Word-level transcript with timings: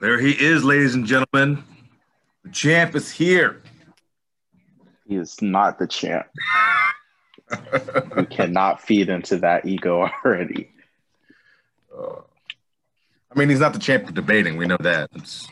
There 0.00 0.20
he 0.20 0.30
is, 0.30 0.62
ladies 0.62 0.94
and 0.94 1.04
gentlemen. 1.04 1.64
The 2.44 2.50
champ 2.50 2.94
is 2.94 3.10
here. 3.10 3.62
He 5.08 5.16
is 5.16 5.42
not 5.42 5.80
the 5.80 5.88
champ. 5.88 6.26
we 8.16 8.24
cannot 8.26 8.80
feed 8.80 9.08
into 9.08 9.38
that 9.38 9.66
ego 9.66 10.08
already. 10.24 10.70
Uh, 11.92 12.20
I 13.34 13.38
mean, 13.38 13.48
he's 13.48 13.58
not 13.58 13.72
the 13.72 13.80
champ 13.80 14.08
of 14.08 14.14
debating. 14.14 14.56
We 14.56 14.66
know 14.66 14.76
that. 14.80 15.10
It's, 15.16 15.48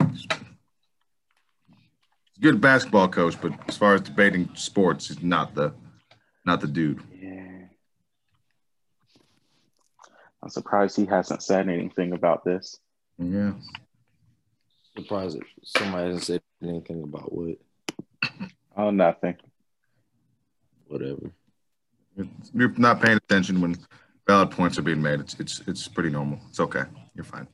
it's 0.00 0.26
a 0.30 0.38
good 2.40 2.58
basketball 2.58 3.08
coach, 3.08 3.38
but 3.38 3.52
as 3.68 3.76
far 3.76 3.96
as 3.96 4.00
debating 4.00 4.48
sports, 4.54 5.08
he's 5.08 5.22
not 5.22 5.54
the 5.54 5.74
not 6.46 6.62
the 6.62 6.68
dude. 6.68 7.02
Yeah. 7.20 7.66
I'm 10.42 10.48
surprised 10.48 10.96
he 10.96 11.06
hasn't 11.06 11.42
said 11.42 11.68
anything 11.68 12.12
about 12.12 12.44
this. 12.44 12.78
Yeah. 13.18 13.52
Surprised 14.96 15.38
that 15.38 15.44
somebody 15.64 16.06
hasn't 16.06 16.24
said 16.24 16.42
anything 16.62 17.02
about 17.02 17.32
what. 17.32 17.56
Oh, 18.76 18.90
nothing. 18.90 19.36
Whatever. 20.86 21.32
You're 22.54 22.72
not 22.78 23.00
paying 23.00 23.16
attention 23.16 23.60
when 23.60 23.76
valid 24.26 24.50
points 24.50 24.78
are 24.78 24.82
being 24.82 25.02
made. 25.02 25.20
It's 25.20 25.34
it's 25.38 25.62
it's 25.66 25.88
pretty 25.88 26.10
normal. 26.10 26.38
It's 26.48 26.60
okay. 26.60 26.84
You're 27.14 27.24
fine. 27.24 27.46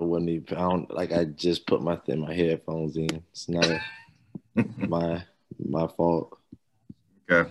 I 0.00 0.02
wouldn't 0.04 0.30
even. 0.30 0.56
I 0.56 0.60
don't 0.60 0.90
like. 0.94 1.12
I 1.12 1.24
just 1.24 1.66
put 1.66 1.82
my 1.82 2.00
my 2.16 2.34
headphones 2.34 2.96
in. 2.96 3.22
It's 3.30 3.48
not 3.48 3.66
my 4.78 5.22
my 5.58 5.86
fault. 5.88 6.38
Okay. 7.30 7.48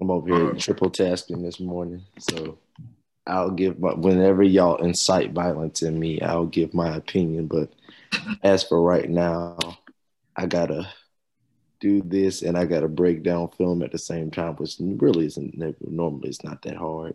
I'm 0.00 0.10
over 0.10 0.28
here 0.28 0.50
Uh, 0.50 0.54
triple 0.58 0.90
tasking 0.90 1.42
this 1.42 1.58
morning, 1.58 2.02
so 2.18 2.58
I'll 3.26 3.50
give 3.50 3.78
my 3.80 3.92
whenever 3.94 4.42
y'all 4.42 4.76
incite 4.76 5.32
violence 5.32 5.82
in 5.82 5.98
me, 5.98 6.20
I'll 6.20 6.46
give 6.46 6.74
my 6.74 6.94
opinion. 6.96 7.46
But 7.46 7.70
as 8.42 8.62
for 8.64 8.80
right 8.80 9.08
now, 9.08 9.58
I 10.36 10.46
gotta 10.46 10.88
do 11.80 12.02
this 12.02 12.42
and 12.42 12.56
I 12.56 12.64
gotta 12.64 12.88
break 12.88 13.22
down 13.22 13.48
film 13.48 13.82
at 13.82 13.92
the 13.92 13.98
same 13.98 14.30
time, 14.30 14.54
which 14.54 14.76
really 14.80 15.26
isn't 15.26 15.58
normally 15.80 16.28
it's 16.28 16.44
not 16.44 16.62
that 16.62 16.76
hard. 16.76 17.14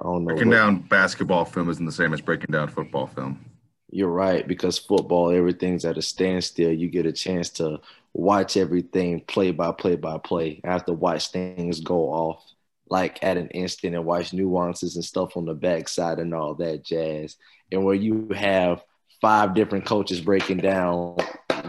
I 0.00 0.04
don't 0.04 0.24
know. 0.24 0.34
Breaking 0.34 0.48
what- 0.48 0.56
down 0.56 0.80
basketball 0.82 1.44
film 1.44 1.68
isn't 1.70 1.84
the 1.84 1.92
same 1.92 2.12
as 2.12 2.20
breaking 2.20 2.52
down 2.52 2.68
football 2.68 3.06
film. 3.06 3.44
You're 3.90 4.08
right 4.08 4.46
because 4.46 4.78
football, 4.78 5.30
everything's 5.30 5.84
at 5.84 5.96
a 5.96 6.02
standstill. 6.02 6.72
You 6.72 6.88
get 6.88 7.06
a 7.06 7.12
chance 7.12 7.50
to 7.50 7.80
watch 8.14 8.56
everything 8.56 9.20
play 9.20 9.52
by 9.52 9.72
play 9.72 9.94
by 9.94 10.18
play. 10.18 10.60
I 10.64 10.72
have 10.72 10.84
to 10.86 10.92
watch 10.92 11.28
things 11.28 11.80
go 11.80 12.10
off 12.12 12.42
like 12.88 13.22
at 13.22 13.36
an 13.36 13.48
instant 13.48 13.94
and 13.94 14.04
watch 14.04 14.32
nuances 14.32 14.96
and 14.96 15.04
stuff 15.04 15.36
on 15.36 15.44
the 15.44 15.54
backside 15.54 16.18
and 16.18 16.34
all 16.34 16.54
that 16.54 16.84
jazz. 16.84 17.36
And 17.72 17.84
where 17.84 17.94
you 17.94 18.28
have 18.34 18.82
five 19.20 19.54
different 19.54 19.86
coaches 19.86 20.20
breaking 20.20 20.58
down 20.58 21.16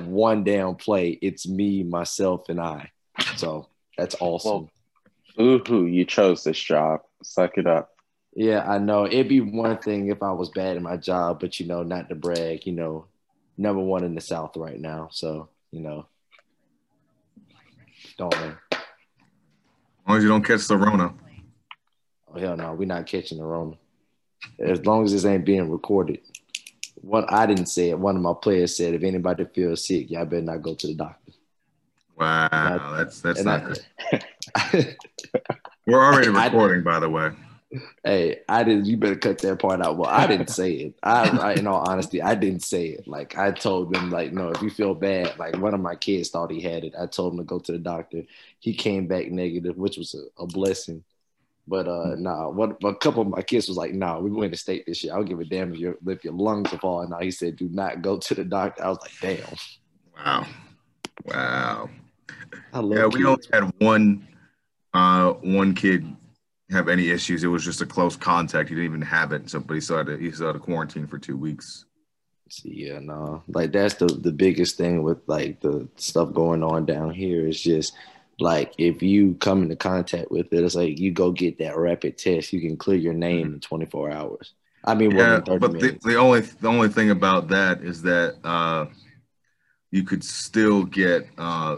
one 0.06 0.44
down 0.44 0.76
play, 0.76 1.18
it's 1.22 1.48
me, 1.48 1.84
myself, 1.84 2.50
and 2.50 2.60
I. 2.60 2.92
So 3.36 3.68
that's 3.98 4.16
awesome. 4.20 4.70
Ooh, 5.40 5.86
you 5.86 6.06
chose 6.06 6.44
this 6.44 6.60
job. 6.60 7.02
Suck 7.24 7.58
it 7.58 7.68
up. 7.68 7.92
Yeah, 8.36 8.64
I 8.70 8.78
know. 8.78 9.06
It'd 9.06 9.28
be 9.28 9.42
one 9.42 9.78
thing 9.78 10.10
if 10.10 10.22
I 10.22 10.32
was 10.32 10.50
bad 10.50 10.78
at 10.78 10.84
my 10.84 10.98
job, 10.98 11.40
but 11.40 11.60
you 11.60 11.66
know, 11.66 11.84
not 11.84 12.10
to 12.10 12.16
brag, 12.16 12.68
you 12.68 12.74
know, 12.74 13.06
number 13.58 13.82
one 13.82 14.04
in 14.04 14.14
the 14.14 14.22
South 14.22 14.56
right 14.56 14.80
now. 14.80 15.10
So, 15.12 15.50
you 15.72 15.82
know, 15.82 16.06
don't 18.18 18.32
know. 18.32 18.56
Long 20.18 20.22
as 20.22 20.24
you 20.24 20.30
don't 20.30 20.44
catch 20.46 20.68
the 20.68 20.76
Rona. 20.78 21.14
Oh 22.34 22.40
hell 22.40 22.58
no, 22.58 22.74
we're 22.74 22.88
not 22.88 23.06
catching 23.06 23.38
the 23.38 23.44
Rona. 23.44 23.76
As 24.60 24.84
long 24.84 25.06
as 25.06 25.12
this 25.12 25.26
ain't 25.26 25.46
being 25.46 25.70
recorded. 25.70 26.22
One 27.02 27.26
I 27.30 27.46
didn't 27.46 27.68
say 27.68 27.92
it. 27.92 28.00
One 28.00 28.16
of 28.16 28.24
my 28.24 28.34
players 28.42 28.76
said, 28.76 28.96
if 28.96 29.04
anybody 29.04 29.46
feels 29.54 29.86
sick, 29.86 30.10
y'all 30.10 30.26
better 30.26 30.42
not 30.42 30.64
go 30.64 30.74
to 30.74 30.88
the 30.88 30.96
doctor. 30.96 31.34
Wow, 32.18 32.50
I- 32.52 32.98
that's 32.98 33.22
that's 33.22 33.44
not 33.44 33.62
I- 34.12 34.24
good. 34.72 34.98
We're 35.86 36.04
already 36.04 36.30
I- 36.36 36.46
recording, 36.46 36.82
by 36.82 37.00
the 37.00 37.12
way. 37.12 37.30
Hey, 38.04 38.40
I 38.48 38.64
didn't. 38.64 38.86
You 38.86 38.96
better 38.98 39.16
cut 39.16 39.40
that 39.40 39.60
part 39.60 39.82
out. 39.82 39.98
Well, 39.98 40.10
I 40.10 40.26
didn't 40.26 40.50
say 40.50 40.72
it. 40.72 40.96
I, 41.04 41.28
I, 41.30 41.54
in 41.56 41.68
all 41.68 41.88
honesty, 41.88 42.22
I 42.22 42.34
didn't 42.36 42.64
say 42.64 42.88
it. 42.88 43.08
Like 43.08 43.38
I 43.38 43.52
told 43.52 43.94
them, 43.94 44.10
like, 44.10 44.32
no, 44.32 44.50
if 44.50 44.62
you 44.62 44.70
feel 44.70 44.94
bad, 44.94 45.38
like 45.38 45.58
one 45.58 45.74
of 45.74 45.82
my 45.82 45.96
kids 45.96 46.30
thought 46.30 46.52
he 46.52 46.62
had 46.62 46.86
it. 46.86 46.94
I 47.00 47.08
told 47.08 47.34
him 47.34 47.40
to 47.40 47.44
go 47.44 47.60
to 47.60 47.72
the 47.72 47.78
doctor. 47.78 48.24
He 48.60 48.74
came 48.74 49.08
back 49.08 49.30
negative, 49.30 49.78
which 49.78 49.98
was 49.98 50.16
a, 50.16 50.44
a 50.44 50.48
blessing. 50.48 51.04
But 51.68 51.90
uh, 51.90 52.16
nah, 52.18 52.50
what 52.50 52.78
a 52.82 52.96
couple 52.96 53.24
of 53.24 53.28
my 53.28 53.42
kids 53.42 53.68
was 53.68 53.76
like, 53.76 53.94
nah, 53.94 54.20
we 54.20 54.32
went 54.32 54.54
to 54.54 54.58
state 54.58 54.86
this 54.88 55.04
year. 55.04 55.14
I 55.14 55.18
don't 55.18 55.26
give 55.26 55.42
a 55.42 55.46
damn 55.46 55.74
if 55.74 55.80
your 55.80 55.98
if 56.08 56.24
your 56.24 56.34
lungs 56.34 56.72
are 56.72 56.80
falling 56.80 57.12
out. 57.12 57.24
He 57.24 57.32
said, 57.32 57.58
do 57.58 57.68
not 57.68 58.02
go 58.02 58.18
to 58.18 58.36
the 58.36 58.46
doctor. 58.46 58.86
I 58.86 58.90
was 58.90 59.00
like, 59.02 59.12
damn. 59.20 59.56
Wow, 60.16 60.48
wow. 61.26 61.90
I 62.72 62.80
love 62.80 62.98
Yeah, 62.98 63.08
we 63.08 63.26
only 63.26 63.44
had 63.52 63.74
one 63.80 64.26
uh 64.94 65.34
one 65.34 65.76
kid 65.76 66.06
have 66.70 66.90
any 66.90 67.10
issues. 67.10 67.44
It 67.44 67.48
was 67.48 67.64
just 67.64 67.82
a 67.82 67.86
close 67.86 68.16
contact. 68.16 68.70
He 68.70 68.76
didn't 68.76 68.90
even 68.90 69.02
have 69.02 69.32
it. 69.32 69.50
So 69.50 69.60
but 69.60 69.76
he 69.76 69.82
still 69.82 69.98
had 69.98 70.08
to 70.08 70.18
he 70.18 70.32
still 70.32 70.48
had 70.48 70.54
to 70.54 70.60
quarantine 70.60 71.08
for 71.08 71.18
two 71.18 71.38
weeks. 71.38 71.86
See 72.50 72.88
yeah, 72.88 73.00
no, 73.00 73.44
like 73.48 73.72
that's 73.72 73.96
the 73.96 74.06
the 74.06 74.32
biggest 74.32 74.78
thing 74.78 75.04
with 75.04 75.20
like 75.28 75.60
the 75.60 75.88
stuff 75.98 76.34
going 76.34 76.64
on 76.64 76.86
down 76.86 77.12
here 77.14 77.46
is 77.46 77.62
just 77.62 77.94
like 78.40 78.74
if 78.78 79.02
you 79.02 79.36
come 79.36 79.64
into 79.64 79.76
contact 79.76 80.32
with 80.32 80.54
it, 80.54 80.64
it's 80.64 80.76
like 80.76 80.98
you 81.00 81.12
go 81.12 81.32
get 81.32 81.58
that 81.60 81.78
rapid 81.78 82.18
test, 82.18 82.54
you 82.54 82.62
can 82.62 82.78
clear 82.78 82.98
your 82.98 83.14
name 83.14 83.54
in 83.54 83.60
24 83.60 84.12
hours. 84.12 84.54
I 84.86 84.96
mean, 84.96 85.16
Yeah, 85.16 85.40
within 85.40 85.60
30 85.60 85.60
but 85.60 85.80
the, 85.80 86.00
the 86.04 86.16
only 86.16 86.42
the 86.42 86.68
only 86.68 86.90
thing 86.90 87.10
about 87.10 87.50
that 87.50 87.82
is 87.82 88.02
that 88.04 88.38
uh 88.44 88.86
you 89.92 90.04
could 90.04 90.24
still 90.24 90.84
get 90.84 91.28
uh 91.38 91.78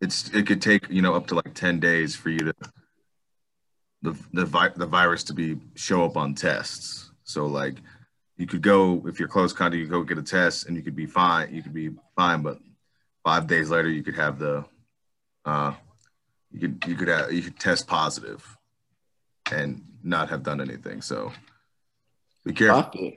it's 0.00 0.30
it 0.30 0.46
could 0.46 0.62
take, 0.62 0.88
you 0.88 1.02
know, 1.02 1.14
up 1.14 1.26
to 1.28 1.34
like 1.34 1.54
10 1.54 1.78
days 1.78 2.16
for 2.16 2.30
you 2.30 2.38
to 2.38 2.54
the 4.02 4.16
the 4.32 4.44
vi- 4.46 4.72
the 4.76 4.86
virus 4.86 5.22
to 5.24 5.34
be 5.34 5.58
show 5.74 6.04
up 6.04 6.16
on 6.16 6.34
tests. 6.34 7.10
So 7.24 7.46
like 7.46 7.76
you 8.36 8.46
could 8.46 8.62
go 8.62 9.02
if 9.06 9.18
you're 9.18 9.28
close 9.28 9.52
contact, 9.52 9.78
you 9.78 9.86
go 9.86 10.02
get 10.02 10.18
a 10.18 10.22
test 10.22 10.66
and 10.66 10.76
you 10.76 10.82
could 10.82 10.96
be 10.96 11.06
fine. 11.06 11.54
You 11.54 11.62
could 11.62 11.74
be 11.74 11.90
fine, 12.16 12.42
but 12.42 12.58
five 13.24 13.46
days 13.46 13.70
later 13.70 13.88
you 13.90 14.02
could 14.02 14.16
have 14.16 14.38
the 14.38 14.64
uh 15.44 15.72
you 16.52 16.60
could 16.60 16.84
you 16.86 16.94
could 16.96 17.08
have 17.08 17.32
you 17.32 17.42
could 17.42 17.58
test 17.58 17.86
positive 17.86 18.44
and 19.52 19.82
not 20.02 20.30
have 20.30 20.42
done 20.42 20.60
anything. 20.60 21.02
So 21.02 21.32
be 22.44 22.52
careful. 22.54 22.78
I 22.78 22.90
feel, 22.96 23.12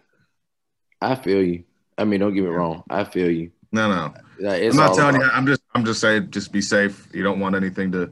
I 1.01 1.15
feel 1.15 1.43
you. 1.43 1.63
I 1.97 2.03
mean, 2.05 2.19
don't 2.19 2.33
get 2.33 2.43
me 2.43 2.49
wrong. 2.49 2.83
I 2.89 3.03
feel 3.03 3.29
you. 3.29 3.51
No, 3.71 3.87
no. 3.89 4.13
Like, 4.39 4.61
it's 4.61 4.75
I'm 4.77 4.85
not 4.85 4.95
telling 4.95 5.15
about- 5.15 5.25
you. 5.27 5.31
I'm 5.33 5.45
just 5.47 5.61
I'm 5.73 5.85
just 5.85 6.01
saying 6.01 6.31
just 6.31 6.51
be 6.51 6.61
safe. 6.61 7.07
You 7.13 7.23
don't 7.23 7.39
want 7.39 7.55
anything 7.55 7.91
to 7.93 8.11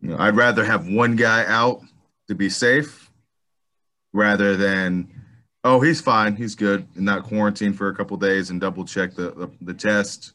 you 0.00 0.10
know, 0.10 0.16
I'd 0.18 0.36
rather 0.36 0.64
have 0.64 0.88
one 0.88 1.16
guy 1.16 1.44
out 1.46 1.82
to 2.28 2.34
be 2.34 2.48
safe 2.48 3.10
rather 4.12 4.56
than 4.56 5.08
oh 5.64 5.80
he's 5.80 6.00
fine, 6.00 6.36
he's 6.36 6.54
good, 6.54 6.86
and 6.96 7.04
not 7.04 7.24
quarantine 7.24 7.72
for 7.72 7.88
a 7.88 7.94
couple 7.94 8.16
days 8.16 8.50
and 8.50 8.60
double 8.60 8.84
check 8.84 9.14
the, 9.14 9.30
the, 9.32 9.50
the 9.60 9.74
test. 9.74 10.32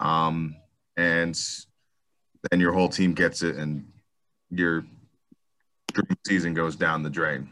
Um 0.00 0.56
and 0.96 1.38
then 2.50 2.60
your 2.60 2.72
whole 2.72 2.88
team 2.88 3.14
gets 3.14 3.42
it 3.42 3.56
and 3.56 3.86
your 4.50 4.84
dream 5.92 6.16
season 6.26 6.54
goes 6.54 6.76
down 6.76 7.02
the 7.02 7.10
drain. 7.10 7.48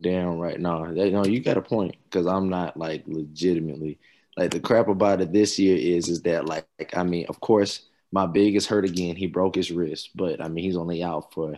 Damn 0.00 0.38
right. 0.38 0.58
No, 0.58 0.92
that, 0.94 1.12
no, 1.12 1.24
you 1.24 1.40
got 1.40 1.58
a 1.58 1.62
point 1.62 1.94
because 2.04 2.26
I'm 2.26 2.48
not 2.48 2.76
like 2.76 3.04
legitimately 3.06 3.98
like 4.36 4.50
the 4.50 4.60
crap 4.60 4.88
about 4.88 5.20
it 5.20 5.32
this 5.32 5.58
year 5.58 5.76
is 5.76 6.08
is 6.08 6.22
that 6.22 6.46
like, 6.46 6.66
I 6.94 7.02
mean, 7.02 7.26
of 7.28 7.40
course, 7.40 7.89
my 8.12 8.26
biggest 8.26 8.68
hurt 8.68 8.84
again. 8.84 9.16
He 9.16 9.26
broke 9.26 9.54
his 9.54 9.70
wrist, 9.70 10.10
but 10.14 10.40
I 10.40 10.48
mean, 10.48 10.64
he's 10.64 10.76
only 10.76 11.02
out 11.02 11.32
for 11.32 11.56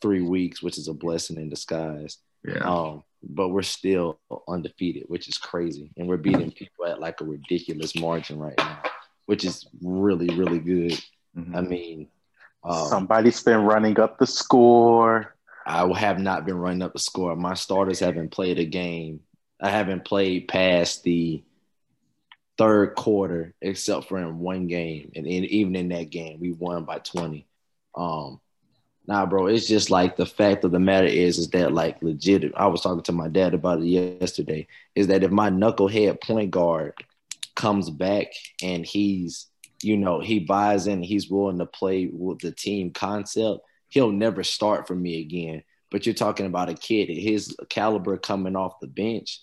three 0.00 0.22
weeks, 0.22 0.62
which 0.62 0.78
is 0.78 0.88
a 0.88 0.94
blessing 0.94 1.36
in 1.36 1.48
disguise. 1.48 2.18
Yeah. 2.44 2.58
Um, 2.58 3.04
but 3.22 3.50
we're 3.50 3.62
still 3.62 4.18
undefeated, 4.48 5.04
which 5.06 5.28
is 5.28 5.38
crazy, 5.38 5.92
and 5.96 6.08
we're 6.08 6.16
beating 6.16 6.50
people 6.50 6.86
at 6.86 7.00
like 7.00 7.20
a 7.20 7.24
ridiculous 7.24 7.94
margin 7.94 8.38
right 8.38 8.58
now, 8.58 8.82
which 9.26 9.44
is 9.44 9.66
really 9.80 10.34
really 10.34 10.58
good. 10.58 11.00
Mhm. 11.36 11.56
I 11.56 11.60
mean, 11.60 12.08
um, 12.64 12.88
Somebody's 12.88 13.42
been 13.42 13.62
running 13.62 13.98
up 13.98 14.18
the 14.18 14.26
score. 14.26 15.34
I 15.64 15.86
have 15.98 16.18
not 16.18 16.44
been 16.44 16.58
running 16.58 16.82
up 16.82 16.92
the 16.92 16.98
score. 16.98 17.36
My 17.36 17.54
starters 17.54 18.00
haven't 18.00 18.30
played 18.30 18.58
a 18.58 18.64
game. 18.64 19.20
I 19.60 19.70
haven't 19.70 20.04
played 20.04 20.48
past 20.48 21.04
the 21.04 21.42
third 22.62 22.94
quarter, 22.94 23.54
except 23.60 24.08
for 24.08 24.18
in 24.18 24.38
one 24.38 24.66
game, 24.66 25.12
and 25.16 25.26
in, 25.26 25.44
even 25.44 25.76
in 25.76 25.88
that 25.88 26.10
game, 26.10 26.38
we 26.40 26.52
won 26.52 26.84
by 26.84 26.98
twenty. 26.98 27.46
Um, 27.94 28.40
nah, 29.06 29.26
bro, 29.26 29.46
it's 29.46 29.66
just 29.66 29.90
like 29.90 30.16
the 30.16 30.26
fact 30.26 30.64
of 30.64 30.70
the 30.70 30.78
matter 30.78 31.06
is, 31.06 31.38
is 31.38 31.48
that 31.50 31.72
like 31.72 32.02
legit. 32.02 32.52
I 32.56 32.66
was 32.66 32.82
talking 32.82 33.02
to 33.04 33.12
my 33.12 33.28
dad 33.28 33.54
about 33.54 33.80
it 33.80 33.86
yesterday. 33.86 34.66
Is 34.94 35.08
that 35.08 35.24
if 35.24 35.30
my 35.30 35.50
knucklehead 35.50 36.20
point 36.20 36.50
guard 36.50 36.94
comes 37.54 37.90
back 37.90 38.28
and 38.62 38.86
he's, 38.86 39.46
you 39.82 39.96
know, 39.96 40.20
he 40.20 40.38
buys 40.40 40.86
in, 40.86 41.02
he's 41.02 41.30
willing 41.30 41.58
to 41.58 41.66
play 41.66 42.08
with 42.12 42.38
the 42.40 42.52
team 42.52 42.90
concept 42.92 43.62
he'll 43.92 44.10
never 44.10 44.42
start 44.42 44.88
for 44.88 44.94
me 44.94 45.20
again. 45.20 45.62
But 45.90 46.06
you're 46.06 46.14
talking 46.14 46.46
about 46.46 46.70
a 46.70 46.74
kid 46.74 47.10
his 47.10 47.54
caliber 47.68 48.16
coming 48.16 48.56
off 48.56 48.80
the 48.80 48.86
bench. 48.86 49.40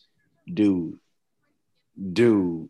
dude, 0.51 0.97
dude, 2.13 2.69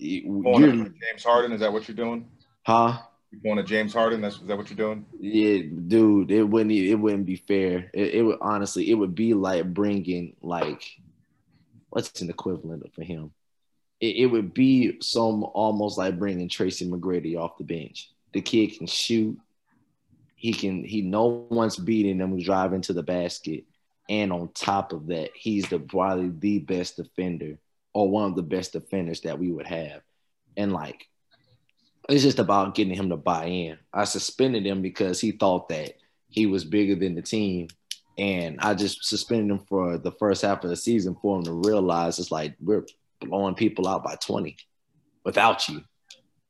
Going 0.00 0.62
you're, 0.62 0.72
James 0.72 1.24
Harden, 1.24 1.52
is 1.52 1.60
that 1.60 1.72
what 1.72 1.86
you're 1.86 1.96
doing? 1.96 2.26
huh? 2.66 2.98
You 3.30 3.38
going 3.40 3.58
to 3.58 3.62
James 3.62 3.92
Harden? 3.92 4.20
That's 4.20 4.36
is 4.36 4.46
that 4.46 4.56
what 4.56 4.70
you're 4.70 4.76
doing? 4.76 5.06
Yeah, 5.20 5.62
dude, 5.86 6.30
it 6.30 6.42
wouldn't 6.42 6.72
it 6.72 6.96
wouldn't 6.96 7.26
be 7.26 7.36
fair. 7.36 7.90
It, 7.92 8.14
it 8.14 8.22
would 8.22 8.38
honestly, 8.40 8.90
it 8.90 8.94
would 8.94 9.14
be 9.14 9.34
like 9.34 9.72
bringing 9.72 10.36
like 10.40 10.82
what's 11.90 12.20
an 12.22 12.30
equivalent 12.30 12.92
for 12.94 13.04
him? 13.04 13.32
It, 14.00 14.16
it 14.16 14.26
would 14.26 14.54
be 14.54 14.98
some 15.00 15.44
almost 15.44 15.98
like 15.98 16.18
bringing 16.18 16.48
Tracy 16.48 16.88
McGrady 16.88 17.36
off 17.36 17.58
the 17.58 17.64
bench. 17.64 18.10
The 18.32 18.40
kid 18.40 18.78
can 18.78 18.86
shoot. 18.86 19.38
He 20.34 20.52
can. 20.52 20.82
He 20.82 21.02
no 21.02 21.46
one's 21.50 21.76
beating 21.76 22.18
him 22.18 22.40
driving 22.40 22.80
to 22.82 22.92
the 22.92 23.02
basket, 23.02 23.64
and 24.08 24.32
on 24.32 24.50
top 24.54 24.92
of 24.92 25.06
that, 25.08 25.30
he's 25.34 25.68
the 25.68 25.78
probably 25.78 26.30
the 26.30 26.58
best 26.60 26.96
defender 26.96 27.58
or 27.92 28.08
one 28.08 28.30
of 28.30 28.36
the 28.36 28.42
best 28.42 28.72
defenders 28.72 29.22
that 29.22 29.38
we 29.38 29.50
would 29.50 29.66
have. 29.66 30.02
And 30.56 30.72
like 30.72 31.06
it's 32.08 32.22
just 32.22 32.38
about 32.38 32.74
getting 32.74 32.94
him 32.94 33.10
to 33.10 33.16
buy 33.16 33.46
in. 33.46 33.78
I 33.92 34.04
suspended 34.04 34.66
him 34.66 34.82
because 34.82 35.20
he 35.20 35.32
thought 35.32 35.68
that 35.68 35.94
he 36.28 36.46
was 36.46 36.64
bigger 36.64 36.94
than 36.94 37.14
the 37.14 37.22
team. 37.22 37.68
And 38.18 38.58
I 38.60 38.74
just 38.74 39.04
suspended 39.04 39.50
him 39.50 39.64
for 39.68 39.96
the 39.96 40.12
first 40.12 40.42
half 40.42 40.64
of 40.64 40.70
the 40.70 40.76
season 40.76 41.16
for 41.22 41.38
him 41.38 41.44
to 41.44 41.52
realize 41.52 42.18
it's 42.18 42.30
like 42.30 42.56
we're 42.60 42.86
blowing 43.20 43.54
people 43.54 43.86
out 43.86 44.04
by 44.04 44.16
20 44.16 44.56
without 45.24 45.68
you. 45.68 45.82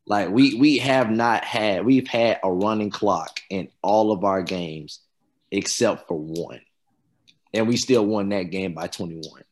Like 0.06 0.30
we 0.30 0.54
we 0.54 0.78
have 0.78 1.10
not 1.10 1.44
had 1.44 1.84
we've 1.84 2.08
had 2.08 2.40
a 2.42 2.50
running 2.50 2.90
clock 2.90 3.40
in 3.50 3.68
all 3.82 4.12
of 4.12 4.24
our 4.24 4.42
games 4.42 5.00
except 5.50 6.08
for 6.08 6.18
one. 6.18 6.60
And 7.52 7.68
we 7.68 7.76
still 7.76 8.06
won 8.06 8.28
that 8.30 8.44
game 8.44 8.72
by 8.74 8.86
21. 8.86 9.42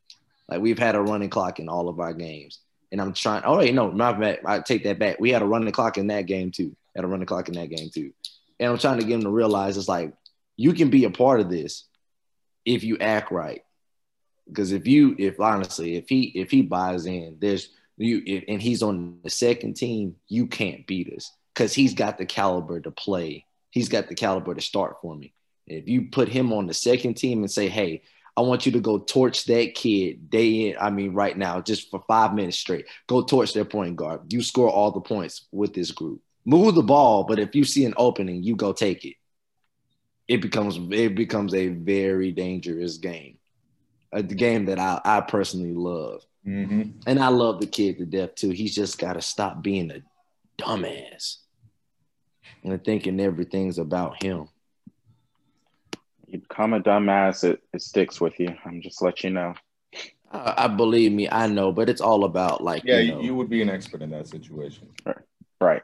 Like 0.49 0.61
we've 0.61 0.79
had 0.79 0.95
a 0.95 1.01
running 1.01 1.31
clock 1.31 1.61
in 1.61 1.69
all 1.69 1.89
of 1.89 2.01
our 2.01 2.13
games. 2.15 2.61
And 2.91 3.01
I'm 3.01 3.13
trying. 3.13 3.43
Oh 3.45 3.59
wait, 3.59 3.75
no, 3.75 3.91
my 3.91 4.13
bad. 4.13 4.41
I 4.47 4.61
take 4.61 4.85
that 4.85 4.99
back. 4.99 5.21
We 5.21 5.31
had 5.31 5.43
a 5.43 5.47
running 5.47 5.73
clock 5.73 5.99
in 5.99 6.07
that 6.07 6.27
game 6.27 6.51
too. 6.51 6.75
Had 6.97 7.05
a 7.05 7.09
running 7.09 7.27
clock 7.27 7.49
in 7.49 7.55
that 7.55 7.69
game 7.69 7.91
too. 7.93 8.13
And 8.59 8.73
I'm 8.73 8.79
trying 8.79 8.99
to 8.99 9.05
get 9.05 9.15
him 9.15 9.23
to 9.23 9.31
realize 9.31 9.77
it's 9.77 9.89
like 9.89 10.13
you 10.57 10.73
can 10.73 10.91
be 10.91 11.05
a 11.05 11.11
part 11.11 11.41
of 11.41 11.51
this 11.51 11.85
if 12.65 12.83
you 12.85 12.99
act 12.99 13.31
right. 13.31 13.63
Because 14.47 14.73
if 14.73 14.87
you, 14.87 15.15
if 15.19 15.39
honestly, 15.39 15.97
if 15.97 16.09
he 16.09 16.25
if 16.35 16.51
he 16.51 16.63
buys 16.63 17.05
in, 17.05 17.37
there's 17.39 17.69
you, 17.99 18.23
if, 18.25 18.45
and 18.49 18.63
he's 18.63 18.83
on 18.83 19.19
the 19.23 19.31
second 19.31 19.75
team, 19.75 20.17
you 20.29 20.47
can't 20.47 20.87
beat 20.87 21.13
us 21.13 21.31
because 21.55 21.75
he's 21.75 21.95
got 21.95 22.17
the 22.17 22.27
caliber 22.27 22.81
to 22.81 22.91
play. 22.91 23.45
He's 23.71 23.89
got 23.89 24.09
the 24.09 24.15
caliber 24.15 24.55
to 24.55 24.61
start 24.61 24.97
for 25.03 25.15
me. 25.15 25.35
If 25.67 25.89
you 25.89 26.09
put 26.11 26.29
him 26.29 26.53
on 26.53 26.67
the 26.67 26.75
second 26.75 27.15
team 27.15 27.41
and 27.41 27.51
say, 27.51 27.69
hey, 27.69 28.03
I 28.39 28.41
want 28.43 28.67
you 28.67 28.73
to 28.73 28.81
go 28.81 28.99
torch 28.99 29.47
that 29.47 29.75
kid 29.75 30.31
day 30.31 30.69
in. 30.71 30.77
I 30.81 30.91
mean, 30.91 31.13
right 31.13 31.37
now, 31.37 31.61
just 31.61 31.91
for 31.91 32.01
five 32.07 32.35
minutes 32.35 32.57
straight. 32.57 32.87
Go 33.09 33.23
torch 33.23 33.53
their 33.53 33.65
point 33.65 33.97
guard. 33.97 34.33
You 34.33 34.43
score 34.43 34.71
all 34.71 34.93
the 34.93 35.01
points 35.01 35.49
with 35.51 35.75
this 35.75 35.91
group. 35.91 36.21
Move 36.45 36.77
the 36.77 36.83
ball, 36.83 37.25
but 37.25 37.41
if 37.41 37.57
you 37.57 37.65
see 37.65 37.85
an 37.85 37.95
opening, 37.97 38.45
you 38.45 38.55
go 38.55 38.73
take 38.73 39.05
it. 39.05 39.17
It 40.29 40.41
becomes 40.41 40.79
it 40.93 41.17
becomes 41.17 41.53
a 41.53 41.69
very 41.69 42.31
dangerous 42.31 42.99
game, 42.99 43.39
a 44.13 44.23
game 44.23 44.67
that 44.67 44.79
I, 44.79 45.01
I 45.05 45.21
personally 45.23 45.75
love, 45.75 46.23
Mm-hmm. 46.47 47.01
and 47.07 47.19
I 47.19 47.29
love 47.29 47.61
the 47.61 47.67
kid 47.67 47.99
to 47.99 48.07
death 48.07 48.37
too. 48.37 48.51
He's 48.51 48.75
just 48.75 48.99
got 48.99 49.15
to 49.15 49.21
stop 49.21 49.63
being 49.63 49.91
a 49.91 50.01
dumbass 50.63 51.39
and 52.63 52.83
thinking 52.85 53.21
everything's 53.21 53.79
about 53.79 54.23
him. 54.23 54.49
You 56.29 56.41
become 56.41 56.75
a 56.75 56.81
dumbass, 56.81 57.43
it, 57.45 57.63
it 57.73 57.81
sticks 57.81 58.21
with 58.21 58.39
you. 58.39 58.55
I'm 58.65 58.83
just 58.83 59.01
let 59.01 59.25
you 59.25 59.31
know. 59.31 59.55
I, 60.31 60.55
I 60.59 60.69
believe 60.69 61.13
me, 61.13 61.29
I 61.31 61.47
know, 61.47 61.73
but 61.73 61.89
it's 61.89 62.03
all 62.03 62.25
about 62.25 62.63
like 62.63 62.83
Yeah, 62.85 62.99
you 62.99 63.13
know, 63.13 63.21
you 63.21 63.35
would 63.35 63.49
be 63.49 63.63
an 63.63 63.71
expert 63.71 64.03
in 64.03 64.11
that 64.11 64.29
situation. 64.29 64.89
Right. 65.61 65.83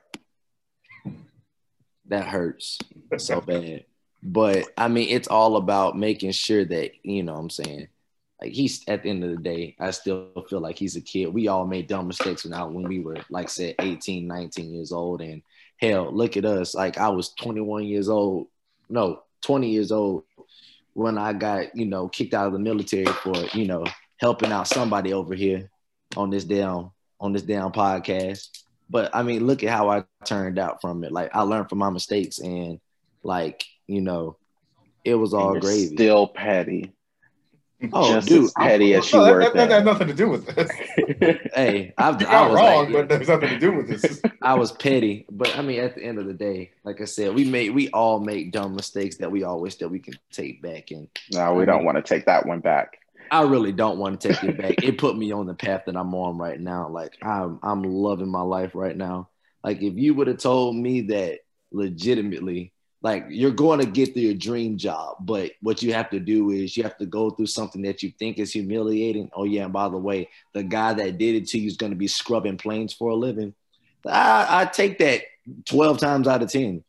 that 2.07 2.27
hurts 2.27 2.79
so 3.17 3.41
bad. 3.41 3.85
But 4.23 4.67
I 4.77 4.89
mean, 4.89 5.09
it's 5.11 5.29
all 5.29 5.57
about 5.57 5.99
making 5.99 6.33
sure 6.33 6.65
that, 6.65 6.93
you 7.03 7.23
know 7.23 7.33
what 7.35 7.41
I'm 7.41 7.51
saying? 7.51 7.89
Like 8.41 8.53
he's 8.53 8.83
at 8.89 9.03
the 9.03 9.11
end 9.11 9.25
of 9.25 9.31
the 9.31 9.43
day, 9.43 9.77
I 9.79 9.91
still 9.91 10.29
feel 10.49 10.61
like 10.61 10.79
he's 10.79 10.97
a 10.97 11.01
kid. 11.01 11.33
We 11.33 11.49
all 11.49 11.67
made 11.67 11.89
dumb 11.89 12.07
mistakes 12.07 12.45
when, 12.45 12.53
I, 12.53 12.65
when 12.65 12.85
we 12.85 13.01
were, 13.01 13.17
like 13.31 13.49
said, 13.49 13.77
18, 13.79 14.27
19 14.27 14.75
years 14.75 14.93
old. 14.93 15.23
And 15.23 15.43
hell, 15.79 16.11
look 16.15 16.37
at 16.37 16.45
us. 16.45 16.75
Like 16.75 16.99
I 16.99 17.09
was 17.09 17.33
21 17.35 17.85
years 17.85 18.09
old, 18.09 18.49
no, 18.89 19.23
20 19.43 19.71
years 19.71 19.93
old 19.93 20.25
when 20.95 21.19
I 21.19 21.33
got, 21.33 21.77
you 21.77 21.87
know, 21.87 22.09
kicked 22.09 22.35
out 22.35 22.47
of 22.47 22.53
the 22.53 22.59
military 22.59 23.05
for, 23.05 23.35
you 23.53 23.67
know, 23.67 23.85
helping 24.17 24.53
out 24.53 24.69
somebody 24.69 25.13
over 25.13 25.35
here 25.35 25.71
on 26.17 26.31
this 26.31 26.45
damn 26.45 26.91
on 27.21 27.33
this 27.33 27.43
damn 27.43 27.73
podcast. 27.73 28.49
But 28.89 29.15
I 29.15 29.23
mean, 29.23 29.47
look 29.47 29.63
at 29.63 29.71
how 29.71 29.91
I 29.91 30.05
turned 30.25 30.59
out 30.59 30.81
from 30.81 31.05
it. 31.05 31.13
Like 31.13 31.35
I 31.35 31.43
learned 31.43 31.69
from 31.69 31.79
my 31.79 31.91
mistakes 31.91 32.39
and 32.39 32.81
like, 33.23 33.65
you 33.87 34.01
know, 34.01 34.37
it 35.05 35.15
was 35.15 35.35
all 35.35 35.59
gravy. 35.59 35.95
Still 35.95 36.27
petty. 36.27 36.93
Oh, 37.93 38.21
just 38.21 38.29
dude, 38.29 38.45
as 38.45 38.53
petty 38.53 38.95
as 38.95 39.13
you 39.13 39.21
No, 39.21 39.25
were 39.25 39.41
that, 39.41 39.55
that 39.57 39.71
has 39.71 39.85
then. 39.85 39.85
nothing 39.85 40.09
to 40.09 40.15
do 40.15 40.29
with 40.29 40.47
this. 40.47 40.71
hey, 41.55 41.95
I've, 41.99 42.21
You're 42.21 42.31
I 42.31 42.47
was 42.47 42.55
wrong, 42.55 42.85
like, 42.85 42.93
but 42.93 43.09
there's 43.09 43.29
nothing 43.29 43.51
to 43.51 43.59
do 43.59 43.73
with 43.73 43.89
this. 43.89 44.21
I 44.43 44.55
was 44.55 44.73
petty, 44.73 45.27
but 45.31 45.57
I 45.57 45.63
mean, 45.63 45.81
at 45.81 45.95
the 45.95 46.03
end 46.05 46.19
of 46.19 46.27
the 46.27 46.35
day, 46.35 46.73
like 46.85 47.01
I 47.01 47.05
said, 47.07 47.35
we 47.35 47.45
made 47.45 47.71
we 47.71 47.91
all 47.91 48.21
make 48.21 48.53
dumb 48.53 48.75
mistakes 48.77 49.17
that 49.19 49.31
we 49.31 49.45
all 49.45 49.61
wish 49.61 49.77
that 49.77 49.89
we 49.89 49.99
can 50.01 50.15
take 50.33 50.63
back, 50.63 50.91
and 50.91 51.09
No, 51.33 51.55
we 51.55 51.65
don't 51.65 51.85
want 51.85 51.97
to 51.97 52.03
take 52.03 52.27
that 52.27 52.47
one 52.47 52.61
back. 52.61 52.99
I 53.31 53.43
really 53.43 53.73
don't 53.73 53.99
want 53.99 54.21
to 54.21 54.29
take 54.29 54.45
it 54.45 54.59
back. 54.59 54.83
it 54.83 54.99
put 54.99 55.17
me 55.17 55.33
on 55.33 55.47
the 55.47 55.55
path 55.55 55.85
that 55.87 55.97
I'm 55.97 56.15
on 56.15 56.39
right 56.39 56.61
now. 56.61 56.89
Like 56.89 57.17
I'm 57.23 57.59
I'm 57.63 57.83
loving 57.83 58.31
my 58.31 58.43
life 58.43 58.73
right 58.75 58.97
now. 58.97 59.31
Like 59.65 59.83
if 59.83 59.95
you 59.97 60.15
would 60.15 60.29
have 60.29 60.39
told 60.39 60.77
me 60.77 61.03
that 61.03 61.41
legitimately, 61.73 62.74
like 63.05 63.27
you're 63.29 63.51
going 63.51 63.81
to 63.81 63.87
get 63.87 64.15
to 64.15 64.21
your 64.21 64.33
dream 64.33 64.79
job, 64.79 65.17
but 65.21 65.53
what 65.61 65.83
you 65.83 65.93
have 65.93 66.09
to 66.09 66.19
do 66.19 66.51
is 66.51 66.75
you 66.75 66.83
have 66.85 66.97
to 66.97 67.05
go 67.07 67.29
through 67.29 67.47
something 67.47 67.83
that 67.83 68.03
you 68.03 68.11
think 68.19 68.39
is 68.39 68.51
humiliating. 68.51 69.31
Oh 69.35 69.45
yeah, 69.45 69.65
and 69.65 69.73
by 69.75 69.91
the 69.91 69.99
way, 69.99 70.31
the 70.55 70.63
guy 70.63 70.95
that 70.95 71.19
did 71.19 71.35
it 71.35 71.47
to 71.49 71.59
you 71.59 71.67
is 71.69 71.77
going 71.77 71.93
to 71.93 71.97
be 71.99 72.09
scrubbing 72.09 72.57
planes 72.57 72.95
for 72.95 73.11
a 73.11 73.15
living. 73.15 73.53
I, 74.07 74.63
I 74.63 74.65
take 74.65 74.99
that 75.01 75.21
12 75.67 75.99
times 75.99 76.27
out 76.27 76.43
of 76.43 76.51
10. 76.51 76.83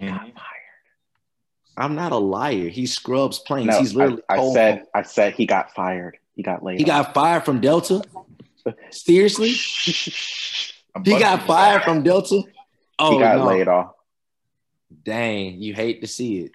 Mhm. 0.00 0.12
I'm 0.12 0.32
I'm 1.76 1.94
not 1.96 2.12
a 2.12 2.16
liar. 2.16 2.68
He 2.68 2.86
scrubs 2.86 3.40
planes. 3.40 3.66
No, 3.66 3.78
He's 3.80 3.94
literally 3.94 4.22
I, 4.28 4.34
I 4.34 4.36
told- 4.36 4.54
said 4.54 4.84
I 4.94 5.02
said 5.02 5.34
he 5.34 5.44
got 5.44 5.74
fired. 5.74 6.18
He 6.36 6.42
got 6.44 6.62
laid. 6.62 6.74
Off. 6.76 6.78
He 6.78 6.84
got 6.84 7.14
fired 7.14 7.44
from 7.44 7.60
Delta. 7.60 8.02
Seriously? 8.90 9.54
He 11.04 11.18
got 11.18 11.46
fired 11.46 11.82
from 11.82 12.02
Delta. 12.02 12.40
Oh 12.98 13.12
he 13.12 13.18
got 13.18 13.36
no. 13.36 13.46
laid 13.48 13.68
off. 13.68 13.95
Dang, 15.02 15.60
you 15.60 15.74
hate 15.74 16.00
to 16.00 16.06
see 16.06 16.40
it. 16.40 16.52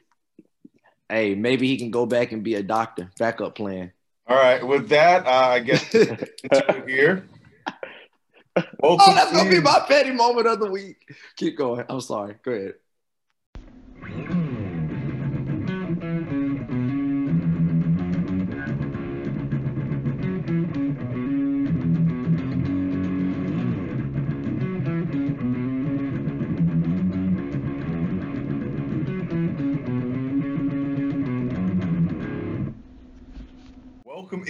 Hey, 1.09 1.35
maybe 1.35 1.67
he 1.67 1.77
can 1.77 1.91
go 1.91 2.05
back 2.05 2.31
and 2.31 2.43
be 2.43 2.55
a 2.55 2.63
doctor. 2.63 3.09
Backup 3.19 3.55
plan. 3.55 3.91
All 4.27 4.37
right, 4.37 4.65
with 4.65 4.89
that, 4.89 5.25
uh, 5.25 5.29
I 5.29 5.59
guess 5.59 5.83
oh, 5.95 6.81
here. 6.87 7.27
Welcome 8.79 9.15
that's 9.15 9.31
gonna 9.31 9.49
be 9.49 9.61
my 9.61 9.83
petty 9.87 10.11
moment 10.11 10.47
of 10.47 10.59
the 10.59 10.69
week. 10.69 10.97
Keep 11.37 11.57
going. 11.57 11.85
I'm 11.89 12.01
sorry. 12.01 12.35
Go 12.43 12.51
ahead. 12.51 12.73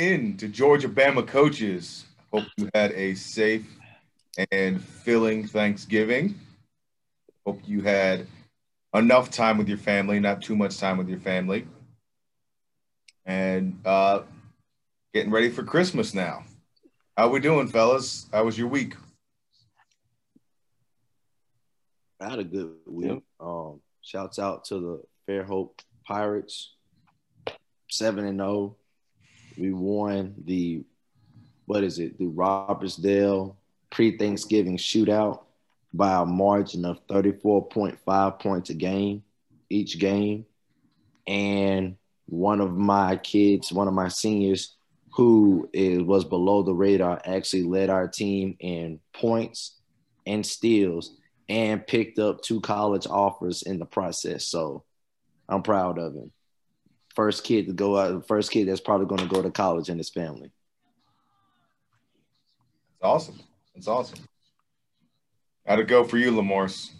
In 0.01 0.35
to 0.35 0.47
Georgia 0.47 0.89
Bama 0.89 1.25
Coaches. 1.25 2.05
Hope 2.33 2.45
you 2.57 2.69
had 2.73 2.91
a 2.93 3.13
safe 3.13 3.67
and 4.51 4.83
filling 4.83 5.45
Thanksgiving. 5.45 6.39
Hope 7.45 7.61
you 7.65 7.81
had 7.81 8.25
enough 8.95 9.29
time 9.29 9.59
with 9.59 9.69
your 9.69 9.77
family, 9.77 10.19
not 10.19 10.41
too 10.41 10.55
much 10.55 10.79
time 10.79 10.97
with 10.97 11.07
your 11.07 11.19
family. 11.19 11.67
And 13.25 13.79
uh, 13.85 14.23
getting 15.13 15.31
ready 15.31 15.49
for 15.49 15.63
Christmas 15.63 16.15
now. 16.15 16.45
How 17.15 17.29
we 17.29 17.39
doing, 17.39 17.67
fellas? 17.67 18.25
How 18.33 18.43
was 18.43 18.57
your 18.57 18.69
week? 18.69 18.95
I 22.19 22.29
had 22.29 22.39
a 22.39 22.43
good 22.43 22.71
week. 22.87 23.21
Um, 23.39 23.81
shouts 24.01 24.39
out 24.39 24.65
to 24.65 24.79
the 24.79 25.03
Fairhope 25.27 25.79
Pirates, 26.07 26.73
seven 27.89 28.25
and 28.25 28.39
zero. 28.39 28.77
We 29.61 29.73
won 29.73 30.33
the 30.43 30.83
what 31.67 31.83
is 31.83 31.99
it? 31.99 32.17
The 32.17 32.25
Robertsdale 32.25 33.55
pre-Thanksgiving 33.91 34.77
shootout 34.77 35.43
by 35.93 36.19
a 36.19 36.25
margin 36.25 36.83
of 36.83 36.99
thirty 37.07 37.31
four 37.31 37.67
point 37.67 37.99
five 38.03 38.39
points 38.39 38.71
a 38.71 38.73
game, 38.73 39.21
each 39.69 39.99
game. 39.99 40.47
And 41.27 41.97
one 42.25 42.59
of 42.59 42.75
my 42.75 43.17
kids, 43.17 43.71
one 43.71 43.87
of 43.87 43.93
my 43.93 44.07
seniors, 44.07 44.75
who 45.13 45.69
is 45.73 46.01
was 46.01 46.25
below 46.25 46.63
the 46.63 46.73
radar, 46.73 47.21
actually 47.23 47.63
led 47.63 47.91
our 47.91 48.07
team 48.07 48.57
in 48.59 48.99
points 49.13 49.79
and 50.25 50.43
steals 50.43 51.15
and 51.49 51.85
picked 51.85 52.17
up 52.17 52.41
two 52.41 52.61
college 52.61 53.05
offers 53.05 53.61
in 53.61 53.77
the 53.77 53.85
process. 53.85 54.43
So 54.47 54.85
I'm 55.47 55.61
proud 55.61 55.99
of 55.99 56.15
him. 56.15 56.31
First 57.15 57.43
kid 57.43 57.67
to 57.67 57.73
go 57.73 57.97
out, 57.97 58.27
first 58.27 58.51
kid 58.51 58.67
that's 58.67 58.79
probably 58.79 59.07
going 59.07 59.27
to 59.27 59.33
go 59.33 59.41
to 59.41 59.51
college 59.51 59.89
in 59.89 59.97
his 59.97 60.09
family. 60.09 60.51
It's 62.95 63.03
awesome. 63.03 63.39
It's 63.75 63.87
awesome. 63.87 64.19
How'd 65.65 65.79
it 65.79 65.87
go 65.87 66.03
for 66.03 66.17
you, 66.17 66.31
Lamorse? 66.31 66.91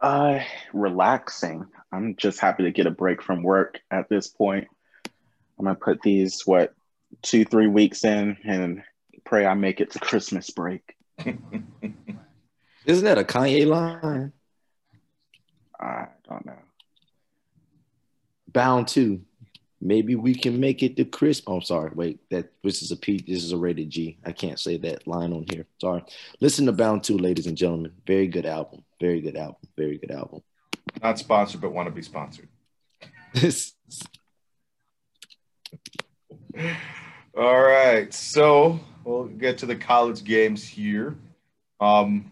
Uh, 0.00 0.40
relaxing. 0.72 1.66
I'm 1.92 2.16
just 2.16 2.38
happy 2.38 2.64
to 2.64 2.70
get 2.70 2.86
a 2.86 2.90
break 2.90 3.22
from 3.22 3.42
work 3.42 3.80
at 3.90 4.08
this 4.08 4.28
point. 4.28 4.68
I'm 5.58 5.64
gonna 5.64 5.74
put 5.74 6.00
these 6.02 6.42
what 6.46 6.72
two, 7.22 7.44
three 7.44 7.66
weeks 7.66 8.04
in 8.04 8.36
and 8.44 8.82
pray 9.24 9.46
I 9.46 9.54
make 9.54 9.80
it 9.80 9.90
to 9.92 9.98
Christmas 9.98 10.50
break. 10.50 10.94
Isn't 11.24 13.04
that 13.04 13.18
a 13.18 13.24
Kanye 13.24 13.66
line? 13.66 14.32
I 15.80 16.06
don't 16.28 16.46
know. 16.46 16.58
Bound 18.52 18.88
to. 18.88 19.20
Maybe 19.80 20.16
we 20.16 20.34
can 20.34 20.58
make 20.58 20.82
it 20.82 20.96
to 20.96 21.04
Chris. 21.04 21.40
Oh, 21.46 21.60
sorry. 21.60 21.92
Wait, 21.94 22.18
that 22.30 22.50
this 22.64 22.82
is 22.82 22.90
a 22.90 22.96
P. 22.96 23.24
This 23.26 23.44
is 23.44 23.52
a 23.52 23.56
rated 23.56 23.90
G. 23.90 24.18
I 24.24 24.32
can't 24.32 24.58
say 24.58 24.76
that 24.78 25.06
line 25.06 25.32
on 25.32 25.44
here. 25.50 25.66
Sorry. 25.80 26.02
Listen 26.40 26.66
to 26.66 26.72
Bound 26.72 27.04
to, 27.04 27.16
ladies 27.16 27.46
and 27.46 27.56
gentlemen. 27.56 27.92
Very 28.06 28.26
good 28.26 28.46
album. 28.46 28.82
Very 29.00 29.20
good 29.20 29.36
album. 29.36 29.60
Very 29.76 29.98
good 29.98 30.10
album. 30.10 30.42
Not 31.00 31.18
sponsored, 31.18 31.60
but 31.60 31.72
want 31.72 31.86
to 31.86 31.94
be 31.94 32.02
sponsored. 32.02 32.48
This. 33.34 33.74
All 37.36 37.60
right. 37.60 38.12
So 38.12 38.80
we'll 39.04 39.26
get 39.26 39.58
to 39.58 39.66
the 39.66 39.76
college 39.76 40.24
games 40.24 40.66
here. 40.66 41.16
Um, 41.80 42.30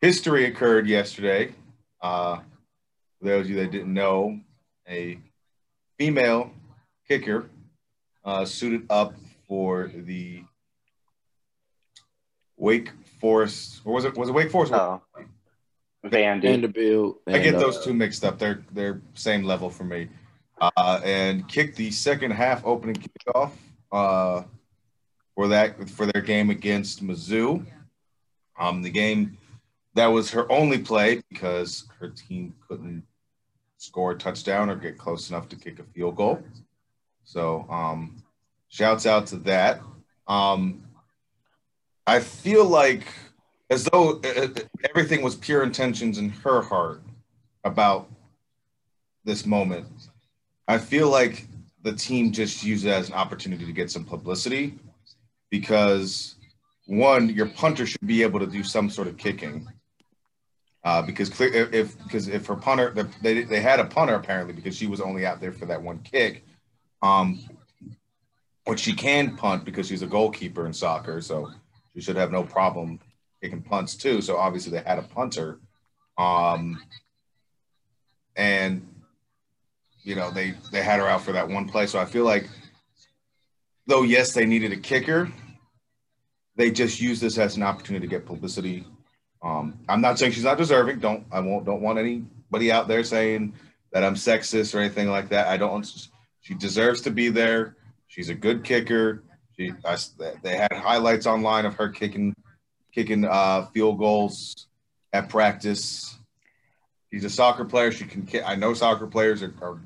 history 0.00 0.46
occurred 0.46 0.88
yesterday. 0.88 1.54
Uh, 2.00 2.38
for 3.18 3.26
those 3.26 3.44
of 3.46 3.50
you 3.50 3.56
that 3.56 3.70
didn't 3.70 3.94
know, 3.94 4.40
a 4.88 5.18
female 5.98 6.50
kicker 7.08 7.48
uh, 8.24 8.44
suited 8.44 8.86
up 8.90 9.14
for 9.46 9.90
the 9.94 10.42
Wake 12.56 12.90
Forest, 13.20 13.80
or 13.84 13.94
was 13.94 14.04
it 14.04 14.16
was 14.16 14.28
it 14.28 14.32
Wake 14.32 14.50
Forest? 14.50 14.72
Oh, 14.72 15.00
Vandy. 16.04 16.42
Vanderbilt. 16.42 17.20
I 17.26 17.38
get 17.38 17.58
those 17.58 17.78
uh, 17.78 17.82
two 17.82 17.94
mixed 17.94 18.24
up. 18.24 18.38
They're 18.38 18.64
they're 18.72 19.00
same 19.14 19.44
level 19.44 19.70
for 19.70 19.84
me. 19.84 20.08
Uh, 20.60 21.00
and 21.04 21.46
kicked 21.48 21.76
the 21.76 21.90
second 21.90 22.30
half 22.30 22.64
opening 22.64 22.96
kickoff 22.96 23.52
uh, 23.92 24.42
for 25.34 25.48
that 25.48 25.88
for 25.90 26.06
their 26.06 26.22
game 26.22 26.50
against 26.50 27.04
Mizzou. 27.04 27.64
Um, 28.58 28.82
the 28.82 28.90
game 28.90 29.36
that 29.94 30.06
was 30.06 30.30
her 30.30 30.50
only 30.50 30.78
play 30.78 31.22
because 31.30 31.86
her 32.00 32.08
team 32.08 32.54
couldn't 32.66 33.04
score 33.78 34.12
a 34.12 34.18
touchdown 34.18 34.70
or 34.70 34.76
get 34.76 34.98
close 34.98 35.30
enough 35.30 35.48
to 35.48 35.56
kick 35.56 35.78
a 35.78 35.84
field 35.84 36.16
goal. 36.16 36.42
So, 37.24 37.66
um, 37.68 38.22
shouts 38.68 39.06
out 39.06 39.26
to 39.28 39.36
that. 39.38 39.80
Um, 40.26 40.82
I 42.06 42.20
feel 42.20 42.64
like 42.64 43.06
as 43.70 43.84
though 43.84 44.20
uh, 44.24 44.42
uh, 44.42 44.48
everything 44.88 45.22
was 45.22 45.34
pure 45.34 45.62
intentions 45.62 46.18
in 46.18 46.30
her 46.30 46.62
heart 46.62 47.02
about 47.64 48.08
this 49.24 49.44
moment. 49.44 49.86
I 50.68 50.78
feel 50.78 51.10
like 51.10 51.46
the 51.82 51.92
team 51.92 52.32
just 52.32 52.62
used 52.62 52.86
it 52.86 52.90
as 52.90 53.08
an 53.08 53.14
opportunity 53.14 53.66
to 53.66 53.72
get 53.72 53.90
some 53.90 54.04
publicity 54.04 54.78
because 55.50 56.36
one, 56.86 57.28
your 57.30 57.46
punter 57.46 57.86
should 57.86 58.06
be 58.06 58.22
able 58.22 58.40
to 58.40 58.46
do 58.46 58.62
some 58.62 58.88
sort 58.88 59.08
of 59.08 59.16
kicking. 59.16 59.66
Uh, 60.86 61.02
because 61.02 61.28
clear, 61.28 61.52
if- 61.72 62.00
because 62.04 62.28
if 62.28 62.46
her 62.46 62.54
punter 62.54 62.92
they 63.20 63.42
they 63.42 63.60
had 63.60 63.80
a 63.80 63.84
punter 63.84 64.14
apparently 64.14 64.54
because 64.54 64.76
she 64.76 64.86
was 64.86 65.00
only 65.00 65.26
out 65.26 65.40
there 65.40 65.50
for 65.50 65.66
that 65.66 65.82
one 65.82 65.98
kick, 65.98 66.44
um, 67.02 67.40
which 68.66 68.78
she 68.78 68.92
can 68.92 69.36
punt 69.36 69.64
because 69.64 69.88
she's 69.88 70.02
a 70.02 70.06
goalkeeper 70.06 70.64
in 70.64 70.72
soccer, 70.72 71.20
so 71.20 71.50
she 71.92 72.00
should 72.00 72.14
have 72.14 72.30
no 72.30 72.44
problem 72.44 73.00
kicking 73.42 73.62
punts 73.62 73.96
too. 73.96 74.22
So 74.22 74.36
obviously 74.36 74.70
they 74.70 74.84
had 74.88 75.00
a 75.00 75.02
punter, 75.02 75.58
um, 76.18 76.80
and 78.36 78.86
you 80.04 80.14
know 80.14 80.30
they 80.30 80.54
they 80.70 80.84
had 80.84 81.00
her 81.00 81.08
out 81.08 81.22
for 81.22 81.32
that 81.32 81.48
one 81.48 81.68
play. 81.68 81.88
So 81.88 81.98
I 81.98 82.04
feel 82.04 82.24
like, 82.24 82.48
though 83.88 84.04
yes 84.04 84.32
they 84.34 84.46
needed 84.46 84.70
a 84.70 84.76
kicker, 84.76 85.32
they 86.54 86.70
just 86.70 87.00
used 87.00 87.20
this 87.20 87.38
as 87.38 87.56
an 87.56 87.64
opportunity 87.64 88.06
to 88.06 88.10
get 88.10 88.24
publicity. 88.24 88.86
Um, 89.42 89.78
I'm 89.88 90.00
not 90.00 90.18
saying 90.18 90.32
she's 90.32 90.44
not 90.44 90.58
deserving. 90.58 90.98
Don't 90.98 91.24
I 91.30 91.40
won't 91.40 91.64
don't 91.64 91.82
want 91.82 91.98
anybody 91.98 92.72
out 92.72 92.88
there 92.88 93.04
saying 93.04 93.54
that 93.92 94.04
I'm 94.04 94.14
sexist 94.14 94.74
or 94.74 94.80
anything 94.80 95.08
like 95.08 95.28
that. 95.30 95.46
I 95.46 95.56
don't. 95.56 95.86
She 96.40 96.54
deserves 96.54 97.00
to 97.02 97.10
be 97.10 97.28
there. 97.28 97.76
She's 98.08 98.28
a 98.28 98.34
good 98.34 98.64
kicker. 98.64 99.22
She 99.56 99.72
I, 99.84 99.96
they 100.42 100.56
had 100.56 100.72
highlights 100.72 101.26
online 101.26 101.64
of 101.64 101.74
her 101.74 101.88
kicking 101.88 102.34
kicking 102.92 103.24
uh, 103.24 103.66
field 103.66 103.98
goals 103.98 104.66
at 105.12 105.28
practice. 105.28 106.18
She's 107.12 107.24
a 107.24 107.30
soccer 107.30 107.64
player. 107.64 107.92
She 107.92 108.04
can 108.04 108.26
kick. 108.26 108.42
I 108.46 108.56
know 108.56 108.74
soccer 108.74 109.06
players 109.06 109.42
are, 109.42 109.54
are 109.62 109.80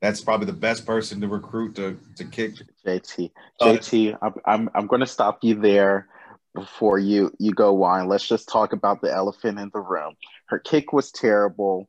that's 0.00 0.20
probably 0.20 0.46
the 0.46 0.52
best 0.52 0.86
person 0.86 1.20
to 1.20 1.28
recruit 1.28 1.74
to 1.76 1.98
to 2.16 2.24
kick. 2.24 2.54
JT, 2.86 3.30
JT, 3.60 4.18
I'm 4.22 4.34
I'm 4.44 4.70
I'm 4.74 4.86
going 4.86 5.00
to 5.00 5.06
stop 5.06 5.42
you 5.42 5.54
there 5.54 6.08
before 6.54 6.98
you 6.98 7.32
you 7.38 7.52
go 7.52 7.82
on. 7.82 8.08
Let's 8.08 8.26
just 8.26 8.48
talk 8.48 8.72
about 8.72 9.00
the 9.00 9.12
elephant 9.12 9.58
in 9.58 9.70
the 9.72 9.80
room. 9.80 10.14
Her 10.46 10.58
kick 10.58 10.92
was 10.92 11.10
terrible, 11.10 11.88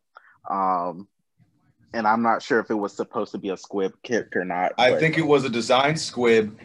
um, 0.49 1.07
and 1.93 2.07
I'm 2.07 2.21
not 2.21 2.41
sure 2.41 2.59
if 2.59 2.69
it 2.69 2.75
was 2.75 2.93
supposed 2.93 3.31
to 3.33 3.37
be 3.37 3.49
a 3.49 3.57
squib 3.57 3.93
kick 4.03 4.35
or 4.35 4.43
not. 4.43 4.73
I 4.77 4.91
but- 4.91 4.99
think 4.99 5.17
it 5.17 5.25
was 5.25 5.45
a 5.45 5.49
design 5.49 5.95
squib, 5.95 6.57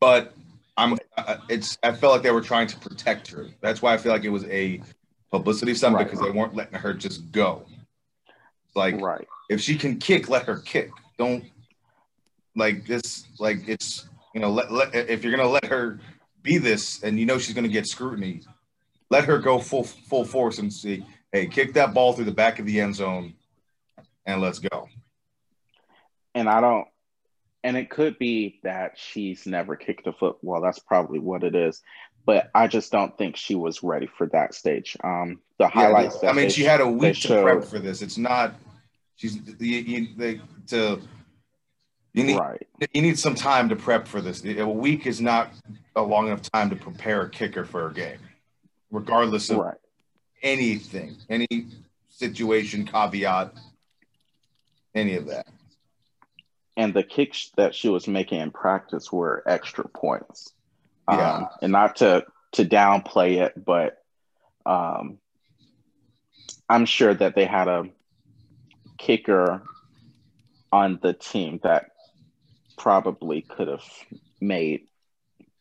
but 0.00 0.34
I'm 0.76 0.98
uh, 1.16 1.38
it's 1.48 1.78
I 1.82 1.92
felt 1.92 2.12
like 2.12 2.22
they 2.22 2.30
were 2.30 2.40
trying 2.40 2.66
to 2.68 2.78
protect 2.78 3.28
her. 3.28 3.48
That's 3.60 3.82
why 3.82 3.94
I 3.94 3.96
feel 3.96 4.12
like 4.12 4.24
it 4.24 4.30
was 4.30 4.44
a 4.44 4.82
publicity 5.30 5.74
stunt 5.74 5.94
Right. 5.94 6.04
because 6.04 6.20
they 6.20 6.30
weren't 6.30 6.54
letting 6.54 6.78
her 6.78 6.92
just 6.92 7.32
go. 7.32 7.64
Like 8.74 9.00
right. 9.00 9.26
if 9.48 9.60
she 9.60 9.76
can 9.76 9.98
kick, 9.98 10.28
let 10.28 10.44
her 10.44 10.58
kick. 10.58 10.90
Don't 11.18 11.44
like 12.56 12.86
this. 12.86 13.26
Like 13.38 13.68
it's 13.68 14.06
you 14.34 14.40
know 14.40 14.50
let, 14.50 14.70
let 14.72 14.94
if 14.94 15.24
you're 15.24 15.36
gonna 15.36 15.48
let 15.48 15.64
her 15.64 15.98
be 16.42 16.58
this 16.58 17.02
and 17.02 17.18
you 17.18 17.26
know 17.26 17.38
she's 17.38 17.54
gonna 17.54 17.68
get 17.68 17.86
scrutiny, 17.86 18.42
let 19.10 19.24
her 19.24 19.38
go 19.38 19.58
full 19.58 19.84
full 19.84 20.24
force 20.24 20.58
and 20.58 20.72
see. 20.72 21.04
Hey, 21.32 21.46
kick 21.46 21.74
that 21.74 21.94
ball 21.94 22.12
through 22.12 22.24
the 22.24 22.32
back 22.32 22.58
of 22.58 22.66
the 22.66 22.80
end 22.80 22.96
zone, 22.96 23.34
and 24.26 24.40
let's 24.40 24.58
go. 24.58 24.88
And 26.34 26.48
I 26.48 26.60
don't, 26.60 26.86
and 27.62 27.76
it 27.76 27.90
could 27.90 28.18
be 28.18 28.60
that 28.62 28.98
she's 28.98 29.46
never 29.46 29.76
kicked 29.76 30.06
a 30.06 30.12
football. 30.12 30.60
That's 30.60 30.78
probably 30.78 31.18
what 31.18 31.44
it 31.44 31.54
is. 31.54 31.82
But 32.26 32.50
I 32.54 32.66
just 32.66 32.92
don't 32.92 33.16
think 33.16 33.36
she 33.36 33.54
was 33.54 33.82
ready 33.82 34.06
for 34.06 34.26
that 34.28 34.54
stage. 34.54 34.96
Um, 35.02 35.40
the 35.58 35.64
Yeah, 35.64 35.70
highlights. 35.70 36.22
I 36.22 36.32
mean, 36.32 36.50
she 36.50 36.62
had 36.62 36.80
a 36.80 36.88
week 36.88 37.16
to 37.20 37.42
prep 37.42 37.64
for 37.64 37.78
this. 37.78 38.02
It's 38.02 38.18
not. 38.18 38.54
She's 39.16 39.36
you, 39.58 39.76
you, 39.78 40.08
they, 40.16 40.40
to. 40.68 41.00
You 42.12 42.24
need 42.24 42.38
right. 42.38 42.66
you 42.92 43.02
need 43.02 43.18
some 43.18 43.34
time 43.34 43.68
to 43.68 43.76
prep 43.76 44.08
for 44.08 44.20
this. 44.20 44.44
A 44.44 44.66
week 44.68 45.06
is 45.06 45.20
not 45.20 45.52
a 45.94 46.02
long 46.02 46.26
enough 46.26 46.42
time 46.42 46.68
to 46.70 46.76
prepare 46.76 47.22
a 47.22 47.30
kicker 47.30 47.64
for 47.64 47.86
a 47.86 47.92
game, 47.94 48.18
regardless 48.90 49.48
of 49.50 49.58
Right. 49.58 49.76
anything, 50.42 51.16
any 51.28 51.46
situation, 52.08 52.84
caveat, 52.84 53.52
any 54.94 55.14
of 55.16 55.26
that. 55.26 55.46
and 56.76 56.94
the 56.94 57.02
kicks 57.02 57.50
that 57.56 57.74
she 57.74 57.88
was 57.88 58.08
making 58.08 58.40
in 58.40 58.50
practice 58.50 59.12
were 59.12 59.42
extra 59.46 59.86
points. 59.88 60.52
Yeah. 61.08 61.32
Um, 61.34 61.48
and 61.62 61.72
not 61.72 61.96
to 61.96 62.24
to 62.52 62.64
downplay 62.64 63.40
it, 63.44 63.64
but 63.64 64.02
um, 64.66 65.18
I'm 66.68 66.86
sure 66.86 67.14
that 67.14 67.34
they 67.36 67.44
had 67.44 67.68
a 67.68 67.88
kicker 68.98 69.62
on 70.72 70.98
the 71.02 71.12
team 71.12 71.60
that 71.62 71.89
probably 72.80 73.42
could 73.42 73.68
have 73.68 73.84
made 74.40 74.86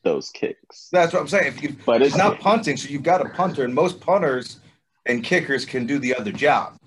those 0.03 0.29
kicks. 0.29 0.87
That's 0.89 1.11
what 1.11 1.19
I'm 1.19 1.27
saying. 1.27 1.47
If 1.47 1.61
you, 1.61 1.75
But 1.85 2.01
it's 2.01 2.11
it's 2.11 2.17
not 2.17 2.39
punting, 2.39 2.77
so 2.77 2.87
you've 2.87 3.03
got 3.03 3.19
a 3.25 3.27
punter, 3.29 3.65
and 3.65 3.75
most 3.75 3.99
punters 3.99 4.59
and 5.05 5.21
kickers 5.21 5.65
can 5.65 5.85
do 5.85 5.99
the 5.99 6.15
other 6.15 6.31
job. 6.31 6.77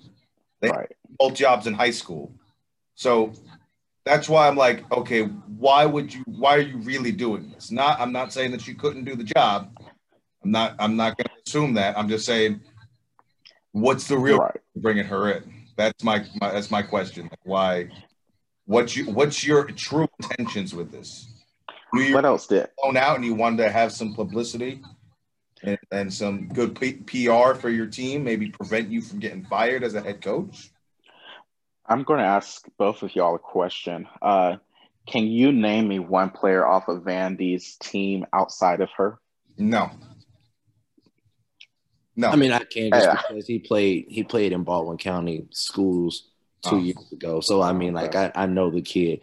they- 0.61 0.69
right. 0.71 0.91
both 1.19 1.35
jobs 1.35 1.67
in 1.67 1.73
high 1.73 1.91
school. 1.91 2.33
So 2.95 3.33
that's 4.05 4.27
why 4.27 4.47
I'm 4.47 4.55
like, 4.55 4.89
okay, 4.91 5.23
why 5.23 5.85
would 5.85 6.11
you 6.13 6.23
why 6.25 6.55
are 6.55 6.61
you 6.61 6.77
really 6.77 7.11
doing 7.11 7.51
this? 7.51 7.69
Not 7.69 7.99
I'm 7.99 8.11
not 8.11 8.33
saying 8.33 8.51
that 8.51 8.67
you 8.67 8.73
couldn't 8.75 9.03
do 9.03 9.15
the 9.15 9.23
job. 9.23 9.69
I'm 10.43 10.51
not 10.51 10.75
I'm 10.79 10.95
not 10.95 11.17
going 11.17 11.27
to 11.27 11.41
assume 11.45 11.73
that. 11.75 11.97
I'm 11.97 12.09
just 12.09 12.25
saying 12.25 12.61
what's 13.73 14.07
the 14.07 14.17
real 14.17 14.37
Right. 14.39 14.57
bringing 14.75 15.05
her 15.05 15.31
in? 15.31 15.53
That's 15.75 16.03
my, 16.03 16.25
my 16.41 16.51
that's 16.51 16.71
my 16.71 16.81
question. 16.81 17.23
Like 17.23 17.39
why 17.43 17.89
What's 18.65 18.95
you 18.95 19.05
what's 19.11 19.45
your 19.45 19.65
true 19.65 20.07
intentions 20.19 20.73
with 20.73 20.91
this? 20.91 21.29
You 21.93 22.13
what 22.13 22.25
else 22.25 22.47
did 22.47 22.69
blown 22.81 22.97
out 22.97 23.17
and 23.17 23.25
you 23.25 23.35
wanted 23.35 23.57
to 23.57 23.69
have 23.69 23.91
some 23.91 24.13
publicity 24.13 24.81
and, 25.63 25.77
and 25.91 26.13
some 26.13 26.47
good 26.47 26.79
P- 26.79 26.93
PR 26.93 27.53
for 27.53 27.69
your 27.69 27.87
team, 27.87 28.23
maybe 28.23 28.49
prevent 28.49 28.89
you 28.89 29.01
from 29.01 29.19
getting 29.19 29.43
fired 29.45 29.83
as 29.83 29.93
a 29.93 30.01
head 30.01 30.21
coach? 30.21 30.71
I'm 31.85 32.03
going 32.03 32.19
to 32.19 32.25
ask 32.25 32.65
both 32.77 33.03
of 33.03 33.15
y'all 33.15 33.35
a 33.35 33.39
question. 33.39 34.07
Uh, 34.21 34.57
can 35.05 35.27
you 35.27 35.51
name 35.51 35.87
me 35.87 35.99
one 35.99 36.29
player 36.29 36.65
off 36.65 36.87
of 36.87 37.03
Vandy's 37.03 37.75
team 37.75 38.25
outside 38.33 38.81
of 38.81 38.89
her? 38.97 39.19
No. 39.57 39.91
No. 42.15 42.29
I 42.29 42.35
mean, 42.35 42.51
I 42.51 42.59
can't 42.59 42.93
just 42.93 43.07
yeah. 43.07 43.21
because 43.27 43.47
he 43.47 43.59
played 43.59 44.05
he 44.07 44.23
played 44.23 44.51
in 44.51 44.63
Baldwin 44.63 44.97
County 44.97 45.47
schools 45.51 46.29
two 46.63 46.75
oh. 46.75 46.79
years 46.79 47.11
ago. 47.11 47.39
So 47.39 47.61
I 47.61 47.73
mean, 47.73 47.93
like 47.93 48.15
I, 48.15 48.31
I 48.35 48.45
know 48.45 48.69
the 48.69 48.81
kid. 48.81 49.21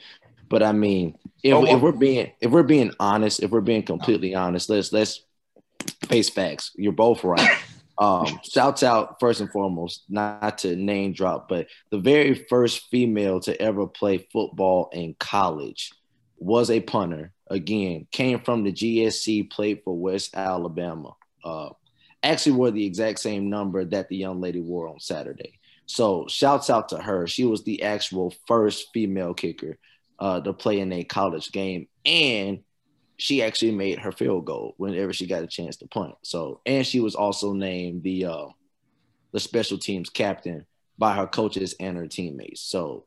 But 0.49 0.62
I 0.62 0.73
mean, 0.73 1.16
if, 1.42 1.54
oh, 1.54 1.64
if 1.64 1.80
we're 1.80 1.92
being 1.92 2.32
if 2.40 2.50
we're 2.50 2.62
being 2.62 2.92
honest, 2.99 3.42
if 3.42 3.50
we're 3.50 3.61
being 3.61 3.85
completely 3.85 4.35
honest, 4.35 4.68
let's 4.68 4.92
let's 4.92 5.25
face 6.06 6.28
facts. 6.28 6.73
You're 6.76 6.92
both 6.92 7.25
right. 7.25 7.59
Um, 7.99 8.40
shouts 8.42 8.82
out 8.82 9.20
first 9.20 9.42
and 9.42 9.52
foremost, 9.52 10.04
not 10.09 10.56
to 10.59 10.75
name 10.75 11.12
drop, 11.12 11.50
but 11.50 11.66
the 11.90 11.99
very 11.99 12.32
first 12.49 12.88
female 12.90 13.40
to 13.40 13.61
ever 13.61 13.87
play 13.87 14.26
football 14.32 14.88
in 14.90 15.14
college 15.20 15.92
was 16.38 16.70
a 16.70 16.80
punter. 16.80 17.35
Again, 17.50 18.06
came 18.11 18.40
from 18.40 18.64
the 18.64 18.72
GSC, 18.72 19.50
played 19.50 19.83
for 19.85 19.98
West 19.98 20.35
Alabama. 20.35 21.12
Uh, 21.44 21.70
actually 22.22 22.53
wore 22.53 22.70
the 22.70 22.87
exact 22.87 23.18
same 23.18 23.50
number 23.50 23.85
that 23.85 24.09
the 24.09 24.16
young 24.16 24.40
lady 24.40 24.61
wore 24.61 24.88
on 24.88 24.98
Saturday. 24.98 25.60
So 25.90 26.26
shouts 26.29 26.70
out 26.70 26.90
to 26.90 26.98
her. 26.98 27.26
She 27.26 27.44
was 27.44 27.64
the 27.64 27.83
actual 27.83 28.33
first 28.46 28.90
female 28.94 29.35
kicker 29.35 29.76
uh, 30.20 30.40
to 30.40 30.53
play 30.53 30.79
in 30.79 30.92
a 30.92 31.03
college 31.03 31.50
game, 31.50 31.88
and 32.07 32.61
she 33.16 33.42
actually 33.42 33.72
made 33.72 33.98
her 33.98 34.12
field 34.12 34.44
goal 34.44 34.74
whenever 34.76 35.12
she 35.12 35.26
got 35.26 35.42
a 35.42 35.48
chance 35.48 35.79
to 35.79 35.88
punt. 35.88 36.14
So, 36.22 36.61
and 36.64 36.87
she 36.87 37.00
was 37.00 37.16
also 37.16 37.55
named 37.55 38.05
the 38.05 38.26
uh, 38.26 38.46
the 39.33 39.40
special 39.40 39.79
teams 39.79 40.11
captain 40.11 40.64
by 40.96 41.16
her 41.16 41.26
coaches 41.26 41.74
and 41.81 41.96
her 41.96 42.07
teammates. 42.07 42.61
So, 42.61 43.07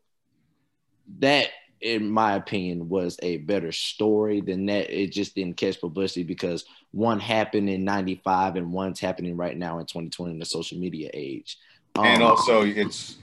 that, 1.20 1.48
in 1.80 2.10
my 2.10 2.34
opinion, 2.34 2.90
was 2.90 3.16
a 3.22 3.38
better 3.38 3.72
story 3.72 4.42
than 4.42 4.66
that. 4.66 4.90
It 4.90 5.10
just 5.10 5.34
didn't 5.34 5.56
catch 5.56 5.80
publicity 5.80 6.22
because 6.22 6.66
one 6.90 7.18
happened 7.18 7.70
in 7.70 7.82
'95 7.82 8.56
and 8.56 8.74
one's 8.74 9.00
happening 9.00 9.38
right 9.38 9.56
now 9.56 9.78
in 9.78 9.86
2020 9.86 10.32
in 10.32 10.38
the 10.38 10.44
social 10.44 10.76
media 10.76 11.08
age. 11.14 11.56
Um, 11.96 12.04
and 12.04 12.22
also, 12.22 12.62
it's 12.62 13.16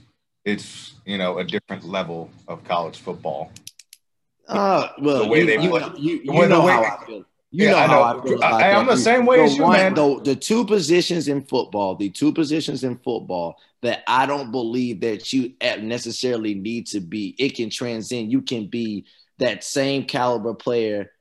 it's 0.44 0.94
you 1.04 1.18
know 1.18 1.38
a 1.38 1.44
different 1.44 1.84
level 1.84 2.30
of 2.48 2.64
college 2.64 2.98
football. 2.98 3.52
Uh, 4.48 4.88
well, 5.00 5.24
the 5.24 5.28
way 5.28 5.40
you, 5.40 5.46
they 5.46 5.56
play. 5.56 5.82
You, 5.98 6.20
you, 6.24 6.32
you 6.32 6.48
know 6.48 6.64
way, 6.64 6.72
how 6.72 6.82
I 6.82 7.04
feel. 7.06 7.24
You 7.54 7.66
yeah, 7.66 7.70
know, 7.70 7.76
I 7.76 7.86
know. 7.86 8.04
how 8.04 8.18
I 8.18 8.22
feel. 8.22 8.44
I, 8.44 8.70
am 8.70 8.86
the 8.86 8.96
same 8.96 9.26
way 9.26 9.38
the 9.38 9.44
as 9.44 9.56
you, 9.56 9.62
one, 9.62 9.72
man. 9.72 9.94
The, 9.94 10.20
the 10.24 10.36
two 10.36 10.64
positions 10.64 11.28
in 11.28 11.42
football, 11.42 11.96
the 11.96 12.08
two 12.08 12.32
positions 12.32 12.82
in 12.82 12.96
football 12.98 13.56
that 13.82 14.02
I 14.06 14.26
don't 14.26 14.50
believe 14.50 15.00
that 15.00 15.32
you 15.32 15.52
necessarily 15.60 16.54
need 16.54 16.86
to 16.88 17.00
be. 17.00 17.34
It 17.38 17.56
can 17.56 17.68
transcend. 17.68 18.32
You 18.32 18.40
can 18.40 18.68
be 18.68 19.04
that 19.38 19.64
same 19.64 20.04
caliber 20.04 20.54
player 20.54 21.12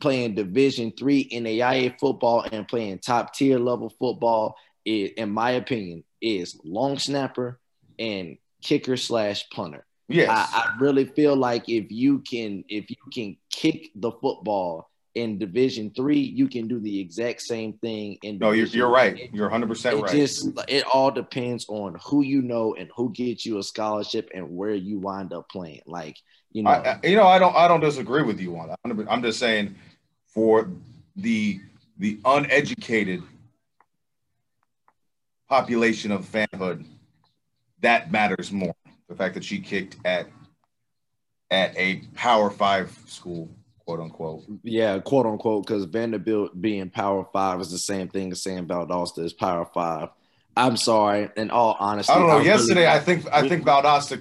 playing 0.00 0.34
Division 0.34 0.92
three 0.92 1.28
NAIA 1.30 1.98
football 1.98 2.42
and 2.50 2.66
playing 2.68 2.98
top 2.98 3.34
tier 3.34 3.58
level 3.58 3.90
football. 3.90 4.56
It, 4.84 5.14
in 5.14 5.30
my 5.30 5.52
opinion, 5.52 6.04
is 6.24 6.58
long 6.64 6.98
snapper 6.98 7.60
and 7.98 8.38
kicker 8.62 8.96
slash 8.96 9.48
punter. 9.50 9.86
Yes. 10.08 10.28
I, 10.30 10.74
I, 10.74 10.76
really 10.80 11.06
feel 11.06 11.36
like 11.36 11.68
if 11.68 11.90
you 11.90 12.18
can 12.18 12.64
if 12.68 12.90
you 12.90 12.96
can 13.12 13.36
kick 13.50 13.90
the 13.94 14.12
football 14.12 14.90
in 15.14 15.38
division 15.38 15.92
three, 15.96 16.18
you 16.18 16.48
can 16.48 16.68
do 16.68 16.78
the 16.78 17.00
exact 17.00 17.40
same 17.40 17.74
thing 17.74 18.18
in 18.22 18.38
No, 18.38 18.50
you're, 18.50 18.66
you're 18.66 18.90
right. 18.90 19.30
You're 19.32 19.46
100 19.46 19.66
percent 19.66 20.02
right. 20.02 20.10
Just 20.10 20.48
it 20.68 20.84
all 20.92 21.10
depends 21.10 21.64
on 21.68 21.96
who 22.04 22.22
you 22.22 22.42
know 22.42 22.74
and 22.74 22.90
who 22.94 23.12
gets 23.12 23.46
you 23.46 23.58
a 23.58 23.62
scholarship 23.62 24.30
and 24.34 24.54
where 24.54 24.74
you 24.74 24.98
wind 24.98 25.32
up 25.32 25.48
playing. 25.48 25.82
Like, 25.86 26.16
you 26.52 26.64
know, 26.64 26.70
I, 26.70 26.98
you 27.02 27.16
know, 27.16 27.26
I 27.26 27.38
don't 27.38 27.56
I 27.56 27.66
don't 27.66 27.80
disagree 27.80 28.22
with 28.22 28.40
you 28.40 28.58
on 28.58 28.68
that. 28.68 29.06
I'm 29.08 29.22
just 29.22 29.38
saying 29.38 29.74
for 30.26 30.68
the 31.16 31.60
the 31.98 32.18
uneducated 32.24 33.22
population 35.54 36.10
of 36.10 36.24
fanhood, 36.26 36.84
that 37.80 38.10
matters 38.10 38.50
more 38.50 38.74
the 39.08 39.14
fact 39.14 39.34
that 39.34 39.44
she 39.44 39.60
kicked 39.60 39.96
at 40.04 40.26
at 41.50 41.76
a 41.76 42.02
Power 42.14 42.50
Five 42.50 42.98
school, 43.06 43.48
quote 43.86 44.00
unquote. 44.00 44.42
Yeah, 44.64 44.98
quote 44.98 45.26
unquote, 45.26 45.64
because 45.64 45.84
Vanderbilt 45.84 46.60
being 46.60 46.90
Power 46.90 47.24
Five 47.32 47.60
is 47.60 47.70
the 47.70 47.78
same 47.78 48.08
thing 48.08 48.32
as 48.32 48.42
saying 48.42 48.66
Valdosta 48.66 49.20
is 49.24 49.32
Power 49.32 49.68
Five. 49.72 50.08
I'm 50.56 50.76
sorry. 50.76 51.30
In 51.36 51.50
all 51.50 51.76
honesty, 51.78 52.12
I 52.12 52.18
don't 52.18 52.26
know. 52.26 52.38
I 52.38 52.42
yesterday, 52.42 52.80
really, 52.80 52.88
I 52.88 52.98
think 52.98 53.26
I 53.32 53.48
think 53.48 53.64
Valdosta 53.64 54.16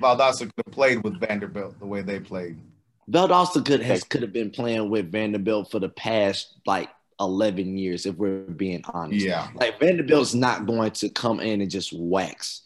Valdosta 0.00 0.38
could 0.40 0.64
have 0.66 0.72
played 0.72 1.04
with 1.04 1.20
Vanderbilt 1.20 1.78
the 1.78 1.86
way 1.86 2.02
they 2.02 2.18
played. 2.18 2.58
Valdosta 3.08 3.64
could 3.64 3.82
has 3.82 4.02
could 4.02 4.22
have 4.22 4.32
been 4.32 4.50
playing 4.50 4.90
with 4.90 5.12
Vanderbilt 5.12 5.70
for 5.70 5.78
the 5.78 5.88
past 5.88 6.58
like 6.66 6.88
11 7.22 7.78
years, 7.78 8.06
if 8.06 8.16
we're 8.16 8.40
being 8.42 8.82
honest. 8.92 9.24
Yeah. 9.24 9.48
Like 9.54 9.80
Vanderbilt's 9.80 10.34
not 10.34 10.66
going 10.66 10.90
to 10.92 11.08
come 11.08 11.40
in 11.40 11.60
and 11.60 11.70
just 11.70 11.92
wax 11.92 12.62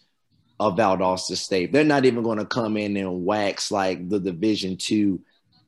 of 0.59 0.77
Valdosta 0.77 1.37
State. 1.37 1.73
They're 1.73 1.85
not 1.85 2.05
even 2.05 2.23
going 2.23 2.39
to 2.39 2.47
come 2.47 2.77
in 2.77 2.97
and 2.97 3.25
wax 3.25 3.71
like 3.71 4.09
the 4.09 4.19
Division 4.19 4.77
two 4.77 5.21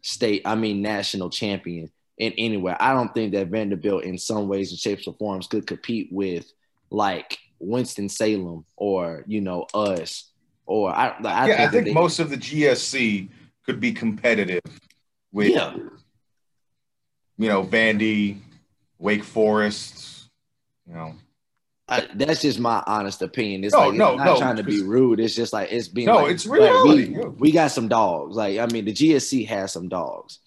state, 0.02 0.42
I 0.44 0.54
mean 0.54 0.82
national 0.82 1.30
champion 1.30 1.90
in 2.18 2.32
anywhere. 2.38 2.76
I 2.80 2.92
don't 2.94 3.12
think 3.14 3.32
that 3.32 3.48
Vanderbilt 3.48 4.04
in 4.04 4.18
some 4.18 4.48
ways 4.48 4.70
and 4.70 4.78
shapes 4.78 5.06
or 5.06 5.14
forms 5.14 5.46
could 5.46 5.66
compete 5.66 6.08
with 6.10 6.50
like 6.90 7.38
Winston 7.58 8.08
Salem 8.08 8.64
or 8.76 9.24
you 9.26 9.40
know 9.40 9.66
us 9.74 10.30
or 10.66 10.94
I. 10.94 11.08
I 11.08 11.46
yeah, 11.46 11.46
think 11.46 11.60
I 11.60 11.68
think 11.68 11.84
they, 11.86 11.92
most 11.92 12.18
of 12.18 12.30
the 12.30 12.36
GSC 12.36 13.28
could 13.64 13.80
be 13.80 13.92
competitive 13.92 14.62
with 15.32 15.50
yeah. 15.50 15.74
you 17.36 17.48
know 17.48 17.64
Vandy, 17.64 18.38
Wake 18.98 19.24
Forest, 19.24 20.28
you 20.86 20.94
know 20.94 21.14
I, 21.88 22.06
that's 22.14 22.42
just 22.42 22.58
my 22.58 22.82
honest 22.86 23.22
opinion. 23.22 23.64
It's 23.64 23.72
no, 23.72 23.88
like 23.88 23.94
no, 23.94 24.10
it's 24.10 24.18
not 24.18 24.24
no, 24.26 24.38
trying 24.38 24.56
to 24.56 24.62
be 24.62 24.82
rude. 24.82 25.20
It's 25.20 25.34
just 25.34 25.54
like 25.54 25.72
it's 25.72 25.88
being. 25.88 26.06
No, 26.06 26.16
like, 26.16 26.32
it's 26.32 26.46
reality. 26.46 27.14
Like 27.14 27.24
we, 27.24 27.30
we, 27.30 27.50
got 27.50 27.70
some 27.70 27.88
dogs. 27.88 28.36
Like 28.36 28.58
I 28.58 28.66
mean, 28.66 28.84
the 28.84 28.92
GSC 28.92 29.46
has 29.48 29.72
some 29.72 29.88
dogs. 29.88 30.40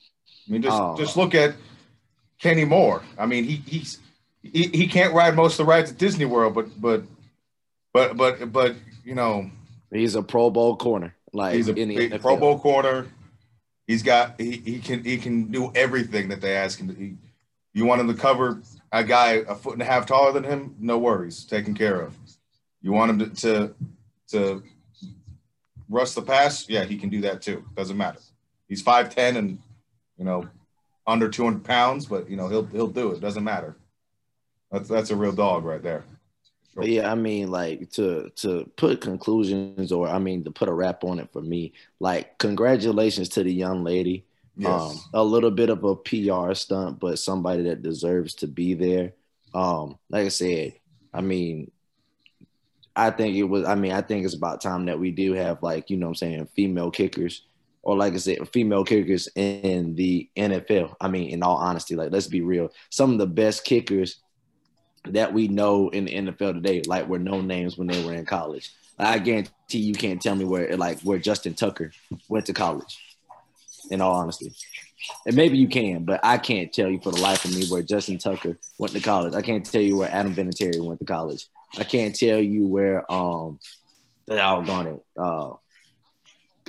I 0.47 0.51
mean, 0.51 0.61
just 0.61 0.79
um, 0.79 0.97
just 0.97 1.17
look 1.17 1.33
at 1.33 1.55
Kenny 2.37 2.63
Moore. 2.63 3.01
I 3.17 3.25
mean, 3.25 3.43
he 3.45 3.55
he's 3.55 3.97
he, 4.43 4.67
he 4.67 4.87
can't 4.87 5.15
ride 5.15 5.35
most 5.35 5.53
of 5.53 5.65
the 5.65 5.69
rides 5.71 5.91
at 5.91 5.97
Disney 5.97 6.25
World, 6.25 6.53
but 6.53 6.79
but 6.79 7.03
but 7.91 8.15
but 8.15 8.53
but 8.53 8.75
you 9.03 9.15
know, 9.15 9.49
he's 9.91 10.13
a 10.13 10.21
Pro 10.21 10.51
Bowl 10.51 10.75
corner. 10.75 11.15
Like 11.33 11.55
he's 11.55 11.69
a 11.69 12.19
Pro 12.19 12.37
Bowl 12.37 12.59
corner. 12.59 13.07
He's 13.87 14.03
got 14.03 14.39
he, 14.39 14.57
he 14.57 14.79
can 14.79 15.03
he 15.03 15.17
can 15.17 15.45
do 15.45 15.71
everything 15.73 16.29
that 16.29 16.39
they 16.39 16.55
ask 16.55 16.79
him. 16.79 16.89
To, 16.89 16.93
he, 16.93 17.15
you 17.73 17.86
want 17.86 18.01
him 18.01 18.07
to 18.07 18.13
cover 18.13 18.62
a 18.91 19.03
guy 19.03 19.43
a 19.47 19.55
foot 19.55 19.73
and 19.73 19.81
a 19.81 19.86
half 19.86 20.05
taller 20.05 20.31
than 20.31 20.43
him? 20.43 20.75
No 20.79 20.97
worries, 20.97 21.45
taken 21.45 21.73
care 21.73 22.01
of. 22.01 22.17
You 22.81 22.91
want 22.91 23.12
him 23.12 23.19
to 23.19 23.29
to, 23.41 23.75
to 24.29 24.63
rush 25.89 26.12
the 26.12 26.21
pass? 26.21 26.67
Yeah, 26.67 26.84
he 26.84 26.97
can 26.97 27.10
do 27.10 27.21
that 27.21 27.41
too. 27.41 27.65
Doesn't 27.75 27.97
matter. 27.97 28.19
He's 28.67 28.81
five 28.81 29.13
ten 29.13 29.38
and 29.38 29.60
you 30.17 30.25
know 30.25 30.47
under 31.07 31.29
two 31.29 31.43
hundred 31.43 31.63
pounds, 31.63 32.05
but 32.05 32.29
you 32.29 32.38
know 32.38 32.47
he'll 32.47 32.65
he'll 32.65 32.88
do 32.88 33.12
it. 33.12 33.21
Doesn't 33.21 33.43
matter. 33.43 33.75
That's 34.71 34.88
that's 34.88 35.12
a 35.12 35.15
real 35.15 35.34
dog 35.34 35.65
right 35.65 35.81
there. 35.81 36.05
Sure. 36.73 36.84
Yeah, 36.86 37.12
I 37.12 37.15
mean, 37.15 37.51
like 37.51 37.91
to 37.91 38.29
to 38.38 38.69
put 38.77 39.01
conclusions, 39.01 39.91
or 39.91 40.07
I 40.07 40.19
mean, 40.19 40.45
to 40.45 40.51
put 40.51 40.69
a 40.69 40.73
wrap 40.73 41.03
on 41.03 41.19
it 41.19 41.29
for 41.34 41.41
me. 41.41 41.73
Like, 41.99 42.38
congratulations 42.38 43.27
to 43.29 43.43
the 43.43 43.53
young 43.53 43.84
lady. 43.84 44.25
Yes. 44.62 44.69
Um, 44.71 45.00
a 45.15 45.24
little 45.24 45.50
bit 45.50 45.71
of 45.71 45.84
a 45.84 45.95
PR 45.95 46.54
stunt, 46.54 47.00
but 47.00 47.17
somebody 47.17 47.63
that 47.63 47.82
deserves 47.82 48.36
to 48.36 48.47
be 48.47 48.76
there. 48.76 49.13
Um, 49.56 49.97
like 50.10 50.28
I 50.28 50.30
said, 50.30 50.76
I 51.12 51.21
mean, 51.21 51.71
I 52.95 53.10
think 53.10 53.36
it 53.36 53.43
was, 53.43 53.65
I 53.65 53.74
mean, 53.74 53.91
I 53.91 54.02
think 54.02 54.24
it's 54.24 54.36
about 54.36 54.62
time 54.62 54.86
that 54.86 55.00
we 55.00 55.10
do 55.10 55.34
have 55.34 55.63
like, 55.63 55.89
you 55.89 55.97
know 55.97 56.10
I'm 56.10 56.15
saying, 56.15 56.47
female 56.56 56.91
kickers 56.91 57.43
or 57.82 57.97
like 57.97 58.13
I 58.13 58.17
said, 58.17 58.47
female 58.50 58.84
kickers 58.84 59.28
in 59.34 59.95
the 59.95 60.30
NFL. 60.38 60.95
I 61.02 61.08
mean, 61.08 61.30
in 61.30 61.41
all 61.41 61.58
honesty, 61.58 61.95
like 61.95 62.12
let's 62.12 62.28
be 62.28 62.41
real. 62.41 62.71
Some 62.91 63.13
of 63.13 63.17
the 63.17 63.26
best 63.26 63.63
kickers 63.63 64.17
that 65.06 65.34
we 65.34 65.47
know 65.47 65.89
in 65.89 66.06
the 66.06 66.13
NFL 66.13 66.54
today, 66.54 66.84
like 66.86 67.08
were 67.08 67.17
no 67.17 67.41
names 67.41 67.80
when 67.80 67.88
they 67.88 68.06
were 68.06 68.13
in 68.13 68.26
college. 68.26 68.71
I 69.00 69.17
guarantee 69.17 69.80
you 69.80 69.95
can't 69.95 70.21
tell 70.21 70.36
me 70.36 70.45
where 70.45 70.78
like 70.78 71.02
where 71.02 71.17
Justin 71.17 71.56
Tucker 71.56 71.91
went 72.30 72.45
to 72.45 72.54
college 72.54 73.00
in 73.91 74.01
all 74.01 74.15
honesty. 74.15 74.51
And 75.25 75.36
maybe 75.36 75.58
you 75.58 75.67
can, 75.67 76.06
but 76.06 76.19
I 76.23 76.38
can't 76.38 76.71
tell 76.73 76.89
you 76.89 76.99
for 77.01 77.12
the 77.12 77.21
life 77.21 77.45
of 77.45 77.56
me 77.56 77.67
where 77.67 77.82
Justin 77.82 78.17
Tucker 78.17 78.58
went 78.77 78.93
to 78.93 78.99
college. 78.99 79.34
I 79.34 79.41
can't 79.41 79.65
tell 79.65 79.82
you 79.82 79.97
where 79.97 80.10
Adam 80.12 80.34
Vinatieri 80.34 80.84
went 80.84 80.99
to 80.99 81.06
college. 81.06 81.47
I 81.77 81.84
can't 81.84 82.15
tell 82.15 82.39
you 82.39 82.67
where 82.67 83.12
um 83.12 83.60
I 84.30 84.54
was 84.54 84.88
it. 84.88 85.06
Uh 85.17 85.54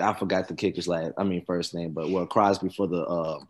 I 0.00 0.14
forgot 0.14 0.48
the 0.48 0.54
kicker's 0.54 0.88
last. 0.88 1.12
I 1.16 1.24
mean 1.24 1.44
first 1.44 1.74
name, 1.74 1.92
but 1.92 2.10
well 2.10 2.26
Crosby 2.26 2.70
for 2.70 2.86
the 2.86 3.02
uh, 3.02 3.40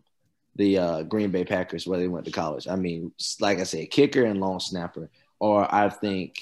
the 0.55 0.77
uh, 0.77 1.03
Green 1.03 1.31
Bay 1.31 1.45
Packers 1.45 1.87
where 1.87 1.99
they 1.99 2.07
went 2.07 2.25
to 2.25 2.31
college. 2.31 2.67
I 2.67 2.75
mean, 2.75 3.11
like 3.39 3.59
I 3.59 3.63
said, 3.63 3.89
kicker 3.89 4.23
and 4.23 4.39
long 4.39 4.59
snapper, 4.59 5.09
or 5.39 5.73
I 5.73 5.89
think 5.89 6.35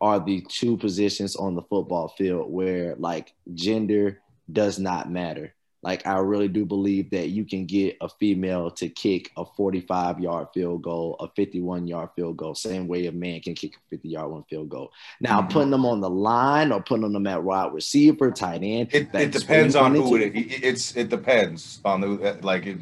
are 0.00 0.20
the 0.20 0.42
two 0.48 0.76
positions 0.76 1.34
on 1.34 1.56
the 1.56 1.62
football 1.62 2.08
field 2.08 2.52
where 2.52 2.94
like 2.96 3.34
gender 3.54 4.20
does 4.50 4.78
not 4.78 5.10
matter. 5.10 5.54
Like 5.82 6.06
I 6.06 6.18
really 6.18 6.48
do 6.48 6.64
believe 6.64 7.10
that 7.10 7.28
you 7.28 7.44
can 7.44 7.64
get 7.64 7.96
a 8.00 8.08
female 8.08 8.70
to 8.72 8.88
kick 8.88 9.30
a 9.36 9.44
45 9.44 10.18
yard 10.18 10.48
field 10.52 10.82
goal, 10.82 11.16
a 11.20 11.28
51 11.28 11.86
yard 11.86 12.10
field 12.16 12.36
goal, 12.36 12.54
same 12.54 12.88
way 12.88 13.06
a 13.06 13.12
man 13.12 13.40
can 13.40 13.54
kick 13.54 13.76
a 13.76 13.78
50 13.90 14.08
yard 14.08 14.30
one 14.30 14.44
field 14.50 14.68
goal. 14.68 14.90
Now 15.20 15.40
mm-hmm. 15.40 15.50
putting 15.50 15.70
them 15.70 15.86
on 15.86 16.00
the 16.00 16.10
line 16.10 16.72
or 16.72 16.82
putting 16.82 17.12
them 17.12 17.26
at 17.26 17.42
wide 17.42 17.72
receiver, 17.72 18.30
tight 18.32 18.62
end. 18.64 18.88
It, 18.92 19.08
it 19.14 19.30
depends 19.30 19.76
on 19.76 19.94
who 19.94 20.16
it 20.16 20.34
is. 20.34 20.60
It's 20.62 20.96
it 20.96 21.08
depends 21.10 21.80
on 21.84 22.00
the 22.00 22.38
like 22.42 22.66
it. 22.66 22.78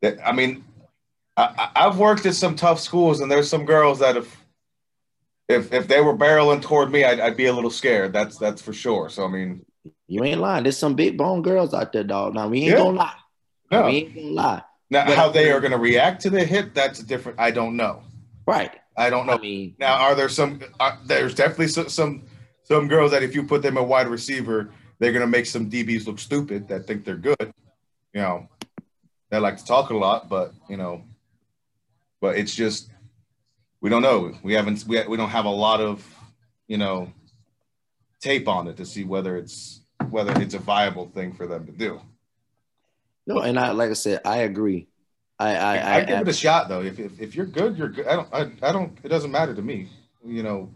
That, 0.00 0.18
I 0.26 0.32
mean, 0.32 0.64
I, 1.36 1.70
I've 1.76 1.98
worked 1.98 2.26
at 2.26 2.34
some 2.34 2.56
tough 2.56 2.80
schools, 2.80 3.20
and 3.20 3.30
there's 3.30 3.48
some 3.48 3.64
girls 3.64 4.00
that 4.00 4.16
have 4.16 4.36
if 5.48 5.72
if 5.72 5.88
they 5.88 6.00
were 6.00 6.16
barreling 6.16 6.62
toward 6.62 6.90
me, 6.90 7.04
I'd, 7.04 7.20
I'd, 7.20 7.36
be 7.36 7.46
a 7.46 7.52
little 7.52 7.70
scared. 7.70 8.12
That's 8.12 8.36
that's 8.36 8.62
for 8.62 8.72
sure. 8.72 9.08
So 9.08 9.24
I 9.24 9.28
mean, 9.28 9.64
you 10.06 10.24
ain't 10.24 10.40
lying. 10.40 10.62
There's 10.62 10.78
some 10.78 10.94
big 10.94 11.16
bone 11.16 11.42
girls 11.42 11.74
out 11.74 11.92
there, 11.92 12.04
dog. 12.04 12.34
Now 12.34 12.48
we 12.48 12.62
ain't 12.62 12.70
yeah. 12.70 12.76
gonna 12.76 12.98
lie. 12.98 13.14
No. 13.70 13.86
We 13.86 13.92
ain't 13.92 14.14
gonna 14.14 14.28
lie. 14.28 14.62
Now, 14.90 15.06
but, 15.06 15.16
how 15.16 15.28
they 15.30 15.50
are 15.50 15.60
gonna 15.60 15.78
react 15.78 16.22
to 16.22 16.30
the 16.30 16.44
hit, 16.44 16.74
that's 16.74 17.00
different. 17.00 17.40
I 17.40 17.50
don't 17.50 17.76
know. 17.76 18.02
Right. 18.46 18.72
I 18.96 19.08
don't 19.08 19.26
know. 19.26 19.34
I 19.34 19.38
mean, 19.38 19.74
now 19.78 19.94
are 19.94 20.14
there 20.14 20.28
some? 20.28 20.60
Uh, 20.78 20.96
there's 21.06 21.34
definitely 21.34 21.68
some, 21.68 21.88
some 21.88 22.22
some 22.64 22.88
girls 22.88 23.10
that 23.12 23.22
if 23.22 23.34
you 23.34 23.44
put 23.44 23.62
them 23.62 23.76
a 23.76 23.82
wide 23.82 24.06
receiver, 24.06 24.70
they're 24.98 25.12
gonna 25.12 25.26
make 25.26 25.46
some 25.46 25.70
DBs 25.70 26.06
look 26.06 26.18
stupid 26.18 26.68
that 26.68 26.86
think 26.86 27.04
they're 27.04 27.16
good. 27.16 27.52
You 28.12 28.20
know, 28.20 28.48
they 29.30 29.38
like 29.38 29.56
to 29.56 29.64
talk 29.64 29.90
a 29.90 29.96
lot, 29.96 30.28
but 30.28 30.52
you 30.68 30.76
know, 30.76 31.02
but 32.20 32.36
it's 32.36 32.54
just 32.54 32.90
we 33.80 33.88
don't 33.88 34.02
know. 34.02 34.36
We 34.42 34.52
haven't 34.52 34.84
we, 34.86 35.02
we 35.06 35.16
don't 35.16 35.30
have 35.30 35.46
a 35.46 35.50
lot 35.50 35.80
of 35.80 36.06
you 36.68 36.76
know 36.76 37.10
tape 38.22 38.48
on 38.48 38.68
it 38.68 38.76
to 38.78 38.86
see 38.86 39.04
whether 39.04 39.36
it's 39.36 39.80
whether 40.08 40.32
it's 40.40 40.54
a 40.54 40.58
viable 40.58 41.08
thing 41.08 41.32
for 41.32 41.46
them 41.46 41.66
to 41.66 41.72
do. 41.72 42.00
No, 43.26 43.40
and 43.40 43.58
I 43.58 43.72
like 43.72 43.90
I 43.90 43.94
said, 43.94 44.20
I 44.24 44.38
agree. 44.38 44.88
I 45.38 45.54
I, 45.54 45.76
I, 45.76 45.96
I 45.96 46.04
give 46.04 46.16
I, 46.18 46.20
it 46.22 46.28
a 46.28 46.32
shot 46.32 46.68
though. 46.68 46.82
If, 46.82 46.98
if 46.98 47.20
if 47.20 47.34
you're 47.34 47.46
good, 47.46 47.76
you're 47.76 47.88
good. 47.88 48.06
I 48.06 48.16
don't 48.16 48.28
I, 48.32 48.68
I 48.68 48.72
don't. 48.72 48.96
It 49.02 49.08
doesn't 49.08 49.30
matter 49.30 49.54
to 49.54 49.62
me. 49.62 49.88
You 50.24 50.42
know, 50.42 50.72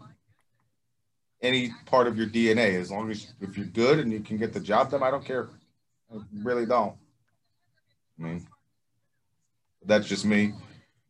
any 1.41 1.71
part 1.85 2.07
of 2.07 2.17
your 2.17 2.27
DNA, 2.27 2.79
as 2.79 2.91
long 2.91 3.09
as 3.09 3.33
if 3.41 3.57
you're 3.57 3.67
good 3.67 3.99
and 3.99 4.11
you 4.11 4.19
can 4.19 4.37
get 4.37 4.53
the 4.53 4.59
job 4.59 4.91
done, 4.91 5.03
I 5.03 5.09
don't 5.09 5.25
care. 5.25 5.49
I 6.13 6.19
really 6.33 6.65
don't. 6.65 6.95
I 8.19 8.23
mean, 8.23 8.47
that's 9.85 10.07
just 10.07 10.25
me. 10.25 10.53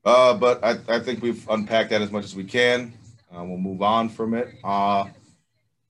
Uh, 0.03 0.33
but 0.35 0.63
I, 0.63 0.77
I 0.87 0.99
think 0.99 1.21
we've 1.21 1.47
unpacked 1.49 1.89
that 1.89 2.01
as 2.01 2.11
much 2.11 2.23
as 2.23 2.35
we 2.35 2.43
can. 2.43 2.93
Uh, 3.31 3.43
we'll 3.43 3.57
move 3.57 3.81
on 3.81 4.09
from 4.09 4.33
it. 4.33 4.55
Uh, 4.63 5.05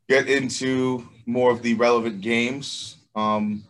get 0.07 0.29
into 0.29 1.07
more 1.25 1.51
of 1.51 1.61
the 1.61 1.73
relevant 1.73 2.21
games. 2.21 2.97
Um, 3.15 3.63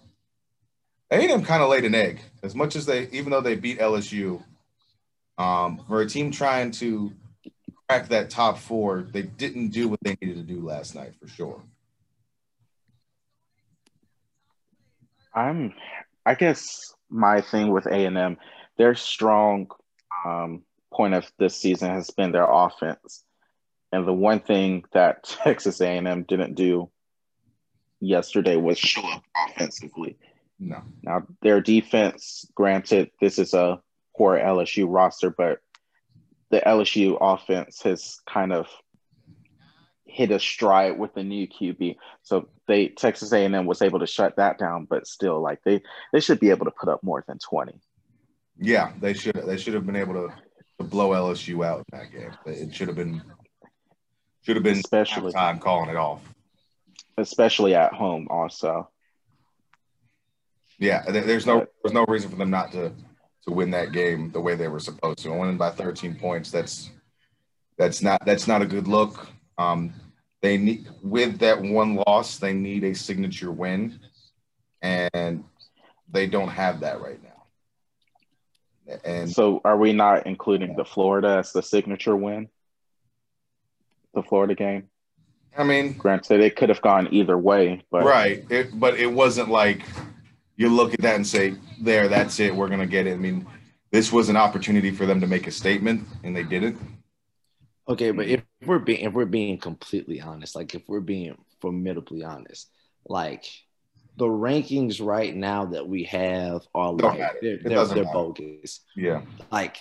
A&M 1.12 1.44
kind 1.44 1.64
of 1.64 1.70
laid 1.70 1.86
an 1.86 1.96
egg, 1.96 2.20
as 2.44 2.54
much 2.54 2.76
as 2.76 2.86
they, 2.86 3.08
even 3.10 3.32
though 3.32 3.42
they 3.42 3.56
beat 3.56 3.80
LSU, 3.80 4.44
um, 5.38 5.84
for 5.88 6.02
a 6.02 6.10
team 6.10 6.32
trying 6.32 6.72
to 6.72 7.12
crack 7.88 8.10
that 8.10 8.30
top 8.30 8.58
four, 8.58 9.08
they 9.12 9.22
didn't 9.24 9.70
do 9.70 9.88
what 9.88 10.00
they 10.04 10.18
needed 10.22 10.36
to 10.36 10.54
do 10.54 10.66
last 10.66 10.96
night 10.96 11.14
for 11.20 11.28
sure. 11.28 11.62
I'm, 15.34 15.74
I 16.26 16.36
guess 16.36 16.94
my 17.10 17.42
thing 17.42 17.72
with 17.72 17.86
A&M, 17.86 18.38
their 18.78 18.96
strong 18.96 19.68
um, 20.26 20.64
point 20.92 21.14
of 21.14 21.32
this 21.38 21.56
season 21.56 21.92
has 21.92 22.10
been 22.10 22.32
their 22.32 22.48
offense. 22.50 23.24
And 23.92 24.08
the 24.08 24.14
one 24.14 24.40
thing 24.40 24.84
that 24.94 25.24
Texas 25.44 25.82
A&M 25.82 26.24
didn't 26.24 26.56
do 26.56 26.90
yesterday 28.00 28.56
was 28.56 28.78
show 28.78 29.08
up 29.10 29.24
offensively. 29.50 30.18
No. 30.60 30.82
Now 31.04 31.24
their 31.42 31.62
defense, 31.62 32.46
granted, 32.56 33.12
this 33.22 33.40
is 33.40 33.54
a 33.54 33.80
poor 34.16 34.38
LSU 34.38 34.86
roster, 34.88 35.30
but 35.30 35.60
the 36.50 36.62
LSU 36.66 37.18
offense 37.20 37.82
has 37.84 38.20
kind 38.28 38.54
of 38.54 38.68
hit 40.06 40.32
a 40.32 40.40
stride 40.40 40.98
with 40.98 41.14
the 41.14 41.24
new 41.24 41.48
QB. 41.48 41.98
So 42.24 42.50
they 42.68 42.88
Texas 42.88 43.32
A&M 43.34 43.66
was 43.66 43.82
able 43.82 44.00
to 44.00 44.08
shut 44.08 44.38
that 44.38 44.58
down, 44.58 44.88
but 44.90 45.06
still, 45.06 45.42
like 45.42 45.60
they 45.64 45.82
they 46.12 46.20
should 46.20 46.40
be 46.40 46.50
able 46.50 46.66
to 46.66 46.72
put 46.72 46.90
up 46.90 47.04
more 47.04 47.24
than 47.28 47.38
twenty. 47.38 47.80
Yeah, 48.60 48.94
they 49.00 49.14
should 49.14 49.36
they 49.46 49.58
should 49.58 49.74
have 49.76 49.86
been 49.86 49.96
able 49.96 50.14
to, 50.14 50.34
to 50.80 50.84
blow 50.84 51.10
LSU 51.10 51.66
out 51.66 51.86
in 51.92 52.00
that 52.00 52.12
game. 52.12 52.32
It 52.46 52.74
should 52.74 52.88
have 52.88 52.98
been 52.98 53.22
should 54.48 54.56
have 54.56 54.64
been 54.64 54.80
especially 54.80 55.32
time 55.32 55.60
calling 55.60 55.90
it 55.90 55.96
off 55.96 56.22
especially 57.18 57.76
at 57.76 57.94
home 57.94 58.28
also. 58.30 58.90
Yeah, 60.80 61.04
there's 61.10 61.46
no 61.46 61.66
there's 61.84 61.94
no 61.94 62.06
reason 62.06 62.30
for 62.30 62.36
them 62.36 62.52
not 62.52 62.72
to 62.74 62.92
to 63.48 63.52
win 63.52 63.72
that 63.72 63.92
game 63.92 64.32
the 64.32 64.40
way 64.40 64.56
they 64.56 64.68
were 64.68 64.80
supposed 64.80 65.20
to. 65.20 65.34
Winning 65.34 65.58
by 65.58 65.72
13 65.72 66.16
points, 66.16 66.52
that's 66.52 66.92
that's 67.78 68.02
not 68.04 68.24
that's 68.26 68.48
not 68.48 68.62
a 68.62 68.66
good 68.66 68.88
look. 68.88 69.28
Um, 69.58 69.92
they 70.42 70.58
need 70.58 70.88
with 71.02 71.40
that 71.40 71.60
one 71.60 71.96
loss, 71.96 72.38
they 72.38 72.54
need 72.54 72.84
a 72.84 72.94
signature 72.94 73.52
win, 73.52 74.00
and 74.84 75.44
they 76.12 76.28
don't 76.28 76.50
have 76.50 76.82
that 76.82 77.02
right 77.02 77.20
now. 77.24 79.00
And 79.04 79.30
so, 79.30 79.62
are 79.66 79.78
we 79.78 79.94
not 79.94 80.28
including 80.28 80.76
the 80.76 80.86
Florida 80.86 81.38
as 81.40 81.52
the 81.52 81.64
signature 81.64 82.16
win? 82.16 82.50
The 84.18 84.24
Florida 84.24 84.56
game. 84.56 84.90
I 85.56 85.64
mean, 85.64 85.94
granted, 85.94 86.42
it 86.42 86.56
could 86.56 86.70
have 86.70 86.82
gone 86.82 87.08
either 87.12 87.38
way, 87.38 87.84
but 87.92 88.04
right. 88.04 88.44
It, 88.50 88.80
but 88.80 88.96
it 88.96 89.06
wasn't 89.06 89.50
like 89.50 89.84
you 90.56 90.70
look 90.70 90.96
at 90.96 91.02
that 91.02 91.18
and 91.18 91.28
say, 91.28 91.54
"There, 91.80 92.08
that's 92.08 92.40
it. 92.40 92.56
We're 92.56 92.68
gonna 92.68 92.88
get 92.88 93.06
it." 93.06 93.14
I 93.14 93.18
mean, 93.18 93.46
this 93.92 94.12
was 94.12 94.30
an 94.30 94.36
opportunity 94.36 94.90
for 94.90 95.06
them 95.06 95.22
to 95.22 95.28
make 95.28 95.46
a 95.46 95.52
statement, 95.52 96.08
and 96.24 96.36
they 96.36 96.42
didn't. 96.42 96.80
Okay, 97.88 98.10
but 98.10 98.26
if 98.26 98.42
we're 98.66 98.80
being 98.80 99.02
if 99.02 99.14
we're 99.14 99.26
being 99.26 99.60
completely 99.60 100.20
honest, 100.20 100.56
like 100.56 100.74
if 100.74 100.82
we're 100.88 101.00
being 101.00 101.38
formidably 101.62 102.24
honest, 102.24 102.72
like 103.06 103.46
the 104.18 104.26
rankings 104.26 105.00
right 105.00 105.36
now 105.36 105.66
that 105.66 105.88
we 105.88 106.06
have 106.06 106.64
are 106.74 106.92
like 106.92 107.40
they're, 107.40 107.60
they're, 107.64 107.86
they're 107.86 108.04
bogus. 108.06 108.80
Yeah, 108.96 109.22
like 109.52 109.78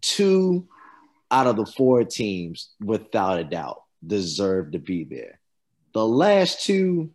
two 0.00 0.66
out 1.32 1.46
of 1.46 1.56
the 1.56 1.66
four 1.66 2.04
teams, 2.04 2.70
without 2.80 3.38
a 3.38 3.44
doubt, 3.44 3.82
deserve 4.06 4.72
to 4.72 4.78
be 4.78 5.04
there. 5.04 5.40
The 5.94 6.06
last 6.06 6.64
two, 6.64 7.10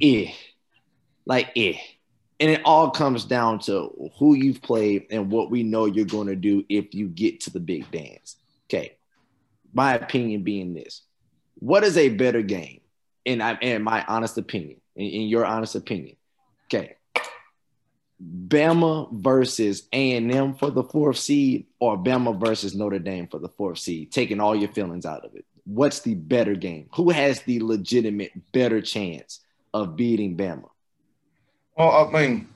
eh, 0.00 0.32
like 1.26 1.50
eh. 1.56 1.74
And 2.40 2.50
it 2.50 2.62
all 2.64 2.90
comes 2.90 3.24
down 3.24 3.58
to 3.60 4.10
who 4.16 4.34
you've 4.34 4.62
played 4.62 5.06
and 5.10 5.30
what 5.30 5.50
we 5.50 5.64
know 5.64 5.86
you're 5.86 6.04
going 6.04 6.28
to 6.28 6.36
do 6.36 6.64
if 6.68 6.94
you 6.94 7.08
get 7.08 7.40
to 7.40 7.50
the 7.50 7.58
big 7.60 7.90
dance. 7.90 8.36
Okay. 8.66 8.96
My 9.74 9.94
opinion 9.94 10.44
being 10.44 10.72
this 10.72 11.02
what 11.60 11.84
is 11.84 11.96
a 11.96 12.08
better 12.08 12.42
game? 12.42 12.80
And 13.26 13.42
I 13.42 13.58
in 13.60 13.82
my 13.82 14.04
honest 14.06 14.38
opinion, 14.38 14.80
in, 14.96 15.06
in 15.06 15.28
your 15.28 15.44
honest 15.44 15.74
opinion. 15.74 16.16
Okay. 16.66 16.96
Bama 18.20 19.12
versus 19.12 19.88
A&M 19.92 20.54
for 20.54 20.70
the 20.70 20.82
fourth 20.82 21.18
seed 21.18 21.66
or 21.78 21.96
Bama 21.96 22.38
versus 22.38 22.74
Notre 22.74 22.98
Dame 22.98 23.28
for 23.28 23.38
the 23.38 23.48
fourth 23.48 23.78
seed, 23.78 24.10
taking 24.10 24.40
all 24.40 24.56
your 24.56 24.70
feelings 24.70 25.06
out 25.06 25.24
of 25.24 25.34
it 25.34 25.44
what's 25.68 26.00
the 26.00 26.14
better 26.14 26.54
game? 26.54 26.88
Who 26.94 27.10
has 27.10 27.42
the 27.42 27.60
legitimate 27.60 28.32
better 28.52 28.80
chance 28.80 29.40
of 29.74 29.96
beating 29.96 30.36
Bama? 30.36 30.70
Well, 31.76 32.08
I 32.08 32.20
mean, 32.20 32.48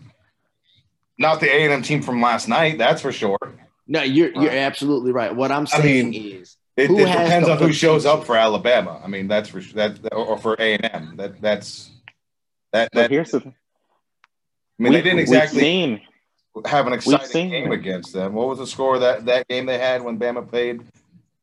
not 1.18 1.40
the 1.40 1.48
A 1.48 1.64
and 1.64 1.72
M 1.72 1.82
team 1.82 2.02
from 2.02 2.20
last 2.20 2.48
night, 2.48 2.78
that's 2.78 3.02
for 3.02 3.12
sure. 3.12 3.38
No, 3.86 4.02
you're 4.02 4.32
you're 4.32 4.50
absolutely 4.50 5.12
right. 5.12 5.34
What 5.34 5.52
I'm 5.52 5.66
saying 5.66 6.06
I 6.06 6.10
mean, 6.10 6.40
is, 6.40 6.56
it, 6.76 6.90
it 6.90 6.96
depends 6.96 7.48
on 7.48 7.58
who 7.58 7.72
shows 7.72 8.06
up 8.06 8.24
for 8.24 8.36
Alabama. 8.36 9.00
I 9.04 9.08
mean, 9.08 9.28
that's 9.28 9.48
for 9.48 9.60
that 9.74 9.98
or 10.12 10.38
for 10.38 10.54
A 10.58 10.74
and 10.74 10.90
M. 10.92 11.16
That 11.16 11.40
that's 11.40 11.90
that. 12.72 12.90
that 12.92 13.10
here's 13.10 13.32
the. 13.32 13.52
I 14.82 14.90
mean, 14.90 14.92
we, 14.92 14.98
they 14.98 15.02
didn't 15.02 15.20
exactly 15.20 16.08
have 16.66 16.86
an 16.86 16.92
exciting 16.92 17.50
game 17.50 17.72
against 17.72 18.12
them. 18.12 18.32
What 18.34 18.48
was 18.48 18.58
the 18.58 18.66
score 18.66 18.98
that 18.98 19.24
that 19.26 19.46
game 19.48 19.66
they 19.66 19.78
had 19.78 20.02
when 20.02 20.18
Bama 20.18 20.48
played 20.48 20.82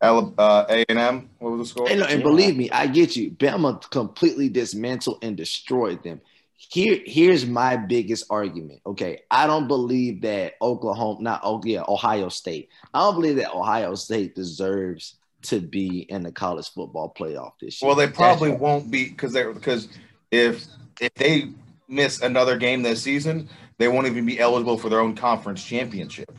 uh, 0.02 0.66
A 0.70 0.86
and 0.90 1.00
M. 1.00 1.30
What 1.40 1.52
was 1.52 1.62
the 1.62 1.66
score? 1.66 1.90
And, 1.90 2.02
and 2.02 2.22
believe 2.22 2.58
me, 2.58 2.70
I 2.72 2.88
get 2.88 3.16
you. 3.16 3.32
Bama 3.32 3.90
completely 3.90 4.50
dismantled 4.50 5.20
and 5.22 5.36
destroyed 5.36 6.04
them. 6.04 6.22
Here, 6.56 7.00
here's 7.06 7.46
my 7.46 7.78
biggest 7.78 8.26
argument. 8.30 8.82
Okay, 8.86 9.22
I 9.32 9.48
don't 9.48 9.68
believe 9.68 10.22
that 10.24 10.56
Oklahoma, 10.62 11.22
not 11.22 11.42
oh 11.44 11.62
yeah, 11.64 11.84
Ohio 11.88 12.28
State. 12.28 12.70
I 12.94 13.00
don't 13.00 13.16
believe 13.16 13.38
that 13.38 13.54
Ohio 13.54 13.96
State 13.96 14.36
deserves 14.36 15.16
to 15.44 15.62
be 15.62 16.00
in 16.10 16.24
the 16.24 16.34
college 16.34 16.70
football 16.70 17.14
playoff 17.18 17.54
this 17.62 17.82
year. 17.82 17.88
Well, 17.88 17.96
they 17.96 18.08
probably 18.08 18.50
That's 18.50 18.62
won't 18.62 18.92
be 18.92 19.08
because 19.08 19.32
they're 19.32 19.54
because 19.54 19.88
if 20.32 20.66
if 21.00 21.14
they 21.14 21.50
miss 21.90 22.22
another 22.22 22.58
game 22.58 22.84
this 22.84 23.02
season, 23.04 23.50
they 23.78 23.88
won't 23.88 24.08
even 24.08 24.26
be 24.26 24.40
eligible 24.40 24.78
for 24.78 24.90
their 24.90 25.00
own 25.02 25.16
conference 25.16 25.64
championship. 25.64 26.32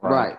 Right. 0.00 0.38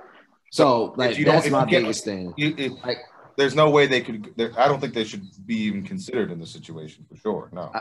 So, 0.51 0.93
if 0.93 0.97
like, 0.97 1.17
you 1.17 1.25
don't- 1.25 1.35
that's 1.35 1.45
if 1.47 1.51
my 1.51 1.65
biggest 1.65 2.05
thing. 2.05 2.33
You, 2.37 2.55
it, 2.57 2.71
Like- 2.85 2.99
there's 3.35 3.53
no 3.55 3.69
way 3.69 3.85
they 3.85 4.01
could. 4.01 4.33
there- 4.37 4.53
I 4.57 4.67
don't 4.67 4.79
think 4.79 4.93
they 4.93 5.03
should 5.03 5.23
be 5.45 5.57
even 5.63 5.83
considered 5.83 6.31
in 6.31 6.39
this 6.39 6.51
situation 6.51 7.05
for 7.09 7.15
sure. 7.17 7.49
No. 7.51 7.71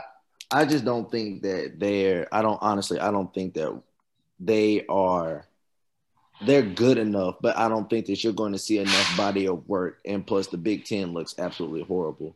I 0.51 0.65
just 0.65 0.85
don't 0.85 1.09
think 1.11 1.41
that 1.43 1.73
they're. 1.77 2.27
I 2.31 2.41
don't 2.41 2.59
honestly. 2.61 2.99
I 2.99 3.11
don't 3.11 3.33
think 3.33 3.55
that 3.55 3.81
they 4.39 4.85
are. 4.87 5.45
They're 6.45 6.61
good 6.61 6.97
enough, 6.99 7.35
but 7.41 7.57
I 7.57 7.67
don't 7.67 7.89
think 7.89 8.05
that 8.05 8.23
you're 8.23 8.31
going 8.31 8.51
to 8.53 8.59
see 8.59 8.77
enough 8.77 9.17
body 9.17 9.47
of 9.47 9.67
work. 9.67 9.97
And 10.05 10.25
plus, 10.25 10.47
the 10.47 10.57
Big 10.57 10.85
Ten 10.85 11.11
looks 11.13 11.35
absolutely 11.39 11.81
horrible 11.83 12.35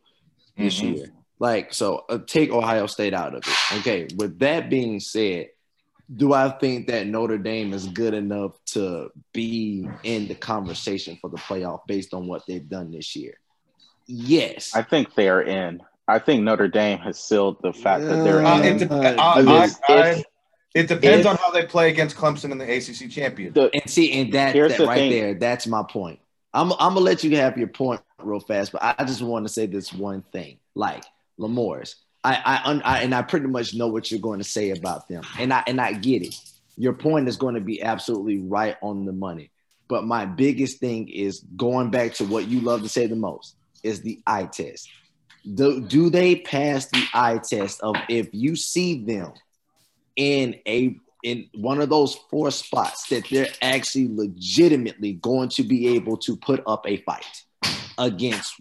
this 0.58 0.82
Mhm. 0.82 0.96
year. 0.98 1.14
Like, 1.42 1.74
so 1.74 2.06
uh, 2.08 2.20
take 2.28 2.52
Ohio 2.52 2.86
State 2.86 3.16
out 3.16 3.34
of 3.34 3.42
it. 3.48 3.78
Okay. 3.80 4.08
With 4.16 4.38
that 4.40 4.70
being 4.70 5.00
said, 5.00 5.50
do 6.16 6.34
I 6.34 6.50
think 6.50 6.86
that 6.88 7.08
Notre 7.08 7.40
Dame 7.40 7.74
is 7.74 7.88
good 7.88 8.14
enough 8.14 8.52
to 8.74 9.10
be 9.34 9.88
in 10.04 10.28
the 10.28 10.36
conversation 10.36 11.18
for 11.20 11.32
the 11.32 11.38
playoff 11.38 11.88
based 11.88 12.14
on 12.14 12.28
what 12.28 12.46
they've 12.46 12.70
done 12.70 12.92
this 12.92 13.16
year? 13.16 13.34
Yes. 14.06 14.76
I 14.76 14.84
think 14.84 15.16
they 15.16 15.30
are 15.30 15.42
in. 15.42 15.82
I 16.08 16.20
think 16.20 16.44
Notre 16.44 16.68
Dame 16.68 17.00
has 17.00 17.20
sealed 17.20 17.58
the 17.64 17.74
fact 17.74 18.04
that 18.04 18.24
they're 18.24 18.46
Uh, 18.46 18.60
in. 18.62 18.76
it, 18.76 18.78
dep- 18.80 18.92
Uh, 18.92 19.16
I- 19.18 19.42
because 19.42 19.80
I- 19.90 19.94
I- 20.12 20.24
it 20.76 20.88
depends 20.90 21.22
if- 21.22 21.26
on 21.26 21.38
how 21.38 21.50
they 21.50 21.66
play 21.66 21.90
against 21.90 22.16
Clemson 22.16 22.52
in 22.52 22.60
the 22.60 22.66
ACC 22.72 23.10
championship. 23.10 23.56
the, 23.56 23.72
And 23.74 23.90
see, 23.90 24.12
and 24.14 24.32
that, 24.34 24.54
that 24.54 24.78
the 24.78 24.86
right 24.86 24.96
thing. 24.98 25.10
there, 25.12 25.34
that's 25.34 25.66
my 25.66 25.82
point. 25.90 26.20
I'm, 26.54 26.72
I'm 26.74 26.94
gonna 26.94 27.00
let 27.00 27.24
you 27.24 27.36
have 27.38 27.58
your 27.58 27.70
point 27.70 28.02
real 28.22 28.42
fast, 28.42 28.74
but 28.74 28.84
I 28.84 29.06
just 29.06 29.22
want 29.24 29.48
to 29.48 29.54
say 29.54 29.66
this 29.66 29.92
one 29.92 30.22
thing. 30.34 30.58
Like 30.76 31.04
Lamor's, 31.42 31.96
I, 32.24 32.36
I, 32.36 32.82
I, 32.84 33.00
and 33.02 33.16
I 33.16 33.24
pretty 33.24 33.48
much 33.48 33.74
know 33.74 33.88
what 33.88 34.12
you're 34.12 34.20
going 34.20 34.40
to 34.40 34.46
say 34.46 34.72
about 34.72 35.08
them, 35.08 35.24
and 35.40 35.52
I, 35.52 35.64
and 35.68 35.82
I 35.82 35.94
get 35.94 36.22
it. 36.22 36.36
Your 36.78 36.94
point 36.94 37.28
is 37.28 37.36
going 37.36 37.56
to 37.56 37.62
be 37.62 37.82
absolutely 37.82 38.40
right 38.40 38.78
on 38.82 39.06
the 39.06 39.12
money. 39.12 39.52
But 39.88 40.06
my 40.06 40.26
biggest 40.26 40.80
thing 40.80 41.10
is 41.10 41.44
going 41.58 41.90
back 41.90 42.14
to 42.16 42.26
what 42.26 42.48
you 42.48 42.62
love 42.62 42.82
to 42.84 42.90
say 42.90 43.08
the 43.08 43.16
most 43.16 43.56
is 43.84 44.02
the 44.02 44.22
eye 44.26 44.46
test. 44.46 44.90
Do, 45.54 45.82
do 45.82 46.10
they 46.10 46.38
pass 46.38 46.86
the 46.88 47.04
eye 47.14 47.40
test 47.40 47.82
of 47.82 47.96
if 48.08 48.30
you 48.32 48.56
see 48.56 49.04
them 49.04 49.34
in 50.16 50.60
a 50.68 50.96
in 51.24 51.48
one 51.54 51.82
of 51.82 51.90
those 51.90 52.16
four 52.30 52.50
spots 52.52 53.08
that 53.10 53.28
they're 53.30 53.50
actually 53.62 54.08
legitimately 54.08 55.14
going 55.14 55.50
to 55.50 55.64
be 55.64 55.90
able 55.90 56.18
to 56.18 56.36
put 56.36 56.64
up 56.66 56.86
a 56.88 56.98
fight 56.98 57.44
against 57.98 58.56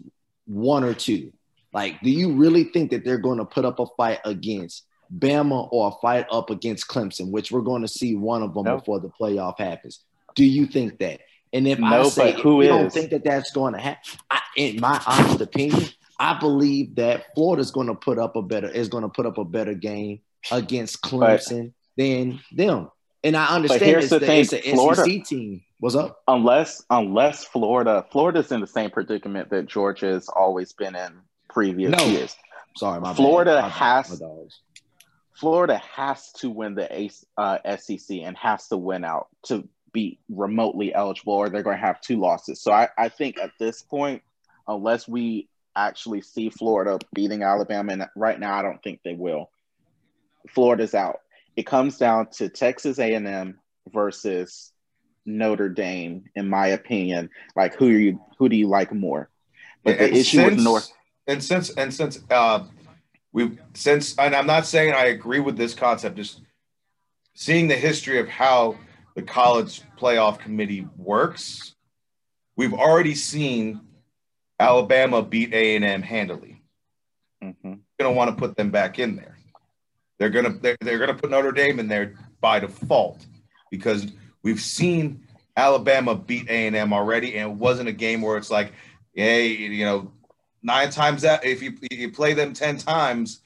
one 0.47 0.85
or 0.85 0.95
two. 0.95 1.33
Like, 1.73 2.01
do 2.03 2.11
you 2.11 2.33
really 2.33 2.65
think 2.65 2.91
that 2.91 3.05
they're 3.05 3.19
going 3.19 3.39
to 3.39 3.45
put 3.45 3.65
up 3.65 3.79
a 3.79 3.87
fight 3.97 4.19
against 4.25 4.85
Bama 5.17 5.69
or 5.73 5.89
a 5.89 6.01
fight 6.01 6.27
up 6.31 6.51
against 6.51 6.89
Clemson, 6.89 7.31
which 7.31 7.51
we're 7.53 7.61
going 7.61 7.83
to 7.83 7.89
see 7.89 8.15
one 8.15 8.43
of 8.43 8.55
them 8.55 8.65
No. 8.65 8.79
before 8.79 9.01
the 9.01 9.09
playoff 9.11 9.59
happens? 9.59 10.01
Do 10.35 10.45
you 10.45 10.67
think 10.67 10.99
that? 10.99 11.21
And 11.53 11.67
if 11.67 11.83
I 11.83 11.91
No, 11.91 12.05
say 12.05 12.31
but 12.33 12.35
if 12.39 12.41
who 12.43 12.63
you 12.63 12.69
don't 12.69 12.93
think 12.93 13.11
that 13.11 13.25
that's 13.25 13.51
going 13.53 13.75
to 13.75 13.81
happen, 13.81 14.03
I, 14.31 14.41
in 14.57 14.81
my 14.81 15.01
honest 15.07 15.41
opinion, 15.41 15.89
I 16.19 16.39
believe 16.39 16.95
that 16.97 17.27
Florida's 17.35 17.71
going 17.71 17.87
to 17.89 17.95
put 17.95 18.19
up 18.19 18.37
a 18.37 18.43
better 18.43 18.69
is 18.69 18.89
going 18.89 19.03
to 19.03 19.09
put 19.09 19.27
up 19.27 19.39
a 19.39 19.45
better 19.45 19.75
game 19.75 20.21
against 20.53 21.03
Clemson 21.03 21.73
than 21.97 22.41
them. 22.53 22.91
And 23.25 23.37
I 23.37 23.47
understand 23.47 23.83
here's 23.83 24.05
it's, 24.05 24.11
the 24.11 24.19
the, 24.21 24.27
thing, 24.27 24.41
it's 24.43 24.53
an 24.53 24.61
Florida- 24.63 25.03
SEC 25.05 25.25
team. 25.25 25.63
What's 25.79 25.95
up? 25.97 26.21
unless 26.29 26.83
unless 26.91 27.45
Florida 27.47 28.05
Florida's 28.13 28.53
in 28.53 28.61
the 28.61 28.67
same 28.67 28.91
predicament 28.91 29.49
that 29.51 29.65
Georgia's 29.67 30.29
always 30.29 30.73
been 30.75 30.95
in 30.95 31.13
previous 31.53 31.91
No. 31.91 32.05
years. 32.07 32.37
Sorry, 32.77 33.01
my 33.01 33.09
bad. 33.11 33.17
Florida 33.17 33.61
bad. 33.63 33.71
has- 33.73 34.21
My. 34.21 34.27
Florida 35.35 35.79
has 35.79 36.33
to 36.33 36.51
win 36.51 36.75
the 36.75 36.87
ACE, 36.95 37.25
uh, 37.39 37.59
SEC 37.65 38.23
and 38.23 38.37
has 38.37 38.69
to 38.69 38.77
win 38.77 39.05
out 39.05 39.29
to 39.45 39.67
be 39.93 40.19
remotely 40.29 40.95
eligible, 40.95 41.33
or 41.33 41.49
they're 41.49 41.63
going 41.63 41.77
to 41.79 41.85
have 41.85 42.01
two 42.01 42.19
losses. 42.21 42.61
So 42.61 42.73
I, 42.73 42.89
I 42.99 43.09
think 43.09 43.39
at 43.39 43.51
this 43.59 43.83
point, 43.83 44.23
unless 44.69 45.09
we 45.09 45.49
actually 45.75 46.21
see 46.21 46.51
Florida 46.51 46.99
beating 47.15 47.43
Alabama, 47.43 47.93
and 47.93 48.07
right 48.15 48.39
now 48.39 48.55
I 48.59 48.63
don't 48.63 48.83
think 48.83 49.01
they 49.03 49.15
will, 49.15 49.51
Florida's 50.51 50.95
out. 50.95 51.21
It 51.57 51.67
comes 51.67 51.97
down 51.99 52.29
to 52.33 52.49
Texas 52.49 52.99
A&M 52.99 53.59
versus 53.93 54.73
Notre 55.27 55.69
Dame, 55.69 56.25
in 56.35 56.49
my 56.49 56.69
opinion. 56.69 57.31
Like 57.57 57.75
who 57.77 57.89
are 57.89 57.99
you? 57.99 58.21
Who 58.39 58.49
do 58.49 58.57
you 58.57 58.69
like 58.69 58.93
more? 58.93 59.31
But 59.85 59.99
the 59.99 60.05
And 60.05 60.17
issue 60.17 60.45
with 60.45 60.59
North, 60.59 60.91
and 61.31 61.43
since 61.43 61.71
and 61.71 61.95
since 61.95 62.19
uh 62.31 62.65
we 63.33 63.59
since 63.75 64.19
and 64.19 64.35
I'm 64.35 64.47
not 64.47 64.67
saying 64.67 64.93
I 64.93 65.07
agree 65.07 65.41
with 65.41 65.57
this 65.57 65.75
concept, 65.75 66.17
just 66.17 66.41
seeing 67.35 67.69
the 67.69 67.77
history 67.77 68.19
of 68.19 68.29
how 68.29 68.77
the 69.15 69.23
college 69.23 69.83
playoff 69.99 70.41
committee 70.41 70.87
works, 70.97 71.77
we've 72.57 72.75
already 72.75 73.15
seen 73.15 73.81
Alabama 74.59 75.23
beat 75.23 75.55
A 75.55 75.77
and 75.77 75.85
M 75.85 76.03
handily. 76.03 76.61
Mhm. 77.43 77.63
Going 77.63 77.81
to 77.99 78.11
want 78.11 78.31
to 78.31 78.37
put 78.37 78.57
them 78.57 78.71
back 78.71 78.99
in 78.99 79.17
there. 79.17 79.39
They're 80.19 80.31
gonna 80.31 80.51
they're, 80.51 80.77
they're 80.81 80.99
gonna 80.99 81.15
put 81.15 81.31
Notre 81.31 81.53
Dame 81.53 81.79
in 81.79 81.89
there 81.89 82.15
by 82.41 82.61
default 82.61 83.25
because 83.71 84.07
we've 84.43 84.61
seen 84.61 85.27
Alabama 85.57 86.15
beat 86.15 86.51
A 86.51 86.67
and 86.67 86.77
M 86.77 86.93
already, 86.93 87.37
and 87.37 87.53
it 87.53 87.57
wasn't 87.57 87.89
a 87.89 87.93
game 87.93 88.21
where 88.21 88.37
it's 88.37 88.51
like, 88.51 88.73
hey, 89.15 89.49
you 89.49 89.85
know, 89.85 90.13
nine 90.63 90.91
times 90.91 91.23
that 91.23 91.45
if 91.45 91.63
you 91.63 91.75
you 91.91 92.11
play 92.11 92.33
them 92.35 92.53
ten 92.53 92.77
times, 92.79 93.41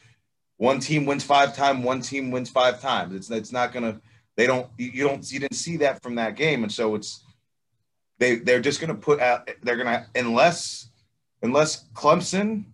one 0.56 0.80
team 0.80 1.06
wins 1.06 1.24
five 1.24 1.54
times, 1.54 1.84
one 1.84 2.00
team 2.00 2.30
wins 2.30 2.50
five 2.50 2.80
times. 2.80 3.14
It's 3.14 3.30
it's 3.30 3.52
not 3.52 3.72
gonna. 3.72 4.00
They 4.36 4.46
don't. 4.46 4.68
You 4.78 4.90
you 4.92 5.08
don't. 5.08 5.30
You 5.32 5.40
didn't 5.40 5.56
see 5.56 5.76
that 5.78 6.02
from 6.02 6.14
that 6.16 6.36
game, 6.36 6.62
and 6.62 6.72
so 6.72 6.94
it's 6.94 7.24
they 8.18 8.36
they're 8.36 8.60
just 8.60 8.80
gonna 8.80 8.94
put 8.94 9.20
out. 9.20 9.48
They're 9.62 9.76
gonna 9.76 10.06
unless 10.14 10.88
unless 11.42 11.88
Clemson 11.94 12.64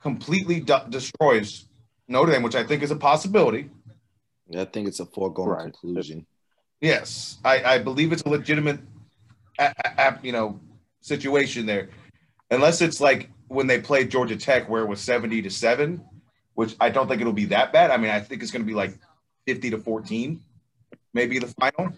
completely 0.00 0.60
de- 0.60 0.86
destroys 0.90 1.64
Notre 2.08 2.32
Dame, 2.32 2.42
which 2.42 2.54
I 2.54 2.64
think 2.64 2.82
is 2.82 2.90
a 2.90 2.96
possibility. 2.96 3.70
I 4.56 4.64
think 4.64 4.88
it's 4.88 5.00
a 5.00 5.06
foregone 5.06 5.48
Right. 5.48 5.62
conclusion. 5.62 6.26
Yes, 6.80 7.38
I, 7.44 7.62
I 7.74 7.78
believe 7.78 8.12
it's 8.12 8.22
a 8.22 8.28
legitimate, 8.28 8.80
a, 9.58 9.74
a- 9.84 9.92
a- 9.98 10.18
you 10.22 10.32
know, 10.32 10.60
situation 11.00 11.66
there, 11.66 11.90
unless 12.50 12.80
it's 12.80 13.00
like 13.00 13.30
when 13.48 13.66
they 13.66 13.80
played 13.80 14.10
Georgia 14.10 14.36
Tech 14.36 14.68
where 14.68 14.82
it 14.82 14.88
was 14.88 15.00
seventy 15.00 15.42
to 15.42 15.50
seven, 15.50 16.04
which 16.54 16.76
I 16.80 16.90
don't 16.90 17.08
think 17.08 17.20
it'll 17.20 17.32
be 17.32 17.46
that 17.46 17.72
bad. 17.72 17.90
I 17.90 17.96
mean, 17.96 18.10
I 18.10 18.20
think 18.20 18.42
it's 18.42 18.50
going 18.50 18.62
to 18.62 18.66
be 18.66 18.74
like 18.74 18.98
fifty 19.46 19.70
to 19.70 19.78
fourteen, 19.78 20.42
maybe 21.14 21.38
the 21.38 21.48
final, 21.60 21.92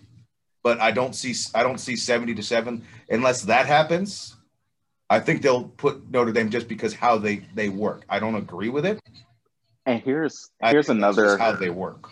but 0.62 0.80
I 0.80 0.90
don't 0.92 1.14
see 1.14 1.34
I 1.54 1.62
don't 1.62 1.78
see 1.78 1.96
seventy 1.96 2.34
to 2.34 2.42
seven 2.42 2.84
unless 3.08 3.42
that 3.42 3.66
happens. 3.66 4.36
I 5.08 5.18
think 5.20 5.42
they'll 5.42 5.64
put 5.64 6.08
Notre 6.10 6.32
Dame 6.32 6.50
just 6.50 6.68
because 6.68 6.94
how 6.94 7.18
they 7.18 7.42
they 7.54 7.68
work. 7.68 8.04
I 8.08 8.18
don't 8.20 8.36
agree 8.36 8.68
with 8.68 8.86
it. 8.86 9.00
and 9.86 10.00
here's 10.02 10.50
here's 10.62 10.88
another 10.88 11.36
how 11.38 11.52
they 11.52 11.70
work. 11.70 12.10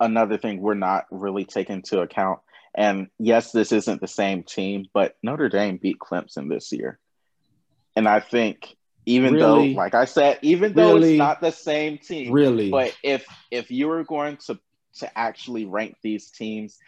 another 0.00 0.38
thing 0.38 0.60
we're 0.60 0.74
not 0.74 1.06
really 1.10 1.44
taking 1.44 1.76
into 1.76 2.00
account. 2.00 2.40
And 2.76 3.08
yes, 3.18 3.52
this 3.52 3.72
isn't 3.72 4.00
the 4.00 4.06
same 4.08 4.42
team, 4.42 4.86
but 4.92 5.16
Notre 5.22 5.48
Dame 5.48 5.78
beat 5.78 5.98
Clemson 5.98 6.48
this 6.50 6.70
year. 6.72 6.98
And 7.96 8.08
I 8.08 8.20
think 8.20 8.76
even 9.06 9.34
Really? 9.34 9.74
though, 9.74 9.78
like 9.78 9.94
I 9.94 10.04
said, 10.04 10.38
even 10.42 10.74
though 10.74 10.96
Really? 10.96 11.10
it's 11.12 11.18
not 11.18 11.40
the 11.40 11.52
same 11.52 11.98
team, 11.98 12.32
Really? 12.32 12.70
but 12.70 12.96
if 13.02 13.26
if 13.50 13.70
you 13.70 13.88
were 13.88 14.04
going 14.04 14.36
to 14.46 14.58
to 14.98 15.18
actually 15.18 15.66
rank 15.66 15.96
these 16.02 16.30
teams 16.30 16.78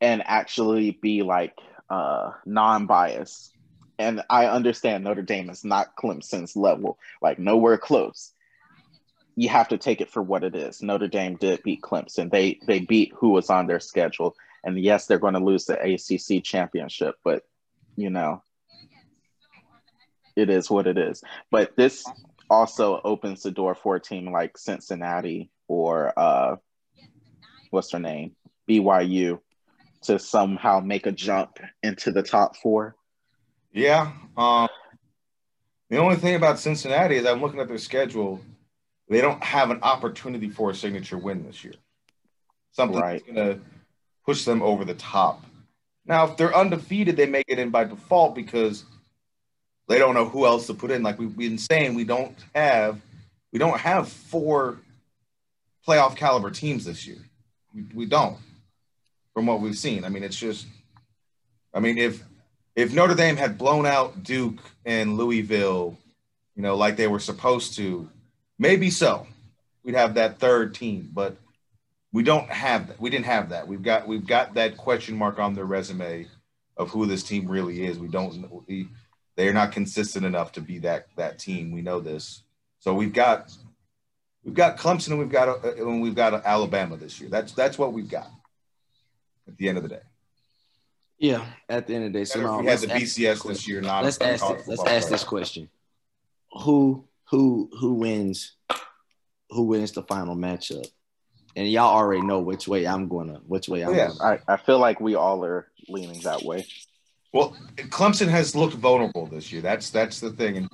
and 0.00 0.22
actually 0.26 0.92
be 0.92 1.22
like 1.22 1.54
uh 1.90 2.32
non-biased, 2.46 3.52
and 3.98 4.22
I 4.30 4.46
understand 4.46 5.04
Notre 5.04 5.22
Dame 5.22 5.50
is 5.50 5.64
not 5.64 5.96
Clemson's 5.96 6.56
level, 6.56 6.98
like 7.22 7.38
nowhere 7.38 7.78
close. 7.78 8.32
You 9.36 9.48
have 9.50 9.68
to 9.68 9.78
take 9.78 10.00
it 10.00 10.10
for 10.10 10.22
what 10.22 10.44
it 10.44 10.54
is. 10.54 10.82
Notre 10.82 11.08
Dame 11.08 11.36
did 11.36 11.62
beat 11.62 11.82
Clemson. 11.82 12.30
They 12.30 12.58
they 12.66 12.80
beat 12.80 13.12
who 13.16 13.30
was 13.30 13.50
on 13.50 13.66
their 13.66 13.80
schedule, 13.80 14.36
and 14.64 14.78
yes, 14.78 15.06
they're 15.06 15.18
going 15.18 15.34
to 15.34 15.40
lose 15.40 15.66
the 15.66 15.78
ACC 15.80 16.42
championship, 16.44 17.16
but 17.24 17.44
you 17.96 18.10
know, 18.10 18.42
it 20.38 20.50
is 20.50 20.70
what 20.70 20.86
it 20.86 20.96
is. 20.96 21.22
But 21.50 21.76
this 21.76 22.04
also 22.48 23.00
opens 23.02 23.42
the 23.42 23.50
door 23.50 23.74
for 23.74 23.96
a 23.96 24.00
team 24.00 24.30
like 24.32 24.56
Cincinnati 24.56 25.50
or 25.66 26.16
uh, 26.16 26.56
what's 27.70 27.90
her 27.92 27.98
name, 27.98 28.36
BYU, 28.68 29.40
to 30.02 30.18
somehow 30.18 30.78
make 30.80 31.06
a 31.06 31.12
jump 31.12 31.58
into 31.82 32.12
the 32.12 32.22
top 32.22 32.56
four. 32.56 32.94
Yeah. 33.72 34.12
Um, 34.36 34.68
the 35.90 35.98
only 35.98 36.16
thing 36.16 36.36
about 36.36 36.60
Cincinnati 36.60 37.16
is 37.16 37.26
I'm 37.26 37.40
looking 37.40 37.60
at 37.60 37.68
their 37.68 37.78
schedule. 37.78 38.40
They 39.08 39.20
don't 39.20 39.42
have 39.42 39.70
an 39.70 39.80
opportunity 39.82 40.50
for 40.50 40.70
a 40.70 40.74
signature 40.74 41.18
win 41.18 41.44
this 41.44 41.64
year. 41.64 41.74
Something 42.72 43.00
Right. 43.00 43.22
that's 43.26 43.34
going 43.36 43.54
to 43.56 43.60
push 44.24 44.44
them 44.44 44.62
over 44.62 44.84
the 44.84 44.94
top. 44.94 45.44
Now, 46.06 46.26
if 46.26 46.36
they're 46.36 46.54
undefeated, 46.56 47.16
they 47.16 47.26
make 47.26 47.46
it 47.48 47.58
in 47.58 47.70
by 47.70 47.84
default 47.84 48.34
because 48.34 48.84
they 49.88 49.98
don't 49.98 50.14
know 50.14 50.28
who 50.28 50.46
else 50.46 50.66
to 50.66 50.74
put 50.74 50.90
in. 50.90 51.02
Like 51.02 51.18
we've 51.18 51.36
been 51.36 51.58
saying, 51.58 51.94
we 51.94 52.04
don't 52.04 52.36
have 52.54 53.00
we 53.52 53.58
don't 53.58 53.78
have 53.78 54.08
four 54.08 54.78
playoff 55.86 56.16
caliber 56.16 56.50
teams 56.50 56.84
this 56.84 57.06
year. 57.06 57.18
We, 57.94 58.04
don't, 58.04 58.36
from 59.32 59.46
what 59.46 59.60
we've 59.60 59.76
seen. 59.76 60.04
I 60.04 60.08
mean, 60.08 60.22
it's 60.22 60.36
just, 60.36 60.66
I 61.72 61.80
mean, 61.80 61.96
if 61.96 62.22
if 62.76 62.92
Notre 62.92 63.14
Dame 63.14 63.36
had 63.36 63.58
blown 63.58 63.86
out 63.86 64.22
Duke 64.22 64.58
and 64.84 65.16
Louisville, 65.16 65.96
you 66.54 66.62
know, 66.62 66.76
like 66.76 66.96
they 66.96 67.06
were 67.06 67.20
supposed 67.20 67.74
to, 67.76 68.08
maybe 68.58 68.90
so. 68.90 69.26
We'd 69.84 69.94
have 69.94 70.14
that 70.14 70.38
third 70.38 70.74
team, 70.74 71.10
but 71.12 71.36
we 72.12 72.22
don't 72.22 72.50
have 72.50 72.88
that. 72.88 73.00
We 73.00 73.10
didn't 73.10 73.26
have 73.26 73.50
that. 73.50 73.66
We've 73.66 73.82
got 73.82 74.06
we've 74.06 74.26
got 74.26 74.54
that 74.54 74.76
question 74.76 75.16
mark 75.16 75.38
on 75.38 75.54
their 75.54 75.64
resume 75.64 76.26
of 76.76 76.90
who 76.90 77.06
this 77.06 77.22
team 77.22 77.46
really 77.46 77.86
is. 77.86 77.98
We 77.98 78.08
don't. 78.08 78.66
We, 78.66 78.88
they 79.38 79.46
are 79.46 79.52
not 79.52 79.70
consistent 79.70 80.26
enough 80.26 80.50
to 80.50 80.60
be 80.60 80.80
that 80.80 81.06
that 81.14 81.38
team. 81.38 81.70
We 81.70 81.80
know 81.80 82.00
this. 82.00 82.42
So 82.80 82.92
we've 82.92 83.12
got 83.12 83.56
we've 84.42 84.52
got 84.52 84.76
Clemson 84.76 85.10
and 85.10 85.20
we've 85.20 85.30
got 85.30 85.48
uh, 85.48 85.74
and 85.76 86.02
we've 86.02 86.16
got 86.16 86.44
Alabama 86.44 86.96
this 86.96 87.20
year. 87.20 87.30
That's 87.30 87.52
that's 87.52 87.78
what 87.78 87.92
we've 87.92 88.08
got 88.08 88.28
at 89.46 89.56
the 89.56 89.68
end 89.68 89.78
of 89.78 89.84
the 89.84 89.90
day. 89.90 90.02
Yeah, 91.20 91.46
at 91.68 91.86
the 91.86 91.94
end 91.94 92.06
of 92.06 92.12
the 92.12 92.18
day. 92.18 92.24
So 92.24 92.40
no, 92.40 92.58
we 92.58 92.66
had 92.66 92.80
the 92.80 92.88
BCS 92.88 93.46
this 93.46 93.68
year. 93.68 93.80
Not 93.80 94.02
let's 94.02 94.20
ask 94.20 94.44
this, 94.44 94.66
let's 94.66 94.84
ask 94.84 95.08
this 95.08 95.22
question: 95.22 95.70
Who 96.64 97.04
who 97.30 97.70
who 97.78 97.94
wins? 97.94 98.56
Who 99.50 99.62
wins 99.62 99.92
the 99.92 100.02
final 100.02 100.34
matchup? 100.34 100.84
And 101.54 101.70
y'all 101.70 101.94
already 101.94 102.22
know 102.22 102.40
which 102.40 102.66
way 102.66 102.88
I'm 102.88 103.06
gonna. 103.06 103.40
Which 103.46 103.68
way 103.68 103.82
I'm. 103.82 103.94
Yeah, 103.94 104.10
I, 104.20 104.40
I 104.48 104.56
feel 104.56 104.80
like 104.80 105.00
we 105.00 105.14
all 105.14 105.44
are 105.44 105.70
leaning 105.88 106.22
that 106.22 106.42
way. 106.42 106.66
Well, 107.32 107.56
Clemson 107.76 108.28
has 108.28 108.56
looked 108.56 108.74
vulnerable 108.74 109.26
this 109.26 109.52
year. 109.52 109.60
That's 109.60 109.90
that's 109.90 110.20
the 110.20 110.30
thing, 110.30 110.56
and 110.56 110.68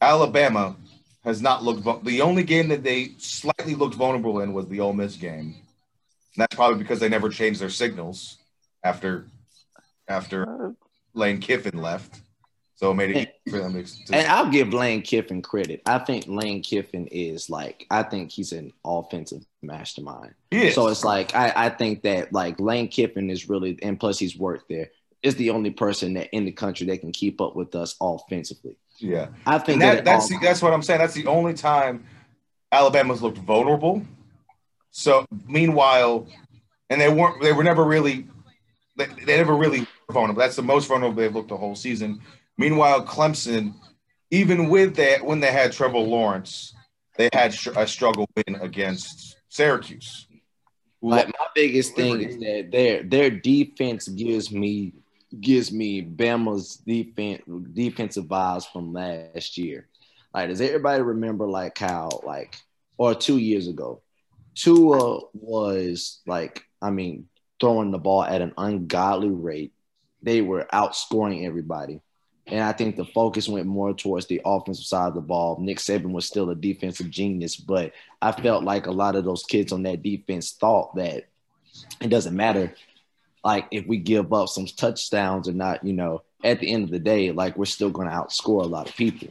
Alabama 0.00 0.76
has 1.24 1.40
not 1.40 1.62
looked. 1.62 2.04
The 2.04 2.20
only 2.20 2.42
game 2.42 2.68
that 2.68 2.82
they 2.82 3.12
slightly 3.18 3.74
looked 3.74 3.94
vulnerable 3.94 4.40
in 4.40 4.52
was 4.52 4.66
the 4.68 4.80
Ole 4.80 4.92
Miss 4.92 5.16
game. 5.16 5.54
And 6.34 6.40
that's 6.40 6.56
probably 6.56 6.78
because 6.78 6.98
they 6.98 7.08
never 7.08 7.28
changed 7.28 7.60
their 7.60 7.70
signals 7.70 8.38
after 8.82 9.26
after 10.08 10.74
Lane 11.14 11.38
Kiffin 11.38 11.80
left. 11.80 12.20
So 12.74 12.90
it 12.90 12.94
made 12.94 13.16
it 13.16 13.34
for 13.48 13.58
them 13.58 13.74
to, 13.74 13.84
to. 14.06 14.14
And 14.14 14.26
I'll 14.26 14.50
give 14.50 14.74
Lane 14.74 15.02
Kiffin 15.02 15.40
credit. 15.40 15.82
I 15.86 15.98
think 15.98 16.26
Lane 16.26 16.62
Kiffin 16.62 17.06
is 17.06 17.48
like 17.48 17.86
I 17.90 18.02
think 18.02 18.32
he's 18.32 18.50
an 18.50 18.72
offensive 18.84 19.44
mastermind. 19.62 20.34
So 20.72 20.88
it's 20.88 21.04
like 21.04 21.36
I, 21.36 21.52
I 21.54 21.68
think 21.68 22.02
that 22.02 22.32
like 22.32 22.58
Lane 22.58 22.88
Kiffin 22.88 23.30
is 23.30 23.48
really 23.48 23.78
and 23.82 24.00
plus 24.00 24.18
he's 24.18 24.36
worked 24.36 24.68
there 24.68 24.90
is 25.22 25.36
the 25.36 25.50
only 25.50 25.70
person 25.70 26.14
that 26.14 26.28
in 26.32 26.44
the 26.44 26.52
country 26.52 26.86
that 26.86 26.98
can 26.98 27.12
keep 27.12 27.40
up 27.40 27.54
with 27.54 27.74
us 27.74 27.94
offensively. 28.00 28.76
Yeah, 28.98 29.28
I 29.46 29.58
think 29.58 29.80
that, 29.80 29.96
that 29.96 30.04
that's 30.04 30.28
the, 30.28 30.38
that's 30.40 30.62
what 30.62 30.72
I'm 30.72 30.82
saying. 30.82 31.00
That's 31.00 31.14
the 31.14 31.26
only 31.26 31.54
time 31.54 32.04
Alabama's 32.70 33.22
looked 33.22 33.38
vulnerable. 33.38 34.02
So 34.90 35.26
meanwhile, 35.46 36.26
and 36.90 37.00
they 37.00 37.08
weren't 37.08 37.42
they 37.42 37.52
were 37.52 37.64
never 37.64 37.84
really 37.84 38.26
they, 38.96 39.06
they 39.06 39.36
never 39.36 39.54
really 39.54 39.86
vulnerable. 40.10 40.40
That's 40.40 40.56
the 40.56 40.62
most 40.62 40.86
vulnerable 40.86 41.16
they've 41.16 41.34
looked 41.34 41.48
the 41.48 41.56
whole 41.56 41.74
season. 41.74 42.20
Meanwhile, 42.58 43.06
Clemson, 43.06 43.74
even 44.30 44.68
with 44.68 44.96
that 44.96 45.24
when 45.24 45.40
they 45.40 45.50
had 45.50 45.72
Trevor 45.72 45.98
Lawrence, 45.98 46.74
they 47.16 47.28
had 47.32 47.56
a 47.76 47.86
struggle 47.86 48.28
win 48.36 48.56
against 48.60 49.36
Syracuse. 49.48 50.26
Like 51.00 51.26
my 51.26 51.46
biggest 51.54 51.96
thing 51.96 52.20
is 52.20 52.38
that 52.38 52.68
their 52.70 53.02
their 53.02 53.30
defense 53.30 54.06
gives 54.08 54.52
me 54.52 54.92
gives 55.40 55.72
me 55.72 56.02
Bama's 56.02 56.76
defense 56.76 57.42
defensive 57.72 58.24
vibes 58.24 58.70
from 58.72 58.92
last 58.92 59.56
year. 59.58 59.88
Like, 60.34 60.48
does 60.48 60.60
everybody 60.60 61.02
remember 61.02 61.46
like 61.46 61.78
how 61.78 62.20
like 62.24 62.56
or 62.96 63.14
two 63.14 63.38
years 63.38 63.68
ago, 63.68 64.02
Tua 64.54 65.20
was 65.32 66.20
like, 66.26 66.64
I 66.80 66.90
mean, 66.90 67.28
throwing 67.60 67.90
the 67.90 67.98
ball 67.98 68.24
at 68.24 68.42
an 68.42 68.52
ungodly 68.58 69.30
rate. 69.30 69.72
They 70.22 70.40
were 70.40 70.68
outscoring 70.72 71.46
everybody. 71.46 72.00
And 72.46 72.60
I 72.60 72.72
think 72.72 72.96
the 72.96 73.04
focus 73.04 73.48
went 73.48 73.66
more 73.66 73.94
towards 73.94 74.26
the 74.26 74.40
offensive 74.44 74.84
side 74.84 75.08
of 75.08 75.14
the 75.14 75.20
ball. 75.20 75.58
Nick 75.60 75.78
Saban 75.78 76.10
was 76.10 76.26
still 76.26 76.50
a 76.50 76.54
defensive 76.54 77.08
genius, 77.08 77.56
but 77.56 77.92
I 78.20 78.32
felt 78.32 78.64
like 78.64 78.86
a 78.86 78.92
lot 78.92 79.14
of 79.14 79.24
those 79.24 79.44
kids 79.44 79.72
on 79.72 79.84
that 79.84 80.02
defense 80.02 80.52
thought 80.52 80.94
that 80.96 81.28
it 82.00 82.08
doesn't 82.08 82.36
matter 82.36 82.74
like 83.44 83.66
if 83.70 83.86
we 83.86 83.96
give 83.98 84.32
up 84.32 84.48
some 84.48 84.66
touchdowns 84.66 85.48
or 85.48 85.52
not, 85.52 85.84
you 85.84 85.92
know, 85.92 86.22
at 86.44 86.60
the 86.60 86.72
end 86.72 86.84
of 86.84 86.90
the 86.90 86.98
day, 86.98 87.32
like 87.32 87.56
we're 87.56 87.64
still 87.64 87.90
going 87.90 88.08
to 88.08 88.14
outscore 88.14 88.62
a 88.62 88.66
lot 88.66 88.88
of 88.88 88.96
people. 88.96 89.28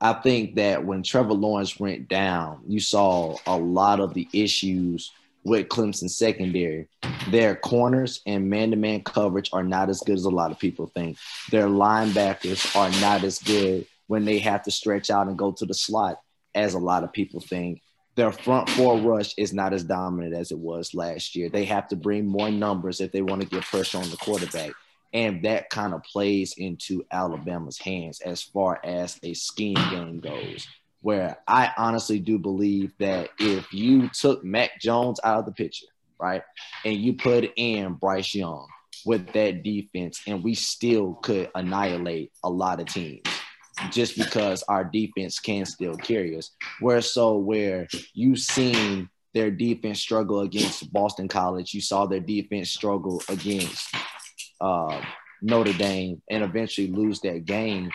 I 0.00 0.12
think 0.12 0.54
that 0.56 0.84
when 0.84 1.02
Trevor 1.02 1.34
Lawrence 1.34 1.78
went 1.78 2.08
down, 2.08 2.60
you 2.66 2.80
saw 2.80 3.36
a 3.46 3.56
lot 3.56 4.00
of 4.00 4.14
the 4.14 4.28
issues 4.32 5.10
with 5.44 5.68
Clemson 5.68 6.08
secondary. 6.08 6.88
Their 7.30 7.56
corners 7.56 8.20
and 8.26 8.48
man-to-man 8.48 9.02
coverage 9.02 9.50
are 9.52 9.64
not 9.64 9.88
as 9.88 10.00
good 10.00 10.16
as 10.16 10.24
a 10.24 10.30
lot 10.30 10.52
of 10.52 10.58
people 10.58 10.86
think. 10.86 11.18
Their 11.50 11.66
linebackers 11.66 12.76
are 12.76 12.90
not 13.00 13.24
as 13.24 13.38
good 13.40 13.86
when 14.06 14.24
they 14.24 14.38
have 14.38 14.62
to 14.64 14.70
stretch 14.70 15.10
out 15.10 15.26
and 15.26 15.38
go 15.38 15.52
to 15.52 15.66
the 15.66 15.74
slot 15.74 16.20
as 16.54 16.74
a 16.74 16.78
lot 16.78 17.04
of 17.04 17.12
people 17.12 17.40
think 17.40 17.82
their 18.18 18.32
front 18.32 18.68
four 18.70 18.98
rush 18.98 19.32
is 19.38 19.54
not 19.54 19.72
as 19.72 19.84
dominant 19.84 20.34
as 20.34 20.50
it 20.50 20.58
was 20.58 20.92
last 20.92 21.36
year. 21.36 21.48
They 21.48 21.64
have 21.66 21.86
to 21.86 21.96
bring 21.96 22.26
more 22.26 22.50
numbers 22.50 23.00
if 23.00 23.12
they 23.12 23.22
want 23.22 23.42
to 23.42 23.48
get 23.48 23.62
pressure 23.62 23.98
on 23.98 24.10
the 24.10 24.16
quarterback. 24.16 24.72
And 25.12 25.44
that 25.44 25.70
kind 25.70 25.94
of 25.94 26.02
plays 26.02 26.54
into 26.58 27.06
Alabama's 27.12 27.78
hands 27.78 28.20
as 28.20 28.42
far 28.42 28.80
as 28.82 29.20
a 29.22 29.34
scheme 29.34 29.78
game 29.90 30.18
goes. 30.18 30.66
Where 31.00 31.38
I 31.46 31.70
honestly 31.78 32.18
do 32.18 32.40
believe 32.40 32.92
that 32.98 33.30
if 33.38 33.72
you 33.72 34.08
took 34.08 34.42
Mac 34.42 34.80
Jones 34.80 35.20
out 35.22 35.38
of 35.38 35.44
the 35.44 35.52
picture, 35.52 35.86
right, 36.18 36.42
and 36.84 36.96
you 36.96 37.12
put 37.12 37.48
in 37.54 37.94
Bryce 37.94 38.34
Young 38.34 38.66
with 39.06 39.32
that 39.34 39.62
defense, 39.62 40.22
and 40.26 40.42
we 40.42 40.54
still 40.54 41.14
could 41.22 41.52
annihilate 41.54 42.32
a 42.42 42.50
lot 42.50 42.80
of 42.80 42.86
teams 42.88 43.22
just 43.90 44.16
because 44.16 44.62
our 44.64 44.84
defense 44.84 45.38
can 45.38 45.64
still 45.64 45.96
carry 45.96 46.36
us. 46.36 46.50
Where 46.80 47.00
so 47.00 47.36
where 47.36 47.88
you've 48.14 48.40
seen 48.40 49.08
their 49.34 49.50
defense 49.50 50.00
struggle 50.00 50.40
against 50.40 50.92
Boston 50.92 51.28
College, 51.28 51.74
you 51.74 51.80
saw 51.80 52.06
their 52.06 52.20
defense 52.20 52.70
struggle 52.70 53.22
against 53.28 53.94
uh, 54.60 55.00
Notre 55.42 55.72
Dame 55.72 56.22
and 56.30 56.42
eventually 56.42 56.88
lose 56.88 57.20
that 57.20 57.44
game. 57.44 57.90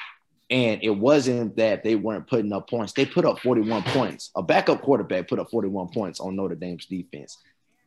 And 0.50 0.84
it 0.84 0.92
wasn't 0.92 1.56
that 1.58 1.84
they 1.84 1.96
weren't 1.96 2.28
putting 2.28 2.54
up 2.54 2.70
points. 2.70 2.94
They 2.94 3.06
put 3.06 3.26
up 3.26 3.40
41 3.40 3.84
points. 3.84 4.32
A 4.36 4.44
backup 4.44 4.82
quarterback 4.82 5.28
put 5.28 5.40
up 5.40 5.50
41 5.50 5.90
points 5.90 6.20
on 6.20 6.36
Notre 6.36 6.56
Dame's 6.56 6.86
defense. 6.86 7.38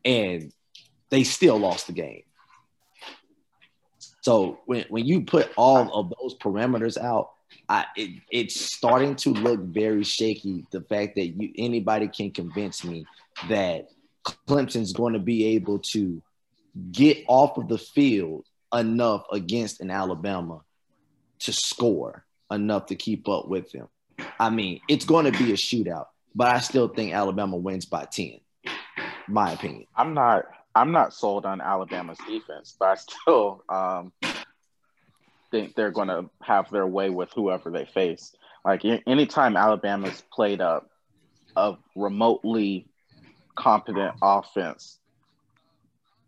And 0.04 0.52
they 1.10 1.22
still 1.22 1.58
lost 1.58 1.86
the 1.86 1.92
game. 1.92 2.22
So 4.22 4.58
when, 4.66 4.84
when 4.88 5.04
you 5.04 5.22
put 5.22 5.52
all 5.56 5.94
of 5.94 6.12
those 6.20 6.36
parameters 6.38 6.98
out, 6.98 7.30
I, 7.68 7.86
it, 7.96 8.22
it's 8.30 8.60
starting 8.60 9.16
to 9.16 9.30
look 9.30 9.60
very 9.60 10.04
shaky. 10.04 10.64
The 10.70 10.82
fact 10.82 11.16
that 11.16 11.26
you 11.26 11.52
anybody 11.58 12.08
can 12.08 12.30
convince 12.30 12.84
me 12.84 13.06
that 13.48 13.88
Clemson's 14.24 14.92
going 14.92 15.14
to 15.14 15.18
be 15.18 15.56
able 15.56 15.78
to 15.78 16.22
get 16.92 17.24
off 17.28 17.56
of 17.58 17.68
the 17.68 17.78
field 17.78 18.44
enough 18.74 19.24
against 19.32 19.80
an 19.80 19.90
Alabama 19.90 20.60
to 21.40 21.52
score 21.52 22.24
enough 22.50 22.86
to 22.86 22.94
keep 22.94 23.28
up 23.28 23.48
with 23.48 23.70
them. 23.72 23.88
I 24.38 24.50
mean, 24.50 24.80
it's 24.88 25.04
going 25.04 25.30
to 25.30 25.38
be 25.38 25.52
a 25.52 25.56
shootout, 25.56 26.06
but 26.34 26.48
I 26.48 26.60
still 26.60 26.88
think 26.88 27.12
Alabama 27.12 27.56
wins 27.56 27.84
by 27.86 28.04
10. 28.04 28.40
My 29.28 29.52
opinion. 29.52 29.86
I'm 29.96 30.14
not 30.14 30.44
I'm 30.74 30.92
not 30.92 31.14
sold 31.14 31.46
on 31.46 31.60
Alabama's 31.60 32.18
defense, 32.28 32.76
but 32.78 32.86
I 32.86 32.94
still 32.96 33.64
um, 33.68 34.12
think 35.56 35.74
they're 35.74 35.90
going 35.90 36.08
to 36.08 36.28
have 36.42 36.70
their 36.70 36.86
way 36.86 37.10
with 37.10 37.32
whoever 37.32 37.70
they 37.70 37.86
face. 37.86 38.34
Like 38.64 38.84
anytime 38.84 39.56
Alabama's 39.56 40.22
played 40.32 40.60
a, 40.60 40.82
a 41.56 41.76
remotely 41.94 42.86
competent 43.54 44.14
offense, 44.22 44.98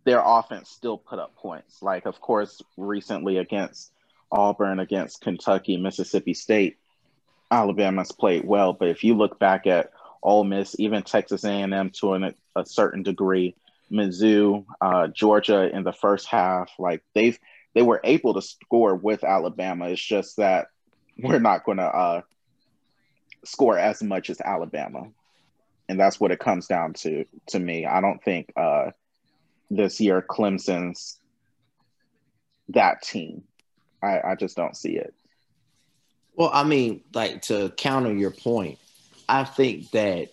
their 0.05 0.23
offense 0.25 0.71
still 0.71 0.97
put 0.97 1.19
up 1.19 1.35
points. 1.37 1.83
Like, 1.83 2.07
of 2.07 2.21
course, 2.21 2.63
recently 2.77 3.37
against 3.37 3.93
Auburn, 4.33 4.79
against 4.81 5.21
Kentucky, 5.21 5.77
Mississippi 5.77 6.33
State, 6.33 6.79
Alabama's 7.51 8.13
played 8.13 8.47
well. 8.47 8.73
But 8.73 8.89
if 8.89 9.05
you 9.05 9.15
look 9.15 9.39
back 9.39 9.67
at 9.67 9.91
Ole 10.23 10.45
Miss, 10.45 10.75
even 10.79 11.03
Texas 11.03 11.45
A&M 11.45 11.91
to 12.01 12.15
an, 12.15 12.35
a 12.57 12.65
certain 12.65 13.03
degree, 13.03 13.55
Mizzou, 13.93 14.65
uh, 14.81 15.09
Georgia 15.09 15.69
in 15.75 15.83
the 15.83 15.93
first 15.93 16.29
half, 16.29 16.71
like 16.79 17.03
they've 17.15 17.39
they 17.75 17.83
were 17.83 18.01
able 18.05 18.35
to 18.35 18.43
score 18.43 18.95
with 18.95 19.25
Alabama. 19.25 19.89
It's 19.89 20.03
just 20.03 20.37
that 20.37 20.69
we're 21.19 21.39
not 21.39 21.65
going 21.65 21.79
to 21.79 21.87
uh, 21.87 22.21
score 23.45 23.79
as 23.79 24.03
much 24.03 24.31
as 24.31 24.41
Alabama, 24.41 25.09
and 25.89 25.99
that's 25.99 26.21
what 26.21 26.31
it 26.31 26.39
comes 26.39 26.67
down 26.67 26.95
to. 26.95 27.25
To 27.49 27.59
me, 27.59 27.87
I 27.87 28.01
don't 28.01 28.23
think 28.23 28.53
uh, 28.57 28.91
this 29.71 30.01
year 30.01 30.23
Clemson's 30.23 31.19
that 32.71 33.03
team. 33.03 33.45
I, 34.03 34.21
I 34.21 34.35
just 34.37 34.57
don't 34.57 34.77
see 34.77 34.97
it. 34.97 35.15
Well, 36.35 36.51
I 36.53 36.63
mean, 36.63 37.03
like 37.15 37.43
to 37.43 37.71
counter 37.71 38.13
your 38.15 38.31
point, 38.31 38.79
I 39.29 39.45
think 39.45 39.91
that 39.91 40.29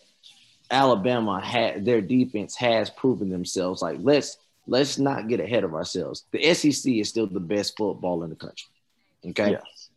Alabama 0.70 1.44
had 1.44 1.86
their 1.86 2.02
defense 2.02 2.56
has 2.58 2.90
proven 2.90 3.30
themselves. 3.30 3.82
Like 3.82 3.98
let's 4.02 4.38
let's 4.68 4.98
not 4.98 5.28
get 5.28 5.40
ahead 5.40 5.64
of 5.64 5.74
ourselves. 5.74 6.26
The 6.32 6.54
SEC 6.54 6.94
is 6.94 7.10
still 7.10 7.28
the 7.28 7.40
best 7.40 7.78
football 7.78 8.24
in 8.24 8.30
the 8.30 8.36
country. 8.36 8.68
Okay. 9.28 9.52
Yes. 9.52 9.90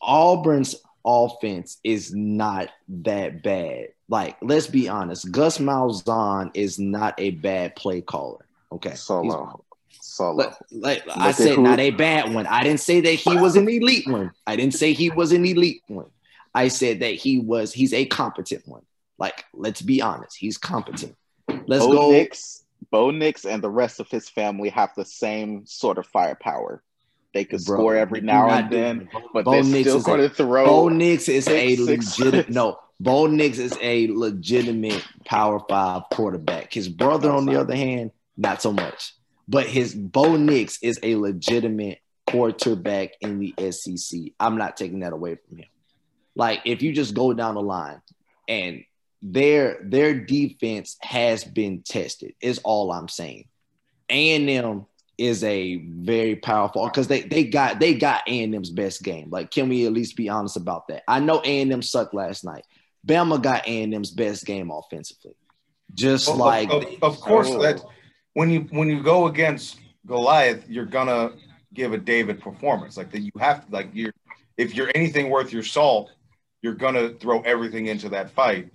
Auburn's 0.00 0.76
offense 1.04 1.78
is 1.84 2.14
not 2.14 2.68
that 2.88 3.42
bad. 3.42 3.88
Like, 4.08 4.36
let's 4.42 4.66
be 4.66 4.88
honest, 4.88 5.30
Gus 5.30 5.58
Malzahn 5.58 6.50
is 6.54 6.78
not 6.78 7.14
a 7.18 7.30
bad 7.30 7.76
play 7.76 8.00
caller. 8.00 8.44
Okay. 8.70 8.94
Solo. 8.94 9.64
Solo. 10.00 10.54
Like, 10.70 11.06
like 11.06 11.16
I 11.16 11.32
said, 11.32 11.56
who, 11.56 11.62
not 11.62 11.78
a 11.78 11.90
bad 11.90 12.34
one. 12.34 12.46
I 12.46 12.62
didn't 12.62 12.80
say 12.80 13.00
that 13.00 13.14
he 13.14 13.36
was 13.36 13.56
an 13.56 13.68
elite 13.68 14.06
one. 14.06 14.32
I 14.46 14.56
didn't 14.56 14.74
say 14.74 14.92
he 14.92 15.10
was 15.10 15.32
an 15.32 15.44
elite 15.44 15.82
one. 15.86 16.10
I 16.54 16.68
said 16.68 17.00
that 17.00 17.14
he 17.14 17.38
was, 17.38 17.72
he's 17.72 17.94
a 17.94 18.04
competent 18.04 18.66
one. 18.66 18.82
Like, 19.18 19.44
let's 19.54 19.80
be 19.80 20.02
honest, 20.02 20.36
he's 20.36 20.58
competent. 20.58 21.16
Let's 21.66 21.86
Bo 21.86 21.92
go. 21.92 22.10
Nix, 22.10 22.61
Bo 22.90 23.10
Nix 23.10 23.44
and 23.44 23.62
the 23.62 23.70
rest 23.70 24.00
of 24.00 24.08
his 24.10 24.28
family 24.28 24.68
have 24.70 24.90
the 24.96 25.04
same 25.04 25.66
sort 25.66 25.98
of 25.98 26.06
firepower. 26.06 26.82
They 27.34 27.44
could 27.44 27.64
Bro, 27.64 27.78
score 27.78 27.96
every 27.96 28.20
now 28.20 28.48
and 28.48 28.70
then, 28.70 29.08
but 29.32 29.44
Bo 29.44 29.52
they're 29.52 29.62
Nix 29.62 29.88
still 29.88 30.02
going 30.02 30.20
to 30.20 30.28
throw. 30.28 30.66
Bo 30.66 30.88
Nix 30.88 31.28
is 31.28 31.48
a 31.48 31.76
legitimate 31.76 32.50
no. 32.50 32.78
Bo 33.00 33.26
Nix 33.26 33.58
is 33.58 33.76
a 33.80 34.08
legitimate 34.08 35.04
Power 35.24 35.60
Five 35.68 36.02
quarterback. 36.12 36.72
His 36.72 36.88
brother, 36.88 37.30
on 37.30 37.46
the 37.46 37.58
other 37.58 37.74
hand, 37.74 38.10
not 38.36 38.60
so 38.62 38.72
much. 38.72 39.14
But 39.48 39.66
his 39.66 39.94
Bo 39.94 40.36
Nix 40.36 40.78
is 40.82 41.00
a 41.02 41.16
legitimate 41.16 41.98
quarterback 42.26 43.12
in 43.20 43.38
the 43.38 43.72
SEC. 43.72 44.20
I'm 44.38 44.56
not 44.56 44.76
taking 44.76 45.00
that 45.00 45.12
away 45.12 45.36
from 45.36 45.58
him. 45.58 45.66
Like 46.34 46.60
if 46.64 46.82
you 46.82 46.92
just 46.92 47.14
go 47.14 47.32
down 47.32 47.54
the 47.54 47.62
line 47.62 48.00
and 48.48 48.84
their 49.22 49.78
their 49.84 50.14
defense 50.14 50.96
has 51.00 51.44
been 51.44 51.82
tested, 51.82 52.34
is 52.40 52.58
all 52.64 52.90
I'm 52.90 53.08
saying. 53.08 53.46
A&M 54.10 54.84
is 55.16 55.44
a 55.44 55.76
very 55.76 56.34
powerful 56.34 56.84
because 56.86 57.06
they 57.06 57.22
they 57.22 57.44
got 57.44 57.78
they 57.78 57.94
got 57.94 58.22
A&M's 58.26 58.70
best 58.70 59.02
game. 59.02 59.30
Like, 59.30 59.52
can 59.52 59.68
we 59.68 59.86
at 59.86 59.92
least 59.92 60.16
be 60.16 60.28
honest 60.28 60.56
about 60.56 60.88
that? 60.88 61.04
I 61.06 61.20
know 61.20 61.40
A&M 61.44 61.82
sucked 61.82 62.14
last 62.14 62.44
night. 62.44 62.64
Bama 63.06 63.40
got 63.40 63.66
A&M's 63.66 64.10
best 64.10 64.44
game 64.44 64.70
offensively. 64.70 65.34
Just 65.94 66.28
of, 66.28 66.36
like 66.36 66.70
of, 66.70 66.84
of 67.02 67.20
course 67.20 67.48
oh. 67.50 67.62
that 67.62 67.82
when 68.34 68.50
you 68.50 68.62
when 68.70 68.88
you 68.88 69.02
go 69.02 69.26
against 69.26 69.78
Goliath, 70.04 70.68
you're 70.68 70.84
gonna 70.84 71.30
give 71.72 71.92
a 71.92 71.98
David 71.98 72.40
performance. 72.40 72.96
Like 72.96 73.12
that 73.12 73.20
you 73.20 73.32
have 73.38 73.66
to 73.66 73.72
like 73.72 73.90
you're 73.92 74.14
if 74.56 74.74
you're 74.74 74.90
anything 74.96 75.30
worth 75.30 75.52
your 75.52 75.62
salt, 75.62 76.10
you're 76.60 76.74
gonna 76.74 77.10
throw 77.10 77.40
everything 77.42 77.86
into 77.86 78.08
that 78.08 78.30
fight 78.30 78.70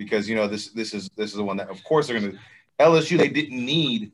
because 0.00 0.28
you 0.28 0.34
know 0.34 0.48
this 0.48 0.68
this 0.68 0.94
is 0.94 1.08
this 1.16 1.30
is 1.30 1.36
the 1.36 1.44
one 1.44 1.56
that 1.56 1.68
of 1.68 1.82
course 1.84 2.06
they're 2.06 2.18
gonna 2.18 2.38
LSU 2.80 3.18
they 3.18 3.28
didn't 3.28 3.64
need 3.64 4.12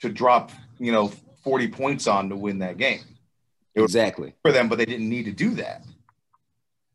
to 0.00 0.08
drop 0.08 0.50
you 0.78 0.92
know, 0.92 1.08
40 1.44 1.68
points 1.68 2.06
on 2.06 2.28
to 2.28 2.36
win 2.36 2.58
that 2.60 2.78
game. 2.78 3.00
exactly. 3.74 4.34
For 4.42 4.52
them, 4.52 4.68
but 4.68 4.78
they 4.78 4.86
didn't 4.86 5.08
need 5.08 5.24
to 5.24 5.32
do 5.32 5.50
that. 5.56 5.84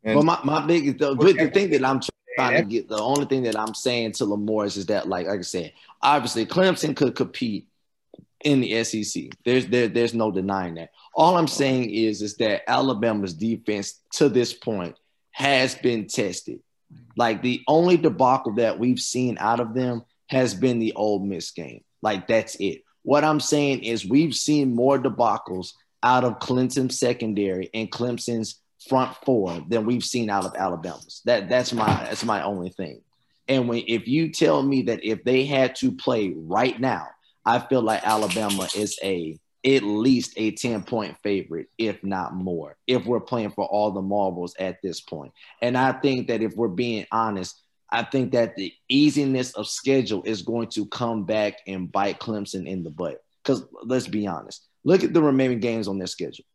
And 0.03 0.15
well, 0.15 0.23
my, 0.23 0.39
my 0.43 0.65
biggest, 0.65 0.97
the, 0.97 1.15
the 1.15 1.49
thing 1.53 1.69
that 1.71 1.85
I'm 1.85 2.01
trying 2.37 2.63
to 2.63 2.69
get, 2.69 2.89
the 2.89 2.99
only 2.99 3.25
thing 3.25 3.43
that 3.43 3.57
I'm 3.57 3.73
saying 3.73 4.13
to 4.13 4.25
Lamorris 4.25 4.77
is 4.77 4.87
that, 4.87 5.07
like, 5.07 5.27
like 5.27 5.39
I 5.39 5.43
said, 5.43 5.73
obviously 6.01 6.45
Clemson 6.45 6.95
could 6.95 7.15
compete 7.15 7.67
in 8.43 8.59
the 8.59 8.83
SEC. 8.83 9.23
There's 9.45 9.67
there, 9.67 9.87
there's 9.87 10.13
no 10.13 10.29
denying 10.29 10.75
that. 10.75 10.89
All 11.15 11.37
I'm 11.37 11.47
saying 11.47 11.91
is 11.91 12.21
is 12.21 12.35
that 12.37 12.69
Alabama's 12.69 13.33
defense 13.33 14.01
to 14.13 14.27
this 14.27 14.53
point 14.53 14.97
has 15.31 15.75
been 15.75 16.07
tested. 16.07 16.59
Like 17.15 17.41
the 17.41 17.61
only 17.67 17.97
debacle 17.97 18.53
that 18.55 18.79
we've 18.79 18.99
seen 18.99 19.37
out 19.39 19.59
of 19.59 19.73
them 19.73 20.03
has 20.27 20.53
been 20.53 20.79
the 20.79 20.93
Ole 20.93 21.19
Miss 21.19 21.51
game. 21.51 21.83
Like 22.01 22.27
that's 22.27 22.55
it. 22.55 22.83
What 23.03 23.23
I'm 23.23 23.39
saying 23.39 23.83
is 23.83 24.05
we've 24.05 24.35
seen 24.35 24.75
more 24.75 24.97
debacles 24.97 25.73
out 26.01 26.23
of 26.23 26.39
Clemson's 26.39 26.99
secondary 26.99 27.69
and 27.73 27.91
Clemson's 27.91 28.59
front 28.87 29.15
four 29.25 29.63
than 29.67 29.85
we've 29.85 30.03
seen 30.03 30.29
out 30.29 30.45
of 30.45 30.55
Alabama's. 30.55 31.21
That 31.25 31.49
that's 31.49 31.73
my 31.73 31.85
that's 31.85 32.25
my 32.25 32.43
only 32.43 32.69
thing. 32.69 33.01
And 33.47 33.67
when 33.67 33.83
if 33.87 34.07
you 34.07 34.31
tell 34.31 34.63
me 34.63 34.83
that 34.83 35.03
if 35.03 35.23
they 35.23 35.45
had 35.45 35.75
to 35.75 35.91
play 35.91 36.33
right 36.35 36.79
now, 36.79 37.07
I 37.45 37.59
feel 37.59 37.81
like 37.81 38.05
Alabama 38.05 38.67
is 38.75 38.97
a 39.03 39.37
at 39.65 39.83
least 39.83 40.33
a 40.37 40.51
10 40.51 40.83
point 40.83 41.17
favorite, 41.23 41.67
if 41.77 42.03
not 42.03 42.33
more, 42.33 42.75
if 42.87 43.05
we're 43.05 43.19
playing 43.19 43.51
for 43.51 43.65
all 43.65 43.91
the 43.91 44.01
marbles 44.01 44.55
at 44.59 44.81
this 44.81 44.99
point. 44.99 45.31
And 45.61 45.77
I 45.77 45.93
think 45.93 46.27
that 46.27 46.41
if 46.41 46.55
we're 46.55 46.67
being 46.67 47.05
honest, 47.11 47.61
I 47.89 48.03
think 48.03 48.31
that 48.31 48.55
the 48.55 48.73
easiness 48.89 49.53
of 49.53 49.67
schedule 49.67 50.23
is 50.23 50.41
going 50.41 50.69
to 50.69 50.85
come 50.87 51.25
back 51.25 51.59
and 51.67 51.91
bite 51.91 52.19
Clemson 52.19 52.67
in 52.67 52.83
the 52.83 52.89
butt. 52.89 53.23
Because 53.43 53.63
let's 53.83 54.07
be 54.07 54.25
honest, 54.25 54.67
look 54.83 55.03
at 55.03 55.13
the 55.13 55.21
remaining 55.21 55.59
games 55.59 55.87
on 55.87 55.97
their 55.97 56.07
schedule. 56.07 56.45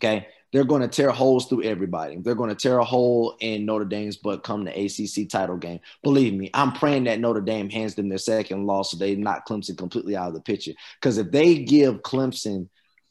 Okay. 0.00 0.26
They're 0.54 0.62
going 0.62 0.82
to 0.82 0.88
tear 0.88 1.10
holes 1.10 1.46
through 1.46 1.64
everybody. 1.64 2.16
They're 2.16 2.36
going 2.36 2.48
to 2.48 2.54
tear 2.54 2.78
a 2.78 2.84
hole 2.84 3.34
in 3.40 3.66
Notre 3.66 3.84
Dame's 3.84 4.16
butt 4.16 4.44
come 4.44 4.64
the 4.64 4.70
ACC 4.70 5.28
title 5.28 5.56
game. 5.56 5.80
Believe 6.04 6.32
me, 6.32 6.48
I'm 6.54 6.70
praying 6.70 7.04
that 7.04 7.18
Notre 7.18 7.40
Dame 7.40 7.68
hands 7.68 7.96
them 7.96 8.08
their 8.08 8.18
second 8.18 8.64
loss 8.64 8.92
so 8.92 8.96
they 8.96 9.16
knock 9.16 9.48
Clemson 9.48 9.76
completely 9.76 10.14
out 10.14 10.28
of 10.28 10.34
the 10.34 10.40
picture. 10.40 10.70
Because 11.00 11.18
if 11.18 11.32
they 11.32 11.58
give 11.58 12.02
Clemson, 12.02 12.68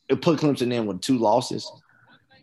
uh, 0.09 0.15
put 0.15 0.39
Clemson 0.39 0.73
in 0.73 0.85
with 0.85 1.01
two 1.01 1.17
losses, 1.17 1.69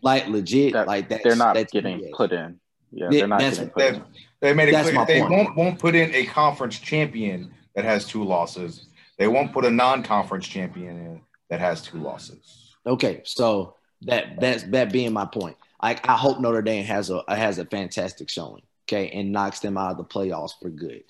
like 0.03 0.27
legit, 0.27 0.73
that, 0.73 0.85
like 0.85 1.09
that, 1.09 1.23
they're 1.23 1.35
not 1.35 1.55
getting 1.71 2.07
put 2.15 2.31
in. 2.31 2.59
Yeah, 2.91 3.07
they're 3.09 3.27
not 3.27 3.39
getting 3.39 3.69
put 3.69 3.95
in. 3.95 4.03
They 4.39 4.53
made 4.53 4.69
it 4.69 4.73
That's 4.73 4.91
clear 4.91 5.05
they 5.07 5.21
point. 5.21 5.31
won't 5.31 5.57
won't 5.57 5.79
put 5.79 5.95
in 5.95 6.13
a 6.13 6.27
conference 6.27 6.77
champion 6.77 7.51
that 7.73 7.85
has 7.85 8.05
two 8.05 8.23
losses. 8.23 8.85
They 9.17 9.27
won't 9.27 9.51
put 9.51 9.65
a 9.65 9.71
non-conference 9.71 10.47
champion 10.47 10.97
in 10.97 11.21
that 11.49 11.59
has 11.59 11.81
two 11.81 11.97
losses. 11.97 12.75
Okay, 12.85 13.21
so 13.25 13.77
that 14.03 14.39
that's 14.39 14.63
that 14.63 14.91
being 14.91 15.13
my 15.13 15.25
point. 15.25 15.57
Like 15.81 16.07
I 16.07 16.15
hope 16.15 16.39
Notre 16.39 16.61
Dame 16.61 16.85
has 16.85 17.09
a 17.09 17.23
has 17.27 17.57
a 17.57 17.65
fantastic 17.65 18.29
showing, 18.29 18.63
okay, 18.87 19.09
and 19.09 19.31
knocks 19.31 19.59
them 19.59 19.77
out 19.77 19.91
of 19.91 19.97
the 19.97 20.03
playoffs 20.05 20.51
for 20.61 20.69
good. 20.69 21.03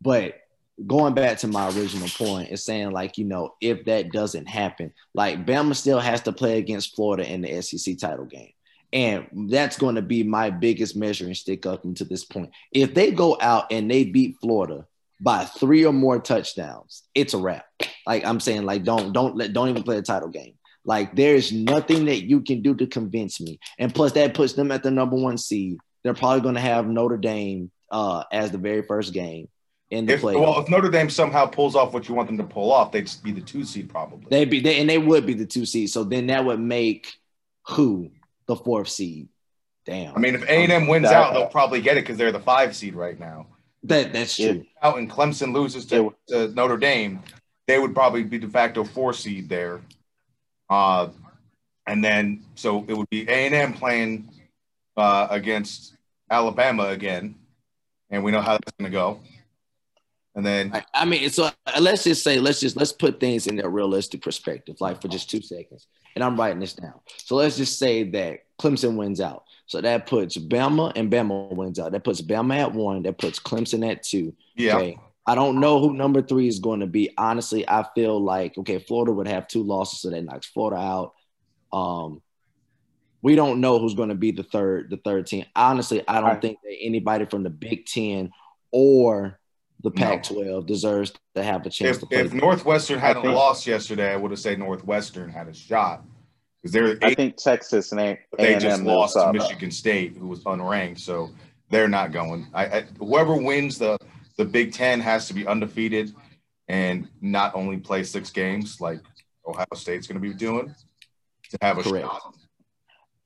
But 0.00 0.40
going 0.86 1.14
back 1.14 1.38
to 1.38 1.48
my 1.48 1.68
original 1.68 2.08
point 2.08 2.50
is 2.50 2.64
saying 2.64 2.92
like 2.92 3.18
you 3.18 3.24
know 3.24 3.54
if 3.60 3.84
that 3.86 4.12
doesn't 4.12 4.46
happen, 4.46 4.92
like 5.14 5.46
Bama 5.46 5.74
still 5.74 6.00
has 6.00 6.22
to 6.22 6.32
play 6.32 6.58
against 6.58 6.94
Florida 6.94 7.30
in 7.30 7.40
the 7.42 7.62
SEC 7.62 7.98
title 7.98 8.26
game. 8.26 8.52
And 8.90 9.50
that's 9.50 9.76
going 9.76 9.96
to 9.96 10.02
be 10.02 10.22
my 10.22 10.48
biggest 10.48 10.96
measuring 10.96 11.34
stick 11.34 11.66
up 11.66 11.84
until 11.84 12.06
this 12.06 12.24
point. 12.24 12.52
If 12.72 12.94
they 12.94 13.10
go 13.10 13.36
out 13.38 13.66
and 13.70 13.90
they 13.90 14.04
beat 14.04 14.38
Florida 14.40 14.86
by 15.20 15.44
three 15.44 15.84
or 15.84 15.92
more 15.92 16.18
touchdowns, 16.18 17.02
it's 17.14 17.34
a 17.34 17.38
wrap. 17.38 17.66
Like 18.06 18.24
I'm 18.24 18.40
saying, 18.40 18.62
like 18.64 18.84
don't 18.84 19.12
don't 19.12 19.36
let 19.36 19.52
don't 19.52 19.68
even 19.68 19.82
play 19.82 19.98
a 19.98 20.02
title 20.02 20.30
game. 20.30 20.54
Like 20.88 21.14
there's 21.14 21.52
nothing 21.52 22.06
that 22.06 22.24
you 22.24 22.40
can 22.40 22.62
do 22.62 22.74
to 22.76 22.86
convince 22.86 23.42
me. 23.42 23.60
And 23.78 23.94
plus, 23.94 24.12
that 24.12 24.32
puts 24.32 24.54
them 24.54 24.72
at 24.72 24.82
the 24.82 24.90
number 24.90 25.16
one 25.16 25.36
seed. 25.36 25.76
They're 26.02 26.14
probably 26.14 26.40
going 26.40 26.54
to 26.54 26.62
have 26.62 26.88
Notre 26.88 27.18
Dame 27.18 27.70
uh, 27.90 28.24
as 28.32 28.52
the 28.52 28.56
very 28.56 28.80
first 28.80 29.12
game 29.12 29.48
in 29.90 30.06
the 30.06 30.14
if, 30.14 30.22
Well, 30.22 30.58
if 30.60 30.70
Notre 30.70 30.88
Dame 30.88 31.10
somehow 31.10 31.44
pulls 31.44 31.76
off 31.76 31.92
what 31.92 32.08
you 32.08 32.14
want 32.14 32.28
them 32.28 32.38
to 32.38 32.44
pull 32.44 32.72
off, 32.72 32.90
they'd 32.90 33.10
be 33.22 33.32
the 33.32 33.42
two 33.42 33.64
seed 33.64 33.90
probably. 33.90 34.28
They'd 34.30 34.48
be, 34.48 34.60
they, 34.60 34.80
and 34.80 34.88
they 34.88 34.96
would 34.96 35.26
be 35.26 35.34
the 35.34 35.44
two 35.44 35.66
seed. 35.66 35.90
So 35.90 36.04
then 36.04 36.28
that 36.28 36.46
would 36.46 36.58
make 36.58 37.12
who 37.66 38.10
the 38.46 38.56
fourth 38.56 38.88
seed. 38.88 39.28
Damn. 39.84 40.16
I 40.16 40.18
mean, 40.20 40.36
if 40.36 40.42
A 40.44 40.52
and 40.52 40.72
M 40.72 40.86
wins 40.86 41.04
that, 41.04 41.12
out, 41.12 41.34
they'll 41.34 41.48
probably 41.48 41.82
get 41.82 41.98
it 41.98 42.04
because 42.04 42.16
they're 42.16 42.32
the 42.32 42.40
five 42.40 42.74
seed 42.74 42.94
right 42.94 43.20
now. 43.20 43.46
That 43.82 44.14
that's 44.14 44.36
true. 44.36 44.64
Out 44.82 44.96
and 44.96 45.10
Clemson 45.10 45.52
loses 45.52 45.84
to, 45.86 46.14
to, 46.28 46.48
Notre 46.48 46.78
Dame, 46.78 47.20
they 47.66 47.78
would 47.78 47.94
probably 47.94 48.22
be 48.22 48.38
de 48.38 48.48
facto 48.48 48.84
four 48.84 49.12
seed 49.12 49.50
there. 49.50 49.82
Uh, 50.70 51.08
and 51.86 52.04
then 52.04 52.44
so 52.54 52.84
it 52.88 52.94
would 52.94 53.08
be 53.10 53.28
A 53.28 53.46
and 53.46 53.54
M 53.54 53.72
playing 53.72 54.30
uh, 54.96 55.28
against 55.30 55.94
Alabama 56.30 56.88
again, 56.88 57.34
and 58.10 58.22
we 58.22 58.30
know 58.30 58.40
how 58.40 58.52
that's 58.52 58.72
going 58.78 58.90
to 58.90 58.96
go. 58.96 59.20
And 60.34 60.44
then 60.44 60.70
I, 60.72 60.84
I 60.94 61.04
mean, 61.04 61.28
so 61.30 61.44
uh, 61.44 61.80
let's 61.80 62.04
just 62.04 62.22
say, 62.22 62.38
let's 62.38 62.60
just 62.60 62.76
let's 62.76 62.92
put 62.92 63.18
things 63.18 63.46
in 63.46 63.56
their 63.56 63.70
realistic 63.70 64.22
perspective, 64.22 64.76
like 64.80 65.00
for 65.00 65.08
just 65.08 65.30
two 65.30 65.42
seconds 65.42 65.86
and 66.18 66.24
I'm 66.24 66.36
writing 66.36 66.58
this 66.58 66.72
down. 66.72 66.94
So 67.16 67.36
let's 67.36 67.56
just 67.56 67.78
say 67.78 68.02
that 68.02 68.40
Clemson 68.60 68.96
wins 68.96 69.20
out. 69.20 69.44
So 69.66 69.80
that 69.80 70.06
puts 70.06 70.36
Bama 70.36 70.92
and 70.96 71.12
Bama 71.12 71.54
wins 71.54 71.78
out. 71.78 71.92
That 71.92 72.02
puts 72.02 72.20
Bama 72.20 72.58
at 72.58 72.72
one. 72.72 73.04
That 73.04 73.18
puts 73.18 73.38
Clemson 73.38 73.88
at 73.88 74.02
two. 74.02 74.34
Yeah. 74.56 74.76
Okay. 74.76 74.98
I 75.28 75.34
don't 75.34 75.60
know 75.60 75.78
who 75.78 75.92
number 75.92 76.22
three 76.22 76.48
is 76.48 76.58
going 76.58 76.80
to 76.80 76.86
be. 76.86 77.10
Honestly, 77.18 77.68
I 77.68 77.84
feel 77.94 78.18
like 78.18 78.56
okay, 78.56 78.78
Florida 78.78 79.12
would 79.12 79.28
have 79.28 79.46
two 79.46 79.62
losses, 79.62 80.00
so 80.00 80.08
that 80.08 80.22
knocks 80.22 80.46
Florida 80.46 80.80
out. 80.80 81.12
Um, 81.70 82.22
we 83.20 83.34
don't 83.34 83.60
know 83.60 83.78
who's 83.78 83.92
going 83.92 84.08
to 84.08 84.14
be 84.14 84.30
the 84.30 84.42
third, 84.42 84.88
the 84.88 84.96
third 84.96 85.26
team. 85.26 85.44
Honestly, 85.54 86.02
I 86.08 86.22
don't 86.22 86.30
right. 86.30 86.40
think 86.40 86.58
that 86.62 86.74
anybody 86.80 87.26
from 87.26 87.42
the 87.42 87.50
Big 87.50 87.84
Ten 87.84 88.30
or 88.70 89.38
the 89.82 89.90
Pac-12 89.90 90.46
no. 90.46 90.62
deserves 90.62 91.12
to 91.34 91.42
have 91.42 91.66
a 91.66 91.70
chance 91.70 91.96
if, 91.96 92.00
to 92.00 92.06
play. 92.06 92.20
If 92.20 92.32
Northwestern 92.32 92.98
had 92.98 93.18
a 93.18 93.20
loss 93.20 93.66
yesterday, 93.66 94.10
I 94.10 94.16
would 94.16 94.30
have 94.30 94.40
said 94.40 94.58
Northwestern 94.58 95.28
had 95.28 95.46
a 95.48 95.52
shot 95.52 96.04
because 96.62 96.72
they're. 96.72 96.96
I 97.02 97.12
think 97.12 97.36
Texas 97.36 97.92
and 97.92 98.00
A- 98.00 98.18
they 98.38 98.56
just 98.56 98.82
lost 98.82 99.12
to 99.12 99.30
Michigan 99.30 99.72
State, 99.72 100.16
who 100.16 100.28
was 100.28 100.42
unranked. 100.44 101.00
So 101.00 101.30
they're 101.68 101.86
not 101.86 102.12
going. 102.12 102.46
I, 102.54 102.64
I 102.64 102.84
whoever 102.98 103.36
wins 103.36 103.76
the 103.76 103.98
the 104.38 104.44
Big 104.46 104.72
Ten 104.72 105.00
has 105.00 105.26
to 105.28 105.34
be 105.34 105.46
undefeated 105.46 106.14
and 106.68 107.08
not 107.20 107.54
only 107.54 107.76
play 107.76 108.02
six 108.04 108.30
games 108.30 108.80
like 108.80 109.00
Ohio 109.46 109.66
State's 109.74 110.06
going 110.06 110.20
to 110.20 110.26
be 110.26 110.32
doing 110.34 110.74
to 111.50 111.58
have 111.60 111.76
a 111.78 111.82
Correct. 111.82 112.06
shot. 112.06 112.34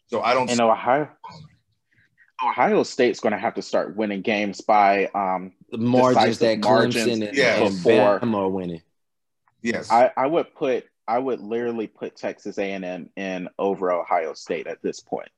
So 0.09 0.21
I 0.23 0.35
don't. 0.35 0.51
And 0.51 0.61
Ohio 0.61 1.09
Ohio 2.45 2.83
State's 2.83 3.21
going 3.21 3.33
to 3.33 3.39
have 3.39 3.55
to 3.55 3.63
start 3.63 3.97
winning 3.97 4.21
games 4.23 4.61
by 4.61 5.07
um, 5.15 5.53
The 5.71 5.79
margins 5.79 6.39
Decisive 6.39 6.61
that 6.63 6.69
margins 6.69 7.07
Clemson 7.07 7.29
and, 7.29 7.37
Yeah. 7.37 7.63
and 7.63 7.75
before- 7.77 8.21
Bama 8.21 8.37
are 8.39 8.49
winning. 8.49 8.83
yes, 9.63 9.91
I, 9.93 10.11
I 10.17 10.27
would 10.27 10.53
put 10.55 10.87
I 11.09 11.19
would 11.19 11.41
literally 11.41 11.89
put 11.89 12.17
Texas 12.17 12.59
A&M 12.59 13.11
in 13.17 13.49
over 13.59 13.93
Ohio 13.93 14.35
State 14.35 14.67
at 14.69 14.81
this 14.83 15.01
point 15.01 15.29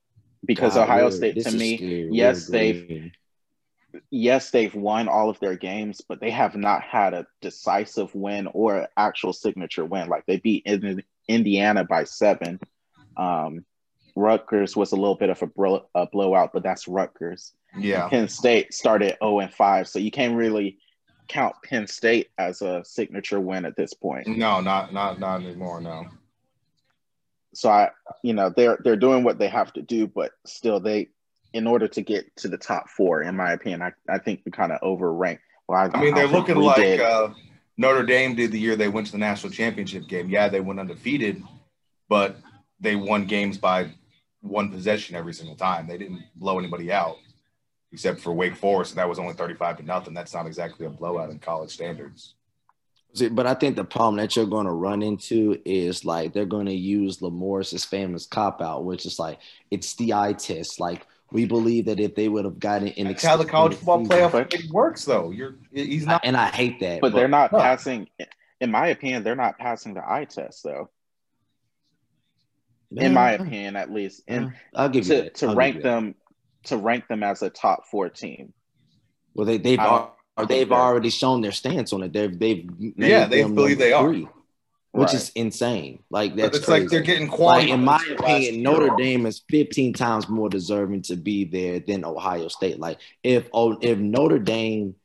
because 0.45 0.75
God, 0.75 0.83
Ohio 0.83 1.09
State 1.09 1.41
to 1.43 1.51
me 1.51 1.77
scary. 1.77 2.09
yes, 2.11 2.47
they've- 2.47 2.87
green. 2.87 3.11
Yes 4.11 4.51
they've 4.51 4.75
won 4.75 5.07
all 5.07 5.29
of 5.29 5.39
their 5.39 5.55
games 5.55 6.01
but 6.07 6.19
they 6.19 6.31
have 6.31 6.55
not 6.55 6.81
had 6.81 7.13
a 7.13 7.25
decisive 7.41 8.13
win 8.15 8.47
or 8.53 8.77
an 8.77 8.87
actual 8.97 9.33
signature 9.33 9.85
win 9.85 10.07
like 10.07 10.25
they 10.25 10.37
beat 10.37 10.63
Ind- 10.65 11.03
Indiana 11.27 11.83
by 11.83 12.03
seven 12.03 12.59
um, 13.17 13.65
Rutgers 14.15 14.75
was 14.75 14.91
a 14.91 14.95
little 14.95 15.15
bit 15.15 15.29
of 15.29 15.41
a, 15.41 15.47
bro- 15.47 15.85
a 15.95 16.07
blowout 16.07 16.51
but 16.53 16.63
that's 16.63 16.87
Rutgers 16.87 17.53
yeah. 17.77 18.07
Penn 18.07 18.29
State 18.29 18.73
started 18.73 19.17
0 19.21 19.39
and 19.39 19.53
5 19.53 19.87
so 19.87 19.99
you 19.99 20.11
can't 20.11 20.35
really 20.35 20.77
count 21.27 21.55
Penn 21.63 21.87
State 21.87 22.29
as 22.37 22.61
a 22.61 22.83
signature 22.85 23.39
win 23.39 23.65
at 23.65 23.75
this 23.75 23.93
point 23.93 24.27
No, 24.27 24.61
not 24.61 24.93
not 24.93 25.19
not 25.19 25.41
anymore. 25.41 25.81
No. 25.81 26.07
so 27.53 27.69
I, 27.69 27.89
you 28.21 28.33
know, 28.33 28.49
they're 28.55 28.77
they're 28.83 28.95
doing 28.95 29.23
what 29.23 29.39
they 29.39 29.47
have 29.47 29.73
to 29.73 29.81
do, 29.81 30.07
but 30.07 30.31
still, 30.45 30.79
they, 30.79 31.09
in 31.53 31.67
order 31.67 31.87
to 31.87 32.01
get 32.01 32.35
to 32.37 32.47
the 32.47 32.57
top 32.57 32.89
four, 32.89 33.21
in 33.21 33.35
my 33.35 33.53
opinion, 33.53 33.81
I, 33.81 33.93
I 34.09 34.17
think 34.17 34.41
we 34.45 34.51
kind 34.51 34.71
of 34.71 34.81
overrank. 34.81 35.39
Well, 35.67 35.89
I 35.93 36.01
mean, 36.01 36.13
they're 36.13 36.27
I 36.27 36.31
looking 36.31 36.57
like 36.57 36.99
uh, 36.99 37.29
Notre 37.77 38.03
Dame 38.03 38.35
did 38.35 38.51
the 38.51 38.59
year 38.59 38.75
they 38.75 38.87
went 38.87 39.07
to 39.07 39.11
the 39.13 39.17
national 39.17 39.51
championship 39.51 40.07
game. 40.07 40.29
Yeah, 40.29 40.47
they 40.47 40.59
went 40.59 40.79
undefeated, 40.79 41.41
but 42.07 42.37
they 42.79 42.95
won 42.95 43.25
games 43.25 43.57
by 43.57 43.91
one 44.41 44.69
possession 44.69 45.15
every 45.15 45.33
single 45.33 45.55
time. 45.55 45.87
They 45.87 45.97
didn't 45.97 46.21
blow 46.35 46.59
anybody 46.59 46.91
out, 46.91 47.15
except 47.91 48.19
for 48.19 48.31
Wake 48.31 48.55
Forest, 48.55 48.91
and 48.91 48.99
that 48.99 49.09
was 49.09 49.17
only 49.17 49.33
thirty-five 49.33 49.77
to 49.77 49.83
nothing. 49.83 50.13
That's 50.13 50.33
not 50.33 50.45
exactly 50.45 50.85
a 50.85 50.89
blowout 50.89 51.31
in 51.31 51.39
college 51.39 51.71
standards. 51.71 52.35
See, 53.15 53.29
But 53.29 53.47
I 53.47 53.53
think 53.53 53.75
the 53.75 53.85
problem 53.85 54.17
that 54.17 54.35
you're 54.35 54.45
going 54.45 54.65
to 54.65 54.73
run 54.73 55.01
into 55.01 55.59
is 55.65 56.03
like 56.03 56.33
they're 56.33 56.45
going 56.45 56.65
to 56.65 56.75
use 56.75 57.21
Lamorris's 57.21 57.85
famous 57.85 58.25
cop 58.25 58.61
out, 58.61 58.83
which 58.83 59.05
is 59.05 59.17
like 59.17 59.39
it's 59.71 59.95
the 59.95 60.13
eye 60.13 60.33
test. 60.33 60.79
Like 60.79 61.07
we 61.31 61.45
believe 61.45 61.85
that 61.85 61.99
if 61.99 62.15
they 62.15 62.29
would 62.29 62.45
have 62.45 62.59
gotten 62.59 62.87
in 62.89 63.07
That's 63.07 63.23
how 63.23 63.37
the 63.37 63.45
college 63.45 63.73
football 63.75 64.05
playoff 64.05 64.31
But- 64.31 64.53
it 64.53 64.69
works, 64.71 65.05
though. 65.05 65.31
You're 65.31 65.55
he's 65.73 66.05
not. 66.05 66.21
and 66.23 66.37
I 66.37 66.47
hate 66.49 66.79
that. 66.81 67.01
but 67.01 67.13
they're 67.13 67.27
not 67.27 67.49
Huh. 67.51 67.59
passing. 67.59 68.07
In 68.61 68.71
my 68.71 68.87
opinion, 68.87 69.23
they're 69.23 69.35
not 69.35 69.57
passing 69.57 69.93
the 69.95 70.03
eye 70.09 70.25
test, 70.25 70.63
though. 70.63 70.89
Yeah, 72.91 73.05
In 73.07 73.13
my 73.13 73.31
opinion, 73.31 73.75
at 73.75 73.91
least, 73.91 74.21
and 74.27 74.53
I'll 74.73 74.89
give 74.89 75.07
you 75.07 75.15
to, 75.15 75.21
that. 75.23 75.35
to 75.35 75.55
rank 75.55 75.77
you 75.77 75.81
that. 75.81 75.89
them, 75.89 76.15
to 76.65 76.77
rank 76.77 77.07
them 77.07 77.23
as 77.23 77.41
a 77.41 77.49
top 77.49 77.87
four 77.87 78.09
team. 78.09 78.53
Well, 79.33 79.45
they, 79.45 79.57
they've 79.57 79.79
I 79.79 79.83
don't 79.83 79.93
al- 79.93 80.15
think 80.37 80.49
they've 80.49 80.71
already 80.71 81.09
shown 81.09 81.41
their 81.41 81.51
stance 81.51 81.91
on 81.91 82.03
it. 82.03 82.13
They've 82.13 82.37
they've 82.37 82.69
Yeah, 82.95 83.25
they 83.25 83.41
believe 83.43 83.55
number 83.55 83.75
they 83.75 83.91
are. 83.91 84.13
Which 84.95 85.07
Right. 85.07 85.15
is 85.15 85.29
insane. 85.35 85.99
Like 86.09 86.35
that's 86.35 86.57
it's 86.59 86.67
like 86.67 86.87
they're 86.87 87.01
getting 87.01 87.29
Like 87.29 87.69
in 87.69 87.83
my 87.83 87.99
opinion, 88.17 88.53
year. 88.55 88.63
Notre 88.63 88.95
Dame 88.95 89.25
is 89.25 89.41
15 89.49 89.93
times 89.93 90.29
more 90.29 90.47
deserving 90.49 91.01
to 91.03 91.15
be 91.17 91.43
there 91.43 91.79
than 91.79 92.05
Ohio 92.05 92.47
State. 92.47 92.79
Like 92.79 92.99
if 93.23 93.47
oh, 93.53 93.77
if 93.81 93.97
Notre 93.99 94.39
Dame 94.39 94.95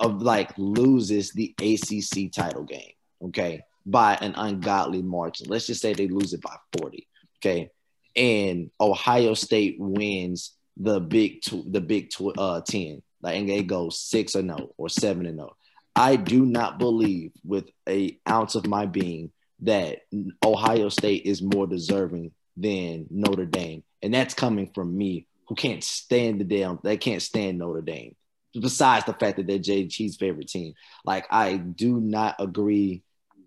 of 0.00 0.20
like 0.22 0.50
loses 0.58 1.30
the 1.32 1.54
ACC 1.60 2.32
title 2.32 2.64
game, 2.64 2.92
okay, 3.26 3.62
by 3.86 4.16
an 4.16 4.34
ungodly 4.36 5.02
margin. 5.02 5.46
Let's 5.48 5.66
just 5.68 5.80
say 5.80 5.92
they 5.94 6.08
lose 6.08 6.32
it 6.32 6.42
by 6.42 6.56
40, 6.78 7.06
okay, 7.38 7.70
and 8.16 8.70
Ohio 8.80 9.34
State 9.34 9.76
wins 9.78 10.52
the 10.76 10.98
Big 10.98 11.42
Tw- 11.42 11.70
the 11.70 11.80
Big 11.80 12.10
tw- 12.10 12.36
uh, 12.36 12.60
10, 12.62 13.00
like 13.22 13.36
and 13.36 13.48
they 13.48 13.62
go 13.62 13.90
six 13.90 14.34
or 14.34 14.42
no 14.42 14.72
or 14.76 14.88
seven 14.88 15.26
and 15.26 15.36
no. 15.36 15.52
I 15.96 16.16
do 16.16 16.44
not 16.44 16.78
believe 16.78 17.32
with 17.44 17.70
a 17.88 18.18
ounce 18.28 18.54
of 18.54 18.66
my 18.66 18.86
being 18.86 19.30
that 19.60 20.00
Ohio 20.44 20.88
State 20.88 21.22
is 21.24 21.40
more 21.40 21.66
deserving 21.66 22.32
than 22.56 23.06
Notre 23.10 23.46
Dame, 23.46 23.82
and 24.02 24.12
that's 24.12 24.34
coming 24.34 24.70
from 24.74 24.96
me 24.96 25.26
who 25.48 25.54
can't 25.54 25.84
stand 25.84 26.40
the 26.40 26.44
damn. 26.44 26.78
They 26.82 26.96
can't 26.96 27.22
stand 27.22 27.58
Notre 27.58 27.82
Dame. 27.82 28.16
Besides 28.60 29.04
the 29.06 29.14
fact 29.14 29.36
that 29.36 29.46
they're 29.46 29.58
JG's 29.58 30.16
favorite 30.16 30.48
team, 30.48 30.74
like 31.04 31.26
I 31.30 31.56
do 31.56 32.00
not 32.00 32.36
agree 32.38 33.02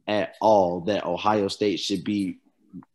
at 0.06 0.36
all 0.42 0.82
that 0.82 1.06
Ohio 1.06 1.48
State 1.48 1.80
should 1.80 2.04
be 2.04 2.40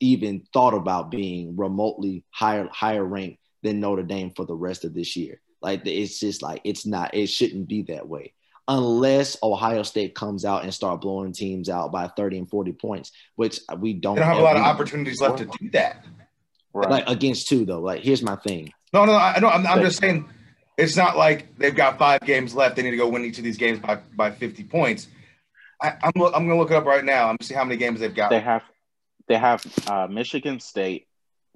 even 0.01 0.47
thought 0.53 0.75
about 0.75 1.11
being 1.11 1.57
remotely 1.57 2.25
higher 2.31 2.69
higher 2.71 3.05
ranked 3.05 3.39
than 3.63 3.81
Notre 3.81 4.03
Dame 4.03 4.33
for 4.35 4.45
the 4.45 4.55
rest 4.55 4.85
of 4.85 4.95
this 4.95 5.17
year. 5.17 5.41
Like 5.61 5.87
it's 5.87 6.19
just 6.21 6.43
like 6.43 6.63
it's 6.65 6.87
not. 6.87 7.15
It 7.15 7.29
shouldn't 7.29 7.69
be 7.69 7.83
that 7.83 8.09
way 8.09 8.33
unless 8.69 9.37
Ohio 9.43 9.83
State 9.83 10.15
comes 10.15 10.45
out 10.45 10.63
and 10.63 10.73
start 10.73 11.01
blowing 11.01 11.33
teams 11.33 11.69
out 11.69 11.93
by 11.93 12.09
30 12.09 12.39
and 12.39 12.49
40 12.51 12.73
points, 12.73 13.13
which 13.37 13.61
we 13.79 13.93
don't, 13.93 14.15
They 14.15 14.21
don't 14.21 14.29
have 14.29 14.39
a 14.39 14.43
lot 14.43 14.57
of 14.57 14.63
opportunities 14.63 15.21
left 15.21 15.39
to 15.39 15.47
do 15.47 15.71
that. 15.71 16.05
Right. 16.73 16.91
Like 16.91 17.09
against 17.09 17.49
two 17.49 17.65
though. 17.67 17.81
Like 17.81 18.03
here's 18.03 18.23
my 18.23 18.37
thing. 18.37 18.73
No, 18.93 19.05
no, 19.05 19.15
I 19.15 19.39
know. 19.41 19.49
I'm, 19.49 19.67
I'm 19.67 19.83
just 19.83 19.99
saying, 20.01 20.29
it's 20.79 20.97
not 20.97 21.17
like 21.17 21.57
they've 21.59 21.75
got 21.75 21.99
five 21.99 22.23
games 22.23 22.55
left. 22.55 22.77
They 22.77 22.83
need 22.83 22.93
to 22.93 22.97
go 22.97 23.09
win 23.09 23.25
each 23.25 23.39
of 23.39 23.45
these 23.45 23.59
games 23.59 23.79
by, 23.79 23.97
by 24.17 24.31
50 24.31 24.65
points. 24.65 25.09
I, 25.83 25.97
I'm 26.03 26.13
lo- 26.17 26.33
I'm 26.35 26.47
gonna 26.47 26.59
look 26.59 26.71
it 26.71 26.77
up 26.77 26.85
right 26.85 27.05
now. 27.05 27.25
I'm 27.25 27.37
gonna 27.37 27.47
see 27.47 27.55
how 27.55 27.65
many 27.65 27.77
games 27.77 28.01
they've 28.01 28.15
got. 28.15 28.31
they 28.31 28.41
have 28.41 28.63
they 29.29 29.37
have 29.37 29.65
uh, 29.89 30.07
Michigan 30.09 30.61
State, 30.61 31.09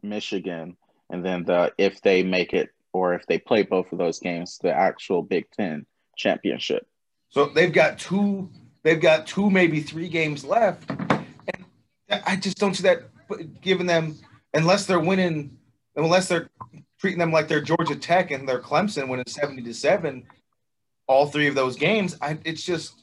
Michigan, 0.03 0.77
and 1.11 1.25
then 1.25 1.45
the 1.45 1.73
if 1.79 2.03
they 2.03 2.23
make 2.23 2.53
it 2.53 2.71
or 2.93 3.15
if 3.15 3.27
they 3.27 3.39
play 3.39 3.63
both 3.63 3.93
of 3.93 3.99
those 3.99 4.19
games, 4.19 4.59
the 4.63 4.73
actual 4.73 5.23
Big 5.23 5.51
Ten 5.53 5.87
championship. 6.17 6.87
So 7.29 7.47
they've 7.47 7.73
got 7.73 7.99
two. 7.99 8.51
They've 8.83 9.01
got 9.01 9.27
two, 9.27 9.51
maybe 9.51 9.81
three 9.81 10.09
games 10.09 10.45
left, 10.45 10.89
and 10.91 12.23
I 12.25 12.37
just 12.37 12.57
don't 12.59 12.75
see 12.75 12.85
that 12.85 13.03
giving 13.61 13.87
them 13.87 14.17
unless 14.55 14.87
they're 14.87 15.01
winning, 15.01 15.59
unless 15.97 16.29
they're 16.29 16.49
treating 17.01 17.19
them 17.19 17.33
like 17.33 17.49
they're 17.49 17.61
Georgia 17.61 17.97
Tech 17.97 18.31
and 18.31 18.49
they're 18.49 18.61
Clemson 18.61 19.09
winning 19.09 19.25
seventy 19.27 19.63
to 19.63 19.75
seven, 19.75 20.25
all 21.09 21.27
three 21.27 21.49
of 21.49 21.57
those 21.57 21.77
games. 21.77 22.17
I, 22.21 22.39
it's 22.45 22.63
just 22.63 22.95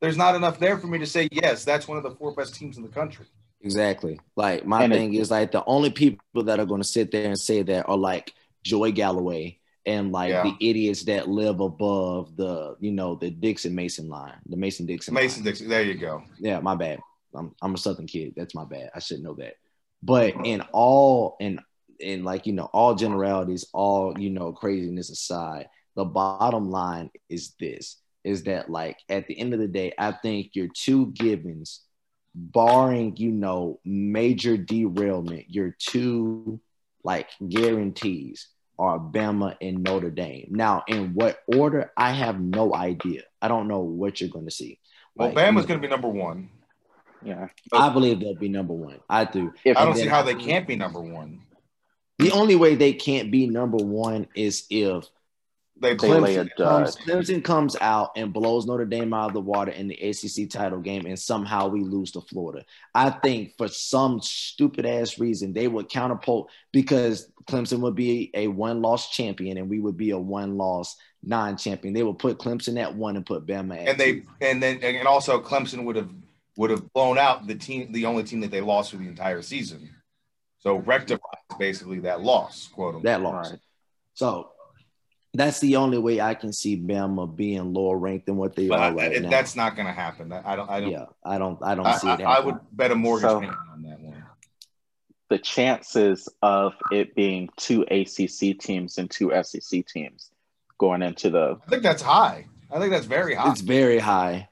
there's 0.00 0.16
not 0.16 0.34
enough 0.34 0.58
there 0.58 0.78
for 0.78 0.86
me 0.86 0.98
to 0.98 1.06
say 1.06 1.28
yes. 1.32 1.64
That's 1.64 1.88
one 1.88 1.96
of 1.96 2.04
the 2.04 2.12
four 2.12 2.32
best 2.32 2.54
teams 2.54 2.76
in 2.76 2.82
the 2.82 2.88
country. 2.88 3.26
Exactly. 3.60 4.20
Like 4.36 4.66
my 4.66 4.84
And 4.84 4.92
thing 4.92 5.14
is 5.14 5.30
like 5.30 5.50
the 5.50 5.64
only 5.64 5.90
people 5.90 6.44
that 6.44 6.60
are 6.60 6.66
going 6.66 6.82
to 6.82 6.86
sit 6.86 7.10
there 7.10 7.26
and 7.26 7.40
say 7.40 7.62
that 7.62 7.88
are 7.88 7.96
like 7.96 8.32
Joey 8.62 8.92
Galloway 8.92 9.58
and 9.86 10.12
like 10.12 10.30
Yeah. 10.30 10.42
the 10.44 10.56
idiots 10.60 11.02
that 11.04 11.28
live 11.28 11.60
above 11.60 12.36
the 12.36 12.76
you 12.80 12.90
know 12.92 13.14
the 13.16 13.30
Dixon 13.30 13.74
Mason 13.74 14.08
line, 14.08 14.36
the 14.46 14.56
Mason 14.56 14.86
Dixon. 14.86 15.14
Mason. 15.14 15.42
Dixon. 15.44 15.68
There 15.68 15.82
you 15.82 15.94
go. 15.94 16.22
Yeah, 16.38 16.60
my 16.60 16.74
bad. 16.74 17.00
I'm 17.34 17.54
I'm 17.62 17.74
a 17.74 17.78
Southern 17.78 18.06
kid. 18.06 18.34
That's 18.36 18.54
my 18.54 18.64
bad. 18.64 18.90
I 18.94 18.98
should 19.00 19.22
know 19.22 19.34
that. 19.34 19.54
But 20.02 20.34
in 20.44 20.62
all 20.72 21.36
in 21.40 21.60
in 22.00 22.24
like 22.24 22.46
you 22.46 22.52
know 22.52 22.68
all 22.72 22.94
generalities, 22.94 23.66
all 23.72 24.18
you 24.18 24.30
know 24.30 24.52
craziness 24.52 25.10
aside, 25.10 25.68
the 25.96 26.04
bottom 26.04 26.70
line 26.70 27.10
is 27.28 27.54
this: 27.60 27.98
is 28.22 28.44
that 28.44 28.70
like 28.70 28.98
at 29.08 29.26
the 29.26 29.38
end 29.38 29.52
of 29.54 29.60
the 29.60 29.68
day, 29.68 29.92
I 29.98 30.12
think 30.12 30.50
your 30.54 30.68
two 30.68 31.12
givens, 31.12 31.80
barring 32.34 33.16
you 33.16 33.30
know 33.32 33.80
major 33.84 34.56
derailment, 34.56 35.46
your 35.48 35.74
two 35.78 36.60
like 37.02 37.28
guarantees 37.48 38.48
are 38.78 38.98
Bama 38.98 39.56
and 39.60 39.82
Notre 39.82 40.10
Dame. 40.10 40.48
Now, 40.50 40.84
in 40.86 41.14
what 41.14 41.38
order, 41.46 41.92
I 41.96 42.12
have 42.12 42.40
no 42.40 42.74
idea. 42.74 43.22
I 43.40 43.48
don't 43.48 43.68
know 43.68 43.80
what 43.80 44.20
you're 44.20 44.30
going 44.30 44.46
to 44.46 44.50
see. 44.50 44.78
Well, 45.14 45.28
Like, 45.28 45.36
Bama's 45.36 45.66
going 45.66 45.80
to 45.80 45.86
be 45.86 45.90
number 45.90 46.08
one. 46.08 46.50
Yeah. 47.24 47.48
I 47.72 47.88
believe 47.88 48.20
they'll 48.20 48.34
be 48.34 48.48
number 48.48 48.74
one. 48.74 49.00
I 49.08 49.24
do. 49.24 49.52
If 49.64 49.76
I 49.76 49.84
don't 49.84 49.96
see 49.96 50.06
how 50.06 50.20
I 50.20 50.22
they 50.22 50.34
can't 50.46 50.66
be 50.66 50.76
number 50.76 51.00
one. 51.00 51.40
The 52.18 52.30
only 52.32 52.54
way 52.56 52.74
they 52.74 52.92
can't 52.92 53.30
be 53.30 53.46
number 53.46 53.78
one 53.78 54.28
is 54.34 54.66
if 54.70 55.04
They, 55.80 55.94
They 55.94 55.94
a 55.94 55.96
Clemson 55.96 56.50
comes, 56.56 56.96
Clemson 56.96 57.42
comes 57.44 57.76
out 57.80 58.12
and 58.16 58.32
blows 58.32 58.64
Notre 58.64 58.84
Dame 58.84 59.12
out 59.12 59.28
of 59.28 59.34
the 59.34 59.40
water 59.40 59.72
in 59.72 59.88
the 59.88 59.96
ACC 59.96 60.48
title 60.48 60.78
game, 60.80 61.04
and 61.04 61.18
somehow 61.18 61.66
we 61.66 61.82
lose 61.82 62.12
to 62.12 62.20
Florida. 62.20 62.64
I 62.94 63.10
think 63.10 63.56
for 63.58 63.66
some 63.66 64.20
stupid 64.20 64.86
ass 64.86 65.18
reason 65.18 65.52
they 65.52 65.66
would 65.66 65.88
counterpole 65.88 66.48
because 66.72 67.28
Clemson 67.46 67.80
would 67.80 67.96
be 67.96 68.30
a 68.34 68.48
one 68.48 68.82
loss 68.82 69.10
champion 69.10 69.58
and 69.58 69.68
we 69.68 69.80
would 69.80 69.96
be 69.96 70.10
a 70.10 70.18
one 70.18 70.56
loss 70.56 70.96
non 71.22 71.56
champion. 71.56 71.92
They 71.92 72.02
would 72.02 72.18
put 72.18 72.38
Clemson 72.38 72.80
at 72.80 72.94
one 72.94 73.16
and 73.16 73.26
put 73.26 73.46
Bama 73.46 73.82
at 73.82 73.88
and 73.88 74.00
they 74.00 74.12
two. 74.20 74.26
and 74.40 74.62
then 74.62 74.78
and 74.82 75.08
also 75.08 75.40
Clemson 75.42 75.84
would 75.84 75.96
have 75.96 76.10
would 76.56 76.70
have 76.70 76.92
blown 76.92 77.18
out 77.18 77.46
the 77.46 77.54
team, 77.54 77.90
the 77.92 78.06
only 78.06 78.22
team 78.22 78.40
that 78.40 78.50
they 78.50 78.60
lost 78.60 78.92
for 78.92 78.96
the 78.96 79.08
entire 79.08 79.42
season. 79.42 79.90
So 80.58 80.76
rectifies 80.76 81.20
basically 81.58 82.00
that 82.00 82.22
loss, 82.22 82.68
quote 82.68 82.94
unquote. 82.94 83.02
that 83.04 83.22
loss. 83.22 83.50
Right. 83.50 83.60
So 84.14 84.50
That's 85.36 85.58
the 85.58 85.76
only 85.76 85.98
way 85.98 86.20
I 86.20 86.34
can 86.34 86.52
see 86.52 86.80
Bama 86.80 87.34
being 87.34 87.72
lower 87.74 87.98
ranked 87.98 88.26
than 88.26 88.36
what 88.36 88.54
they 88.54 88.68
But 88.68 88.78
are 88.78 88.84
I- 88.84 88.90
right 88.92 89.12
it- 89.12 89.22
now. 89.24 89.30
that's 89.30 89.56
not 89.56 89.74
going 89.74 89.86
to 89.86 89.92
happen. 89.92 90.32
I 90.32 90.54
don't. 90.56 90.70
I 90.70 90.80
don't. 90.80 90.90
yeah, 90.90 91.06
I 91.24 91.38
don't, 91.38 91.60
I 91.62 91.74
don't 91.74 91.86
I, 91.86 91.96
see 91.96 92.08
it. 92.08 92.20
I, 92.20 92.36
I 92.36 92.40
would 92.40 92.58
bet 92.72 92.92
a 92.92 92.94
mortgage 92.94 93.28
So- 93.28 93.40
payment 93.40 93.58
on 93.72 93.82
that 93.82 94.00
one. 94.00 94.24
The 95.30 95.38
chances 95.38 96.28
of 96.42 96.74
it 96.92 97.14
being 97.16 97.48
two 97.56 97.82
ACC 97.90 98.58
teams 98.60 98.98
and 98.98 99.10
two 99.10 99.32
SEC 99.42 99.84
teams 99.86 100.30
going 100.78 101.02
into 101.02 101.30
the 101.30 101.58
I 101.66 101.70
think 101.70 101.82
that's 101.82 102.02
high. 102.02 102.46
I 102.70 102.78
think 102.78 102.92
that's 102.92 103.06
very 103.06 103.34
high. 103.34 103.50
It's 103.50 103.60
very 103.62 103.98
high. 103.98 104.48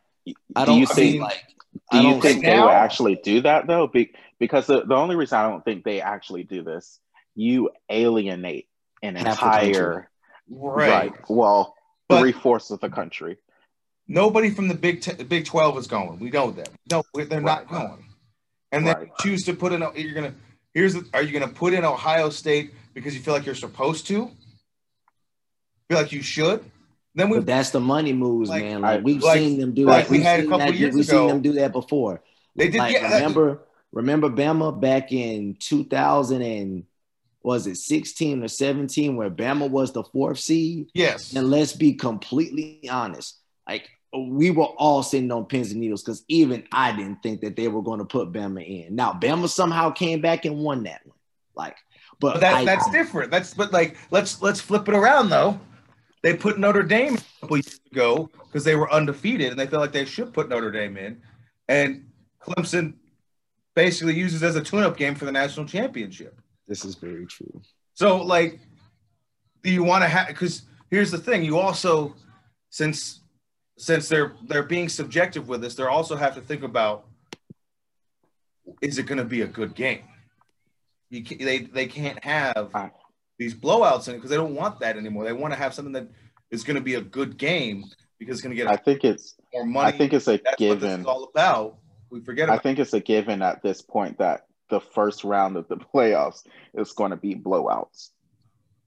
I 0.57 0.65
do 0.65 0.67
don't 0.73 0.79
you 0.81 0.87
think 0.87 0.97
think 1.13 1.23
like. 1.23 1.45
do 1.93 1.99
you 2.03 2.21
think 2.21 2.41
see- 2.41 2.47
they 2.47 2.57
now- 2.57 2.67
would 2.67 2.73
actually 2.75 3.17
do 3.23 3.43
that 3.43 3.67
though 3.69 3.87
Be- 3.87 4.13
because 4.41 4.67
the, 4.67 4.85
the 4.85 4.95
only 4.95 5.15
reason 5.17 5.39
i 5.39 5.49
don't 5.49 5.65
think 5.65 5.85
they 5.85 6.01
actually 6.01 6.43
do 6.45 6.63
this 6.65 6.99
you 7.35 7.71
alienate 7.91 8.67
an 9.03 9.15
Half 9.17 9.39
country. 9.39 9.69
entire 9.69 10.11
right. 10.49 11.13
well 11.29 11.75
But- 12.09 12.21
three 12.21 12.33
fourths 12.33 12.71
of 12.71 12.81
the 12.81 12.89
country 12.91 13.39
Nobody 14.09 14.51
from 14.51 14.67
the 14.69 14.75
Big 14.75 15.01
Ten, 15.01 15.17
Big 15.29 15.47
Twelve 15.47 15.79
is 15.79 15.87
going. 15.87 16.19
We 16.19 16.29
know 16.31 16.51
that. 16.51 16.69
No, 16.91 17.03
they're 17.15 17.41
not 17.41 17.69
going. 17.69 18.05
And 18.73 18.85
then 18.87 18.97
Right. 18.97 19.09
choose 19.21 19.45
to 19.45 19.55
put 19.55 19.73
in. 19.73 19.81
You're 19.95 20.13
gonna. 20.13 20.35
Here's. 20.75 20.95
The, 20.95 21.09
are 21.15 21.23
you 21.23 21.33
gonna 21.33 21.51
put 21.53 21.73
in 21.73 21.85
Ohio 21.85 22.29
State 22.29 22.75
because 22.95 23.15
you 23.15 23.21
feel 23.23 23.33
like 23.33 23.47
you're 23.47 23.55
supposed 23.55 24.09
to? 24.09 24.29
Feel 25.89 25.99
like 25.99 26.13
you 26.13 26.21
should? 26.21 26.65
Then 27.15 27.31
we. 27.31 27.39
But 27.39 27.47
that's 27.47 27.71
the 27.71 27.81
money 27.81 28.13
moves, 28.13 28.51
Like- 28.51 28.65
man. 28.65 28.81
Like 28.83 29.05
we've 29.05 29.23
like- 29.23 29.39
seen 29.39 29.59
them 29.61 29.73
do 29.73 29.87
like 29.87 30.05
that. 30.07 30.11
we 30.11 30.19
We've 30.19 30.27
had 30.27 30.41
a 30.41 30.43
seen 30.43 30.51
couple 30.51 30.67
that- 30.67 30.75
years 30.77 30.95
We've 30.95 31.09
ago. 31.09 31.19
seen 31.19 31.29
them 31.29 31.43
do 31.43 31.53
that 31.55 31.73
before. 31.73 32.23
They 32.57 32.69
did. 32.69 32.79
Like 32.79 32.93
yeah. 32.95 33.09
that- 33.09 33.15
remember, 33.17 33.63
remember 33.93 34.29
Bama 34.31 34.79
back 34.79 35.13
in 35.13 35.57
2000 35.61 36.43
and 36.43 36.85
was 37.45 37.67
it 37.67 37.77
16 37.77 38.43
or 38.45 38.49
17 38.49 39.17
where 39.17 39.31
Bama 39.31 39.69
was 39.69 39.93
the 39.93 40.05
fourth 40.05 40.39
seed? 40.39 40.89
yes. 40.95 41.35
And 41.35 41.51
let's 41.51 41.73
be 41.73 41.95
completely 41.95 42.89
honest, 42.89 43.39
like 43.69 43.89
we 44.15 44.51
were 44.51 44.65
all 44.65 45.03
sitting 45.03 45.33
on 45.33 45.47
pins 45.47 45.71
and 45.73 45.81
needles 45.81 46.03
because 46.03 46.23
even 46.29 46.65
I 46.71 46.93
didn't 46.95 47.23
think 47.23 47.41
that 47.41 47.57
they 47.57 47.69
were 47.69 47.83
going 47.83 47.99
to 47.99 48.05
put 48.05 48.33
Bama 48.33 48.63
in. 48.67 48.95
Now 48.95 49.13
Bama 49.13 49.49
somehow 49.49 49.91
came 49.91 50.21
back 50.21 50.45
and 50.45 50.59
won 50.59 50.83
that 50.85 51.01
one. 51.05 51.17
Like, 51.55 51.77
but, 52.21 52.35
But 52.35 52.41
that, 52.41 52.55
I- 52.55 52.65
that's 52.65 52.89
different. 52.91 53.31
That's 53.31 53.55
but 53.55 53.73
like 53.73 53.97
let's 54.11 54.41
let's 54.43 54.61
flip 54.61 54.89
it 54.89 54.95
around 54.95 55.31
though. 55.31 55.59
They 56.23 56.37
put 56.37 56.57
Notre 56.59 56.85
Dame 56.85 57.15
a 57.17 57.41
couple 57.41 57.57
years 57.57 57.81
ago 57.91 58.31
because 58.47 58.63
they 58.63 58.77
were 58.77 58.93
undefeated 58.93 59.51
and 59.51 59.59
they 59.59 59.67
felt 59.67 59.81
like 59.81 59.93
they 59.93 60.05
should 60.05 60.33
put 60.33 60.49
Notre 60.49 60.71
Dame 60.71 60.97
in, 60.97 61.23
and 61.69 62.05
Clemson 62.41 62.95
basically 63.75 64.15
uses 64.15 64.43
it 64.43 64.47
as 64.47 64.55
a 64.57 64.61
tune-up 64.63 64.97
game 64.97 65.15
for 65.15 65.25
the 65.25 65.33
national 65.33 65.67
championship. 65.67 66.41
This 66.73 66.87
is 66.87 66.95
very 66.95 67.27
true. 67.27 67.61
So 67.93 68.23
like, 68.23 68.59
do 69.63 69.71
you 69.71 69.85
want 69.85 70.05
to 70.05 70.09
have? 70.09 70.29
Because 70.29 70.63
here's 70.91 71.11
the 71.11 71.19
thing: 71.19 71.45
you 71.45 71.59
also, 71.59 72.15
since 72.71 73.21
since 73.77 74.09
they're 74.09 74.33
they're 74.47 74.63
being 74.63 74.89
subjective 74.89 75.49
with 75.49 75.61
this, 75.61 75.75
they 75.75 75.83
also 75.83 76.17
have 76.17 76.35
to 76.35 76.41
think 76.41 76.63
about: 76.63 77.05
is 78.81 78.99
it 78.99 79.05
going 79.05 79.19
to 79.19 79.25
be 79.27 79.43
a 79.43 79.47
good 79.47 79.75
game? 79.75 80.05
You 81.11 81.23
can, 81.23 81.45
they 81.45 81.59
they 81.59 81.87
can't 81.87 82.25
have 82.25 82.71
these 83.39 83.55
blowouts 83.55 84.09
in 84.09 84.15
it 84.15 84.17
because 84.17 84.31
they 84.31 84.37
don't 84.37 84.55
want 84.55 84.81
that 84.81 84.97
anymore. 84.97 85.25
They 85.25 85.35
want 85.35 85.53
to 85.53 85.59
have 85.59 85.75
something 85.75 85.93
that 85.93 86.09
is 86.51 86.65
going 86.65 86.77
to 86.77 86.83
be 86.83 86.95
a 86.95 87.03
good 87.03 87.37
game 87.37 87.85
because 88.19 88.37
it's 88.37 88.43
going 88.43 88.57
to 88.57 88.63
get. 88.63 88.71
i 88.71 88.77
think 88.77 89.05
it's 89.05 89.35
more 89.53 89.67
money. 89.67 89.89
i 89.89 89.93
think 89.93 90.15
it's 90.15 90.27
a 90.27 90.41
that's 90.43 90.57
given 90.57 91.05
all 91.05 91.25
about. 91.25 91.77
We 92.09 92.21
forget 92.21 92.49
i 92.49 92.57
think 92.57 92.79
it's 92.79 92.95
a 92.95 93.01
given 93.01 93.43
at 93.43 93.63
this 93.63 93.83
point 93.83 94.19
that 94.19 94.47
the 94.73 94.81
first 94.81 95.23
round 95.23 95.57
of 95.57 95.69
the 95.69 95.77
playoffs 95.95 96.43
is 96.75 96.93
going 96.93 97.11
to 97.13 97.17
be 97.17 97.35
blowouts 97.35 98.11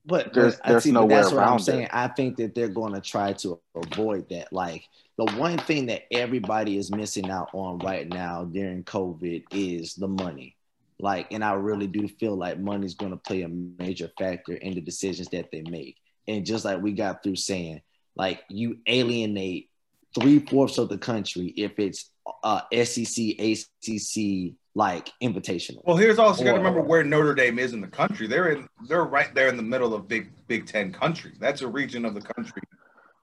But 0.06 0.34
There's- 0.34 0.60
there's 0.68 0.84
see, 0.84 0.92
but 0.92 1.00
no 1.02 1.06
way 1.06 1.16
that's 1.16 1.32
what 1.32 1.42
I'm 1.44 1.48
around 1.50 1.60
it. 1.62 1.64
saying. 1.64 1.88
I 1.94 2.08
think 2.10 2.38
that 2.38 2.54
they're 2.56 2.68
going 2.82 2.94
to 2.94 3.02
try 3.02 3.34
to 3.44 3.60
avoid 3.76 4.28
that. 4.30 4.52
Like 4.52 4.84
the 5.18 5.26
one 5.38 5.58
thing 5.58 5.86
that 5.88 6.04
everybody 6.12 6.78
is 6.78 6.92
missing 6.92 7.30
out 7.32 7.50
on 7.54 7.80
right 7.80 8.08
now 8.08 8.44
during 8.46 8.84
COVID 8.84 9.46
is 9.52 9.96
the 9.96 10.08
money. 10.08 10.56
Like, 11.00 11.28
and 11.34 11.44
I 11.44 11.54
really 11.54 11.88
do 11.88 12.08
feel 12.08 12.36
like 12.36 12.60
money's 12.60 12.96
going 12.96 13.12
to 13.12 13.18
play 13.18 13.42
a 13.44 13.48
major 13.50 14.10
factor 14.20 14.54
in 14.54 14.74
the 14.76 14.82
decisions 14.82 15.28
that 15.30 15.50
they 15.52 15.62
make. 15.70 15.96
And 16.28 16.46
just 16.46 16.66
like 16.66 16.82
we 16.82 16.92
got 16.94 17.22
through 17.24 17.36
saying, 17.38 17.82
like 18.16 18.42
you 18.50 18.78
alienate 18.88 19.70
three 20.18 20.40
fourths 20.40 20.78
of 20.78 20.88
the 20.90 20.98
country 20.98 21.48
if 21.58 21.74
it's 21.80 22.12
uh, 22.44 22.62
SEC, 22.84 23.18
ACC, 23.40 24.54
like 24.76 25.10
invitational. 25.24 25.80
Well, 25.86 25.96
here's 25.96 26.20
also 26.20 26.44
got 26.44 26.52
to 26.52 26.58
remember 26.58 26.82
where 26.82 27.04
Notre 27.04 27.34
Dame 27.34 27.58
is 27.60 27.74
in 27.74 27.82
the 27.82 27.88
country. 27.88 28.28
They're 28.28 28.50
in 28.52 28.68
they're 28.88 29.06
right 29.06 29.34
there 29.34 29.48
in 29.48 29.58
the 29.58 29.64
middle 29.64 29.94
of 29.94 30.08
Big 30.08 30.32
Big 30.48 30.68
Ten 30.68 30.92
country. 30.92 31.32
That's 31.40 31.62
a 31.62 31.68
region 31.68 32.06
of 32.06 32.14
the 32.14 32.22
country 32.22 32.62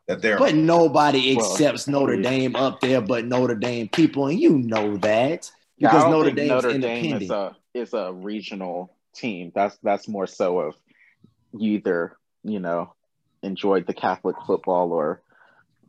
that 0.09 0.23
they're. 0.23 0.39
But 0.39 0.55
nobody 0.55 1.37
Well, 1.37 1.53
accepts 1.53 1.87
Notre. 1.87 2.21
Dame 2.21 2.57
up 2.57 2.81
there, 2.81 3.01
but 3.03 3.27
Notre 3.27 3.55
Dame 3.55 3.89
people, 3.89 4.27
and 4.29 4.41
you 4.41 4.59
know 4.59 4.97
that 4.99 5.51
because 5.79 6.03
don't 6.03 6.11
Notre 6.11 6.25
think 6.27 6.37
Dame's 6.37 6.51
Notre 6.51 6.79
Dame 6.79 7.23
is 7.23 7.31
a 7.31 7.57
is 7.75 7.93
a 7.93 8.13
regional 8.13 8.97
team. 9.15 9.53
That's 9.55 9.77
that's 9.83 10.09
more 10.09 10.27
so 10.27 10.59
of 10.61 10.75
you 11.53 11.75
either 11.75 12.17
you 12.43 12.61
know 12.61 12.95
enjoyed 13.43 13.87
the 13.87 13.95
Catholic 13.95 14.37
football 14.47 14.93
or 14.93 15.21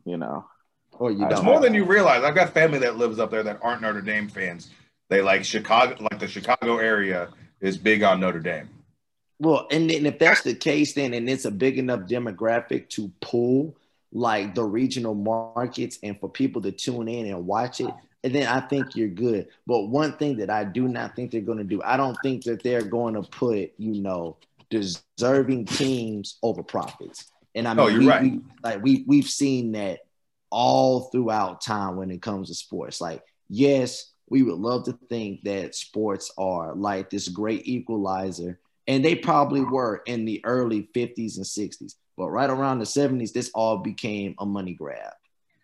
you 0.04 0.18
know 0.18 0.44
or 0.92 1.10
you 1.10 1.24
It's 1.24 1.32
it's 1.32 1.40
don't. 1.40 1.46
more 1.46 1.60
than 1.60 1.72
you 1.72 1.84
realize. 1.84 2.22
I've 2.22 2.34
got 2.34 2.52
family 2.52 2.78
that 2.80 2.96
lives 2.98 3.18
up 3.18 3.30
there 3.30 3.42
that 3.44 3.60
aren't 3.62 3.80
Notre 3.80 4.02
Dame 4.02 4.28
fans. 4.28 4.68
They 5.14 5.22
like 5.22 5.44
Chicago, 5.44 5.96
like 6.10 6.18
the 6.18 6.26
Chicago 6.26 6.78
area 6.78 7.28
is 7.60 7.76
big 7.78 8.02
on 8.02 8.18
Notre 8.18 8.40
Dame. 8.40 8.68
Well, 9.38 9.68
and 9.70 9.88
then 9.88 10.06
if 10.06 10.18
that's 10.18 10.42
the 10.42 10.56
case, 10.56 10.94
then 10.94 11.14
and 11.14 11.30
it's 11.30 11.44
a 11.44 11.52
big 11.52 11.78
enough 11.78 12.00
demographic 12.00 12.88
to 12.90 13.12
pull 13.20 13.76
like 14.10 14.56
the 14.56 14.64
regional 14.64 15.14
markets 15.14 16.00
and 16.02 16.18
for 16.18 16.28
people 16.28 16.62
to 16.62 16.72
tune 16.72 17.06
in 17.06 17.26
and 17.26 17.46
watch 17.46 17.80
it, 17.80 17.94
and 18.24 18.34
then 18.34 18.48
I 18.48 18.58
think 18.58 18.96
you're 18.96 19.06
good. 19.06 19.46
But 19.68 19.82
one 19.86 20.14
thing 20.14 20.38
that 20.38 20.50
I 20.50 20.64
do 20.64 20.88
not 20.88 21.14
think 21.14 21.30
they're 21.30 21.40
going 21.42 21.58
to 21.58 21.64
do, 21.64 21.80
I 21.84 21.96
don't 21.96 22.18
think 22.20 22.42
that 22.44 22.64
they're 22.64 22.82
going 22.82 23.14
to 23.14 23.22
put, 23.22 23.72
you 23.78 24.02
know, 24.02 24.36
deserving 24.68 25.66
teams 25.66 26.38
over 26.42 26.64
profits. 26.64 27.30
And 27.54 27.68
I 27.68 27.74
mean, 27.74 27.76
No, 27.76 27.86
you're 27.86 28.00
we, 28.00 28.06
right. 28.08 28.22
we- 28.22 28.40
like 28.64 28.82
we 28.82 29.04
we've 29.06 29.28
seen 29.28 29.70
that 29.72 30.00
all 30.50 31.02
throughout 31.02 31.60
time 31.60 31.94
when 31.94 32.10
it 32.10 32.20
comes 32.20 32.48
to 32.48 32.54
sports. 32.54 33.00
Like, 33.00 33.22
yes, 33.48 34.10
we 34.28 34.42
would 34.42 34.58
love 34.58 34.84
to 34.84 34.98
think 35.08 35.42
that 35.44 35.74
sports 35.74 36.32
are 36.38 36.74
like 36.74 37.10
this 37.10 37.28
great 37.28 37.66
equalizer 37.66 38.58
and 38.86 39.04
they 39.04 39.14
probably 39.14 39.62
were 39.62 40.02
in 40.06 40.24
the 40.24 40.40
early 40.44 40.88
50s 40.94 41.36
and 41.36 41.46
60s 41.46 41.94
but 42.16 42.30
right 42.30 42.50
around 42.50 42.78
the 42.78 42.84
70s 42.84 43.32
this 43.32 43.50
all 43.54 43.78
became 43.78 44.34
a 44.38 44.46
money 44.46 44.74
grab. 44.74 45.12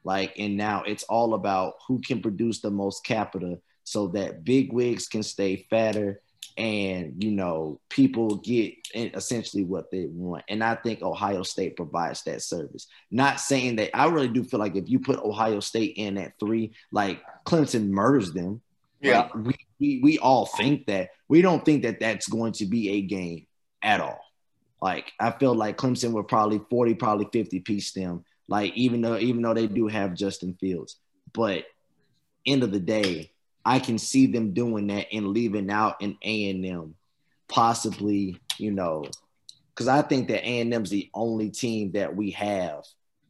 Like 0.04 0.34
and 0.38 0.56
now 0.56 0.82
it's 0.84 1.04
all 1.04 1.34
about 1.34 1.74
who 1.86 2.00
can 2.00 2.22
produce 2.22 2.60
the 2.60 2.70
most 2.70 3.04
capital 3.04 3.62
so 3.84 4.08
that 4.08 4.44
big 4.44 4.72
wigs 4.72 5.08
can 5.08 5.22
stay 5.22 5.66
fatter 5.68 6.22
and 6.56 7.22
you 7.22 7.30
know 7.30 7.80
people 7.88 8.36
get 8.36 8.74
essentially 8.94 9.64
what 9.64 9.90
they 9.90 10.06
want 10.06 10.44
and 10.48 10.64
i 10.64 10.74
think 10.74 11.00
ohio 11.00 11.42
state 11.42 11.76
provides 11.76 12.22
that 12.24 12.42
service 12.42 12.86
not 13.10 13.38
saying 13.38 13.76
that 13.76 13.96
i 13.96 14.06
really 14.06 14.28
do 14.28 14.42
feel 14.42 14.58
like 14.58 14.74
if 14.74 14.88
you 14.88 14.98
put 14.98 15.18
ohio 15.20 15.60
state 15.60 15.94
in 15.96 16.18
at 16.18 16.32
three 16.40 16.72
like 16.92 17.22
clemson 17.44 17.88
murders 17.88 18.32
them 18.32 18.60
Yeah, 19.00 19.20
like, 19.20 19.34
we, 19.34 19.54
we 19.78 20.00
we 20.02 20.18
all 20.18 20.46
think 20.46 20.86
that. 20.86 21.10
We 21.28 21.42
don't 21.42 21.64
think 21.64 21.82
that 21.84 22.00
that's 22.00 22.28
going 22.28 22.52
to 22.54 22.66
be 22.66 22.90
a 22.90 23.02
game 23.02 23.46
at 23.82 24.00
all. 24.00 24.20
Like 24.82 25.12
I 25.18 25.30
feel 25.30 25.54
like 25.54 25.78
Clemson 25.78 26.12
would 26.12 26.28
probably 26.28 26.60
40, 26.70 26.94
probably 26.94 27.28
50 27.32 27.60
piece 27.60 27.92
them. 27.92 28.24
Like 28.48 28.74
even 28.76 29.00
though 29.00 29.16
even 29.16 29.42
though 29.42 29.54
they 29.54 29.66
do 29.66 29.86
have 29.86 30.14
Justin 30.14 30.54
Fields, 30.60 30.98
but 31.32 31.64
end 32.46 32.62
of 32.62 32.72
the 32.72 32.80
day, 32.80 33.29
I 33.64 33.78
can 33.78 33.98
see 33.98 34.26
them 34.26 34.52
doing 34.52 34.86
that 34.88 35.06
and 35.12 35.28
leaving 35.28 35.70
out 35.70 36.02
an 36.02 36.16
A 36.22 36.50
and 36.50 36.64
M, 36.64 36.94
possibly 37.48 38.38
you 38.58 38.70
know, 38.70 39.04
because 39.74 39.88
I 39.88 40.02
think 40.02 40.28
that 40.28 40.44
A 40.46 40.60
and 40.60 40.72
M's 40.74 40.90
the 40.90 41.10
only 41.14 41.50
team 41.50 41.92
that 41.92 42.14
we 42.14 42.30
have 42.32 42.84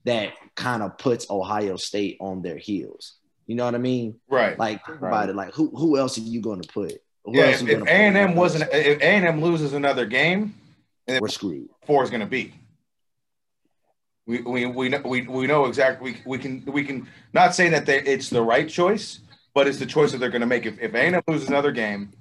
that 0.04 0.32
kind 0.56 0.82
of 0.82 0.98
puts 0.98 1.30
Ohio 1.30 1.76
State 1.76 2.16
on 2.20 2.42
their 2.42 2.56
heels. 2.56 3.14
You 3.46 3.54
know 3.56 3.64
what 3.64 3.74
I 3.74 3.78
mean? 3.78 4.18
right. 4.28 4.58
Like 4.58 4.84
think 4.86 5.00
Right. 5.00 5.08
about 5.08 5.28
it. 5.28 5.36
Like 5.36 5.54
who 5.54 5.70
who 5.76 5.96
else 5.98 6.16
are 6.18 6.22
you 6.22 6.40
going 6.40 6.62
to 6.62 6.68
put? 6.72 7.02
Who 7.24 7.36
yeah, 7.36 7.46
else 7.46 7.56
if, 7.56 7.62
are 7.62 7.64
you 7.66 7.72
if 7.72 7.78
gonna 7.80 7.90
A 7.90 7.94
and 7.94 8.16
M 8.16 8.34
wasn't, 8.34 8.70
if 8.72 9.00
A 9.00 9.04
and 9.04 9.26
M 9.26 9.42
loses 9.42 9.72
another 9.72 10.06
game, 10.06 10.54
we're 11.06 11.28
screwed. 11.28 11.68
four 11.86 12.02
is 12.04 12.10
going 12.10 12.20
to 12.20 12.26
be. 12.26 12.54
We, 14.26 14.42
we, 14.42 14.66
we, 14.66 14.88
know, 14.88 15.00
we, 15.04 15.22
we 15.26 15.46
know 15.48 15.64
exactly. 15.64 16.12
We, 16.12 16.20
we 16.24 16.38
can 16.38 16.64
we 16.66 16.84
can 16.84 17.08
not 17.32 17.54
say 17.54 17.68
that 17.70 17.84
they, 17.86 18.00
it's 18.02 18.30
the 18.30 18.42
right 18.42 18.68
choice, 18.68 19.18
but 19.60 19.68
it's 19.68 19.76
the 19.78 19.84
choice 19.84 20.10
that 20.10 20.16
they're 20.16 20.30
going 20.30 20.40
to 20.40 20.46
make. 20.46 20.64
If 20.64 20.80
if 20.80 20.94
A&M 20.94 21.20
loses 21.28 21.50
another 21.50 21.70
game, 21.70 22.12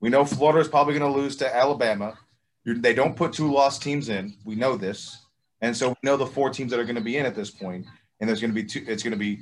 we 0.00 0.10
know 0.10 0.24
Florida 0.24 0.60
is 0.60 0.68
probably 0.68 0.96
going 0.96 1.12
to 1.12 1.18
lose 1.18 1.34
to 1.38 1.56
Alabama. 1.56 2.16
You- 2.62 2.80
They 2.80 2.94
don't 2.94 3.16
put 3.16 3.32
two 3.32 3.52
lost 3.52 3.82
teams 3.82 4.08
in. 4.08 4.34
We 4.44 4.54
know 4.54 4.76
this, 4.76 5.26
and 5.60 5.76
so 5.76 5.88
we 5.88 5.96
know 6.04 6.16
the 6.16 6.24
four 6.26 6.50
teams 6.50 6.70
that 6.70 6.78
are 6.78 6.84
going 6.84 6.94
to 6.94 7.00
be 7.02 7.16
in 7.16 7.26
at 7.26 7.34
this 7.34 7.50
point. 7.50 7.84
And 8.20 8.28
there's 8.28 8.40
going 8.40 8.52
to 8.52 8.54
be 8.54 8.62
two. 8.64 8.84
It's 8.86 9.02
going 9.02 9.10
to 9.10 9.18
be, 9.18 9.40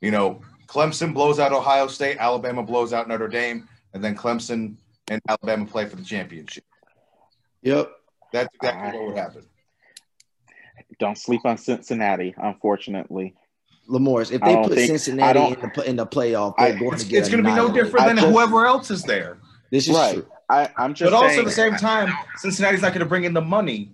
you 0.00 0.10
know, 0.10 0.40
Clemson 0.66 1.12
blows 1.12 1.38
out 1.38 1.52
Ohio 1.52 1.88
State, 1.88 2.16
Alabama 2.18 2.62
blows 2.62 2.94
out 2.94 3.06
Notre 3.06 3.28
Dame, 3.28 3.68
and 3.92 4.02
then 4.02 4.14
Clemson 4.16 4.76
and 5.10 5.20
Alabama 5.28 5.66
play 5.66 5.84
for 5.84 5.96
the 5.96 6.04
championship. 6.04 6.64
Yep. 7.60 7.90
That's 8.32 8.48
exactly 8.54 8.98
what 8.98 9.08
would 9.08 9.18
happen. 9.18 9.42
Don't 10.98 11.18
sleep 11.18 11.42
on 11.44 11.58
Cincinnati, 11.58 12.34
unfortunately. 12.38 13.34
Lamorris, 13.88 14.32
if 14.32 14.40
they 14.40 14.56
put 14.56 14.74
think- 14.74 14.88
Cincinnati 14.88 15.40
in 15.40 15.70
the 15.74 15.82
in 15.88 15.96
the 15.96 16.06
playoff, 16.06 16.54
they're 16.58 16.68
I- 16.74 16.78
going 16.78 16.94
It's, 16.94 17.04
to 17.04 17.08
get. 17.10 17.18
it's 17.20 17.28
going 17.28 17.42
to 17.42 17.48
be 17.48 17.54
no 17.54 17.72
different 17.72 18.04
I 18.04 18.08
than 18.08 18.16
just- 18.16 18.28
whoever 18.28 18.66
else 18.66 18.90
is 18.90 19.02
there. 19.04 19.38
This 19.70 19.88
is 19.88 19.94
Right. 19.96 20.14
true. 20.14 20.26
I, 20.48 20.68
I'm 20.76 20.94
just 20.94 21.10
But 21.10 21.16
also 21.16 21.40
at 21.40 21.44
the 21.44 21.50
same 21.50 21.74
time, 21.74 22.12
Cincinnati's 22.36 22.82
not 22.82 22.90
going 22.92 23.00
to 23.00 23.06
bring 23.06 23.24
in 23.24 23.34
the 23.34 23.40
money 23.40 23.92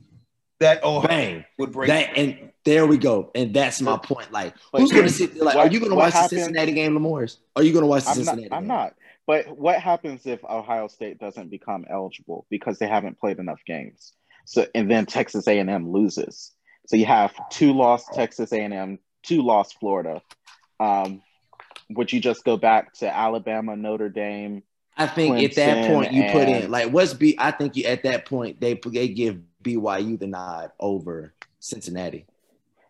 that 0.60 0.84
Ohio 0.84 1.08
Bang. 1.08 1.44
would 1.58 1.72
bring. 1.72 1.88
That 1.88 2.16
and 2.16 2.50
there 2.64 2.86
we 2.86 2.98
go. 2.98 3.30
And 3.34 3.52
that's 3.54 3.80
my 3.80 3.96
point. 3.96 4.30
Like, 4.32 4.54
But 4.70 4.82
who's 4.82 4.92
going 4.92 5.04
to 5.06 5.10
sit? 5.12 5.34
Like, 5.36 5.56
what- 5.56 5.66
are 5.68 5.72
you 5.72 5.78
going 5.80 5.90
to 5.90 5.96
watch 5.96 6.12
happens- 6.12 6.30
the 6.30 6.36
Cincinnati 6.38 6.72
game, 6.72 6.96
Lamorris? 6.98 7.38
Are 7.56 7.62
you 7.62 7.72
going 7.72 7.82
to 7.82 7.86
watch 7.88 8.04
the 8.04 8.10
I'm 8.10 8.18
not, 8.18 8.24
Cincinnati? 8.34 8.52
I'm 8.52 8.66
not. 8.66 8.94
But 9.26 9.56
what 9.56 9.80
happens 9.80 10.26
if 10.26 10.44
Ohio 10.44 10.88
State 10.88 11.18
doesn't 11.18 11.48
become 11.50 11.84
eligible 11.88 12.44
because 12.50 12.78
they 12.78 12.86
haven't 12.88 13.18
played 13.18 13.38
enough 13.38 13.60
games? 13.66 14.12
So 14.44 14.66
and 14.74 14.90
then 14.90 15.06
Texas 15.06 15.46
A&M 15.48 15.90
loses. 15.90 16.52
So 16.88 16.96
you 16.96 17.06
have 17.06 17.32
two 17.48 17.72
lost 17.72 18.12
Texas 18.12 18.52
A&M, 18.52 18.98
two 19.22 19.42
lost 19.42 19.78
Florida. 19.78 20.22
Um, 20.80 21.22
would 21.90 22.12
you 22.12 22.20
just 22.20 22.44
go 22.44 22.56
back 22.56 22.94
to 22.94 23.14
Alabama, 23.14 23.76
Notre 23.76 24.08
Dame? 24.08 24.62
I 24.96 25.06
think 25.06 25.42
at 25.42 25.54
that 25.56 25.86
point 25.86 26.12
you 26.12 26.24
put 26.30 26.48
in 26.48 26.70
like 26.70 26.90
what's 26.90 27.14
B. 27.14 27.34
I 27.38 27.50
think 27.50 27.76
you 27.76 27.84
at 27.84 28.02
that 28.02 28.26
point 28.26 28.60
they 28.60 28.78
they 28.84 29.08
give 29.08 29.40
BYU 29.62 30.18
the 30.18 30.26
nod 30.26 30.72
over 30.78 31.34
Cincinnati 31.60 32.26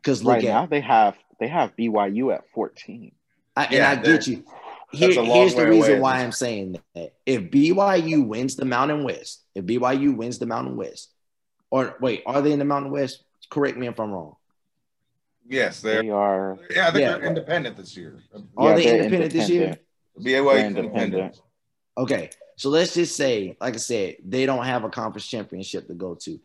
because 0.03 0.25
look 0.25 0.35
right 0.35 0.45
at 0.45 0.51
now 0.51 0.67
they 0.67 0.81
have 0.81 1.17
they 1.39 1.49
have 1.49 1.77
BYU 1.77 2.35
at 2.35 2.49
14. 2.55 3.13
I, 3.57 3.65
and 3.65 3.75
Yeah, 3.75 3.91
I 3.91 3.97
get 3.97 4.27
you. 4.27 4.45
Here, 4.93 5.09
that's 5.09 5.17
a 5.19 5.23
long 5.23 5.39
here's 5.39 5.55
the 5.55 5.67
reason 5.67 5.93
away. 5.93 6.01
why 6.01 6.19
I'm 6.19 6.33
saying 6.33 6.79
that. 6.95 7.15
If 7.25 7.51
BYU 7.51 8.27
wins 8.27 8.57
the 8.57 8.65
Mountain 8.65 9.05
West, 9.05 9.43
if 9.55 9.65
BYU 9.65 10.15
wins 10.15 10.39
the 10.39 10.47
Mountain 10.47 10.77
West, 10.77 11.11
or 11.71 11.97
wait, 12.01 12.23
are 12.27 12.43
they 12.43 12.53
in 12.53 12.59
the 12.59 12.65
Mountain 12.65 12.93
West? 12.93 13.25
Correct 13.51 13.77
me 13.79 13.87
if 13.87 13.99
I'm 13.99 14.11
wrong. 14.11 14.37
Yes, 15.49 15.81
they're. 15.81 16.03
They 16.03 16.11
are 16.11 16.59
Yeah, 16.71 16.89
I 16.89 16.91
think 16.91 17.03
Yeah. 17.03 17.13
they're 17.19 17.25
independent 17.25 17.77
this 17.77 17.97
year. 17.97 18.19
Are 18.57 18.71
Yeah, 18.71 18.75
they 18.77 18.85
they're 18.85 18.97
independent 19.05 19.33
this 19.33 19.49
year? 19.49 19.77
BYU 20.19 20.67
independent. 20.67 20.77
independent. 20.95 21.41
Okay, 21.99 22.31
so 22.57 22.69
let's 22.71 22.95
just 22.95 23.17
say, 23.17 23.57
like 23.61 23.75
I 23.75 23.79
said, 23.79 24.17
they 24.25 24.47
don't 24.47 24.65
have 24.65 24.85
a 24.85 24.89
conference 24.91 25.27
championship 25.27 25.87
to 25.89 25.95
go 25.95 26.15
to. 26.23 26.39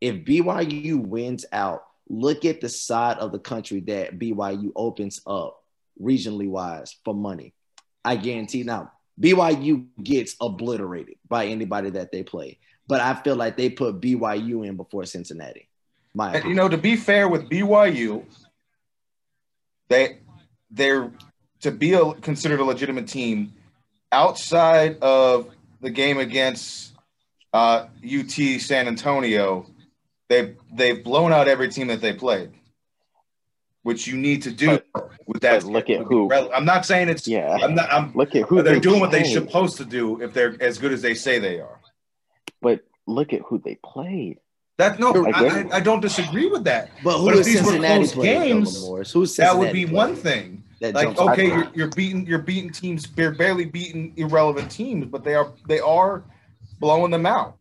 If 0.00 0.24
BYU 0.24 0.96
wins 1.06 1.44
out, 1.52 1.84
look 2.08 2.44
at 2.44 2.60
the 2.60 2.68
side 2.68 3.18
of 3.18 3.32
the 3.32 3.38
country 3.38 3.80
that 3.80 4.18
BYU 4.18 4.72
opens 4.76 5.20
up 5.26 5.62
regionally 6.00 6.48
wise 6.48 6.96
for 7.04 7.14
money. 7.14 7.54
I 8.04 8.16
guarantee 8.16 8.62
now 8.62 8.92
BYU 9.20 9.86
gets 10.02 10.36
obliterated 10.40 11.16
by 11.28 11.46
anybody 11.46 11.90
that 11.90 12.12
they 12.12 12.22
play, 12.22 12.58
but 12.86 13.00
I 13.00 13.14
feel 13.14 13.36
like 13.36 13.56
they 13.56 13.70
put 13.70 14.00
BYU 14.00 14.66
in 14.66 14.76
before 14.76 15.04
Cincinnati. 15.06 15.68
My 16.14 16.34
And, 16.34 16.48
you 16.48 16.54
know, 16.54 16.68
to 16.68 16.76
be 16.78 16.96
fair 16.96 17.28
with 17.28 17.48
BYU, 17.48 18.24
they 19.88 20.18
they're 20.70 21.10
to 21.60 21.70
be 21.70 21.94
a, 21.94 22.12
considered 22.14 22.60
a 22.60 22.64
legitimate 22.64 23.08
team 23.08 23.52
outside 24.12 24.98
of 24.98 25.50
the 25.80 25.90
game 25.90 26.18
against 26.18 26.94
uh, 27.52 27.86
UT 28.04 28.30
San 28.60 28.86
Antonio. 28.88 29.66
They've 30.28 30.56
they've 30.72 31.02
blown 31.02 31.32
out 31.32 31.48
every 31.48 31.68
team 31.68 31.88
that 31.88 32.00
they 32.00 32.12
played, 32.12 32.50
which 33.82 34.06
you 34.06 34.16
need 34.16 34.42
to 34.42 34.50
do 34.50 34.80
with 35.26 35.42
that. 35.42 35.64
look 35.64 35.90
at 35.90 36.00
who. 36.02 36.32
I'm 36.32 36.64
not 36.64 36.86
saying 36.86 37.08
it's. 37.08 37.28
Yeah. 37.28 37.56
I'm 37.62 37.74
not. 37.74 37.92
I'm. 37.92 38.12
Look 38.14 38.34
at 38.34 38.48
who 38.48 38.62
they're 38.62 38.74
they 38.74 38.80
doing 38.80 39.00
what 39.00 39.10
they're 39.10 39.24
supposed 39.24 39.76
to 39.78 39.84
do 39.84 40.20
if 40.22 40.32
they're 40.32 40.56
as 40.60 40.78
good 40.78 40.92
as 40.92 41.02
they 41.02 41.14
say 41.14 41.38
they 41.38 41.60
are. 41.60 41.80
But 42.60 42.80
look 43.06 43.32
at 43.32 43.42
who 43.42 43.58
they 43.58 43.78
played. 43.84 44.38
That 44.76 44.98
no, 44.98 45.12
I 45.26 45.30
I, 45.30 45.76
I, 45.76 45.80
don't 45.80 46.00
disagree 46.00 46.46
with 46.48 46.64
that. 46.64 46.90
but 47.04 47.18
who 47.18 47.26
but 47.26 47.34
if 47.34 47.40
is 47.40 47.46
these 47.46 47.62
were 47.62 47.78
close 47.78 48.12
games, 48.12 48.80
though, 48.80 48.86
Morris? 48.88 49.12
Who's 49.12 49.36
That 49.36 49.56
would 49.56 49.72
be 49.72 49.84
playing 49.84 49.94
one 49.94 50.16
thing. 50.16 50.64
that 50.80 50.94
Like 50.94 51.16
okay, 51.16 51.46
you? 51.46 51.54
you're, 51.54 51.70
you're 51.74 51.88
beating 51.88 52.26
you're 52.26 52.38
beating 52.40 52.70
teams, 52.70 53.06
you're 53.16 53.30
barely 53.30 53.66
beating 53.66 54.12
irrelevant 54.16 54.70
teams, 54.72 55.06
but 55.06 55.22
they 55.22 55.36
are 55.36 55.52
they 55.68 55.78
are 55.78 56.24
blowing 56.80 57.12
them 57.12 57.24
out. 57.24 57.56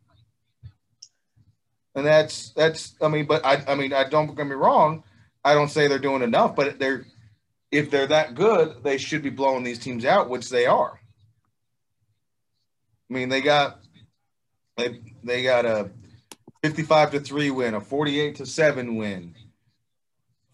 And 1.94 2.04
that's 2.04 2.50
that's 2.52 2.96
I 3.00 3.10
mean, 3.10 3.26
but 3.26 3.46
I 3.46 3.64
I 3.68 3.76
mean 3.76 3.94
I 3.94 4.10
don't 4.10 4.34
get 4.36 4.48
me 4.48 4.56
wrong, 4.56 5.04
I 5.46 5.54
don't 5.54 5.70
say 5.70 5.88
they're 5.88 6.00
doing 6.00 6.24
enough, 6.24 6.56
but 6.56 6.80
they're 6.80 7.06
if 7.72 7.92
they're 7.92 8.08
that 8.08 8.34
good, 8.34 8.84
they 8.84 8.98
should 8.98 9.22
be 9.22 9.30
blowing 9.30 9.64
these 9.64 9.80
teams 9.80 10.06
out, 10.06 10.30
which 10.30 10.50
they 10.50 10.66
are. 10.66 11.00
I 13.10 13.14
mean, 13.14 13.30
they 13.30 13.42
got 13.42 13.80
they 14.78 15.00
they 15.24 15.44
got 15.44 15.66
a 15.66 15.92
55 16.64 17.12
to 17.12 17.20
3 17.20 17.52
win, 17.52 17.74
a 17.74 17.82
48 17.82 18.36
to 18.36 18.46
7 18.46 18.96
win, 18.96 19.36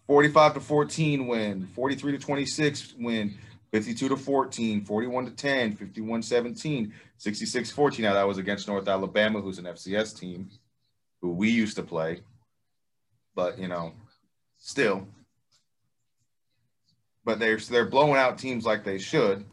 45 0.08 0.54
to 0.54 0.60
14 0.60 1.26
win, 1.28 1.68
43 1.68 2.12
to 2.12 2.18
26 2.18 2.94
win, 2.98 3.38
52 3.70 4.08
to 4.08 4.16
14, 4.16 4.84
41 4.84 5.24
to 5.26 5.30
10, 5.30 5.76
51 5.76 6.22
17, 6.22 6.92
66 7.16 7.70
14. 7.70 8.04
Now 8.04 8.14
that 8.14 8.26
was 8.26 8.38
against 8.38 8.66
North 8.66 8.88
Alabama, 8.88 9.40
who's 9.40 9.58
an 9.58 9.66
FCS 9.66 10.18
team 10.18 10.50
who 11.22 11.32
we 11.32 11.48
used 11.48 11.76
to 11.76 11.84
play. 11.84 12.22
But, 13.36 13.60
you 13.60 13.68
know, 13.68 13.92
still. 14.58 15.06
But 17.24 17.38
they're 17.38 17.58
they're 17.58 17.86
blowing 17.86 18.16
out 18.16 18.36
teams 18.36 18.64
like 18.64 18.82
they 18.82 18.98
should. 18.98 19.44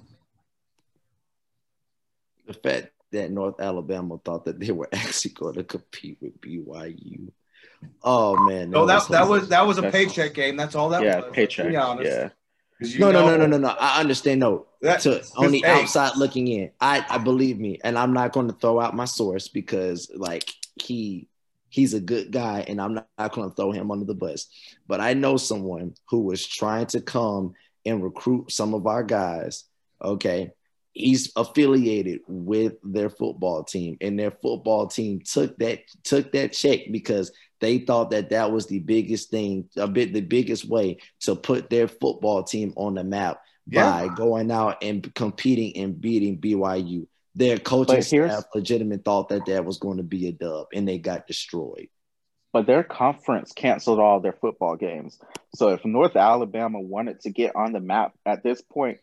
the 2.47 2.53
fact 2.53 2.97
that 3.12 3.32
North 3.32 3.60
Alabama 3.60 4.20
thought 4.24 4.45
that 4.45 4.60
they 4.60 4.72
were 4.72 4.89
actually 4.93 5.32
going 5.32 5.55
to 5.55 5.64
compete 5.64 6.18
with 6.22 6.39
BYU. 6.41 7.32
Oh 8.03 8.36
man, 8.45 8.72
No, 8.72 8.86
that 8.86 9.08
that 9.10 9.28
was 9.28 9.49
that 9.49 9.66
was 9.66 9.78
a 9.78 9.91
paycheck 9.91 10.34
game. 10.34 10.58
That's 10.58 10.76
all 10.76 10.89
that 10.89 11.03
yeah, 11.03 11.20
was. 11.22 11.30
paycheck. 11.34 11.66
To 11.66 11.72
be 11.72 11.78
honest. 11.78 12.12
Yeah. 12.12 12.30
'Cause 12.80 12.93
you 12.93 12.99
no, 12.99 13.12
no, 13.12 13.26
no, 13.26 13.38
no, 13.38 13.47
no, 13.47 13.58
no. 13.58 13.70
I 13.70 13.99
understand. 13.99 14.39
No, 14.39 14.68
That, 14.82 14.99
to 15.01 15.24
on 15.36 15.51
the 15.51 15.62
hey, 15.66 15.82
outside 15.82 16.16
looking 16.16 16.47
in, 16.47 16.72
I 16.80 17.03
I 17.10 17.18
believe 17.18 17.58
me, 17.60 17.80
and 17.84 17.97
I'm 17.97 18.14
not 18.14 18.34
going 18.34 18.47
to 18.49 18.53
throw 18.53 18.80
out 18.80 18.95
my 18.95 19.05
source 19.05 19.47
because 19.47 20.12
like 20.16 20.51
he 20.76 21.28
he's 21.70 21.95
a 21.95 21.99
good 21.99 22.32
guy, 22.32 22.64
and 22.68 22.80
I'm 22.80 22.93
not, 22.95 23.08
not 23.18 23.32
going 23.34 23.49
to 23.49 23.55
throw 23.55 23.72
him 23.72 23.89
under 23.89 24.05
the 24.05 24.14
bus. 24.14 24.47
But 24.88 25.01
I 25.01 25.14
know 25.14 25.38
someone 25.38 25.95
who 26.10 26.22
was 26.22 26.45
trying 26.45 26.86
to 26.88 27.01
come 27.01 27.53
and 27.84 28.03
recruit 28.03 28.51
some 28.51 28.76
of 28.76 28.86
our 28.86 29.03
guys. 29.03 29.64
Okay, 30.03 30.51
he's 30.98 31.32
affiliated 31.36 32.22
with 32.28 32.74
their 32.84 33.10
football 33.10 33.64
team, 33.64 33.98
and 34.02 34.20
their 34.20 34.32
football 34.32 34.88
team 34.88 35.22
took 35.22 35.58
that 35.60 35.80
took 36.04 36.32
that 36.32 36.54
check 36.54 36.82
because 36.91 37.32
they 37.60 37.80
thought 37.80 38.12
that 38.12 38.30
that 38.30 38.52
was 38.52 38.68
the 38.68 38.80
biggest 38.80 39.30
thing, 39.30 39.70
a 39.78 39.88
bit 39.88 40.14
the 40.14 40.22
biggest 40.22 40.66
way 40.66 40.98
to 41.22 41.36
put 41.36 41.70
their 41.70 41.88
football 41.88 42.43
team 42.43 42.74
on 42.76 42.95
the 42.95 43.04
map 43.04 43.41
Yeah. 43.68 44.08
by 44.08 44.14
going 44.16 44.52
out 44.52 44.84
and 44.84 45.14
competing 45.16 45.76
and 45.78 46.00
beating 46.00 46.38
BYU. 46.39 47.08
Their 47.36 47.58
coaching 47.58 48.02
here's- 48.04 48.32
staff 48.32 48.45
legitimate 48.56 49.06
thought 49.06 49.30
that 49.30 49.45
that 49.45 49.66
was 49.66 49.78
going 49.78 49.98
to 49.98 50.04
be 50.04 50.28
a 50.28 50.32
dub, 50.32 50.68
and 50.74 50.88
they 50.88 50.98
got 50.98 51.28
destroyed. 51.28 51.88
But 52.54 52.66
their 52.66 52.84
conference 52.84 53.52
canceled 53.52 54.00
all 54.00 54.20
their 54.20 54.34
football 54.34 54.76
games. 54.78 55.20
So 55.54 55.70
if 55.70 55.86
North 55.86 56.16
Alabama 56.16 56.80
wanted 56.80 57.20
to 57.22 57.30
get 57.30 57.56
on 57.56 57.74
the 57.74 57.80
map 57.80 58.14
at 58.26 58.41
this 58.41 58.62
point, 58.62 59.00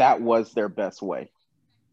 that 0.00 0.20
was 0.20 0.52
their 0.52 0.68
best 0.68 1.00
way 1.00 1.30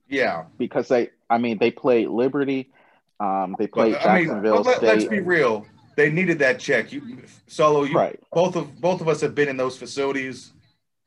yeah. 0.09 0.45
because 0.57 0.87
they, 0.87 1.09
I 1.29 1.37
mean, 1.37 1.57
they 1.57 1.71
played 1.71 2.09
Liberty, 2.09 2.71
um, 3.19 3.55
they 3.57 3.67
played 3.67 3.93
But, 3.93 4.05
I 4.05 4.15
mean, 4.15 4.25
Jacksonville 4.25 4.63
but 4.63 4.65
let, 4.65 4.83
let's 4.83 5.05
be 5.05 5.19
real. 5.19 5.65
They 5.95 6.11
needed 6.11 6.39
that 6.39 6.59
check. 6.59 6.91
You, 6.91 7.23
Solo, 7.47 7.83
you 7.83 7.95
Right. 7.95 8.19
both 8.31 8.55
of 8.55 8.79
both 8.79 9.01
of 9.01 9.07
us 9.07 9.19
have 9.21 9.33
been 9.33 9.49
in 9.49 9.57
those 9.57 9.77
facilities. 9.77 10.53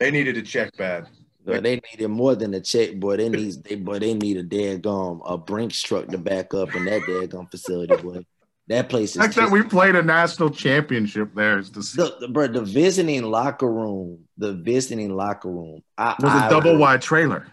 They 0.01 0.11
needed 0.11 0.36
a 0.36 0.42
check 0.42 0.76
bad. 0.76 1.07
But 1.44 1.62
they 1.62 1.80
needed 1.92 2.09
more 2.09 2.34
than 2.34 2.53
a 2.55 2.61
check, 2.61 2.96
boy. 2.96 3.16
They 3.16 3.28
need 3.28 3.62
they 3.64 3.76
boy, 3.76 4.01
they 4.01 4.14
need 4.14 4.36
a 4.36 4.44
daggum 4.44 5.20
a 5.24 5.38
Brinks 5.38 5.80
truck 5.80 6.09
to 6.09 6.18
back 6.18 6.53
up 6.55 6.74
in 6.74 6.84
that 6.86 7.03
daggum 7.03 7.51
facility, 7.51 7.96
boy. 8.03 8.24
That 8.70 8.88
place 8.88 9.10
is 9.10 9.16
Like 9.16 9.34
that, 9.34 9.50
we 9.50 9.64
played 9.64 9.96
a 9.96 10.02
national 10.02 10.50
championship 10.50 11.34
there. 11.34 11.58
Is 11.58 11.72
the, 11.72 11.80
the, 11.80 12.16
the, 12.20 12.28
bro, 12.28 12.46
the 12.46 12.62
visiting 12.62 13.24
locker 13.24 13.68
room, 13.68 14.28
the 14.38 14.52
visiting 14.52 15.16
locker 15.16 15.50
room. 15.50 15.82
I, 15.98 16.14
was 16.20 16.30
I 16.30 16.46
a 16.46 16.50
double 16.50 16.72
would- 16.72 16.80
wide 16.80 17.02
trailer. 17.02 17.48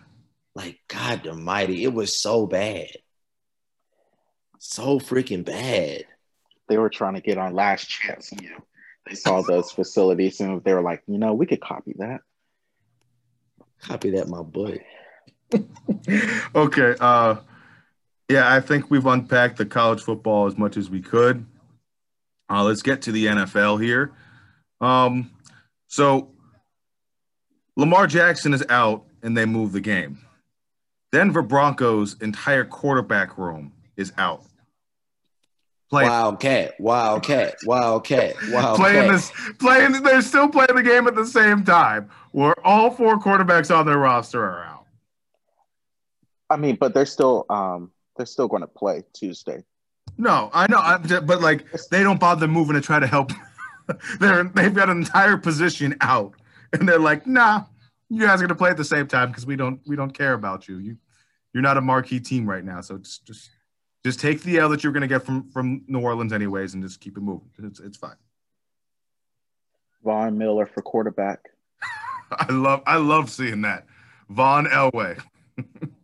Like 0.53 0.79
God 0.87 1.25
Almighty, 1.27 1.83
it 1.83 1.93
was 1.93 2.19
so 2.19 2.45
bad, 2.45 2.89
so 4.59 4.99
freaking 4.99 5.43
bad. 5.43 6.05
They 6.69 6.77
were 6.77 6.89
trying 6.89 7.15
to 7.15 7.21
get 7.21 7.39
on 7.39 7.53
last 7.55 7.89
chance. 7.89 8.31
You 8.39 8.51
know, 8.51 8.65
they 9.07 9.15
saw 9.15 9.41
those 9.41 9.71
facilities 9.79 10.39
and 10.39 10.63
they 10.63 10.73
were 10.73 10.81
like, 10.83 11.01
you 11.07 11.17
know, 11.17 11.33
we 11.33 11.47
could 11.47 11.61
copy 11.61 11.95
that. 11.97 12.21
Copy 13.81 14.11
that, 14.11 14.27
my 14.27 14.43
boy. 14.43 14.83
okay. 16.55 16.95
Uh, 16.99 17.37
yeah, 18.29 18.53
I 18.53 18.59
think 18.59 18.91
we've 18.91 19.05
unpacked 19.05 19.57
the 19.57 19.65
college 19.65 20.01
football 20.01 20.47
as 20.47 20.57
much 20.57 20.77
as 20.77 20.89
we 20.89 21.01
could. 21.01 21.45
Uh, 22.49 22.63
let's 22.63 22.81
get 22.81 23.01
to 23.03 23.11
the 23.11 23.25
NFL 23.25 23.81
here. 23.81 24.11
Um, 24.81 25.31
so 25.87 26.29
Lamar 27.75 28.07
Jackson 28.07 28.53
is 28.53 28.63
out 28.69 29.05
and 29.23 29.37
they 29.37 29.45
move 29.45 29.71
the 29.71 29.81
game. 29.81 30.19
Denver 31.11 31.41
Broncos' 31.41 32.15
entire 32.21 32.65
quarterback 32.65 33.37
room 33.37 33.71
is 33.95 34.11
out. 34.17 34.43
playing 35.89 36.09
Wildcat, 36.09 36.73
Wildcat, 36.79 37.55
Wildcat, 37.65 38.35
Wildcat. 38.49 38.75
playing 38.75 39.11
this 39.11 39.31
playing 39.59 40.03
they're 40.03 40.21
still 40.21 40.49
playing 40.49 40.75
the 40.75 40.83
game 40.83 41.07
at 41.07 41.15
the 41.15 41.25
same 41.25 41.63
time 41.63 42.09
where 42.31 42.55
all 42.65 42.91
four 42.91 43.17
quarterbacks 43.19 43.73
on 43.73 43.85
their 43.85 43.97
roster 43.97 44.43
are 44.43 44.65
out. 44.65 44.85
I 46.49 46.57
mean, 46.57 46.75
but 46.75 46.93
they're 46.93 47.05
still 47.05 47.45
um 47.49 47.91
they're 48.17 48.25
still 48.25 48.47
going 48.47 48.61
to 48.61 48.67
play 48.67 49.03
Tuesday. 49.13 49.63
No, 50.17 50.49
I 50.53 50.67
know, 50.67 50.79
I, 50.79 50.97
but 50.97 51.41
like 51.41 51.65
they 51.91 52.01
don't 52.01 52.19
bother 52.19 52.47
moving 52.47 52.75
to 52.75 52.81
try 52.81 52.99
to 52.99 53.07
help. 53.07 53.31
they're 54.19 54.43
they've 54.43 54.73
got 54.73 54.89
an 54.89 54.97
entire 54.97 55.37
position 55.37 55.95
out, 56.01 56.33
and 56.73 56.87
they're 56.87 56.99
like, 56.99 57.27
nah, 57.27 57.63
you 58.09 58.25
guys 58.25 58.41
are 58.41 58.47
gonna 58.47 58.55
play 58.55 58.69
at 58.69 58.77
the 58.77 58.85
same 58.85 59.07
time 59.07 59.29
because 59.29 59.45
we 59.45 59.55
don't 59.55 59.79
we 59.85 59.95
don't 59.95 60.11
care 60.11 60.33
about 60.33 60.67
you. 60.67 60.77
You 60.77 60.97
you're 61.53 61.61
not 61.61 61.77
a 61.77 61.81
marquee 61.81 62.19
team 62.19 62.49
right 62.49 62.63
now, 62.63 62.81
so 62.81 62.97
just 62.97 63.25
just 63.27 63.49
just 64.03 64.19
take 64.19 64.41
the 64.41 64.57
L 64.57 64.69
that 64.69 64.83
you're 64.83 64.93
gonna 64.93 65.07
get 65.07 65.23
from 65.23 65.49
from 65.51 65.83
New 65.87 65.99
Orleans 65.99 66.33
anyways, 66.33 66.73
and 66.73 66.81
just 66.81 66.99
keep 66.99 67.17
it 67.17 67.21
moving. 67.21 67.49
It's 67.59 67.79
it's 67.79 67.97
fine. 67.97 68.15
Von 70.03 70.37
Miller 70.37 70.65
for 70.65 70.81
quarterback. 70.81 71.49
I 72.31 72.51
love 72.51 72.81
I 72.87 72.97
love 72.97 73.29
seeing 73.29 73.61
that. 73.61 73.85
Von 74.29 74.65
Elway. 74.65 75.21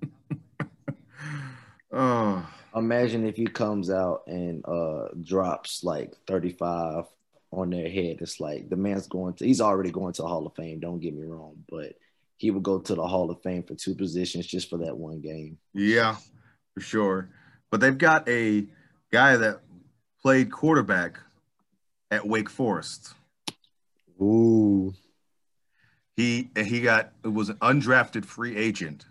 oh, 1.94 2.46
Imagine 2.76 3.28
if 3.28 3.36
he 3.36 3.46
comes 3.46 3.90
out 3.92 4.24
and 4.28 4.66
uh 4.68 5.10
drops 5.22 5.84
like 5.84 6.16
35 6.28 7.06
on 7.52 7.70
their 7.70 7.90
head. 7.90 8.18
It's 8.20 8.40
like 8.40 8.70
the 8.70 8.76
man's 8.76 9.08
going 9.08 9.36
to 9.36 9.46
he's 9.46 9.62
already 9.62 9.92
going 9.92 10.14
to 10.14 10.24
the 10.24 10.28
Hall 10.28 10.46
of 10.48 10.56
Fame, 10.56 10.80
don't 10.80 11.00
get 11.00 11.14
me 11.14 11.26
wrong, 11.26 11.64
but 11.70 11.94
he 12.38 12.52
would 12.52 12.64
go 12.64 12.80
to 12.80 12.96
the 12.96 13.08
Hall 13.08 13.30
of 13.30 13.42
Fame 13.42 13.64
for 13.64 13.76
two 13.76 13.96
positions 13.96 14.48
just 14.48 14.70
for 14.70 14.78
that 14.78 14.98
one 14.98 15.22
game. 15.22 15.58
yeah, 15.74 16.16
for 16.74 16.82
sure. 16.82 17.30
But 17.70 17.80
they've 17.80 17.98
got 17.98 18.28
a 18.28 18.68
guy 19.12 19.38
that 19.38 19.62
played 20.22 20.52
quarterback 20.52 21.20
at 22.12 22.28
Wake 22.28 22.50
Forest. 22.50 23.14
Ooh. 24.22 24.94
He 26.16 26.50
he 26.56 26.82
got 26.82 27.14
it 27.24 27.30
was 27.34 27.50
an 27.50 27.58
undrafted 27.58 28.26
free 28.26 28.56
agent 28.56 29.06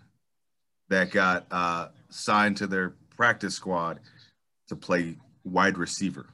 that 0.89 1.11
got 1.11 1.45
uh, 1.51 1.87
signed 2.13 2.57
to 2.57 2.67
their 2.67 2.93
practice 3.15 3.55
squad 3.55 3.99
to 4.67 4.75
play 4.75 5.17
wide 5.43 5.77
receiver. 5.77 6.27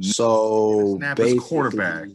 So 0.00 0.96
Snap 0.98 1.18
is 1.20 1.40
quarterback. 1.40 2.08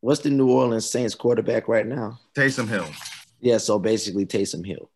What's 0.00 0.20
the 0.20 0.30
New 0.30 0.50
Orleans 0.50 0.88
Saints 0.88 1.14
quarterback 1.14 1.68
right 1.68 1.86
now? 1.86 2.18
Taysom 2.34 2.66
Hill. 2.68 2.86
Yeah, 3.40 3.58
so 3.58 3.78
basically 3.78 4.24
Taysom 4.26 4.66
Hill. 4.66 4.90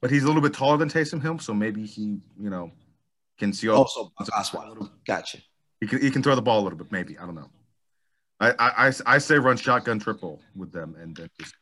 But 0.00 0.10
he's 0.10 0.24
a 0.24 0.26
little 0.26 0.42
bit 0.42 0.52
taller 0.52 0.76
than 0.76 0.88
Taysom 0.90 1.22
Hill, 1.22 1.38
so 1.38 1.54
maybe 1.54 1.86
he, 1.86 2.18
you 2.38 2.50
know, 2.50 2.70
can 3.38 3.52
see 3.52 3.68
Oh, 3.68 3.76
all. 3.76 3.88
so 3.88 4.12
Osweiler. 4.20 4.90
Gotcha. 5.06 5.38
He 5.80 5.86
can 5.86 6.00
he 6.00 6.10
can 6.10 6.22
throw 6.22 6.34
the 6.34 6.42
ball 6.42 6.60
a 6.60 6.64
little 6.64 6.78
bit, 6.78 6.90
maybe. 6.92 7.16
I 7.18 7.24
don't 7.24 7.34
know. 7.34 7.50
I 8.40 8.50
I, 8.50 8.88
I, 8.88 8.92
I 9.06 9.18
say 9.18 9.36
run 9.38 9.56
shotgun 9.56 9.98
triple 9.98 10.40
with 10.54 10.72
them 10.72 10.96
and 11.00 11.16
then 11.16 11.28
just 11.40 11.54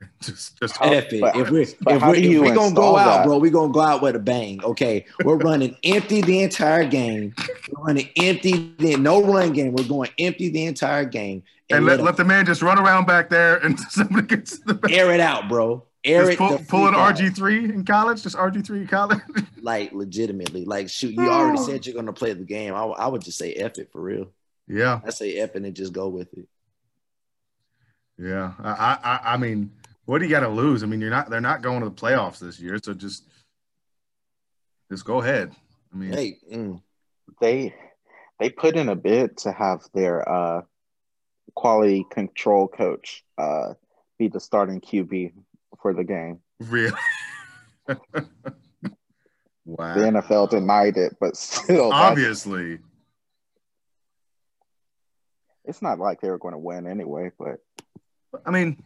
just 0.22 0.58
just 0.58 0.76
How- 0.76 0.92
F 0.92 1.12
it. 1.12 1.20
but- 1.20 1.36
if 1.36 1.50
we're 1.50 1.60
if 1.62 1.76
we're, 1.84 2.14
if 2.14 2.24
you 2.24 2.42
we 2.42 2.52
gonna 2.52 2.74
go 2.74 2.96
out, 2.96 3.18
that? 3.18 3.26
bro, 3.26 3.38
we're 3.38 3.50
gonna 3.50 3.72
go 3.72 3.80
out 3.80 4.00
with 4.02 4.16
a 4.16 4.20
bang. 4.20 4.62
Okay, 4.62 5.04
we're 5.24 5.36
running 5.36 5.76
empty 5.84 6.20
the 6.20 6.42
entire 6.42 6.84
game. 6.84 7.34
We're 7.72 7.84
running 7.84 8.08
empty, 8.16 8.74
the, 8.78 8.96
no 8.96 9.22
run 9.24 9.52
game. 9.52 9.72
We're 9.72 9.88
going 9.88 10.10
empty 10.18 10.50
the 10.50 10.66
entire 10.66 11.04
game 11.04 11.42
and 11.70 11.84
let, 11.84 11.98
let, 11.98 12.04
let 12.04 12.16
the 12.16 12.24
man 12.24 12.46
just 12.46 12.62
run 12.62 12.78
around 12.78 13.06
back 13.06 13.28
there 13.28 13.56
and 13.58 13.78
somebody 13.90 14.26
gets 14.26 14.58
the 14.60 14.74
him 14.74 14.80
air 14.90 15.12
it 15.12 15.20
out, 15.20 15.48
bro. 15.48 15.84
Air 16.04 16.22
just 16.22 16.32
it. 16.32 16.38
pull, 16.38 16.56
the 16.58 16.64
pull 16.64 16.86
an. 16.88 16.94
RG 16.94 17.34
three 17.34 17.64
in 17.64 17.84
college, 17.84 18.22
just 18.22 18.36
RG 18.36 18.64
three 18.64 18.82
in 18.82 18.86
college. 18.86 19.18
like 19.60 19.92
legitimately. 19.92 20.64
Like 20.64 20.88
shoot, 20.88 21.14
you 21.14 21.28
already 21.28 21.58
said 21.58 21.84
you're 21.86 21.94
gonna 21.96 22.12
play 22.12 22.32
the 22.32 22.44
game. 22.44 22.72
I, 22.72 22.84
I 22.84 23.06
would 23.08 23.22
just 23.22 23.36
say 23.38 23.52
F 23.54 23.78
it 23.78 23.90
for 23.92 24.00
real. 24.00 24.30
yeah, 24.68 25.00
I 25.04 25.10
say 25.10 25.36
F 25.38 25.56
it 25.56 25.64
and 25.64 25.74
just 25.74 25.92
go 25.92 26.08
with 26.08 26.32
it. 26.38 26.46
yeah. 28.16 28.52
I 28.62 28.98
I 29.02 29.32
I 29.34 29.36
mean, 29.36 29.72
what 30.08 30.20
do 30.20 30.24
you 30.24 30.30
got 30.30 30.40
to 30.40 30.48
lose? 30.48 30.82
I 30.82 30.86
mean, 30.86 31.02
you're 31.02 31.10
not 31.10 31.28
they're 31.28 31.38
not 31.38 31.60
going 31.60 31.80
to 31.80 31.90
the 31.90 31.94
playoffs 31.94 32.38
this 32.38 32.58
year, 32.58 32.78
so 32.82 32.94
just 32.94 33.24
just 34.90 35.04
go 35.04 35.20
ahead. 35.20 35.54
I 35.92 35.96
mean, 35.98 36.12
Hey, 36.14 36.38
mm, 36.50 36.80
They 37.42 37.74
they 38.40 38.48
put 38.48 38.74
in 38.74 38.88
a 38.88 38.96
bid 38.96 39.36
to 39.38 39.52
have 39.52 39.82
their 39.92 40.26
uh 40.26 40.62
quality 41.54 42.06
control 42.10 42.68
coach 42.68 43.22
uh 43.36 43.74
be 44.18 44.28
the 44.28 44.40
starting 44.40 44.80
QB 44.80 45.34
for 45.82 45.92
the 45.92 46.04
game. 46.04 46.40
really. 46.58 46.96
wow. 49.66 49.94
The 49.94 50.00
NFL 50.00 50.48
denied 50.48 50.96
it, 50.96 51.18
but 51.20 51.36
still 51.36 51.92
Obviously, 51.92 52.78
it's 55.66 55.82
not 55.82 55.98
like 55.98 56.22
they 56.22 56.30
were 56.30 56.38
going 56.38 56.52
to 56.52 56.58
win 56.58 56.86
anyway, 56.86 57.30
but 57.38 57.58
I 58.46 58.50
mean, 58.50 58.82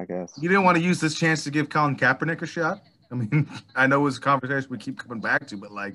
I 0.00 0.04
guess. 0.06 0.32
you 0.40 0.48
didn't 0.48 0.64
want 0.64 0.78
to 0.78 0.82
use 0.82 0.98
this 0.98 1.14
chance 1.14 1.44
to 1.44 1.50
give 1.50 1.68
Colin 1.68 1.94
Kaepernick 1.94 2.40
a 2.40 2.46
shot. 2.46 2.80
I 3.12 3.16
mean, 3.16 3.48
I 3.76 3.86
know 3.86 4.06
it's 4.06 4.16
a 4.16 4.20
conversation 4.20 4.70
we 4.70 4.78
keep 4.78 4.98
coming 4.98 5.20
back 5.20 5.46
to, 5.48 5.56
but 5.56 5.72
like, 5.72 5.94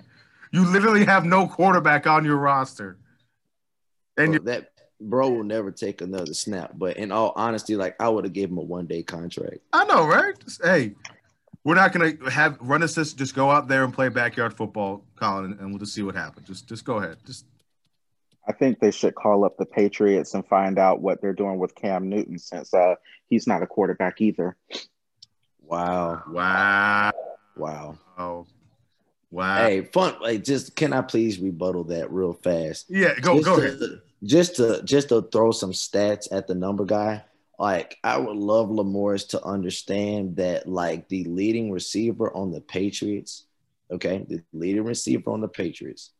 you 0.52 0.64
literally 0.64 1.04
have 1.06 1.26
no 1.26 1.48
quarterback 1.48 2.06
on 2.06 2.24
your 2.24 2.38
roster, 2.38 2.98
and 4.16 4.34
bro, 4.34 4.44
that 4.44 4.70
bro 5.02 5.30
will 5.30 5.44
never 5.44 5.72
take 5.72 6.02
another 6.02 6.34
snap. 6.34 6.74
But 6.76 6.98
in 6.98 7.12
all 7.12 7.34
honesty, 7.36 7.76
like 7.76 7.96
I 8.00 8.08
would 8.10 8.26
have 8.26 8.34
gave 8.34 8.50
him 8.50 8.60
a 8.60 8.62
one 8.62 8.86
day 8.86 9.02
contract. 9.02 9.58
I 9.74 9.86
know, 9.86 10.06
right? 10.06 10.38
Just, 10.40 10.64
hey, 10.64 10.94
we're 11.64 11.76
not 11.76 11.92
gonna 11.92 12.14
have 12.30 12.58
run 12.62 12.84
assist. 12.84 13.18
Just 13.18 13.34
go 13.34 13.50
out 13.50 13.68
there 13.68 13.84
and 13.84 13.94
play 13.94 14.08
backyard 14.10 14.56
football, 14.56 15.04
Colin, 15.16 15.58
and 15.60 15.72
we'll 15.72 15.80
just 15.80 15.96
see 15.96 16.04
what 16.04 16.16
happens. 16.16 16.48
Just, 16.48 16.68
just 16.68 16.86
go 16.86 16.98
ahead. 16.98 17.18
Just 17.26 17.46
I 18.48 18.52
think 18.52 18.80
they 18.80 18.92
should 18.92 19.16
call 19.16 19.44
up 19.44 19.58
the 19.58 19.66
Patriots 19.66 20.34
and 20.34 20.46
find 20.48 20.78
out 20.78 21.02
what 21.02 21.22
they're 21.22 21.34
doing 21.34 21.58
with 21.58 21.76
Cam 21.76 22.10
Newton 22.10 22.38
since 22.38 22.74
uh 22.74 22.96
he's 23.28 23.48
not 23.48 23.64
a 23.64 23.68
quarterback 23.68 24.22
either. 24.22 24.56
Wow, 25.62 26.24
wow, 26.30 27.12
wow. 27.56 27.98
wow. 29.32 29.58
Hey, 29.58 29.82
fun. 29.82 30.16
Like, 30.22 30.44
just 30.44 30.76
can 30.76 30.94
I 30.94 31.02
please 31.02 31.40
rebuttal 31.40 31.86
that 31.86 32.12
real 32.12 32.34
fast? 32.34 32.86
yeah, 32.88 33.20
go, 33.20 33.36
just 33.36 33.46
go 33.46 33.60
to, 33.60 33.66
ahead. 33.66 34.02
Just 34.24 34.58
to 34.58 34.82
just 34.84 35.10
to 35.10 35.24
throw 35.24 35.52
some 35.52 35.72
stats 35.72 36.28
at 36.32 36.48
the 36.48 36.56
number 36.56 36.86
guy. 36.86 37.24
Like 37.58 37.98
I 38.04 38.18
would 38.18 38.36
love 38.36 38.70
Lamorris 38.70 39.30
to 39.30 39.44
understand 39.44 40.36
that 40.38 40.68
like 40.68 41.08
the 41.08 41.24
leading 41.24 41.72
receiver 41.72 42.34
on 42.36 42.52
the 42.52 42.62
Patriots, 42.62 43.46
okay, 43.90 44.26
the 44.28 44.42
leading 44.52 44.84
receiver 44.84 45.32
on 45.32 45.42
the 45.42 45.48
Patriots, 45.48 46.12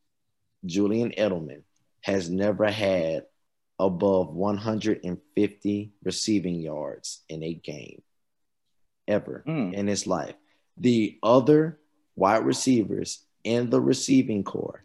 Julian 0.64 1.10
Edelman, 1.10 1.62
has 2.06 2.30
never 2.30 2.70
had 2.70 3.26
above 3.80 4.32
150 4.32 5.92
receiving 6.04 6.60
yards 6.60 7.24
in 7.28 7.42
a 7.42 7.52
game 7.52 8.00
ever 9.08 9.42
Hmm. 9.44 9.74
in 9.74 9.88
his 9.88 10.06
life. 10.06 10.36
The 10.76 11.18
other 11.20 11.80
wide 12.14 12.44
receivers 12.44 13.26
in 13.42 13.70
the 13.70 13.80
receiving 13.80 14.44
corps 14.44 14.84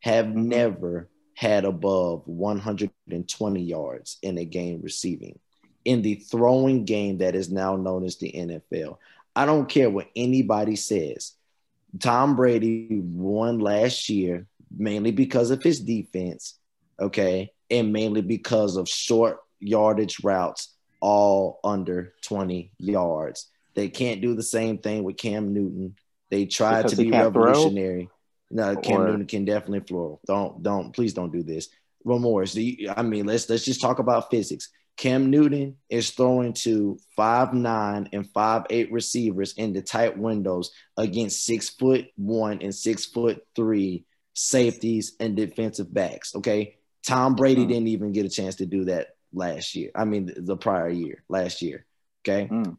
have 0.00 0.26
Mhm. 0.26 0.46
never 0.46 1.10
had 1.34 1.66
above 1.66 2.26
120 2.26 3.62
yards 3.62 4.16
in 4.22 4.38
a 4.38 4.44
game 4.46 4.80
receiving. 4.80 5.38
In 5.84 6.00
the 6.00 6.14
throwing 6.14 6.86
game 6.86 7.18
that 7.18 7.34
is 7.34 7.50
now 7.50 7.76
known 7.76 8.02
as 8.04 8.16
the 8.16 8.34
NFL, 8.34 8.98
I 9.36 9.44
don't 9.44 9.68
care 9.68 9.90
what 9.90 10.08
anybody 10.16 10.76
says. 10.76 11.32
Tom 11.98 12.34
Brady 12.34 12.88
won 13.02 13.58
last 13.58 14.08
year 14.08 14.46
mainly 14.74 15.10
because 15.10 15.50
of 15.50 15.62
his 15.62 15.80
defense, 15.80 16.58
okay, 16.98 17.52
and 17.70 17.92
mainly 17.92 18.22
because 18.22 18.76
of 18.76 18.88
short 18.88 19.38
yardage 19.60 20.22
routes, 20.24 20.74
all 21.00 21.60
under 21.64 22.14
20 22.22 22.72
yards. 22.78 23.48
They 23.74 23.88
can't 23.88 24.20
do 24.20 24.34
the 24.34 24.42
same 24.42 24.78
thing 24.78 25.02
with 25.04 25.16
Cam 25.16 25.52
Newton. 25.52 25.96
They 26.30 26.46
tried 26.46 26.82
Because 26.82 26.92
to 26.98 27.04
be 27.04 27.10
can't 27.10 27.32
throw? 27.32 27.44
revolutionary. 27.46 28.08
No, 28.50 28.76
Cam 28.76 29.00
Or- 29.00 29.06
Newton 29.08 29.26
can 29.26 29.44
definitely 29.44 29.80
floor. 29.80 30.20
Don't, 30.26 30.62
don't, 30.62 30.92
please 30.94 31.14
don't 31.14 31.32
do 31.32 31.42
this. 31.42 31.68
Remorse. 32.04 32.56
I 32.56 33.02
mean, 33.02 33.26
let's 33.26 33.48
let's 33.48 33.64
just 33.64 33.80
talk 33.80 33.98
about 34.00 34.30
physics. 34.30 34.68
Cam 34.96 35.30
Newton 35.30 35.76
is 35.88 36.10
throwing 36.10 36.52
to 36.52 36.98
five 37.16 37.54
nine 37.54 38.08
and 38.12 38.28
five 38.30 38.64
eight 38.70 38.92
receivers 38.92 39.54
in 39.54 39.72
the 39.72 39.82
tight 39.82 40.18
windows 40.18 40.72
against 40.96 41.44
six 41.46 41.70
foot 41.70 42.06
one 42.16 42.60
and 42.60 42.74
six 42.74 43.06
foot 43.06 43.46
three 43.56 44.04
safeties 44.34 45.14
and 45.20 45.36
defensive 45.36 45.92
backs. 45.92 46.34
Okay. 46.34 46.76
Tom 47.06 47.34
Brady 47.34 47.62
Hmm. 47.62 47.68
didn't 47.68 47.88
even 47.88 48.12
get 48.12 48.26
a 48.26 48.30
chance 48.30 48.56
to 48.56 48.66
do 48.66 48.84
that 48.86 49.08
last 49.32 49.74
year. 49.74 49.90
I 49.94 50.04
mean, 50.04 50.32
the, 50.36 50.56
prior 50.56 50.88
year, 50.88 51.22
last 51.28 51.62
year. 51.62 51.84
Okay. 52.24 52.46
Hmm. 52.46 52.72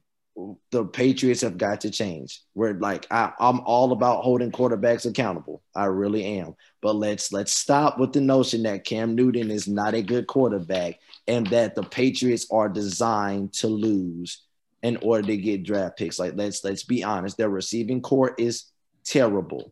The 0.71 0.86
Patriots 0.86 1.41
have 1.41 1.59
got 1.59 1.82
to 1.82 1.91
change. 1.91 2.41
We're 2.55 2.74
like, 2.74 3.05
I, 3.11 3.34
I'm 3.39 3.59
all 3.61 3.91
about 3.91 4.24
holding 4.24 4.51
quarterbacks 4.51 5.05
accountable. 5.05 5.61
I 5.76 5.86
really 5.86 6.26
am. 6.39 6.55
But 6.82 6.95
let's 6.95 7.32
let's 7.32 7.53
stop 7.53 7.99
with 7.99 8.13
the 8.13 8.21
notion 8.21 8.63
that 8.63 8.84
Cam 8.84 9.13
Newton 9.13 9.51
is 9.51 9.67
not 9.67 9.93
a 9.93 10.01
good 10.01 10.26
quarterback 10.26 10.99
and 11.28 11.45
that 11.47 11.76
the 11.76 11.84
Patriots 11.84 12.47
are 12.51 12.67
designed 12.67 13.53
to 13.53 13.67
lose 13.67 14.41
in 14.82 14.97
order 14.97 15.28
to 15.28 15.38
get 15.38 15.63
draft 15.63 15.97
picks. 15.97 16.17
Like 16.17 16.34
let's 16.36 16.63
let's 16.63 16.84
be 16.84 17.03
honest, 17.03 17.38
their 17.38 17.49
receiving 17.49 18.01
corps 18.01 18.34
is 18.39 18.65
terrible. 19.05 19.71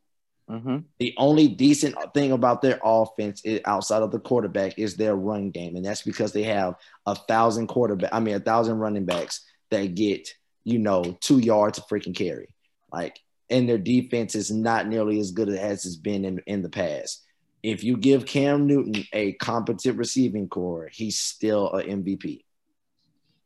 Mm-hmm. 0.51 0.77
The 0.99 1.13
only 1.17 1.47
decent 1.47 1.95
thing 2.13 2.33
about 2.33 2.61
their 2.61 2.77
offense 2.83 3.41
is, 3.45 3.61
outside 3.65 4.01
of 4.01 4.11
the 4.11 4.19
quarterback 4.19 4.77
is 4.77 4.97
their 4.97 5.15
run 5.15 5.49
game, 5.49 5.77
and 5.77 5.85
that's 5.85 6.01
because 6.01 6.33
they 6.33 6.43
have 6.43 6.75
a 7.05 7.15
thousand 7.15 7.67
quarterback. 7.67 8.13
I 8.13 8.19
mean, 8.19 8.35
a 8.35 8.39
thousand 8.39 8.79
running 8.79 9.05
backs 9.05 9.45
that 9.69 9.95
get 9.95 10.27
you 10.65 10.77
know 10.77 11.17
two 11.21 11.39
yards 11.39 11.77
of 11.77 11.87
freaking 11.87 12.15
carry. 12.15 12.53
Like, 12.91 13.17
and 13.49 13.69
their 13.69 13.77
defense 13.77 14.35
is 14.35 14.51
not 14.51 14.87
nearly 14.87 15.21
as 15.21 15.31
good 15.31 15.47
as 15.47 15.85
it's 15.85 15.95
been 15.95 16.25
in 16.25 16.41
in 16.45 16.61
the 16.61 16.69
past. 16.69 17.23
If 17.63 17.83
you 17.85 17.95
give 17.95 18.25
Cam 18.25 18.67
Newton 18.67 19.05
a 19.13 19.33
competent 19.33 19.97
receiving 19.97 20.49
corps, 20.49 20.89
he's 20.91 21.17
still 21.17 21.71
an 21.71 22.03
MVP. 22.03 22.43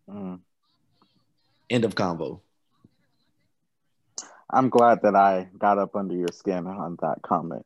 Mm. 0.10 0.40
End 1.70 1.86
of 1.86 1.94
convo. 1.94 2.40
I'm 4.56 4.70
glad 4.70 5.02
that 5.02 5.16
I 5.16 5.50
got 5.58 5.78
up 5.78 5.98
under 5.98 6.16
your 6.16 6.30
skin 6.32 6.66
on 6.66 6.98
that 7.02 7.22
comment. 7.22 7.66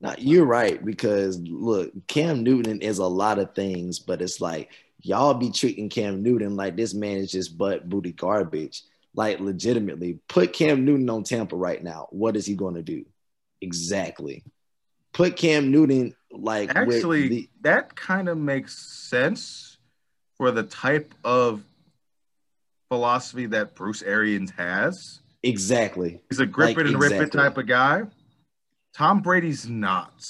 Now 0.00 0.14
you're 0.18 0.44
right 0.44 0.84
because 0.84 1.38
look, 1.40 1.92
Cam 2.08 2.42
Newton 2.42 2.82
is 2.82 2.98
a 2.98 3.06
lot 3.06 3.38
of 3.38 3.54
things, 3.54 4.00
but 4.00 4.20
it's 4.20 4.40
like 4.40 4.72
y'all 5.00 5.34
be 5.34 5.50
treating 5.50 5.88
Cam 5.88 6.22
Newton 6.24 6.56
like 6.56 6.76
this 6.76 6.92
man 6.92 7.18
is 7.18 7.30
just 7.30 7.56
butt 7.56 7.88
booty 7.88 8.12
garbage. 8.12 8.82
Like 9.14 9.38
legitimately, 9.38 10.18
put 10.28 10.52
Cam 10.52 10.84
Newton 10.84 11.08
on 11.08 11.22
Tampa 11.22 11.56
right 11.56 11.82
now. 11.82 12.08
What 12.10 12.36
is 12.36 12.46
he 12.46 12.54
going 12.54 12.74
to 12.74 12.82
do? 12.82 13.04
Exactly. 13.60 14.42
Put 15.12 15.36
Cam 15.36 15.70
Newton 15.70 16.14
like 16.32 16.74
Actually, 16.74 17.28
the, 17.28 17.48
that 17.62 17.94
kind 17.94 18.28
of 18.28 18.38
makes 18.38 18.76
sense 18.76 19.78
for 20.36 20.50
the 20.50 20.64
type 20.64 21.14
of 21.24 21.62
philosophy 22.88 23.46
that 23.46 23.74
Bruce 23.76 24.02
Arians 24.02 24.50
has. 24.52 25.20
Exactly. 25.42 26.20
He's 26.28 26.40
a 26.40 26.46
grip 26.46 26.76
Like, 26.76 26.78
it 26.78 26.86
and 26.86 27.00
rip 27.00 27.12
it 27.12 27.32
type 27.32 27.58
of 27.58 27.66
guy. 27.66 28.02
Tom 28.94 29.20
Brady's 29.20 29.68
not. 29.68 30.26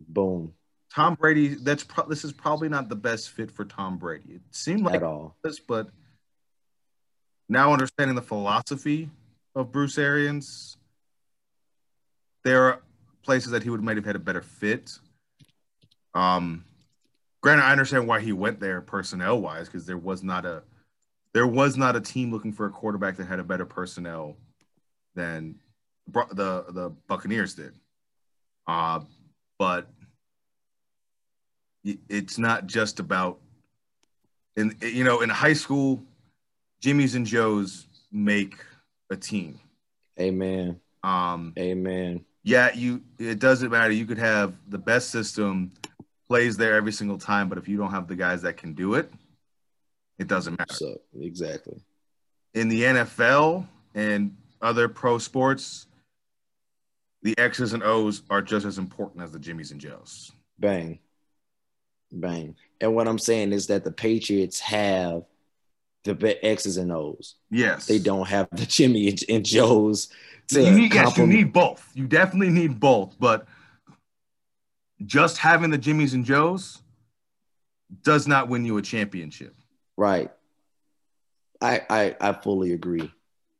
Boom. 0.00 0.52
Tom 0.94 1.14
Brady, 1.14 1.48
that's 1.48 1.84
pro- 1.84 2.08
this 2.08 2.24
is 2.24 2.32
probably 2.32 2.68
not 2.68 2.88
the 2.88 2.96
best 2.96 3.30
fit 3.30 3.50
for 3.50 3.64
Tom 3.64 3.98
Brady. 3.98 4.34
It 4.34 4.40
seemed 4.50 4.82
like 4.82 4.94
At 4.96 5.02
all. 5.02 5.36
this, 5.44 5.60
but 5.60 5.88
now 7.48 7.72
understanding 7.72 8.16
the 8.16 8.22
philosophy 8.22 9.10
of 9.54 9.72
Bruce 9.72 9.98
Arians, 9.98 10.76
there 12.44 12.64
are 12.64 12.80
places 13.22 13.50
that 13.52 13.62
he 13.62 13.70
would 13.70 13.82
might 13.82 13.96
have 13.96 14.06
had 14.06 14.16
a 14.16 14.20
better 14.20 14.40
fit. 14.42 14.98
Um, 16.14 16.64
granted, 17.42 17.64
I 17.64 17.72
understand 17.72 18.06
why 18.08 18.20
he 18.20 18.32
went 18.32 18.58
there 18.60 18.80
personnel 18.80 19.40
wise 19.40 19.66
because 19.66 19.84
there 19.84 19.98
was 19.98 20.22
not 20.22 20.46
a 20.46 20.62
there 21.36 21.46
was 21.46 21.76
not 21.76 21.94
a 21.94 22.00
team 22.00 22.32
looking 22.32 22.50
for 22.50 22.64
a 22.64 22.70
quarterback 22.70 23.18
that 23.18 23.26
had 23.26 23.38
a 23.38 23.44
better 23.44 23.66
personnel 23.66 24.38
than 25.14 25.54
the 26.08 26.64
the 26.70 26.90
Buccaneers 27.08 27.52
did. 27.52 27.74
Uh, 28.66 29.00
but 29.58 29.86
it's 31.84 32.38
not 32.38 32.66
just 32.66 33.00
about 33.00 33.38
in 34.56 34.74
you 34.80 35.04
know 35.04 35.20
in 35.20 35.28
high 35.28 35.52
school 35.52 36.02
jimmy's 36.80 37.14
and 37.14 37.26
joes 37.26 37.86
make 38.10 38.54
a 39.10 39.16
team 39.16 39.60
Amen. 40.18 40.80
um 41.02 41.52
Amen. 41.58 42.24
yeah 42.44 42.72
you 42.72 43.02
it 43.18 43.40
doesn't 43.40 43.70
matter 43.70 43.92
you 43.92 44.06
could 44.06 44.18
have 44.18 44.54
the 44.68 44.78
best 44.78 45.10
system 45.10 45.70
plays 46.26 46.56
there 46.56 46.74
every 46.74 46.92
single 46.92 47.18
time 47.18 47.50
but 47.50 47.58
if 47.58 47.68
you 47.68 47.76
don't 47.76 47.90
have 47.90 48.08
the 48.08 48.16
guys 48.16 48.40
that 48.40 48.56
can 48.56 48.72
do 48.72 48.94
it 48.94 49.12
it 50.18 50.28
doesn't 50.28 50.58
matter 50.58 50.74
So 50.74 51.00
exactly. 51.20 51.82
in 52.54 52.68
the 52.68 52.82
nfl 52.82 53.66
and 53.94 54.36
other 54.62 54.88
pro 54.88 55.18
sports 55.18 55.86
the 57.22 57.38
x's 57.38 57.72
and 57.72 57.82
o's 57.82 58.22
are 58.30 58.42
just 58.42 58.66
as 58.66 58.78
important 58.78 59.22
as 59.22 59.32
the 59.32 59.38
jimmys 59.38 59.72
and 59.72 59.80
joes 59.80 60.32
Bang. 60.58 60.98
Bang. 62.12 62.56
And 62.80 62.94
what 62.94 63.08
I'm 63.08 63.18
saying 63.18 63.52
is 63.52 63.66
that 63.68 63.84
the 63.84 63.92
Patriots 63.92 64.60
have 64.60 65.24
the 66.04 66.38
X's 66.44 66.76
and 66.76 66.92
O's. 66.92 67.34
yes 67.50 67.86
They 67.86 67.98
don't 67.98 68.28
have 68.28 68.48
the 68.52 68.66
Jimmy 68.66 69.08
and, 69.08 69.22
and 69.28 69.44
Joe's 69.44 70.08
to 70.48 70.62
you 70.62 70.70
need, 70.70 70.94
yes, 70.94 71.16
you 71.16 71.26
need 71.26 71.52
both. 71.52 71.90
You 71.94 72.06
definitely 72.06 72.50
need 72.50 72.78
both, 72.78 73.16
but 73.18 73.48
just 75.04 75.38
having 75.38 75.70
the 75.70 75.78
Jimmys 75.78 76.14
and 76.14 76.24
Joes 76.24 76.80
does 78.04 78.28
not 78.28 78.48
win 78.48 78.64
you 78.64 78.78
a 78.78 78.82
championship. 78.82 79.54
Right. 79.96 80.30
I, 81.60 81.82
I 81.88 82.16
I 82.20 82.32
fully 82.32 82.72
agree. 82.72 83.10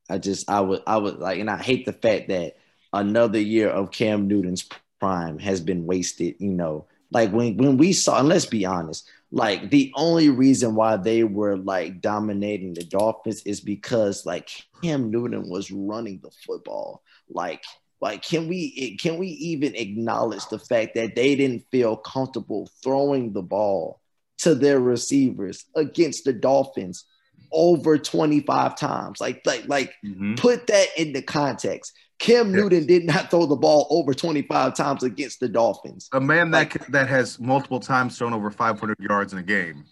I 0.09 0.19
just 0.19 0.51
I 0.51 0.61
would 0.61 0.83
I 0.87 0.97
would 0.99 1.19
like 1.19 1.41
and 1.41 1.51
I 1.51 1.59
hate 1.63 1.87
the 1.87 1.93
fact 1.93 2.29
that 2.29 2.57
another 2.93 3.41
year 3.41 3.69
of 3.71 3.91
Cam 3.93 4.29
Newton's 4.29 4.69
prime 5.01 5.39
has 5.39 5.61
been 5.61 5.87
wasted, 5.87 6.37
you 6.39 6.53
know. 6.53 6.87
Like 7.13 7.33
when 7.33 7.57
when 7.57 7.77
we 7.79 7.93
saw 7.93 8.21
and 8.21 8.29
let's 8.29 8.47
be 8.47 8.67
honest, 8.67 9.09
like 9.31 9.71
the 9.71 9.93
only 9.97 10.29
reason 10.31 10.75
why 10.75 10.97
they 10.97 11.25
were 11.25 11.57
like 11.57 12.01
dominating 12.01 12.75
the 12.75 12.85
Dolphins 12.85 13.43
is 13.45 13.61
because 13.61 14.27
like 14.27 14.51
Cam 14.83 15.11
Newton 15.11 15.49
was 15.49 15.71
running 15.71 16.21
the 16.23 16.31
football. 16.31 17.03
Like 17.31 17.65
like 18.01 18.23
can 18.23 18.49
we 18.49 18.97
can 18.99 19.19
we 19.19 19.29
even 19.29 19.75
acknowledge 19.75 20.47
the 20.49 20.59
fact 20.59 20.95
that 20.97 21.15
they 21.17 21.35
didn't 21.37 21.67
feel 21.71 21.97
comfortable 21.97 22.71
throwing 22.83 23.33
the 23.33 23.43
ball 23.43 24.01
to 24.39 24.55
their 24.55 24.81
receivers 24.81 25.65
against 25.75 26.25
the 26.25 26.33
Dolphins 26.33 27.05
over 27.53 27.97
25 27.97 28.77
times. 28.77 29.21
Like, 29.21 29.43
like, 29.47 29.65
like, 29.69 29.95
mm-hmm. 30.05 30.35
put 30.35 30.67
that 30.67 30.89
into 30.97 31.23
context. 31.23 31.93
Cam 32.19 32.51
Yeah. 32.51 32.63
Newton 32.63 32.87
did 32.87 33.05
not 33.05 33.31
throw 33.31 33.47
the 33.47 33.57
ball 33.57 33.87
over 33.91 34.15
25 34.15 34.75
times 34.75 35.03
against 35.03 35.41
the 35.41 35.49
Dolphins. 35.49 36.09
A 36.13 36.21
man 36.21 36.51
that 36.53 36.71
ca- 36.71 36.85
that 36.89 37.09
has 37.09 37.39
multiple 37.39 37.81
times 37.81 38.17
thrown 38.19 38.33
over 38.33 38.51
500 38.51 38.99
yards 39.01 39.33
in 39.33 39.39
a 39.39 39.43
game, 39.43 39.85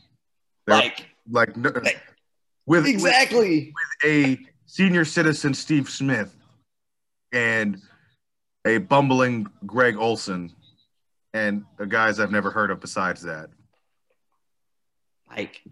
They're- 0.66 0.76
Like, 0.76 1.06
like 1.30 1.56
like- 1.56 2.00
with, 2.66 2.84
with 2.84 2.86
exactly. 2.86 3.72
a 4.04 4.38
senior 4.66 5.04
citizen 5.04 5.52
Steve 5.52 5.88
Smith 5.90 6.34
and 7.32 7.80
a 8.66 8.78
bumbling 8.78 9.46
Greg 9.66 9.96
Olsen 9.98 10.50
and 11.34 11.64
the 11.76 11.86
guys 11.86 12.18
I've 12.20 12.32
never 12.32 12.50
heard 12.50 12.70
of 12.70 12.80
besides 12.80 13.20
that. 13.22 13.50
Like, 15.36 15.62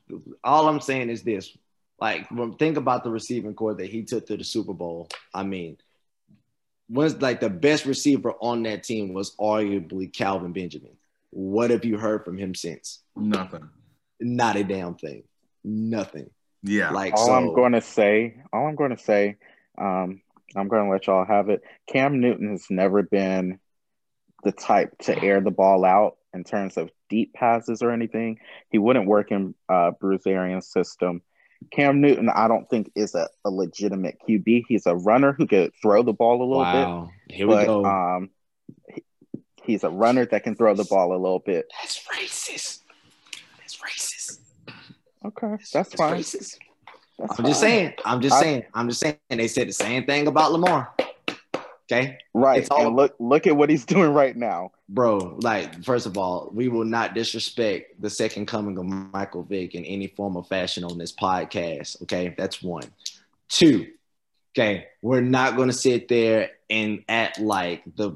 all 0.42 0.68
I'm 0.68 0.80
saying 0.80 1.10
is 1.10 1.22
this. 1.22 1.56
Like, 2.00 2.30
when, 2.30 2.54
think 2.54 2.76
about 2.76 3.04
the 3.04 3.10
receiving 3.10 3.54
corps 3.54 3.74
that 3.74 3.90
he 3.90 4.02
took 4.02 4.26
to 4.26 4.36
the 4.36 4.44
Super 4.44 4.72
Bowl. 4.72 5.08
I 5.32 5.44
mean, 5.44 5.76
was 6.88 7.20
like 7.20 7.40
the 7.40 7.50
best 7.50 7.86
receiver 7.86 8.32
on 8.40 8.64
that 8.64 8.82
team 8.82 9.14
was 9.14 9.36
arguably 9.36 10.12
Kelvin 10.12 10.52
Benjamin. 10.52 10.96
What 11.30 11.70
have 11.70 11.84
you 11.84 11.96
heard 11.96 12.24
from 12.24 12.36
him 12.36 12.54
since? 12.54 13.00
Nothing. 13.16 13.68
Not 14.20 14.56
a 14.56 14.64
damn 14.64 14.96
thing. 14.96 15.22
Nothing. 15.64 16.30
Yeah. 16.62 16.90
Like, 16.90 17.14
all 17.14 17.26
so, 17.26 17.32
I'm 17.32 17.54
going 17.54 17.72
to 17.72 17.80
say, 17.80 18.36
all 18.52 18.66
I'm 18.66 18.76
going 18.76 18.94
to 18.94 19.02
say, 19.02 19.36
um, 19.78 20.20
I'm 20.54 20.68
going 20.68 20.84
to 20.84 20.90
let 20.90 21.06
y'all 21.06 21.24
have 21.24 21.48
it. 21.48 21.62
Cam 21.88 22.20
Newton 22.20 22.50
has 22.50 22.66
never 22.68 23.02
been 23.02 23.58
the 24.44 24.52
type 24.52 24.98
to 25.02 25.22
air 25.22 25.40
the 25.40 25.50
ball 25.50 25.84
out 25.84 26.16
in 26.34 26.44
terms 26.44 26.76
of 26.76 26.90
deep 27.12 27.34
passes 27.34 27.82
or 27.82 27.90
anything. 27.90 28.38
He 28.70 28.78
wouldn't 28.78 29.06
work 29.06 29.30
in 29.30 29.54
uh, 29.68 29.90
Bruce 30.00 30.26
Arians' 30.26 30.66
system. 30.72 31.20
Cam 31.70 32.00
Newton, 32.00 32.30
I 32.30 32.48
don't 32.48 32.68
think 32.70 32.90
is 32.96 33.14
a, 33.14 33.28
a 33.44 33.50
legitimate 33.50 34.16
QB. 34.26 34.62
He's 34.66 34.86
a 34.86 34.96
runner 34.96 35.32
who 35.34 35.46
could 35.46 35.72
throw 35.80 36.02
the 36.02 36.14
ball 36.14 36.42
a 36.42 36.48
little 36.48 36.64
bit, 36.64 36.88
wow. 36.88 37.10
Here 37.28 37.46
we 37.46 37.54
go. 37.54 37.84
um, 37.84 38.30
he- 38.88 39.04
he's 39.62 39.84
a 39.84 39.90
runner 39.90 40.24
that 40.26 40.42
can 40.42 40.56
throw 40.56 40.74
the 40.74 40.84
ball 40.84 41.12
a 41.12 41.20
little 41.20 41.38
bit. 41.38 41.66
That's 41.82 42.02
racist. 42.08 42.80
That's 43.58 43.76
racist. 43.76 44.38
Okay, 45.24 45.62
that's 45.72 45.94
fine. 45.94 46.14
racist. 46.14 46.56
That's 47.18 47.38
I'm 47.38 47.44
just 47.44 47.60
saying. 47.60 47.92
I'm 48.06 48.20
just 48.22 48.36
I- 48.36 48.40
saying. 48.40 48.64
I'm 48.74 48.88
just 48.88 49.00
saying. 49.00 49.16
They 49.28 49.46
said 49.48 49.68
the 49.68 49.72
same 49.72 50.06
thing 50.06 50.26
about 50.26 50.50
Lamar. 50.50 50.94
Okay, 51.90 52.18
Right. 52.32 52.60
It's 52.60 52.70
all- 52.70 52.86
and 52.86 52.96
look 52.96 53.14
look 53.18 53.46
at 53.46 53.56
what 53.56 53.68
he's 53.70 53.84
doing 53.94 54.12
right 54.14 54.36
now. 54.36 54.72
bro. 54.88 55.38
Like, 55.42 55.84
first 55.84 56.06
of 56.06 56.16
all, 56.16 56.50
we 56.52 56.68
will 56.68 56.84
not 56.84 57.14
disrespect 57.14 58.00
the 58.00 58.10
second 58.10 58.46
coming 58.46 58.78
of 58.78 58.84
Michael 58.86 59.42
Vick 59.42 59.74
in 59.74 59.84
any 59.84 60.06
form 60.08 60.36
or 60.36 60.44
fashion 60.44 60.84
on 60.84 60.96
this 60.98 61.12
podcast. 61.12 62.02
Okay, 62.02 62.34
that's 62.38 62.62
one. 62.62 62.90
Two. 63.48 63.88
Okay, 64.54 64.86
we're 65.00 65.22
not 65.22 65.56
going 65.56 65.68
to 65.68 65.74
sit 65.74 66.08
there 66.08 66.50
and 66.68 67.04
act 67.08 67.40
like 67.40 67.82
the 67.96 68.12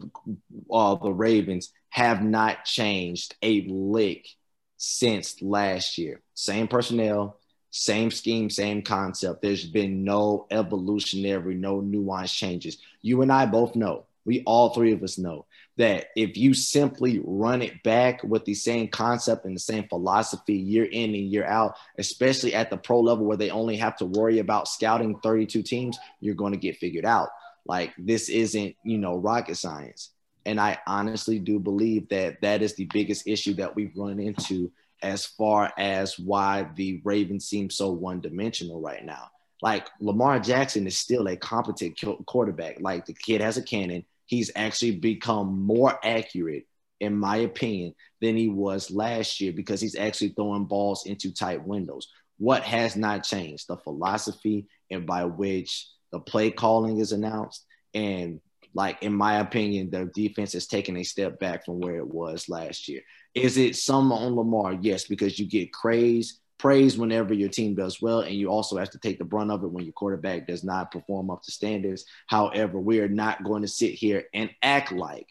uh, 0.70 0.94
the 0.96 1.12
Ravens 1.12 1.72
have 1.88 2.22
not 2.22 2.64
changed 2.66 3.34
a 3.42 3.62
lick 3.68 4.28
since 4.76 5.40
last 5.40 5.96
year. 5.96 6.20
Same 6.34 6.68
personnel, 6.68 7.38
same 7.76 8.10
scheme, 8.10 8.48
same 8.48 8.82
concept. 8.82 9.42
There's 9.42 9.64
been 9.64 10.02
no 10.02 10.46
evolutionary, 10.50 11.54
no 11.54 11.80
nuance 11.80 12.32
changes. 12.32 12.78
You 13.02 13.22
and 13.22 13.30
I 13.30 13.46
both 13.46 13.76
know, 13.76 14.06
we 14.24 14.42
all 14.46 14.70
three 14.70 14.92
of 14.92 15.02
us 15.02 15.18
know 15.18 15.46
that 15.76 16.06
if 16.16 16.36
you 16.36 16.54
simply 16.54 17.20
run 17.22 17.60
it 17.60 17.82
back 17.82 18.22
with 18.24 18.44
the 18.46 18.54
same 18.54 18.88
concept 18.88 19.44
and 19.44 19.54
the 19.54 19.60
same 19.60 19.86
philosophy 19.88 20.54
year 20.54 20.84
in 20.84 21.14
and 21.14 21.30
year 21.30 21.44
out, 21.44 21.76
especially 21.98 22.54
at 22.54 22.70
the 22.70 22.78
pro 22.78 23.00
level 23.00 23.26
where 23.26 23.36
they 23.36 23.50
only 23.50 23.76
have 23.76 23.96
to 23.98 24.06
worry 24.06 24.38
about 24.38 24.68
scouting 24.68 25.18
32 25.20 25.62
teams, 25.62 25.98
you're 26.20 26.34
going 26.34 26.52
to 26.52 26.58
get 26.58 26.78
figured 26.78 27.04
out. 27.04 27.28
Like 27.66 27.92
this 27.98 28.28
isn't, 28.30 28.74
you 28.84 28.96
know, 28.96 29.16
rocket 29.16 29.56
science. 29.56 30.10
And 30.46 30.60
I 30.60 30.78
honestly 30.86 31.38
do 31.38 31.58
believe 31.58 32.08
that 32.08 32.40
that 32.40 32.62
is 32.62 32.74
the 32.74 32.84
biggest 32.86 33.26
issue 33.26 33.54
that 33.54 33.76
we've 33.76 33.96
run 33.96 34.18
into 34.18 34.70
as 35.03 35.26
far 35.26 35.72
as 35.78 36.18
why 36.18 36.68
the 36.74 37.01
Ravens 37.05 37.47
seem 37.47 37.70
so 37.70 37.90
one 37.90 38.20
dimensional 38.20 38.80
right 38.80 39.05
now. 39.05 39.30
Like 39.62 39.88
Lamar 40.01 40.38
Jackson 40.38 40.86
is 40.86 40.99
still 40.99 41.26
a 41.28 41.36
competent 41.36 41.99
quarterback. 42.26 42.80
Like 42.80 43.07
the 43.07 43.14
kid 43.14 43.40
has 43.40 43.57
a 43.57 43.62
cannon. 43.62 44.05
He's 44.26 44.51
actually 44.55 44.92
become 44.92 45.62
more 45.62 45.99
accurate, 46.05 46.66
in 47.01 47.16
my 47.16 47.38
opinion, 47.38 47.94
than 48.20 48.36
he 48.36 48.49
was 48.49 48.90
last 48.90 49.40
year 49.40 49.53
because 49.53 49.80
he's 49.80 49.97
actually 49.97 50.30
throwing 50.30 50.64
balls 50.64 51.07
into 51.07 51.32
tight 51.32 51.66
windows. 51.66 52.09
What 52.38 52.62
has 52.64 52.97
not 52.97 53.24
changed? 53.24 53.68
The 53.68 53.76
philosophy 53.78 54.66
and 54.90 55.07
by 55.07 55.24
which 55.24 55.88
the 56.12 56.20
play 56.20 56.51
calling 56.51 56.99
is 56.99 57.12
announced. 57.12 57.64
And 57.94 58.40
like 58.74 59.03
in 59.03 59.14
my 59.14 59.38
opinion, 59.38 59.90
the 59.90 60.11
defense 60.14 60.53
has 60.53 60.66
taken 60.66 60.97
a 60.99 61.03
step 61.03 61.38
back 61.38 61.64
from 61.64 61.80
where 61.80 61.97
it 61.97 62.07
was 62.07 62.49
last 62.49 62.88
year. 62.88 63.01
Is 63.37 63.59
it 63.59 63.76
some 63.76 64.12
on 64.12 64.34
Lamar? 64.34 64.72
Yes, 64.80 65.05
because 65.05 65.39
you 65.39 65.47
get 65.47 65.72
craze, 65.72 66.41
praise 66.59 66.97
whenever 66.97 67.34
your 67.34 67.51
team 67.51 67.74
does 67.74 68.01
well, 68.01 68.20
and 68.20 68.34
you 68.34 68.49
also 68.49 68.76
have 68.78 68.91
to 68.91 68.99
take 68.99 69.18
the 69.18 69.24
brunt 69.24 69.51
of 69.51 69.62
it 69.62 69.70
when 69.70 69.84
your 69.84 69.93
quarterback 69.93 70.47
does 70.47 70.64
not 70.64 70.91
perform 70.91 71.30
up 71.30 71.43
to 71.43 71.53
standards. 71.53 72.05
However, 72.26 72.80
we 72.80 73.01
are 73.01 73.09
not 73.09 73.45
going 73.45 73.62
to 73.62 73.68
sit 73.68 73.93
here 73.93 74.24
and 74.32 74.51
act 74.62 74.91
like 74.91 75.28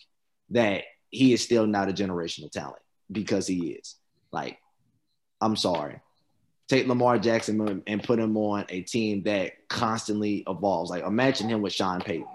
that 0.52 0.84
he 1.10 1.34
is 1.34 1.42
still 1.42 1.66
not 1.66 1.90
a 1.90 1.94
generational 1.94 2.52
talent 2.52 2.82
because 3.12 3.48
he 3.48 3.72
is. 3.72 3.96
Like, 4.32 4.60
I'm 5.42 5.56
sorry 5.56 6.00
take 6.68 6.88
Lamar 6.88 7.20
Jackson 7.20 7.84
and 7.86 8.04
put 8.04 8.20
him 8.20 8.38
on 8.38 8.66
a 8.70 8.82
team 8.82 9.24
that 9.24 9.68
constantly 9.68 10.44
evolves. 10.48 10.90
Like 10.90 11.04
imagine 11.04 11.50
him 11.50 11.62
with 11.62 11.74
Sean 11.74 12.02
Payton. 12.02 12.28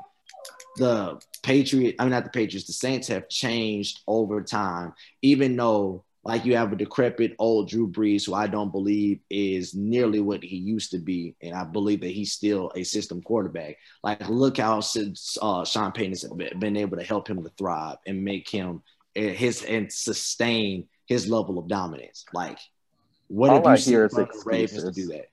The 0.77 1.21
Patriot, 1.43 1.97
I 1.99 2.05
mean 2.05 2.13
not 2.13 2.25
the 2.25 2.31
Patriots, 2.31 2.67
the 2.67 2.73
Saints 2.73 3.09
have 3.09 3.29
changed 3.29 4.01
over 4.07 4.43
time, 4.43 4.95
even 5.23 5.57
though 5.57 6.05
like 6.23 6.45
you 6.45 6.55
have 6.57 6.73
a 6.73 6.77
decrepit 6.77 7.35
old 7.39 7.69
Drew 7.69 7.89
Brees, 7.89 8.27
who 8.27 8.35
I 8.35 8.47
don't 8.47 8.71
believe 8.71 9.21
is 9.31 9.75
nearly 9.75 10.21
what 10.21 10.43
he 10.45 10.57
used 10.57 10.91
to 10.91 10.99
be, 10.99 11.35
and 11.41 11.55
I 11.55 11.65
believe 11.65 12.03
that 12.03 12.11
he's 12.11 12.33
still 12.33 12.71
a 12.77 12.85
system 12.85 13.23
quarterback. 13.23 13.77
Like, 14.03 14.29
look 14.29 14.59
how 14.59 14.81
since 14.81 15.39
uh, 15.41 15.65
Sean 15.65 15.93
Payton 15.93 16.11
has 16.11 16.25
been 16.59 16.77
able 16.77 16.99
to 16.99 17.05
help 17.05 17.27
him 17.27 17.43
to 17.43 17.51
thrive 17.57 17.97
and 18.07 18.23
make 18.23 18.49
him 18.49 18.83
eh, 19.17 19.31
his 19.31 19.63
and 19.65 19.91
sustain 19.91 20.89
his 21.07 21.27
level 21.27 21.59
of 21.59 21.69
dominance. 21.69 22.27
Like, 22.35 22.59
what 23.29 23.49
all 23.51 23.57
have 23.57 23.65
you 23.65 23.71
I 23.71 23.77
hear 23.77 24.05
is 24.05 24.45
Ravens 24.45 24.85
to 24.85 24.93
do 24.93 25.07
that? 25.09 25.27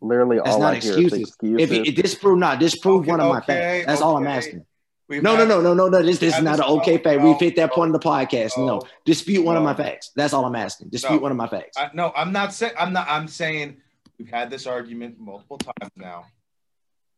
Literally, 0.00 0.36
That's 0.36 0.50
all 0.50 0.60
not 0.60 0.74
I 0.74 0.76
excuses. 0.76 1.12
hear 1.12 1.22
is 1.22 1.28
excuses. 1.28 1.70
If, 1.78 1.88
if 1.88 1.94
disprove 1.96 2.38
not 2.38 2.60
disprove 2.60 3.02
okay, 3.02 3.10
one 3.10 3.20
of 3.20 3.28
my 3.28 3.40
facts. 3.40 3.86
That's 3.86 4.00
okay. 4.00 4.08
all 4.08 4.16
I'm 4.16 4.26
asking. 4.28 4.64
We've 5.08 5.22
no, 5.22 5.36
no, 5.36 5.46
no, 5.46 5.62
no, 5.62 5.72
no, 5.72 5.88
no. 5.88 6.02
This, 6.02 6.18
this 6.18 6.36
is 6.36 6.42
not 6.42 6.58
an 6.58 6.66
okay 6.66 6.98
fact. 6.98 7.22
We've 7.22 7.40
hit 7.40 7.56
that 7.56 7.72
point 7.72 7.88
in 7.88 7.92
the 7.92 7.98
podcast. 7.98 8.58
No, 8.58 8.66
no. 8.66 8.82
dispute 9.06 9.42
one 9.42 9.54
no. 9.54 9.60
of 9.60 9.64
my 9.64 9.72
facts. 9.72 10.10
That's 10.14 10.34
all 10.34 10.44
I'm 10.44 10.54
asking. 10.54 10.90
Dispute 10.90 11.16
no. 11.16 11.22
one 11.22 11.30
of 11.30 11.38
my 11.38 11.48
facts. 11.48 11.78
I, 11.78 11.90
no, 11.94 12.12
I'm 12.14 12.30
not 12.30 12.52
saying. 12.52 12.74
I'm 12.78 12.92
not. 12.92 13.06
I'm 13.08 13.26
saying 13.26 13.78
we've 14.18 14.28
had 14.28 14.50
this 14.50 14.66
argument 14.66 15.18
multiple 15.18 15.56
times 15.56 15.92
now. 15.96 16.26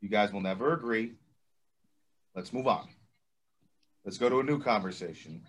You 0.01 0.09
guys 0.09 0.33
will 0.33 0.41
never 0.41 0.73
agree. 0.73 1.15
Let's 2.37 2.53
move 2.53 2.69
on. 2.69 2.89
Let's 4.05 4.19
go 4.19 4.29
to 4.29 4.39
a 4.39 4.45
new 4.45 4.63
conversation. 4.63 5.43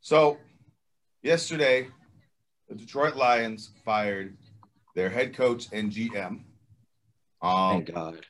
So, 0.00 0.38
yesterday, 1.22 1.88
the 2.70 2.74
Detroit 2.74 3.16
Lions 3.16 3.70
fired 3.84 4.36
their 4.94 5.10
head 5.10 5.36
coach 5.36 5.66
and 5.72 5.92
GM. 5.92 6.40
Um, 7.42 7.84
Thank 7.84 7.92
God. 7.92 8.26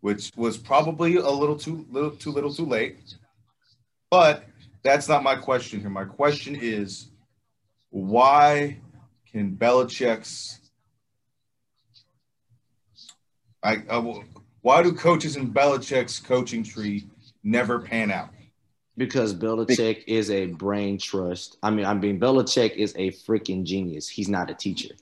Which 0.00 0.30
was 0.36 0.56
probably 0.56 1.16
a 1.16 1.28
little 1.28 1.56
too 1.56 1.86
little 1.90 2.12
too 2.12 2.30
little 2.30 2.52
too 2.52 2.66
late. 2.66 3.16
But 4.10 4.44
that's 4.82 5.08
not 5.08 5.22
my 5.22 5.34
question 5.34 5.80
here. 5.80 5.90
My 5.90 6.04
question 6.04 6.56
is 6.60 7.08
why 7.90 8.78
can 9.30 9.56
Belichick's 9.56 10.60
I, 13.62 13.82
uh, 13.88 14.20
why 14.62 14.82
do 14.82 14.92
coaches 14.92 15.36
in 15.36 15.52
Belichick's 15.52 16.18
coaching 16.18 16.62
tree 16.62 17.06
never 17.42 17.80
pan 17.80 18.10
out? 18.10 18.30
Because 18.96 19.34
Belichick 19.34 20.04
is 20.06 20.30
a 20.30 20.46
brain 20.46 20.98
trust. 20.98 21.56
I 21.62 21.70
mean, 21.70 21.84
I 21.84 21.94
mean, 21.94 22.18
Belichick 22.18 22.76
is 22.76 22.94
a 22.96 23.10
freaking 23.10 23.64
genius. 23.64 24.08
He's 24.08 24.28
not 24.28 24.50
a 24.50 24.54
teacher. 24.54 24.94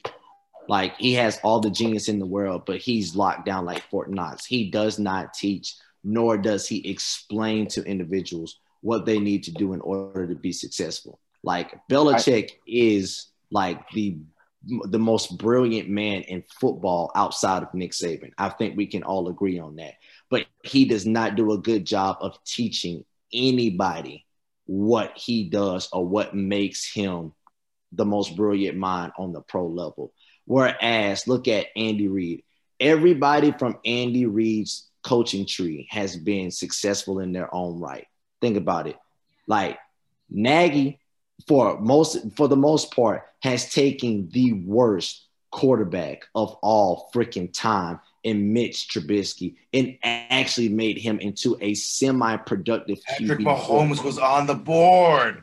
Like 0.68 0.96
he 0.96 1.14
has 1.14 1.38
all 1.42 1.60
the 1.60 1.70
genius 1.70 2.08
in 2.08 2.18
the 2.18 2.26
world, 2.26 2.62
but 2.66 2.78
he's 2.78 3.16
locked 3.16 3.46
down 3.46 3.64
like 3.64 3.88
Fort 3.90 4.10
Knox. 4.10 4.44
He 4.44 4.70
does 4.70 4.98
not 4.98 5.34
teach, 5.34 5.74
nor 6.02 6.36
does 6.36 6.66
he 6.66 6.88
explain 6.88 7.68
to 7.68 7.84
individuals 7.84 8.58
what 8.80 9.06
they 9.06 9.18
need 9.18 9.44
to 9.44 9.52
do 9.52 9.72
in 9.72 9.80
order 9.80 10.26
to 10.26 10.34
be 10.34 10.52
successful. 10.52 11.20
Like 11.42 11.78
Belichick 11.90 12.50
I, 12.52 12.56
is 12.66 13.26
like 13.50 13.88
the 13.90 14.18
the 14.66 14.98
most 14.98 15.38
brilliant 15.38 15.88
man 15.88 16.22
in 16.22 16.42
football 16.60 17.12
outside 17.14 17.62
of 17.62 17.72
Nick 17.72 17.92
Saban. 17.92 18.32
I 18.36 18.48
think 18.48 18.76
we 18.76 18.86
can 18.86 19.04
all 19.04 19.28
agree 19.28 19.60
on 19.60 19.76
that. 19.76 19.94
But 20.28 20.46
he 20.64 20.86
does 20.86 21.06
not 21.06 21.36
do 21.36 21.52
a 21.52 21.58
good 21.58 21.84
job 21.84 22.16
of 22.20 22.42
teaching 22.44 23.04
anybody 23.32 24.26
what 24.64 25.16
he 25.16 25.48
does 25.48 25.88
or 25.92 26.04
what 26.04 26.34
makes 26.34 26.92
him 26.92 27.32
the 27.92 28.04
most 28.04 28.36
brilliant 28.36 28.76
mind 28.76 29.12
on 29.18 29.32
the 29.32 29.40
pro 29.40 29.66
level. 29.66 30.12
Whereas, 30.46 31.28
look 31.28 31.48
at 31.48 31.66
Andy 31.76 32.08
Reid. 32.08 32.42
Everybody 32.80 33.52
from 33.52 33.78
Andy 33.84 34.26
Reid's 34.26 34.88
coaching 35.02 35.46
tree 35.46 35.86
has 35.90 36.16
been 36.16 36.50
successful 36.50 37.20
in 37.20 37.32
their 37.32 37.52
own 37.54 37.80
right. 37.80 38.06
Think 38.40 38.56
about 38.56 38.86
it. 38.86 38.96
Like 39.46 39.78
Nagy, 40.30 40.98
for 41.46 41.80
most 41.80 42.18
for 42.36 42.48
the 42.48 42.56
most 42.56 42.94
part, 42.94 43.22
has 43.42 43.72
taken 43.72 44.28
the 44.32 44.52
worst 44.52 45.26
quarterback 45.50 46.24
of 46.34 46.54
all 46.62 47.10
freaking 47.14 47.52
time 47.52 48.00
in 48.24 48.52
Mitch 48.52 48.88
Trubisky 48.88 49.54
and 49.72 49.96
actually 50.02 50.68
made 50.68 50.98
him 50.98 51.18
into 51.20 51.56
a 51.60 51.74
semi-productive 51.74 52.98
Patrick 53.04 53.38
QB 53.38 53.44
Mahomes 53.44 54.04
was 54.04 54.18
on 54.18 54.46
the 54.46 54.54
board. 54.54 55.42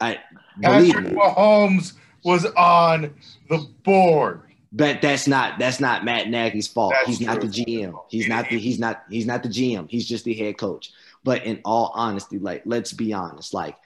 I 0.00 0.18
Patrick 0.62 1.06
me. 1.06 1.10
Mahomes 1.10 1.94
was 2.24 2.44
on 2.46 3.14
the 3.48 3.66
board. 3.84 4.42
But 4.72 5.02
that's 5.02 5.26
not 5.26 5.58
that's 5.58 5.80
not 5.80 6.04
Matt 6.04 6.28
Nagy's 6.28 6.68
fault. 6.68 6.92
That's 6.92 7.08
he's 7.08 7.18
true. 7.18 7.26
not 7.26 7.40
the 7.40 7.48
GM. 7.48 7.94
He's 8.08 8.28
not 8.28 8.48
the 8.48 8.58
he's 8.58 8.78
not 8.78 9.02
he's 9.10 9.26
not 9.26 9.42
the 9.42 9.48
GM. 9.48 9.90
He's 9.90 10.06
just 10.06 10.24
the 10.24 10.34
head 10.34 10.58
coach. 10.58 10.92
But 11.24 11.44
in 11.44 11.60
all 11.64 11.90
honesty, 11.94 12.38
like 12.38 12.62
let's 12.64 12.92
be 12.92 13.12
honest, 13.12 13.52
like 13.52 13.76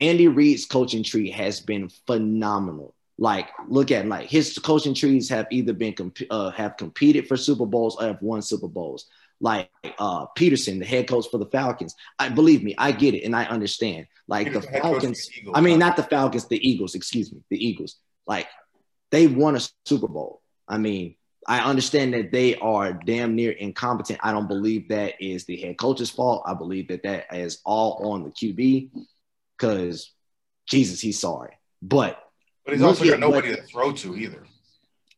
Andy 0.00 0.28
Reid's 0.28 0.66
coaching 0.66 1.02
tree 1.02 1.30
has 1.30 1.60
been 1.60 1.88
phenomenal. 2.06 2.94
Like, 3.18 3.48
look 3.68 3.90
at 3.90 4.06
like 4.06 4.28
his 4.28 4.58
coaching 4.58 4.94
trees 4.94 5.28
have 5.30 5.46
either 5.50 5.72
been 5.72 5.94
comp- 5.94 6.18
uh, 6.30 6.50
have 6.50 6.76
competed 6.76 7.26
for 7.26 7.36
Super 7.36 7.64
Bowls 7.64 7.96
or 7.96 8.08
have 8.08 8.20
won 8.20 8.42
Super 8.42 8.68
Bowls. 8.68 9.06
Like 9.40 9.70
uh, 9.98 10.26
Pederson, 10.36 10.78
the 10.78 10.86
head 10.86 11.08
coach 11.08 11.26
for 11.30 11.38
the 11.38 11.46
Falcons. 11.46 11.94
I 12.18 12.28
believe 12.28 12.62
me, 12.62 12.74
I 12.78 12.92
get 12.92 13.14
it 13.14 13.24
and 13.24 13.36
I 13.36 13.44
understand. 13.44 14.06
Like 14.28 14.52
the 14.52 14.62
Falcons, 14.62 15.28
the 15.28 15.52
I 15.54 15.60
mean, 15.60 15.78
not 15.78 15.96
the 15.96 16.02
Falcons, 16.02 16.48
the 16.48 16.66
Eagles. 16.66 16.94
Excuse 16.94 17.32
me, 17.32 17.40
the 17.50 17.64
Eagles. 17.64 17.96
Like 18.26 18.48
they 19.10 19.26
won 19.26 19.56
a 19.56 19.60
Super 19.84 20.08
Bowl. 20.08 20.42
I 20.66 20.78
mean, 20.78 21.16
I 21.46 21.60
understand 21.60 22.14
that 22.14 22.32
they 22.32 22.56
are 22.56 22.92
damn 22.92 23.36
near 23.36 23.52
incompetent. 23.52 24.18
I 24.22 24.32
don't 24.32 24.48
believe 24.48 24.88
that 24.88 25.14
is 25.20 25.44
the 25.44 25.56
head 25.56 25.78
coach's 25.78 26.10
fault. 26.10 26.42
I 26.46 26.54
believe 26.54 26.88
that 26.88 27.04
that 27.04 27.26
is 27.32 27.60
all 27.64 28.12
on 28.12 28.24
the 28.24 28.30
QB 28.30 28.90
because 29.56 30.12
Jesus, 30.66 31.00
he's 31.00 31.20
sorry. 31.20 31.56
But 31.80 32.20
but 32.64 32.74
he's 32.74 32.82
also 32.82 33.04
got 33.04 33.20
nobody 33.20 33.54
to 33.54 33.62
throw 33.62 33.92
to 33.92 34.16
either. 34.16 34.44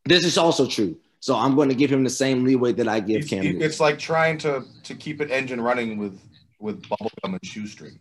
This 0.05 0.25
is 0.25 0.37
also 0.37 0.67
true. 0.67 0.99
So 1.21 1.35
I'm 1.35 1.57
going 1.57 1.69
to 1.69 1.75
give 1.75 1.91
him 1.91 2.05
the 2.05 2.11
same 2.11 2.45
leeway 2.45 2.73
that 2.75 2.89
I 2.89 3.01
give 3.01 3.27
Cam. 3.27 3.45
It's 3.45 3.81
like 3.81 3.99
trying 3.99 4.39
to 4.39 4.65
to 4.85 4.95
keep 4.95 5.21
an 5.21 5.31
engine 5.31 5.61
running 5.61 5.99
with 5.99 6.21
with 6.61 6.83
bubblegum 6.83 7.33
and 7.33 7.45
shoestring. 7.45 7.99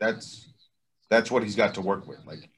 That's 0.00 0.48
that's 1.10 1.30
what 1.30 1.42
he's 1.42 1.56
got 1.56 1.74
to 1.74 1.80
work 1.80 2.06
with. 2.06 2.18
Like, 2.26 2.48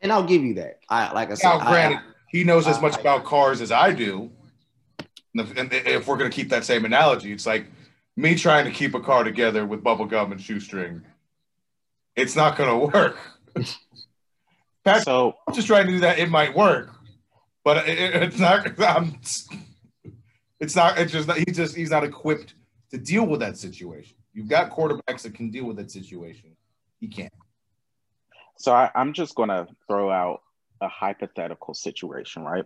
and 0.00 0.10
I'll 0.10 0.24
give 0.24 0.42
you 0.42 0.54
that. 0.54 0.80
I 0.88 1.12
like 1.12 1.30
I 1.30 1.34
said. 1.34 1.48
Now, 1.48 1.68
granted, 1.68 1.98
I, 1.98 2.02
he 2.28 2.44
knows 2.44 2.66
as 2.66 2.80
much 2.80 2.96
I, 2.96 3.00
about 3.00 3.24
cars 3.24 3.60
as 3.60 3.70
I 3.70 3.92
do. 3.92 4.30
And 5.36 5.72
if 5.72 6.06
we're 6.06 6.16
going 6.16 6.30
to 6.30 6.34
keep 6.34 6.50
that 6.50 6.64
same 6.64 6.84
analogy, 6.84 7.32
it's 7.32 7.46
like 7.46 7.66
me 8.16 8.36
trying 8.36 8.64
to 8.66 8.70
keep 8.70 8.94
a 8.94 9.00
car 9.00 9.24
together 9.24 9.66
with 9.66 9.82
bubblegum 9.82 10.30
and 10.30 10.40
shoestring. 10.40 11.02
It's 12.16 12.36
not 12.36 12.56
going 12.56 12.70
to 12.92 12.96
work. 12.96 13.16
Patrick, 14.84 15.04
so 15.04 15.34
I'm 15.48 15.54
just 15.54 15.66
trying 15.66 15.86
to 15.86 15.92
do 15.92 16.00
that. 16.00 16.18
It 16.18 16.28
might 16.28 16.54
work, 16.54 16.93
but 17.64 17.88
it, 17.88 17.98
it's 17.98 18.38
not. 18.38 18.78
I'm, 18.80 19.18
it's 20.60 20.76
not. 20.76 20.98
It's 20.98 21.12
just 21.12 21.30
he's 21.32 21.56
just 21.56 21.74
he's 21.74 21.90
not 21.90 22.04
equipped 22.04 22.54
to 22.90 22.98
deal 22.98 23.26
with 23.26 23.40
that 23.40 23.56
situation. 23.56 24.16
You've 24.32 24.48
got 24.48 24.70
quarterbacks 24.70 25.22
that 25.22 25.34
can 25.34 25.50
deal 25.50 25.64
with 25.64 25.76
that 25.76 25.90
situation. 25.90 26.56
He 27.00 27.08
can't. 27.08 27.32
So 28.56 28.72
I, 28.72 28.90
I'm 28.94 29.12
just 29.12 29.34
going 29.34 29.48
to 29.48 29.66
throw 29.88 30.10
out 30.10 30.42
a 30.80 30.88
hypothetical 30.88 31.74
situation, 31.74 32.44
right? 32.44 32.64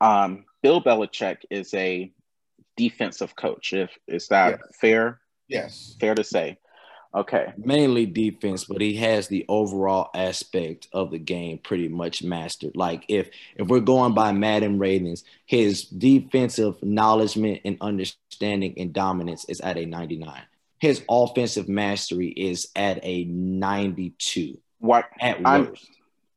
Um, 0.00 0.44
Bill 0.62 0.82
Belichick 0.82 1.38
is 1.50 1.72
a 1.74 2.12
defensive 2.76 3.34
coach. 3.34 3.72
If 3.72 3.90
is 4.06 4.28
that 4.28 4.60
fair? 4.74 5.20
Yes. 5.48 5.96
Fair 6.00 6.14
to 6.14 6.24
say. 6.24 6.58
Okay. 7.16 7.52
mainly 7.56 8.04
defense, 8.04 8.64
but 8.64 8.80
he 8.82 8.94
has 8.96 9.26
the 9.26 9.44
overall 9.48 10.10
aspect 10.14 10.86
of 10.92 11.10
the 11.10 11.18
game 11.18 11.56
pretty 11.58 11.88
much 11.88 12.22
mastered. 12.22 12.76
Like 12.76 13.06
if 13.08 13.30
if 13.56 13.68
we're 13.68 13.80
going 13.80 14.12
by 14.12 14.32
Madden 14.32 14.78
ratings, 14.78 15.24
his 15.46 15.84
defensive 15.84 16.82
knowledgement 16.82 17.62
and 17.64 17.78
understanding 17.80 18.74
and 18.76 18.92
dominance 18.92 19.46
is 19.48 19.60
at 19.62 19.78
a 19.78 19.86
99. 19.86 20.42
His 20.78 21.02
offensive 21.08 21.68
mastery 21.70 22.28
is 22.28 22.68
at 22.76 23.00
a 23.02 23.24
92 23.24 24.58
What 24.80 25.06
at 25.18 25.38
I'm- 25.46 25.68
worst. 25.70 25.90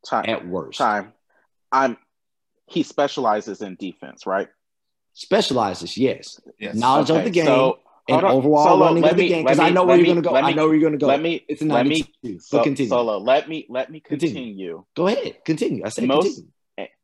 time? 0.06 0.24
At 0.28 0.48
worst. 0.48 0.78
Time. 0.78 1.12
I'm. 1.70 1.98
He 2.66 2.82
specializes 2.84 3.60
in 3.60 3.74
defense, 3.74 4.26
right? 4.26 4.48
Specializes, 5.12 5.98
yes. 5.98 6.40
Yes. 6.58 6.74
Knowledge 6.74 7.10
of 7.10 7.24
the 7.24 7.30
game 7.30 7.44
So, 7.44 7.80
and 8.10 8.20
hold 8.26 8.44
overall 8.44 8.64
Solo, 8.64 8.86
running 8.86 9.02
let 9.02 9.12
of 9.12 9.16
the 9.18 9.22
me- 9.24 9.28
game. 9.28 9.44
Because 9.44 9.58
I 9.58 9.70
know 9.70 9.84
where 9.84 9.96
let 9.96 10.06
you're 10.06 10.14
gonna 10.14 10.22
go. 10.22 10.32
let 10.32 10.44
I 10.44 10.52
know 10.52 10.66
where 10.66 10.74
you're 10.76 10.88
gonna 10.90 10.98
go. 10.98 11.06
let 11.06 11.20
me 11.22 11.44
it's 11.48 11.62
a 11.62 11.64
let 11.66 11.86
me 11.86 12.04
92. 12.22 12.40
so, 12.40 12.58
but 12.58 12.64
continue. 12.64 12.88
Solo. 12.88 13.18
Let 13.18 13.48
me 13.48 13.66
let 13.68 13.90
me 13.90 14.00
Continue. 14.00 14.34
continue. 14.34 14.84
Go 14.96 15.06
ahead. 15.08 15.44
Continue. 15.44 15.82
I 15.84 15.88
said 15.90 16.04
Most- 16.04 16.24
continue. 16.24 16.50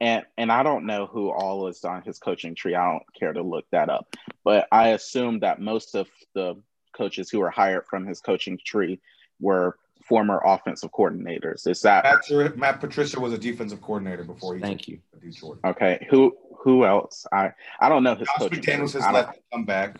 And 0.00 0.24
and 0.38 0.50
I 0.50 0.62
don't 0.62 0.86
know 0.86 1.06
who 1.06 1.30
all 1.30 1.66
is 1.68 1.84
on 1.84 2.00
his 2.02 2.18
coaching 2.18 2.54
tree. 2.54 2.74
I 2.74 2.90
don't 2.92 3.02
care 3.18 3.32
to 3.34 3.42
look 3.42 3.66
that 3.72 3.90
up. 3.90 4.16
But 4.42 4.66
I 4.72 4.88
assume 4.88 5.40
that 5.40 5.60
most 5.60 5.94
of 5.94 6.08
the 6.34 6.54
coaches 6.96 7.28
who 7.28 7.40
were 7.40 7.50
hired 7.50 7.84
from 7.86 8.06
his 8.06 8.20
coaching 8.20 8.58
tree 8.64 9.00
were 9.38 9.76
former 10.08 10.40
offensive 10.46 10.90
coordinators. 10.92 11.66
Is 11.68 11.82
that 11.82 12.04
Matt, 12.04 12.22
Tr- 12.24 12.56
Matt 12.58 12.80
Patricia 12.80 13.20
was 13.20 13.32
a 13.34 13.38
defensive 13.38 13.82
coordinator 13.82 14.24
before 14.24 14.54
he 14.54 14.62
Thank 14.62 14.88
you. 14.88 14.98
Detroit. 15.20 15.58
okay? 15.66 16.06
Who 16.10 16.34
who 16.60 16.86
else? 16.86 17.26
I 17.30 17.52
I 17.78 17.90
don't 17.90 18.02
know 18.02 18.14
his 18.14 18.28
Josh 18.28 18.36
coaching. 18.38 18.60
McDaniels 18.62 18.92
tree. 18.92 19.02
has 19.02 19.12
left 19.12 19.34
to 19.34 19.40
come 19.52 19.64
back. 19.66 19.96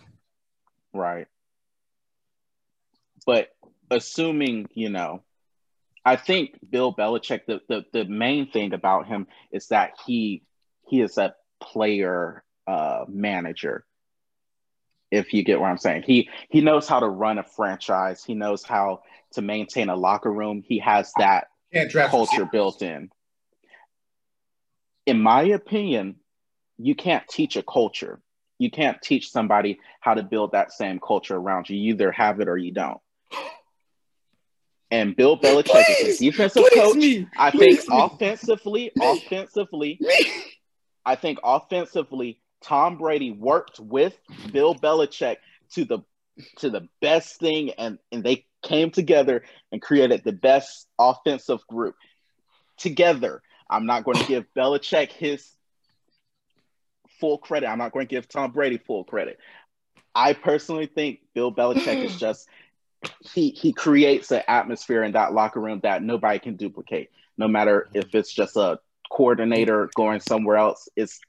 Right. 0.97 1.27
But 3.27 3.49
assuming, 3.91 4.69
you 4.75 4.89
know, 4.89 5.23
I 6.05 6.17
think 6.17 6.59
Bill 6.69 6.95
Belichick, 6.95 7.47
the, 7.47 7.61
the, 7.69 7.85
the 7.93 8.05
main 8.05 8.51
thing 8.51 8.73
about 8.73 9.07
him 9.07 9.27
is 9.51 9.69
that 9.69 9.95
he 10.07 10.43
he 10.89 11.01
is 11.01 11.19
a 11.19 11.35
player 11.61 12.45
uh, 12.67 13.05
manager. 13.09 13.85
If 15.11 15.33
you 15.33 15.43
get 15.43 15.61
what 15.61 15.69
I'm 15.69 15.79
saying, 15.79 16.05
he 16.07 16.29
he 16.49 16.61
knows 16.61 16.87
how 16.87 17.01
to 17.01 17.09
run 17.09 17.39
a 17.39 17.43
franchise. 17.43 18.23
He 18.25 18.35
knows 18.35 18.65
how 18.65 19.03
to 19.33 19.43
maintain 19.43 19.89
a 19.89 19.97
locker 19.97 20.33
room. 20.33 20.63
He 20.65 20.79
has 20.79 21.13
that 21.19 21.49
culture 22.09 22.45
built 22.45 22.83
in. 22.83 23.11
In 25.07 25.21
my 25.21 25.43
opinion, 25.43 26.17
you 26.79 26.95
can't 26.95 27.27
teach 27.29 27.57
a 27.57 27.63
culture. 27.63 28.21
You 28.59 28.71
can't 28.71 29.01
teach 29.03 29.31
somebody 29.31 29.79
how 30.01 30.15
to 30.15 30.23
build 30.23 30.53
that 30.53 30.73
same 30.73 30.99
culture 30.99 31.37
around 31.37 31.69
you. 31.69 31.77
You 31.77 31.95
either 31.95 32.13
have 32.13 32.41
it 32.41 32.49
or 32.49 32.57
you 32.57 32.73
don't. 32.73 33.01
And 34.91 35.17
Bill 35.17 35.39
Belichick 35.39 35.85
is 36.01 36.21
a 36.21 36.25
defensive 36.25 36.65
coach. 36.75 36.95
me. 36.95 37.27
I 37.37 37.51
think 37.51 37.81
me. 37.81 37.85
offensively, 37.91 38.93
offensively, 39.01 40.01
I 41.05 41.17
think 41.17 41.41
offensively, 41.43 42.41
Tom 42.63 42.97
Brady 42.97 43.33
worked 43.33 43.81
with 43.81 44.17
Bill 44.53 44.75
Belichick 44.75 45.37
to 45.75 45.85
the 45.85 46.01
to 46.59 46.71
the 46.71 46.89
best 47.01 47.41
thing, 47.41 47.71
and 47.71 47.99
and 48.13 48.23
they 48.23 48.47
came 48.63 48.91
together 48.91 49.43
and 49.73 49.83
created 49.83 50.23
the 50.25 50.33
best 50.33 50.87
offensive 50.99 51.67
group 51.67 51.97
together. 52.77 53.43
I'm 53.69 53.87
not 53.87 54.05
going 54.05 54.19
to 54.19 54.27
give 54.27 54.45
Belichick 54.57 55.11
his 55.11 55.49
full 57.21 57.39
credit. 57.39 57.69
I'm 57.69 57.79
not 57.79 57.93
going 57.93 58.07
to 58.07 58.11
give 58.15 58.29
Tom 58.29 58.53
Brady 58.53 58.79
full 58.79 59.05
credit. 59.05 59.39
I 60.15 60.33
personally 60.33 60.87
think 60.87 61.21
Bill 61.35 61.53
Belichick 61.53 62.03
is 62.05 62.17
just 62.19 62.49
he 63.33 63.51
he 63.51 63.73
creates 63.73 64.31
an 64.33 64.43
atmosphere 64.49 65.03
in 65.05 65.13
that 65.13 65.33
locker 65.33 65.61
room 65.61 65.81
that 65.83 66.03
nobody 66.03 66.39
can 66.39 66.57
duplicate. 66.57 67.11
No 67.39 67.49
matter 67.49 67.89
if 67.95 68.15
it's 68.15 68.33
just 68.33 68.57
a 68.57 68.79
coordinator 69.11 69.91
going 69.95 70.21
somewhere 70.21 70.57
else, 70.57 70.89
it's 70.97 71.21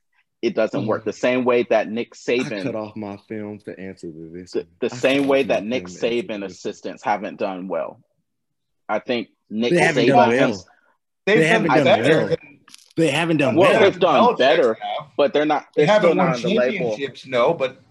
it 0.42 0.56
doesn't 0.56 0.86
work. 0.86 1.04
The 1.04 1.14
same 1.14 1.44
way 1.46 1.64
that 1.70 1.90
Nick 1.90 2.14
I 2.30 2.38
cut 2.44 2.76
off 2.76 2.96
my 2.96 3.18
film 3.28 3.60
to 3.66 3.78
answer 3.78 4.12
to 4.12 4.30
this. 4.34 4.52
the, 4.52 4.68
the 4.80 4.90
same 4.90 5.28
way 5.28 5.44
that 5.44 5.66
Nick 5.66 5.90
film 5.90 6.00
to 6.00 6.08
answer 6.18 6.28
Saban 6.28 6.46
assistants 6.46 7.04
haven't 7.04 7.40
done 7.40 7.68
well. 7.68 8.00
I 8.88 9.00
think 9.00 9.30
Nick 9.50 9.72
They 9.74 9.80
Saban 9.80 10.08
done 10.08 10.32
has- 10.32 10.40
well. 10.40 10.66
They've 11.26 11.40
They 11.40 11.50
done 11.50 11.66
haven't 11.68 11.86
done 11.86 12.28
well. 12.30 12.37
Than- 12.98 13.06
They 13.06 13.11
haven't 13.11 13.38
done 13.38 13.56
Well, 13.56 13.72
well. 13.72 13.80
they've 13.82 13.99
done 13.99 14.22
Belichick's 14.24 14.38
better. 14.40 14.74
have. 14.74 15.11
but 15.15 15.34
they're 15.34 15.45
not. 15.45 15.68
They 15.76 15.86
They're 15.86 15.95
still 15.99 16.10
haven't 16.10 16.18
won 16.18 16.28
not 16.28 16.36
on 16.38 16.41
the 16.41 16.56
label. 16.56 16.72
championships, 16.90 17.26
no, 17.26 17.53
but 17.53 17.82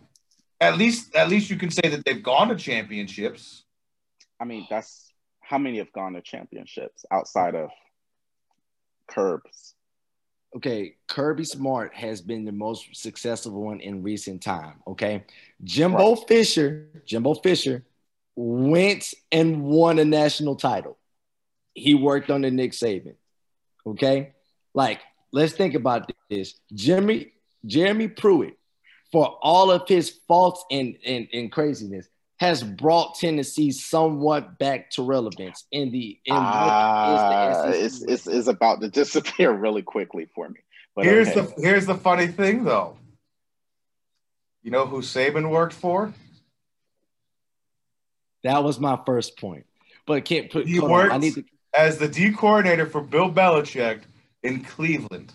at 0.60 0.76
least 0.76 1.14
at 1.14 1.28
least 1.28 1.48
you 1.50 1.56
can 1.56 1.70
say 1.70 1.88
that 1.88 2.04
they've 2.04 2.22
gone 2.22 2.48
to 2.48 2.56
championships. 2.56 3.64
I 4.40 4.44
mean, 4.44 4.66
that's 4.68 5.12
how 5.40 5.58
many 5.58 5.78
have 5.78 5.92
gone 5.92 6.12
to 6.14 6.20
championships 6.22 7.04
outside 7.10 7.54
of 7.54 7.70
Curbs. 9.08 9.74
okay, 10.56 10.96
Kirby 11.06 11.44
Smart 11.44 11.94
has 11.94 12.20
been 12.22 12.44
the 12.44 12.52
most 12.52 12.94
successful 12.96 13.52
one 13.52 13.80
in 13.80 14.02
recent 14.02 14.42
time. 14.42 14.80
Okay, 14.86 15.24
Jimbo 15.62 16.16
Fisher, 16.16 16.88
Jimbo 17.04 17.34
Fisher 17.34 17.84
went 18.34 19.12
and 19.30 19.62
won 19.64 19.98
a 19.98 20.04
national 20.04 20.56
title. 20.56 20.98
He 21.74 21.94
worked 21.94 22.30
under 22.30 22.50
Nick 22.50 22.72
Saban. 22.72 23.14
Okay, 23.86 24.32
like 24.76 25.00
let's 25.32 25.52
think 25.54 25.74
about 25.74 26.12
this. 26.30 26.54
Jimmy 26.72 27.32
Jeremy 27.64 28.06
Pruitt, 28.06 28.56
for 29.10 29.26
all 29.42 29.72
of 29.72 29.88
his 29.88 30.10
faults 30.28 30.64
and 30.70 30.96
and, 31.04 31.26
and 31.32 31.50
craziness, 31.50 32.06
has 32.38 32.62
brought 32.62 33.16
Tennessee 33.18 33.72
somewhat 33.72 34.58
back 34.60 34.90
to 34.92 35.02
relevance 35.02 35.64
in 35.72 35.90
the 35.90 36.18
in 36.24 36.34
what 36.34 36.42
Ah, 36.44 37.64
is 37.64 37.70
the 37.72 37.84
it's, 37.84 37.98
SEC. 37.98 38.08
it's 38.10 38.26
it's 38.28 38.46
about 38.48 38.80
to 38.82 38.88
disappear 39.00 39.50
really 39.52 39.82
quickly 39.82 40.28
for 40.34 40.48
me. 40.48 40.60
But 40.94 41.06
here's 41.06 41.28
okay. 41.28 41.40
the 41.56 41.60
here's 41.62 41.86
the 41.86 41.96
funny 41.96 42.28
thing 42.28 42.62
though. 42.64 42.96
You 44.62 44.70
know 44.72 44.86
who 44.86 45.00
Saban 45.00 45.48
worked 45.50 45.74
for? 45.74 46.12
That 48.42 48.62
was 48.64 48.78
my 48.78 48.98
first 49.06 49.38
point. 49.38 49.64
But 50.06 50.24
can't 50.24 50.50
put. 50.50 50.66
He 50.66 50.76
hold 50.76 50.90
on, 50.92 50.98
I 50.98 51.02
worked- 51.14 51.20
need 51.20 51.34
to. 51.34 51.44
as 51.74 51.98
the 51.98 52.08
D 52.08 52.30
coordinator 52.32 52.86
for 52.86 53.00
Bill 53.00 53.30
Belichick 53.30 54.02
in 54.46 54.62
Cleveland 54.62 55.32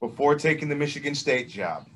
before 0.00 0.36
taking 0.36 0.68
the 0.68 0.76
Michigan 0.76 1.14
State 1.14 1.48
job. 1.48 1.86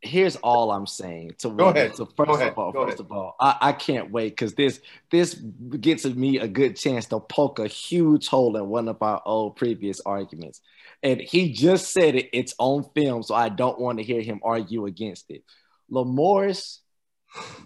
Here's 0.00 0.34
all 0.36 0.72
I'm 0.72 0.86
saying. 0.86 1.34
To 1.38 1.50
Go 1.50 1.68
ahead. 1.68 1.94
So 1.94 2.06
first 2.06 2.30
ahead. 2.30 2.52
of 2.52 2.58
all, 2.58 2.72
Go 2.72 2.86
first 2.86 2.98
ahead. 2.98 3.06
of 3.06 3.12
all, 3.12 3.36
I, 3.40 3.56
I 3.60 3.72
can't 3.72 4.10
wait 4.10 4.30
because 4.30 4.54
this 4.54 4.80
this 5.12 5.34
gets 5.34 6.04
me 6.04 6.38
a 6.38 6.48
good 6.48 6.76
chance 6.76 7.06
to 7.06 7.20
poke 7.20 7.60
a 7.60 7.68
huge 7.68 8.26
hole 8.26 8.56
in 8.56 8.66
one 8.68 8.88
of 8.88 9.00
our 9.00 9.22
old 9.24 9.54
previous 9.56 10.00
arguments. 10.00 10.60
And 11.04 11.20
he 11.20 11.52
just 11.52 11.92
said 11.92 12.16
it. 12.16 12.30
It's 12.32 12.54
on 12.58 12.84
film, 12.94 13.22
so 13.22 13.34
I 13.36 13.48
don't 13.48 13.78
want 13.80 13.98
to 13.98 14.04
hear 14.04 14.22
him 14.22 14.40
argue 14.42 14.86
against 14.86 15.30
it. 15.30 15.44
Lamorris, 15.90 16.78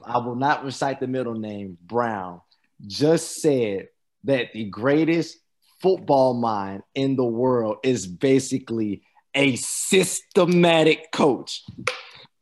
I 0.04 0.18
will 0.18 0.36
not 0.36 0.62
recite 0.64 1.00
the 1.00 1.06
middle 1.06 1.34
name. 1.34 1.78
Brown 1.82 2.42
just 2.86 3.40
said 3.40 3.88
that 4.26 4.52
the 4.52 4.64
greatest 4.64 5.38
football 5.80 6.34
mind 6.34 6.82
in 6.94 7.16
the 7.16 7.24
world 7.24 7.78
is 7.82 8.06
basically 8.06 9.02
a 9.34 9.56
systematic 9.56 11.10
coach. 11.12 11.62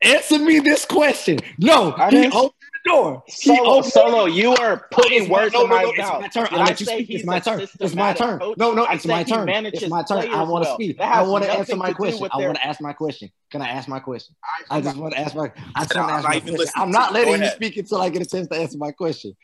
Answer 0.03 0.39
me 0.39 0.59
this 0.61 0.85
question. 0.85 1.39
No, 1.59 1.95
I 1.97 2.11
he 2.11 2.17
didn't- 2.17 2.35
opened 2.35 2.53
the 2.85 2.91
door. 2.91 3.23
Solo, 3.29 3.71
opened- 3.79 3.93
Solo, 3.93 4.25
you 4.27 4.55
are 4.55 4.87
putting 4.91 5.29
words 5.31 5.55
no, 5.55 5.65
in 5.65 5.71
my 5.71 5.83
no, 5.83 5.89
it's 5.91 5.99
mouth. 5.99 6.21
my 6.21 6.29
turn. 6.29 6.45
Did 6.45 6.53
I'll 6.53 6.65
let 6.67 6.81
you 6.81 6.87
say 6.87 6.97
speak. 6.97 7.07
he's 7.09 7.17
It's 7.21 7.27
my 7.27 7.39
turn. 7.41 7.61
It's 7.81 7.95
my 7.95 8.13
turn. 8.13 8.39
coach? 8.39 8.59
No, 8.59 8.73
no, 8.75 8.85
it's 8.85 9.07
my 9.07 9.23
turn. 9.25 9.49
It's 9.49 9.89
my 9.89 10.03
turn. 10.03 10.29
I 10.33 10.43
want 10.43 10.65
to 10.65 10.69
well. 10.69 10.75
speak. 10.77 11.01
I 11.01 11.23
want 11.23 11.45
to 11.45 11.51
answer 11.53 11.75
my 11.77 11.93
question. 11.95 12.21
with 12.21 12.33
I 12.35 12.39
want 12.39 12.57
to 12.57 12.67
ask 12.67 12.81
my 12.83 12.93
question. 12.93 13.31
Can 13.51 13.63
I 13.63 13.69
ask 13.71 13.89
my 13.89 13.99
question? 14.01 14.37
I- 14.71 14.77
I 14.77 14.81
just 14.83 14.97
want 14.97 15.15
to 15.15 15.21
ask 15.21 15.35
my. 15.35 15.51
I 15.75 15.85
just 15.85 15.97
I'm 15.97 16.03
want 16.03 16.11
to 16.11 16.15
ask 16.17 16.23
not 16.25 16.29
my 16.29 16.37
even 16.37 16.43
question. 16.43 16.59
listening 16.59 16.83
I'm 16.83 16.91
not 16.91 17.13
letting 17.15 17.43
you 17.43 17.49
speak 17.51 17.77
until 17.79 18.03
I 18.03 18.09
get 18.11 18.21
a 18.23 18.27
chance 18.27 18.47
to 18.49 18.57
answer 18.57 18.77
my 18.79 18.93
question. 18.93 19.35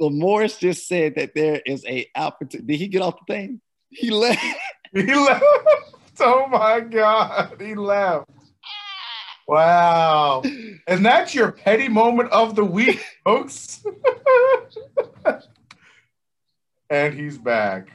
Lamorris 0.00 0.58
just 0.58 0.88
said 0.88 1.14
that 1.16 1.34
there 1.34 1.62
is 1.64 1.84
a 1.86 2.06
opportunity. 2.16 2.66
Did 2.66 2.78
he 2.78 2.88
get 2.88 3.02
off 3.02 3.18
the 3.26 3.34
thing? 3.34 3.60
He 3.90 4.10
left. 4.10 4.44
He 4.92 5.12
left. 5.12 5.42
Oh 6.20 6.46
my 6.46 6.78
God. 6.78 7.56
He 7.60 7.74
left. 7.74 8.30
Wow. 9.48 10.42
And 10.86 11.04
that's 11.04 11.34
your 11.34 11.50
petty 11.50 11.88
moment 11.88 12.30
of 12.30 12.54
the 12.54 12.64
week, 12.64 13.04
folks. 13.24 13.84
and 16.90 17.14
he's 17.14 17.38
back. 17.38 17.88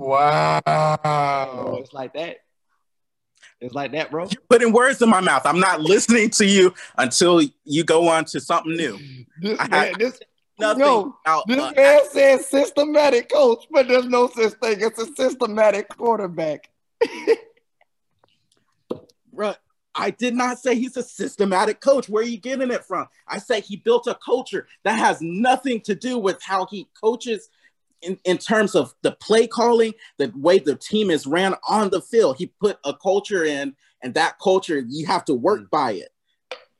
Wow. 0.00 1.78
it's 1.80 1.92
like 1.92 2.14
that. 2.14 2.38
It's 3.60 3.74
like 3.74 3.92
that, 3.92 4.10
bro. 4.10 4.24
You're 4.24 4.42
putting 4.48 4.72
words 4.72 5.02
in 5.02 5.10
my 5.10 5.20
mouth. 5.20 5.42
I'm 5.44 5.60
not 5.60 5.82
listening 5.82 6.30
to 6.30 6.46
you 6.46 6.72
until 6.96 7.42
you 7.64 7.84
go 7.84 8.08
on 8.08 8.24
to 8.26 8.40
something 8.40 8.74
new. 8.74 8.98
This 9.40 9.58
I- 9.60 9.68
man, 9.68 9.94
this 9.98 10.18
nothing 10.58 10.80
No, 10.80 11.16
about 11.24 11.46
This 11.46 11.58
uh, 11.58 11.72
man 11.76 12.00
says 12.10 12.46
systematic 12.46 13.30
coach, 13.30 13.66
but 13.70 13.86
there's 13.88 14.06
no 14.06 14.28
such 14.28 14.54
thing 14.54 14.82
as 14.82 14.98
a 14.98 15.06
systematic 15.14 15.88
quarterback. 15.90 16.70
Bruh, 19.34 19.56
I 19.94 20.10
did 20.10 20.34
not 20.34 20.58
say 20.58 20.74
he's 20.74 20.96
a 20.96 21.02
systematic 21.02 21.80
coach. 21.80 22.08
Where 22.08 22.22
are 22.22 22.26
you 22.26 22.38
getting 22.38 22.70
it 22.70 22.84
from? 22.84 23.08
I 23.28 23.38
say 23.38 23.60
he 23.60 23.76
built 23.76 24.06
a 24.06 24.14
culture 24.14 24.66
that 24.84 24.98
has 24.98 25.20
nothing 25.20 25.80
to 25.82 25.94
do 25.94 26.18
with 26.18 26.42
how 26.42 26.66
he 26.66 26.88
coaches 26.98 27.50
in, 28.02 28.18
in 28.24 28.38
terms 28.38 28.74
of 28.74 28.94
the 29.02 29.12
play 29.12 29.46
calling, 29.46 29.92
the 30.18 30.32
way 30.34 30.58
the 30.58 30.76
team 30.76 31.10
is 31.10 31.26
ran 31.26 31.54
on 31.68 31.90
the 31.90 32.00
field. 32.00 32.36
He 32.36 32.46
put 32.46 32.78
a 32.84 32.94
culture 32.94 33.44
in, 33.44 33.74
and 34.02 34.14
that 34.14 34.38
culture, 34.42 34.84
you 34.88 35.06
have 35.06 35.24
to 35.26 35.34
work 35.34 35.62
mm. 35.62 35.70
by 35.70 35.92
it. 35.92 36.10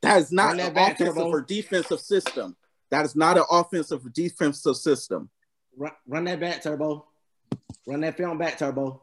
That 0.01 0.17
is 0.17 0.31
not 0.31 0.57
that 0.57 0.69
an 0.69 0.73
back, 0.73 0.93
offensive 0.93 1.15
Turbo. 1.15 1.29
or 1.29 1.41
defensive 1.41 1.99
system. 1.99 2.55
That 2.89 3.05
is 3.05 3.15
not 3.15 3.37
an 3.37 3.43
offensive 3.49 4.05
or 4.05 4.09
defensive 4.09 4.75
system. 4.75 5.29
Run, 5.77 5.91
run 6.07 6.23
that 6.25 6.39
back, 6.39 6.63
Turbo. 6.63 7.05
Run 7.87 8.01
that 8.01 8.17
film 8.17 8.37
back, 8.37 8.57
Turbo. 8.57 9.01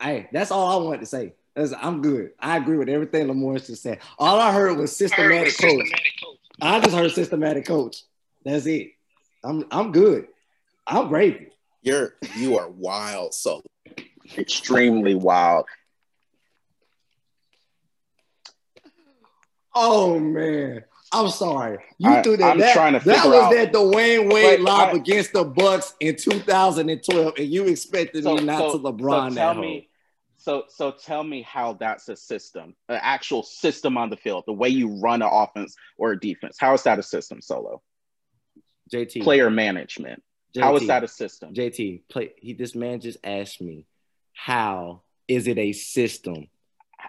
Hey, 0.00 0.28
that's 0.32 0.50
all 0.50 0.80
I 0.80 0.84
wanted 0.84 1.00
to 1.00 1.06
say. 1.06 1.34
That's- 1.54 1.78
I'm 1.80 2.02
good. 2.02 2.32
I 2.40 2.56
agree 2.56 2.76
with 2.76 2.88
everything 2.88 3.28
Lamar 3.28 3.58
just 3.58 3.82
said. 3.82 4.00
All 4.18 4.40
I 4.40 4.52
heard 4.52 4.76
was 4.76 4.96
systematic 4.96 5.56
coach. 5.58 5.90
I 6.60 6.80
just 6.80 6.94
heard 6.94 7.12
systematic 7.12 7.66
coach. 7.66 8.02
That's 8.44 8.66
it. 8.66 8.92
I'm 9.42 9.64
I'm 9.70 9.92
good. 9.92 10.28
I'm 10.86 11.08
grateful. 11.08 11.46
You're 11.82 12.14
you 12.36 12.58
are 12.58 12.68
wild. 12.68 13.34
So 13.34 13.62
Extremely 14.38 15.14
wild. 15.14 15.66
Oh 19.74 20.18
man. 20.18 20.84
I'm 21.12 21.28
sorry. 21.28 21.78
You 21.98 22.10
I- 22.10 22.22
threw 22.22 22.36
that. 22.36 22.50
I'm 22.52 22.58
that, 22.58 22.74
trying 22.74 22.94
to 22.98 23.04
that 23.04 23.16
figure 23.16 23.30
was 23.30 23.42
out- 23.44 23.52
that 23.52 23.72
Dwyane 23.72 24.32
Wade 24.32 24.58
But 24.58 24.60
lob 24.60 24.94
against 24.94 25.32
the 25.32 25.44
Bucks 25.44 25.94
in 26.00 26.16
2012, 26.16 27.34
and 27.38 27.48
you 27.48 27.66
expected 27.66 28.24
me 28.24 28.40
not 28.40 28.72
to 28.72 28.78
LeBron 28.78 29.30
so 29.30 29.34
tell 29.34 29.54
hoe. 29.54 29.60
me, 29.60 29.88
so 30.36 30.64
so 30.68 30.90
tell 30.90 31.22
me 31.22 31.42
how 31.42 31.74
that's 31.74 32.08
a 32.08 32.16
system, 32.16 32.74
an 32.88 32.98
actual 33.00 33.42
system 33.42 33.96
on 33.96 34.10
the 34.10 34.16
field, 34.16 34.44
the 34.46 34.52
way 34.52 34.68
you 34.68 34.98
run 35.00 35.22
an 35.22 35.28
offense 35.30 35.76
or 35.98 36.12
a 36.12 36.18
defense. 36.20 36.56
How 36.58 36.74
is 36.74 36.82
that 36.84 36.98
a 36.98 37.02
system, 37.02 37.40
Solo? 37.40 37.82
JT. 38.92 39.22
Player 39.22 39.50
management. 39.50 40.22
JT, 40.56 40.62
How 40.62 40.76
is 40.76 40.86
that 40.86 41.02
a 41.04 41.08
system? 41.08 41.52
JT, 41.54 42.02
play. 42.08 42.32
He, 42.36 42.52
this 42.52 42.74
man 42.74 43.00
just 43.00 43.18
asked 43.24 43.60
me, 43.60 43.86
how 44.32 45.02
is 45.28 45.46
it 45.48 45.58
a 45.58 45.72
system 45.72 46.48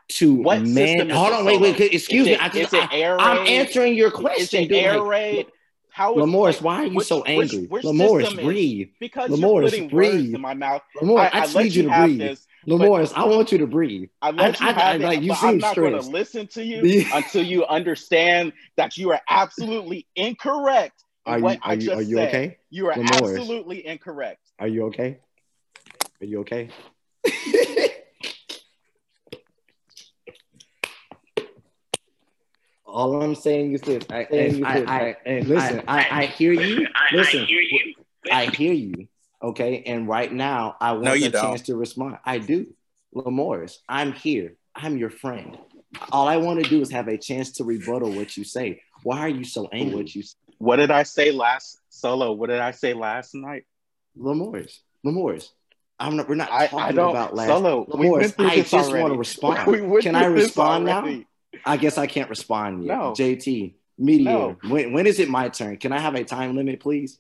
to 0.09 0.35
What 0.35 0.61
man? 0.61 0.67
system 0.97 1.09
Hold 1.09 1.33
on, 1.33 1.45
wait, 1.45 1.61
wait. 1.61 1.79
Excuse 1.79 2.27
Is 2.27 2.33
me. 2.33 2.37
I 2.37 2.49
just, 2.49 2.73
it 2.73 2.87
I, 2.91 3.15
I'm 3.19 3.47
answering 3.47 3.93
your 3.95 4.11
question. 4.11 4.63
it 4.63 4.69
dude. 4.69 4.77
air 4.77 5.01
raid? 5.03 5.47
How 5.89 6.17
is 6.17 6.25
Lamorris, 6.25 6.61
why 6.61 6.75
are 6.83 6.85
you 6.87 6.95
which- 6.97 7.07
so 7.07 7.23
angry? 7.23 7.67
which 7.67 7.85
Lamorris, 7.85 8.25
system 8.25 8.43
breathe. 8.45 8.89
Because 8.99 9.29
Lamorris, 9.29 9.39
you're 9.61 9.61
putting 9.69 9.81
words 9.83 9.91
breathe. 10.15 10.35
in 10.35 10.41
my 10.41 10.53
mouth. 10.53 10.81
Lamorris, 11.01 11.19
I, 11.19 11.23
I, 11.29 11.37
I 11.37 11.41
just 11.41 11.55
need 11.55 11.73
you 11.75 11.83
you 11.83 11.89
to 11.89 12.01
breathe. 12.01 12.19
this. 12.19 12.45
Lamorris, 12.67 13.13
I 13.15 13.23
want 13.25 13.51
you 13.53 13.59
to 13.59 13.67
breathe. 13.67 14.09
I 14.21 14.31
let 14.31 14.59
you 14.59 14.67
I- 14.67 14.71
have 14.73 14.77
I- 14.77 14.95
it, 14.95 15.01
like, 15.01 15.21
you 15.21 15.33
seem 15.35 15.49
I'm 15.51 15.57
not 15.59 15.75
going 15.77 15.93
to 15.93 16.01
listen 16.01 16.47
to 16.47 16.63
you 16.65 17.05
until 17.13 17.43
you 17.45 17.65
understand 17.65 18.51
that 18.75 18.97
you 18.97 19.11
are 19.11 19.21
absolutely 19.29 20.05
incorrect. 20.17 21.04
In 21.25 21.33
Are 21.33 21.37
you, 21.37 21.43
what 21.43 21.57
are 21.57 21.61
I 21.63 21.73
you, 21.73 21.79
just 21.81 21.97
are 21.97 22.01
you 22.01 22.15
said. 22.17 22.27
okay? 22.29 22.57
You 22.69 22.87
are 22.87 22.93
Lamorris. 22.93 23.37
absolutely 23.39 23.85
incorrect. 23.85 24.41
Are 24.59 24.67
you 24.67 24.85
okay? 24.85 25.19
Are 26.21 26.25
you 26.25 26.39
okay? 26.41 26.69
All 32.85 33.21
I'm 33.21 33.35
saying 33.35 33.73
is 33.73 33.81
this. 33.81 34.03
I, 34.09 34.27
Saying 34.29 34.65
I, 34.65 34.77
is 34.77 34.81
this. 34.81 34.89
I, 34.89 35.15
I- 35.25 35.39
listen, 35.41 35.83
I, 35.87 36.07
I 36.11 36.25
hear 36.27 36.53
you. 36.53 36.87
Listen, 37.11 37.47
I 38.31 38.45
hear 38.45 38.73
you. 38.73 39.07
Okay. 39.41 39.83
And 39.85 40.07
right 40.07 40.31
now, 40.31 40.75
I 40.79 40.93
want 40.93 41.03
No, 41.05 41.13
you 41.13 41.27
a 41.27 41.29
don't. 41.29 41.41
chance 41.41 41.61
to 41.63 41.75
respond. 41.75 42.17
I 42.25 42.37
do. 42.37 42.67
Lamorris, 43.13 43.77
I'm 43.89 44.13
here. 44.13 44.55
I'm 44.75 44.97
your 44.97 45.09
friend. 45.09 45.57
All 46.11 46.27
I 46.27 46.37
want 46.37 46.61
to 46.63 46.69
do 46.69 46.81
is 46.81 46.91
have 46.91 47.07
a 47.07 47.17
chance 47.17 47.51
to 47.53 47.63
rebuttal 47.63 48.11
what 48.11 48.35
you 48.35 48.43
say. 48.43 48.81
Why 49.03 49.19
are 49.19 49.29
you 49.29 49.45
so 49.45 49.69
angry? 49.71 49.95
What 49.95 50.13
you 50.15 50.23
What 50.65 50.77
did 50.77 50.89
I 50.89 51.03
say 51.03 51.29
last 51.31 51.79
solo? 51.89 52.31
What 52.31 52.49
did 52.49 52.59
I 52.59 52.71
say 52.71 52.95
last 52.95 53.35
night? 53.35 53.65
Lamorris, 54.17 54.79
Lamorris, 55.05 55.49
I'm 55.99 56.15
not. 56.17 56.27
We're 56.27 56.33
not 56.33 56.51
I, 56.51 56.65
talking 56.65 56.79
I 56.79 56.91
don't 56.91 57.11
about 57.11 57.35
last. 57.35 57.49
solo. 57.49 57.85
we 57.95 58.09
went 58.09 58.33
through 58.33 58.47
I 58.47 58.55
this 58.55 58.71
just 58.71 58.89
already. 58.89 59.03
want 59.03 59.13
to 59.13 59.19
respond. 59.19 59.67
We 59.67 59.81
went 59.81 60.01
Can 60.03 60.15
I 60.15 60.23
through 60.23 60.35
this 60.37 60.45
respond 60.45 60.85
now? 60.85 61.21
I 61.67 61.77
guess 61.77 61.99
I 61.99 62.07
can't 62.07 62.31
respond 62.31 62.83
yet. 62.83 62.97
No. 62.97 63.11
JT, 63.11 63.75
mediator. 63.99 64.31
No. 64.31 64.57
When, 64.67 64.91
when 64.91 65.05
is 65.05 65.19
it 65.19 65.29
my 65.29 65.49
turn? 65.49 65.77
Can 65.77 65.91
I 65.91 65.99
have 65.99 66.15
a 66.15 66.23
time 66.23 66.55
limit, 66.55 66.79
please? 66.79 67.19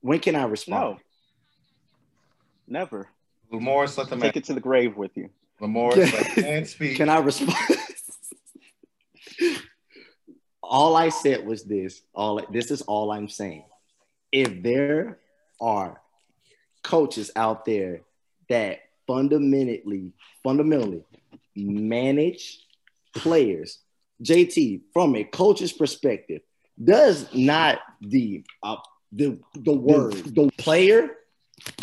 When 0.00 0.18
can 0.18 0.34
I 0.34 0.42
respond? 0.42 0.96
No, 2.66 2.80
never. 2.80 3.08
Lamorris, 3.52 3.96
let 3.96 4.10
the 4.10 4.16
man. 4.16 4.30
Take 4.30 4.38
it 4.38 4.44
to 4.46 4.54
the 4.54 4.60
grave 4.60 4.96
with 4.96 5.16
you. 5.16 5.30
Lamorris, 5.60 6.12
let 6.12 6.34
the 6.34 6.42
man 6.42 6.64
speak. 6.64 6.96
Can 6.96 7.08
I 7.08 7.18
respond? 7.18 7.78
All 10.68 10.96
I 10.96 11.08
said 11.10 11.46
was 11.46 11.64
this. 11.64 12.02
All 12.14 12.40
this 12.50 12.70
is 12.70 12.82
all 12.82 13.10
I'm 13.10 13.28
saying. 13.28 13.64
If 14.32 14.62
there 14.62 15.18
are 15.60 16.00
coaches 16.82 17.30
out 17.36 17.64
there 17.64 18.00
that 18.48 18.80
fundamentally, 19.06 20.12
fundamentally 20.42 21.04
manage 21.54 22.60
players, 23.14 23.78
JT, 24.22 24.82
from 24.92 25.14
a 25.16 25.24
coach's 25.24 25.72
perspective, 25.72 26.42
does 26.82 27.32
not 27.34 27.78
the 28.00 28.44
uh, 28.62 28.76
the 29.12 29.38
the 29.54 29.72
word 29.72 30.14
the 30.14 30.50
player 30.58 31.10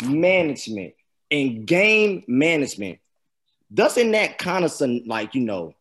management 0.04 0.94
and 1.30 1.66
game 1.66 2.22
management 2.28 2.98
doesn't 3.72 4.10
that 4.10 4.36
kind 4.38 4.64
of 4.64 4.72
like 5.06 5.34
you 5.34 5.40
know 5.40 5.74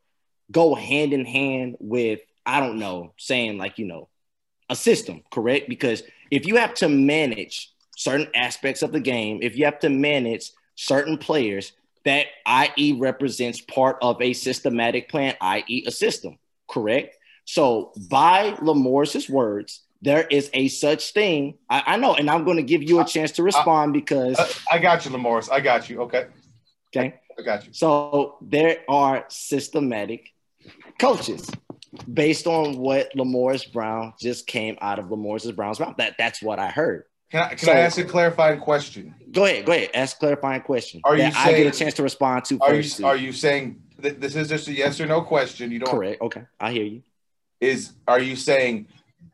go 0.49 0.73
hand 0.73 1.14
in 1.14 1.26
hand 1.26 1.76
with 1.80 2.22
I 2.45 2.59
don't 2.59 2.80
know 2.80 3.13
saying 3.18 3.57
like 3.57 3.77
you 3.77 3.85
know 3.85 4.09
a 4.69 4.76
system, 4.76 5.23
correct? 5.31 5.69
Because 5.69 6.03
if 6.31 6.45
you 6.47 6.55
have 6.57 6.73
to 6.76 6.89
manage 6.89 7.72
certain 7.97 8.27
aspects 8.34 8.81
of 8.81 8.91
the 8.91 8.99
game, 8.99 9.39
if 9.41 9.55
you 9.57 9.65
have 9.65 9.80
to 9.80 9.89
manage 9.89 10.51
certain 10.76 11.18
players, 11.18 11.73
that 12.05 12.27
i.e. 12.45 12.93
represents 12.93 13.61
part 13.61 13.97
of 14.01 14.19
a 14.22 14.34
systematic 14.34 15.09
plan, 15.09 15.35
i.e. 15.41 15.84
a 15.85 15.91
system, 15.91 16.39
correct? 16.68 17.15
So 17.45 17.91
by 18.09 18.55
Lamorris's 18.61 19.30
words, 19.30 19.81
there 20.01 20.26
is 20.26 20.49
a 20.53 20.68
such 20.68 21.11
thing. 21.13 21.55
I, 21.69 21.84
I 21.85 21.97
know, 21.97 22.15
and 22.15 22.30
I'm 22.30 22.43
going 22.43 22.57
to 22.57 22.63
give 22.63 22.81
you 22.81 23.01
a 23.01 23.05
chance 23.05 23.34
to 23.34 23.43
respond 23.43 23.93
because 23.93 24.39
Uh, 24.39 24.47
I 24.72 24.80
got 24.80 25.05
you, 25.05 25.11
Lamorris. 25.11 25.51
I 25.51 25.59
got 25.59 25.89
you. 25.89 26.01
Okay. 26.03 26.26
okay. 26.95 27.19
I 27.38 27.41
got 27.43 27.68
you. 27.68 27.73
So 27.73 28.38
there 28.41 28.77
are 28.89 29.26
systematic 29.30 30.30
coaches 30.99 31.49
based 32.11 32.48
on 32.48 32.78
what 32.78 33.14
Lamorris 33.15 33.72
Brown 33.72 34.14
just 34.19 34.48
came 34.48 34.78
out 34.82 34.99
of 34.99 35.06
Lamorris 35.06 35.53
Brown's 35.56 35.80
mouth. 35.80 35.98
That 35.98 36.15
that's 36.18 36.41
what 36.41 36.60
I 36.60 36.69
heard. 36.69 37.03
Can 37.32 37.44
I, 37.44 37.49
can 37.49 37.57
So- 37.60 37.72
I 37.72 37.76
ask 37.78 37.98
a 37.98 38.03
clarifying 38.03 38.60
question? 38.60 39.15
Go 39.32 39.45
ahead, 39.45 39.65
go 39.65 39.72
ahead. 39.72 39.90
Ask 39.94 40.18
a 40.18 40.19
clarifying 40.19 40.61
question. 40.61 41.02
Are 41.06 41.15
you 41.15 41.23
that 41.23 41.36
I 41.38 41.52
get 41.53 41.68
a 41.68 41.73
saying- 41.73 41.73
chance 41.88 41.94
to 41.95 42.03
respond 42.03 42.45
to 42.45 42.60
Are 42.61 42.73
you 42.76 43.06
are 43.06 43.15
you 43.15 43.32
saying 43.32 43.82
that 43.99 44.19
this 44.19 44.36
is 44.36 44.49
just 44.49 44.68
a 44.68 44.73
yes 44.73 44.99
or 44.99 45.06
no 45.06 45.22
question? 45.22 45.72
You 45.72 45.80
don't 45.80 45.90
correct? 45.91 46.22
Okay, 46.22 46.44
I 46.60 46.72
hear 46.72 46.84
you. 46.84 47.03
is 47.61 47.94
are 48.07 48.19
you 48.19 48.36
saying 48.36 48.88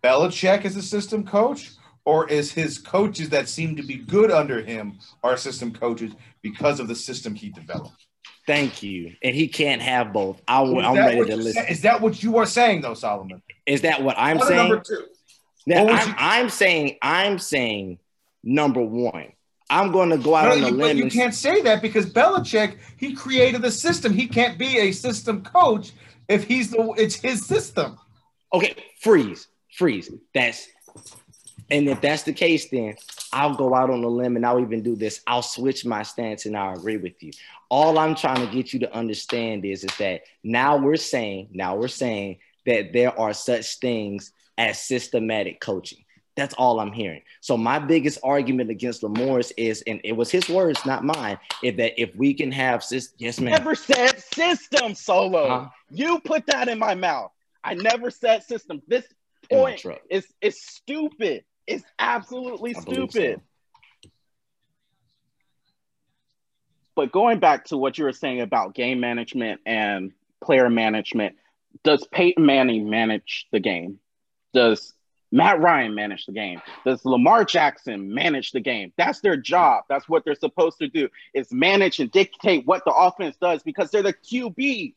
Belichick 0.03 0.65
is 0.65 0.76
a 0.76 0.81
system 0.81 1.26
coach, 1.26 1.72
or 2.06 2.30
is 2.30 2.52
his 2.52 2.77
coaches 2.77 3.30
that 3.30 3.49
seem 3.49 3.76
to 3.77 3.84
be 3.84 3.95
good 3.95 4.30
under 4.31 4.61
him 4.61 4.99
are 5.23 5.35
system 5.38 5.73
coaches 5.73 6.14
because 6.41 6.80
of 6.80 6.88
the 6.88 6.95
system 6.95 7.34
he 7.35 7.49
developed? 7.49 8.06
Thank 8.47 8.81
you. 8.81 9.13
And 9.21 9.35
he 9.35 9.47
can't 9.49 9.81
have 9.81 10.13
both. 10.13 10.41
I, 10.47 10.61
I'm 10.63 10.95
ready 10.95 11.25
to 11.25 11.35
listen. 11.35 11.63
say- 11.65 11.69
Is 11.69 11.81
that 11.81 11.99
what 12.01 12.23
you 12.23 12.37
are 12.37 12.45
saying, 12.45 12.81
though, 12.81 12.93
Solomon? 12.93 13.41
Is 13.65 13.81
that 13.81 14.01
what 14.01 14.15
I'm 14.17 14.37
What 14.37 14.47
saying? 14.47 14.57
number 14.69 14.79
two. 14.79 15.05
Now, 15.67 15.85
I'm, 15.87 16.07
you- 16.07 16.15
I'm 16.17 16.49
saying 16.49 16.97
I'm 17.01 17.39
saying 17.39 17.99
number 18.43 18.81
one. 18.81 19.33
I'm 19.69 19.91
going 19.91 20.11
to 20.11 20.17
go 20.17 20.33
out 20.33 20.45
No, 20.45 20.51
on 20.51 20.63
a 20.63 20.69
you, 20.71 20.77
but 20.77 20.95
you 20.95 21.09
can't 21.11 21.33
say 21.35 21.61
that 21.63 21.81
because 21.81 22.05
Belichick 22.05 22.77
he 22.95 23.13
created 23.13 23.61
the 23.61 23.69
system. 23.71 24.13
He 24.13 24.25
can't 24.25 24.57
be 24.57 24.77
a 24.79 24.93
system 24.93 25.43
coach 25.43 25.91
if 26.29 26.45
he's 26.45 26.71
the 26.71 26.93
it's 26.97 27.15
his 27.15 27.45
system. 27.45 27.97
Okay, 28.53 28.75
freeze, 29.01 29.49
freeze. 29.77 30.09
That's 30.33 30.69
and 31.69 31.88
if 31.88 32.02
that's 32.02 32.23
the 32.23 32.34
case, 32.34 32.69
then 32.69 32.95
I'll 33.34 33.56
go 33.56 33.73
out 33.76 33.89
on 33.89 34.03
a 34.03 34.07
limb 34.07 34.35
and 34.35 34.45
I'll 34.45 34.60
even 34.60 34.84
do 34.84 34.95
this. 34.95 35.22
I'll 35.27 35.41
switch 35.41 35.85
my 35.85 36.03
stance 36.03 36.45
and 36.45 36.56
I'll 36.56 36.77
agree 36.77 36.98
with 36.98 37.22
you. 37.22 37.31
All 37.69 37.99
I'm 37.99 38.15
trying 38.15 38.45
to 38.48 38.53
get 38.53 38.73
you 38.73 38.80
to 38.81 38.94
understand 38.94 39.65
is, 39.65 39.84
is 39.84 39.95
that 39.98 40.22
now 40.44 40.77
we're 40.77 40.95
saying, 40.95 41.49
now 41.52 41.76
we're 41.76 41.89
saying 41.89 42.38
that 42.65 42.94
there 42.94 43.18
are 43.19 43.34
such 43.34 43.80
things 43.80 44.31
as 44.57 44.81
systematic 44.81 45.60
coaching. 45.60 46.03
That's 46.38 46.53
all 46.53 46.80
I'm 46.80 46.91
hearing. 46.91 47.23
So 47.41 47.57
my 47.57 47.80
biggest 47.80 48.19
argument 48.23 48.69
against 48.69 49.02
Lamorris 49.02 49.52
is, 49.57 49.81
and 49.88 49.99
it 50.03 50.11
was 50.11 50.30
his 50.30 50.48
words, 50.48 50.85
not 50.85 51.03
mine, 51.03 51.39
is 51.64 51.76
that 51.77 51.99
if 51.99 52.15
we 52.15 52.34
can 52.35 52.52
have 52.52 52.84
system, 52.84 53.15
yes, 53.18 53.39
ma'am. 53.39 53.53
Never 53.53 53.73
said 53.73 54.22
system 54.22 54.94
solo. 54.94 55.49
Huh? 55.49 55.69
You 55.89 56.19
put 56.19 56.45
that 56.45 56.69
in 56.69 56.77
my 56.77 56.94
mouth. 56.94 57.31
I 57.64 57.73
never 57.73 58.11
said 58.11 58.44
system. 58.44 58.84
This 58.88 59.06
point 59.49 59.84
is 60.10 60.27
is 60.39 60.61
stupid. 60.61 61.44
It's 61.68 61.84
absolutely 61.99 62.76
I 62.76 62.80
stupid. 62.80 63.41
so. 64.03 64.10
But 66.95 67.11
going 67.11 67.39
back 67.39 67.65
to 67.65 67.77
what 67.77 67.98
you 67.99 68.06
were 68.06 68.11
saying 68.11 68.41
about 68.41 68.73
game 68.73 68.99
management 68.99 69.61
and 69.68 70.14
player 70.44 70.68
management, 70.68 71.35
does 71.84 72.07
Peyton 72.11 72.44
Manning 72.44 72.89
manage 72.89 73.48
the 73.52 73.60
game? 73.60 73.99
Does 74.52 74.94
Matt 75.31 75.60
Ryan 75.60 75.94
manage 75.94 76.26
the 76.26 76.31
game? 76.31 76.61
Does 76.85 77.06
Lamar 77.06 77.45
Jackson 77.45 78.14
manage 78.14 78.52
the 78.52 78.61
game? 78.61 78.94
That's 78.98 79.19
their 79.19 79.38
job. 79.38 79.84
That's 79.89 80.07
what 80.07 80.26
they're 80.26 80.35
supposed 80.35 80.80
to 80.80 80.88
do 80.88 81.10
is 81.34 81.52
manage 81.52 81.99
and 81.99 82.11
dictate 82.11 82.65
what 82.65 82.84
the 82.85 82.94
offense 82.94 83.35
does 83.39 83.61
because 83.61 83.91
they're 83.91 84.02
the 84.02 84.14
QB. 84.14 84.95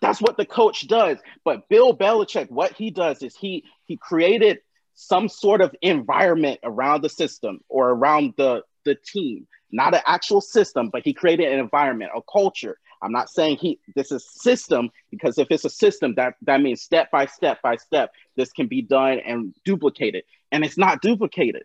That's 0.00 0.20
what 0.20 0.36
the 0.36 0.44
coach 0.44 0.86
does. 0.88 1.18
But 1.44 1.68
Bill 1.68 1.96
Belichick, 1.96 2.50
what 2.50 2.72
he 2.72 2.90
does 2.90 3.22
is 3.22 3.36
he 3.36 3.64
he 3.86 3.96
created 3.96 4.58
some 5.06 5.28
sort 5.28 5.60
of 5.60 5.74
environment 5.82 6.60
around 6.62 7.02
the 7.02 7.08
system 7.08 7.60
or 7.68 7.90
around 7.90 8.34
the 8.36 8.62
the 8.84 8.94
team, 8.94 9.46
not 9.70 9.94
an 9.94 10.00
actual 10.06 10.40
system, 10.40 10.90
but 10.92 11.02
he 11.04 11.12
created 11.12 11.52
an 11.52 11.58
environment, 11.58 12.10
a 12.16 12.20
culture. 12.30 12.78
I'm 13.00 13.12
not 13.12 13.28
saying 13.30 13.56
he 13.56 13.80
this 13.94 14.12
is 14.12 14.24
system 14.30 14.90
because 15.10 15.38
if 15.38 15.48
it's 15.50 15.64
a 15.64 15.70
system, 15.70 16.14
that 16.16 16.34
that 16.42 16.60
means 16.60 16.82
step 16.82 17.10
by 17.10 17.26
step 17.26 17.60
by 17.62 17.76
step, 17.76 18.12
this 18.36 18.52
can 18.52 18.68
be 18.68 18.82
done 18.82 19.20
and 19.24 19.54
duplicated. 19.64 20.24
And 20.52 20.64
it's 20.64 20.78
not 20.78 21.02
duplicated. 21.02 21.64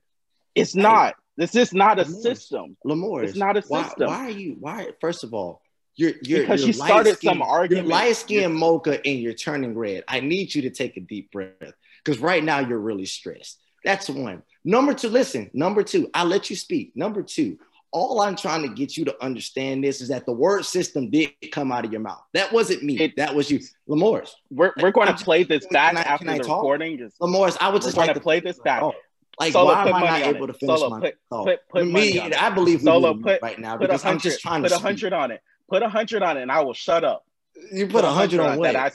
It's 0.56 0.76
not. 0.76 1.16
This 1.36 1.54
is 1.54 1.72
not 1.72 2.00
a 2.00 2.06
system. 2.06 2.76
Lamar, 2.84 3.24
It's 3.24 3.38
not 3.38 3.58
a 3.58 3.62
system. 3.62 4.08
Why 4.08 4.26
are 4.26 4.30
you? 4.32 4.58
Why? 4.60 4.90
First 5.00 5.24
of 5.24 5.36
all, 5.36 5.62
you're 5.96 6.14
you're 6.24 6.40
Because 6.40 6.62
you're 6.62 6.70
you 6.70 6.74
started 6.74 7.20
some 7.22 7.44
argument. 7.44 7.88
You're 7.88 7.96
light 7.96 8.16
skinned 8.16 8.56
mocha 8.56 9.00
and 9.06 9.20
you're 9.20 9.34
turning 9.34 9.78
red. 9.78 10.04
I 10.08 10.22
need 10.22 10.56
you 10.56 10.64
to 10.64 10.72
take 10.72 10.98
a 10.98 11.02
deep 11.02 11.32
breath 11.32 11.74
because 12.08 12.22
right 12.22 12.44
now 12.44 12.60
you're 12.60 12.80
really 12.80 13.06
stressed. 13.06 13.60
That's 13.84 14.10
one. 14.10 14.42
Number 14.64 14.94
two, 14.94 15.10
listen. 15.10 15.52
Number 15.54 15.84
two, 15.84 16.10
I'll 16.14 16.26
let 16.26 16.50
you 16.50 16.56
speak. 16.56 16.94
Number 16.96 17.22
two, 17.22 17.58
all 17.92 18.22
I'm 18.22 18.36
trying 18.38 18.62
to 18.64 18.70
get 18.74 18.96
you 18.96 19.04
to 19.06 19.24
understand 19.24 19.84
this 19.84 20.00
is 20.02 20.08
that 20.08 20.26
the 20.26 20.32
word 20.32 20.64
system 20.66 21.10
did 21.10 21.32
come 21.52 21.72
out 21.72 21.84
of 21.86 21.92
your 21.92 22.00
mouth. 22.02 22.22
That 22.34 22.52
wasn't 22.54 22.84
me. 22.84 22.98
It- 23.00 23.18
that 23.18 23.36
was 23.36 23.52
you, 23.52 23.60
Lamor's. 23.88 24.34
We're, 24.50 24.72
we're 24.82 24.92
going 24.92 25.10
I'm 25.10 25.18
to 25.18 25.24
play 25.24 25.44
this 25.44 25.66
back 25.68 25.96
I- 25.96 26.02
after 26.02 26.30
I 26.30 26.38
the 26.38 26.44
talk? 26.44 26.58
recording. 26.62 26.98
Just, 26.98 27.20
Lamor's. 27.20 27.58
I 27.60 27.70
would 27.70 27.82
just 27.82 27.96
going 27.96 28.08
like 28.08 28.16
to 28.16 28.22
play 28.22 28.40
this 28.40 28.58
back. 28.60 28.84
Oh, 28.84 28.94
Like, 29.40 29.52
Solo, 29.52 29.74
why 29.74 29.84
put 29.84 29.90
am 29.90 30.04
I 30.04 30.20
not 30.20 30.22
able 30.36 30.46
it. 30.46 30.48
to 30.48 30.54
finish 30.54 30.80
Solo, 30.80 30.90
my 30.90 31.00
put- 31.02 31.16
put- 31.30 31.60
put 31.70 31.88
me, 31.88 32.20
on. 32.20 32.34
I 32.34 32.50
believe 32.50 32.82
Solo, 32.82 33.14
put- 33.16 33.42
right 33.42 33.60
now 33.60 33.76
because 33.78 34.06
I'm 34.06 34.20
just 34.20 34.40
trying 34.42 34.64
to 34.64 34.70
Put 34.70 34.78
a 34.78 34.82
hundred 34.82 35.12
on 35.14 35.32
it. 35.32 35.42
Put 35.70 35.84
a 35.84 35.90
hundred 35.90 36.24
on 36.24 36.38
it, 36.38 36.42
and 36.44 36.52
I 36.52 36.62
will 36.62 36.74
shut 36.74 37.04
up. 37.04 37.26
You 37.74 37.88
put 37.88 38.04
a 38.06 38.10
hundred 38.10 38.40
on 38.40 38.58
what? 38.60 38.74
that. 38.74 38.76
I 38.76 38.92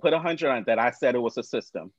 put 0.00 0.12
a 0.12 0.18
hundred 0.18 0.50
on 0.50 0.58
it 0.58 0.66
that 0.66 0.78
I 0.78 0.90
said 0.92 1.14
it 1.14 1.18
was 1.18 1.36
a 1.38 1.42
system. 1.42 1.92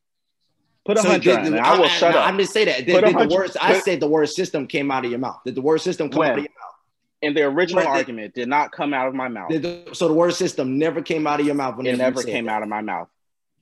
Put 0.90 0.98
a 0.98 1.02
So 1.03 1.10
hundred 1.10 1.38
on 1.38 1.53
it. 1.53 1.60
I 1.60 1.78
will 1.78 1.84
I'm- 1.86 1.99
shut 1.99 2.14
no, 2.14 2.20
up. 2.20 2.28
I'm 2.28 2.40
just 2.40 2.52
saying 2.52 2.66
that. 2.66 2.84
Did, 2.84 3.06
did 3.06 3.16
the 3.16 3.36
word, 3.36 3.52
I 3.61 3.78
said 3.78 3.99
the 3.99 4.07
word 4.07 4.28
system 4.28 4.66
came 4.66 4.90
out 4.90 5.06
of 5.06 5.11
your 5.11 5.20
mouth. 5.20 5.40
Did 5.45 5.53
the 5.53 5.61
word 5.61 5.82
system 5.82 6.10
come 6.10 6.18
When? 6.18 6.32
out 6.32 6.38
of 6.40 6.44
your 6.45 6.49
mouth? 6.49 6.74
and 7.22 7.38
the 7.38 7.44
original 7.44 7.86
argument 7.86 8.34
did 8.34 8.48
not 8.48 8.72
come 8.72 8.91
out 8.91 9.07
of 9.07 9.14
my 9.14 9.28
mouth. 9.28 9.49
The, 9.52 9.90
so 9.94 10.07
the 10.07 10.16
word 10.16 10.34
system 10.34 10.80
never 10.80 11.03
came 11.03 11.28
out 11.28 11.40
of 11.40 11.45
your 11.45 11.53
mouth. 11.53 11.76
It 11.86 11.95
never 11.95 12.24
came 12.24 12.45
that. 12.45 12.53
out 12.53 12.64
of 12.64 12.70
my 12.70 12.82
mouth. 12.82 13.07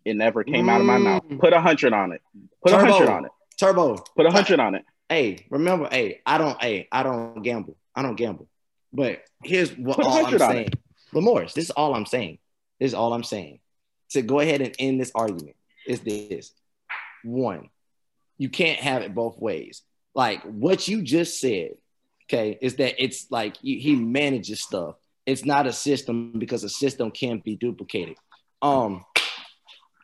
It 0.05 0.15
never 0.15 0.45
came 0.45 0.69
out 0.69 0.79
of 0.79 0.87
my 0.87 0.99
mouth. 0.99 1.23
Mm. 1.27 1.41
Put 1.41 1.51
a 1.51 1.59
hundred 1.59 1.91
on 1.91 2.13
it. 2.13 2.21
Put 2.63 2.71
a 2.71 2.77
hundred 2.77 3.09
on 3.09 3.25
it. 3.25 3.31
Turbo. 3.59 3.97
Put 4.15 4.25
a 4.25 4.31
hundred 4.31 4.61
on 4.61 4.75
it. 4.75 4.85
Hey, 5.09 5.47
remember, 5.49 5.89
hey, 5.91 6.21
I 6.25 6.37
don't, 6.37 6.61
hey, 6.61 6.87
I 6.93 7.03
don't 7.03 7.41
gamble. 7.41 7.75
I 7.93 8.03
don't 8.03 8.15
gamble. 8.15 8.47
But 8.93 9.23
here's 9.43 9.77
what 9.77 9.97
Put 9.97 10.05
all 10.05 10.25
I'm 10.25 10.39
saying. 10.39 10.69
Lamorris, 11.13 11.51
this 11.53 11.65
is 11.65 11.71
all 11.71 11.93
I'm 11.93 12.05
saying. 12.05 12.37
This 12.79 12.91
is 12.91 12.93
all 12.93 13.11
I'm 13.11 13.23
saying. 13.23 13.59
To 14.11 14.21
go 14.21 14.39
ahead 14.39 14.61
and 14.61 14.73
end 14.79 15.01
this 15.01 15.11
argument 15.13 15.57
is 15.85 15.99
this. 15.99 16.53
One, 17.23 17.69
you 18.37 18.49
can't 18.49 18.79
have 18.79 19.01
it 19.01 19.15
both 19.15 19.37
ways. 19.39 19.81
Like 20.13 20.41
what 20.43 20.87
you 20.87 21.01
just 21.01 21.39
said, 21.39 21.71
okay, 22.25 22.57
is 22.61 22.75
that 22.75 23.01
it's 23.03 23.27
like 23.31 23.57
he 23.57 23.79
he 23.79 23.95
manages 23.95 24.61
stuff. 24.61 24.95
It's 25.25 25.45
not 25.45 25.67
a 25.67 25.73
system 25.73 26.33
because 26.37 26.63
a 26.63 26.69
system 26.69 27.11
can't 27.11 27.43
be 27.43 27.55
duplicated. 27.55 28.15
Um, 28.61 29.03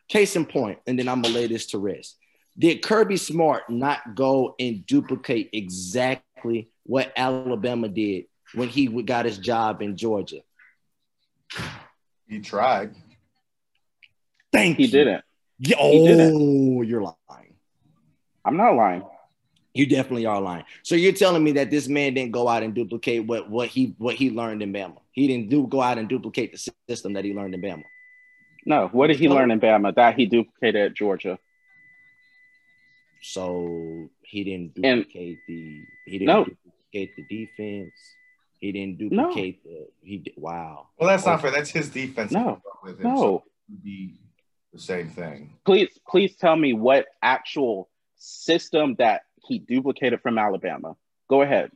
case 0.08 0.36
in 0.36 0.46
point, 0.46 0.78
and 0.86 0.98
then 0.98 1.08
I'm 1.08 1.22
gonna 1.22 1.34
lay 1.34 1.46
this 1.46 1.66
to 1.68 1.78
rest. 1.78 2.16
Did 2.56 2.82
Kirby 2.82 3.16
Smart 3.16 3.68
not 3.68 4.14
go 4.14 4.54
and 4.60 4.86
duplicate 4.86 5.50
exactly 5.52 6.70
what 6.84 7.12
Alabama 7.16 7.88
did 7.88 8.26
when 8.54 8.68
he 8.68 8.86
got 9.02 9.24
his 9.24 9.38
job 9.38 9.82
in 9.82 9.96
Georgia? 9.96 10.40
He 12.28 12.38
tried. 12.40 12.94
Thank 14.52 14.78
you. 14.78 14.86
He 14.86 14.92
you. 14.92 15.04
didn't. 15.04 15.24
Yeah, 15.66 15.76
oh, 15.80 16.82
you're 16.82 17.00
lying. 17.02 17.54
I'm 18.44 18.56
not 18.56 18.74
lying. 18.74 19.02
You 19.72 19.86
definitely 19.86 20.26
are 20.26 20.40
lying. 20.40 20.64
So 20.82 20.94
you're 20.94 21.12
telling 21.12 21.42
me 21.42 21.52
that 21.52 21.70
this 21.70 21.88
man 21.88 22.14
didn't 22.14 22.32
go 22.32 22.46
out 22.46 22.62
and 22.62 22.74
duplicate 22.74 23.26
what 23.26 23.50
what 23.50 23.68
he 23.68 23.94
what 23.98 24.14
he 24.14 24.30
learned 24.30 24.62
in 24.62 24.72
Bama. 24.72 24.98
He 25.12 25.26
didn't 25.26 25.48
do 25.48 25.66
go 25.66 25.80
out 25.80 25.98
and 25.98 26.08
duplicate 26.08 26.52
the 26.52 26.72
system 26.88 27.14
that 27.14 27.24
he 27.24 27.34
learned 27.34 27.54
in 27.54 27.62
Bama. 27.62 27.82
No. 28.66 28.88
What 28.88 29.08
did 29.08 29.18
he 29.18 29.28
learn 29.28 29.50
in 29.50 29.60
Bama 29.60 29.94
that 29.94 30.16
he 30.16 30.26
duplicated 30.26 30.82
at 30.90 30.94
Georgia? 30.94 31.38
So 33.22 34.10
he 34.22 34.44
didn't 34.44 34.78
And- 34.84 35.02
duplicate 35.02 35.38
the 35.48 35.84
he 36.06 36.18
didn't 36.18 36.26
No. 36.26 36.44
duplicate 36.44 37.16
the 37.16 37.24
defense. 37.24 37.92
He 38.60 38.70
didn't 38.72 39.00
No. 39.00 39.28
duplicate 39.28 39.64
the 39.64 39.88
he 40.02 40.18
did 40.18 40.34
wow. 40.36 40.88
Well, 40.98 41.08
that's 41.08 41.26
not 41.26 41.38
oh. 41.38 41.42
fair. 41.42 41.50
That's 41.50 41.70
his 41.70 41.88
defense. 41.90 42.30
he 42.30 42.36
No. 42.36 42.60
with 42.82 43.00
him, 43.00 43.16
so 43.16 43.22
No. 43.22 43.36
it 43.36 43.42
would 43.70 43.82
be 43.82 44.20
the 44.74 44.80
same 44.80 45.08
thing. 45.08 45.54
Please, 45.64 45.88
please 46.06 46.36
tell 46.36 46.56
me 46.56 46.72
what 46.74 47.06
actual 47.22 47.88
system 48.16 48.96
that 48.98 49.22
he 49.46 49.58
duplicated 49.58 50.20
from 50.20 50.36
Alabama. 50.36 50.96
Go 51.30 51.42
ahead. 51.42 51.70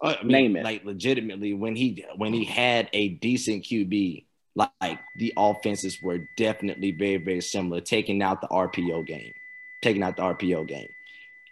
Uh, 0.00 0.14
I 0.18 0.22
mean, 0.22 0.32
Name 0.32 0.56
it. 0.56 0.64
Like 0.64 0.84
legitimately, 0.84 1.54
when 1.54 1.76
he 1.76 2.04
when 2.16 2.32
he 2.32 2.44
had 2.44 2.88
a 2.92 3.08
decent 3.08 3.64
QB, 3.64 4.24
like, 4.54 4.70
like 4.80 5.00
the 5.18 5.32
offenses 5.36 5.98
were 6.02 6.20
definitely 6.36 6.92
very 6.92 7.18
very 7.18 7.40
similar. 7.40 7.80
Taking 7.80 8.22
out 8.22 8.40
the 8.40 8.48
RPO 8.48 9.06
game, 9.06 9.32
taking 9.82 10.02
out 10.02 10.16
the 10.16 10.22
RPO 10.22 10.68
game. 10.68 10.88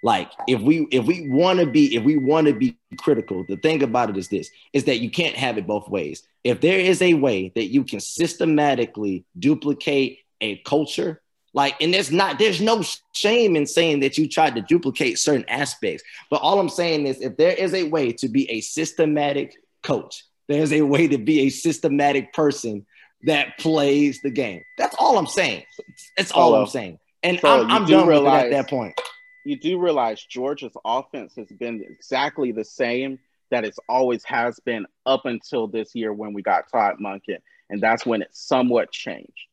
Like 0.05 0.33
if 0.49 0.61
we 0.61 0.87
if 0.91 1.05
we 1.05 1.29
want 1.29 1.61
to 1.61 1.67
be 1.67 1.95
if 1.97 2.03
we 2.03 2.17
want 2.17 2.49
to 2.49 2.55
be 2.55 2.77
critical, 2.99 3.45
the 3.49 3.57
thing 3.57 3.83
about 3.83 4.11
it 4.11 4.17
is 4.17 4.29
this: 4.29 4.51
is 4.73 4.85
that 4.85 4.99
you 4.99 5.11
can't 5.11 5.37
have 5.37 5.59
it 5.59 5.67
both 5.67 5.89
ways. 5.89 6.23
If 6.43 6.61
there 6.61 6.79
is 6.79 7.01
a 7.01 7.15
way 7.15 7.53
that 7.55 7.67
you 7.67 7.85
can 7.85 8.01
systematically 8.01 9.25
duplicate 9.39 10.19
a 10.43 10.57
culture, 10.59 11.23
like, 11.55 11.77
and 11.81 11.93
there's 11.93 12.11
not 12.11 12.39
there's 12.39 12.61
no 12.61 12.83
shame 13.13 13.57
in 13.57 13.67
saying 13.67 14.01
that 14.01 14.17
you 14.19 14.29
tried 14.29 14.55
to 14.57 14.63
duplicate 14.63 15.19
certain 15.19 15.49
aspects. 15.49 16.03
But 16.31 16.43
all 16.43 16.59
I'm 16.59 16.69
saying 16.69 17.07
is, 17.07 17.21
if 17.21 17.37
there 17.37 17.53
is 17.53 17.75
a 17.75 17.85
way 17.85 18.13
to 18.13 18.29
be 18.29 18.51
a 18.51 18.61
systematic 18.61 19.57
coach, 19.83 20.25
there's 20.49 20.73
a 20.73 20.83
way 20.83 21.09
to 21.09 21.19
be 21.19 21.41
a 21.41 21.51
systematic 21.51 22.33
person 22.33 22.87
that 23.25 23.59
plays 23.59 24.21
the 24.23 24.31
game. 24.31 24.63
That's 24.79 24.97
all 24.99 25.19
I'm 25.19 25.27
saying. 25.27 25.65
That's 26.17 26.33
all 26.33 26.51
Solo. 26.51 26.63
I'm 26.63 26.67
saying. 26.67 26.99
And 27.23 27.39
Solo, 27.39 27.65
I'm, 27.65 27.71
I'm 27.71 27.85
do 27.85 27.93
done 27.93 28.07
with 28.09 28.23
it 28.23 28.27
at 28.27 28.51
that 28.51 28.69
point. 28.69 29.01
You 29.45 29.57
do 29.59 29.79
realize 29.79 30.25
Georgia's 30.25 30.77
offense 30.85 31.35
has 31.37 31.49
been 31.49 31.85
exactly 31.89 32.53
the 32.53 32.65
same 32.65 33.19
that 33.51 33.65
it 33.65 33.77
always 33.89 34.25
has 34.25 34.59
been 34.61 34.87
up 35.05 35.27
until 35.27 35.67
this 35.69 35.95
year 35.95 36.13
when 36.13 36.33
we 36.33 36.43
got 36.43 36.71
Todd 36.73 36.97
Monken, 37.01 37.39
and 37.69 37.81
that's 37.81 38.07
when 38.07 38.23
it 38.23 38.31
somewhat 38.33 38.91
changed. 38.91 39.47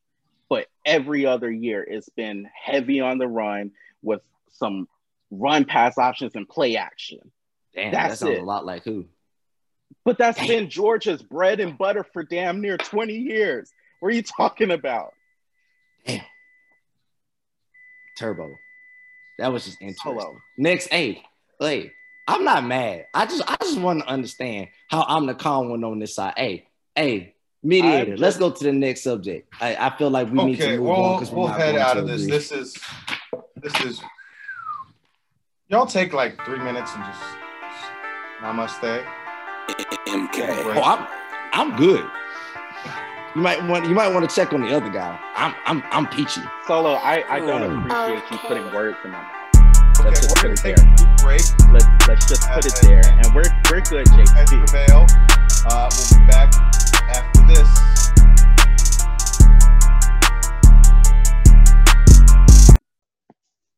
But 0.50 0.66
every 0.84 1.24
other 1.24 1.50
year, 1.50 1.82
it's 1.82 2.10
been 2.10 2.50
heavy 2.62 3.00
on 3.00 3.16
the 3.16 3.28
run 3.28 3.70
with 4.02 4.20
some 4.50 4.88
run 5.30 5.64
pass 5.64 5.96
options 5.96 6.34
and 6.34 6.46
play 6.46 6.76
action. 6.76 7.30
Damn, 7.74 7.92
That's 7.92 8.20
that 8.20 8.26
sounds 8.26 8.38
it. 8.38 8.42
a 8.42 8.44
lot 8.44 8.66
like 8.66 8.84
who? 8.84 9.06
But 10.04 10.18
that's 10.18 10.38
Damn. 10.38 10.48
been 10.48 10.68
Georgia's 10.68 11.22
bread 11.22 11.60
and 11.60 11.78
butter 11.78 12.04
for 12.04 12.24
damn 12.24 12.60
near 12.60 12.76
20 12.76 13.14
years. 13.14 13.70
What 14.00 14.08
are 14.08 14.14
you 14.14 14.22
talking 14.22 14.70
about? 14.70 15.14
Turbo. 18.18 18.54
That 19.38 19.52
was 19.52 19.64
just 19.64 19.80
interesting. 19.80 20.18
Solo. 20.18 20.36
Next, 20.58 20.88
hey, 20.88 21.22
hey, 21.58 21.92
I'm 22.28 22.44
not 22.44 22.64
mad. 22.64 23.06
I 23.14 23.24
just 23.24 23.42
I 23.46 23.56
just 23.62 23.80
want 23.80 24.00
to 24.00 24.08
understand 24.08 24.68
how 24.88 25.04
I'm 25.08 25.26
the 25.26 25.34
calm 25.34 25.70
one 25.70 25.82
on 25.84 25.98
this 25.98 26.14
side. 26.14 26.34
Hey, 26.36 26.68
hey, 26.94 27.34
mediator, 27.62 28.12
I'm 28.14 28.18
let's 28.18 28.36
go 28.36 28.50
to 28.50 28.64
the 28.64 28.72
next 28.72 29.02
subject. 29.02 29.52
I, 29.60 29.76
I 29.76 29.96
feel 29.96 30.10
like 30.10 30.30
we 30.30 30.44
need 30.44 30.56
to 30.60 30.78
move 30.78 30.88
on 30.90 31.00
we'll 31.02 31.12
because 31.14 31.30
we'll 31.30 31.46
head 31.48 31.76
out 31.76 31.96
of 31.96 32.06
this. 32.06 32.26
This 32.26 32.52
is 32.52 32.76
this 33.56 33.80
is. 33.84 34.00
Y'all 35.68 35.86
take 35.86 36.12
like 36.12 36.42
three 36.44 36.58
minutes 36.58 36.92
and 36.94 37.04
just 37.04 37.22
namaste. 38.42 39.04
MK. 40.08 40.74
Oh, 40.76 40.82
I'm 40.82 41.06
I'm 41.52 41.76
good. 41.76 42.04
You 43.36 43.42
might 43.42 43.62
want 43.68 43.84
you 43.88 43.94
might 43.94 44.08
want 44.12 44.28
to 44.28 44.34
check 44.34 44.52
on 44.52 44.62
the 44.62 44.74
other 44.76 44.90
guy. 44.90 45.16
I'm 45.36 45.54
I'm 45.66 45.82
I'm 45.92 46.06
peachy. 46.08 46.40
Solo, 46.66 46.94
I, 46.94 47.22
I 47.28 47.38
don't 47.38 47.62
Oh. 47.62 47.78
appreciate 47.78 48.30
you 48.32 48.38
putting 48.48 48.74
words 48.74 48.96
in 49.04 49.10
my 49.12 49.18
mouth. 49.22 49.36
Okay, 50.00 50.08
Let's 50.08 50.20
just 50.22 50.36
put 50.36 50.50
it 50.50 50.62
there. 50.62 50.74
a 50.74 51.16
break 51.22 51.40
Let's 51.70 52.08
let's 52.08 52.26
just 52.26 52.48
put 52.50 52.64
it 52.66 52.74
there, 52.82 53.02
and 53.04 53.34
we're 53.34 53.44
we're 53.70 53.80
good, 53.82 54.08
as 54.08 54.48
JC. 54.48 54.66
prevail. 54.66 55.06
Uh, 55.66 55.88
we'll 55.92 56.20
be 56.20 56.26
back 56.26 56.52
after 56.54 56.79
this. 57.54 57.90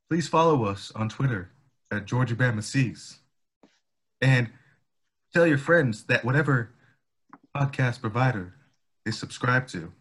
Please 0.09 0.29
follow 0.29 0.65
us 0.65 0.93
on 0.95 1.09
Twitter 1.09 1.51
at 1.91 2.07
Georgia 2.07 2.37
Bama 2.37 2.63
sees. 2.63 3.19
And 4.21 4.51
tell 5.33 5.47
your 5.47 5.59
friends 5.59 6.05
that 6.05 6.25
whatever 6.25 6.71
podcast 7.57 8.01
provider 8.01 8.55
they 9.05 9.11
subscribe 9.11 9.67
to, 9.69 9.93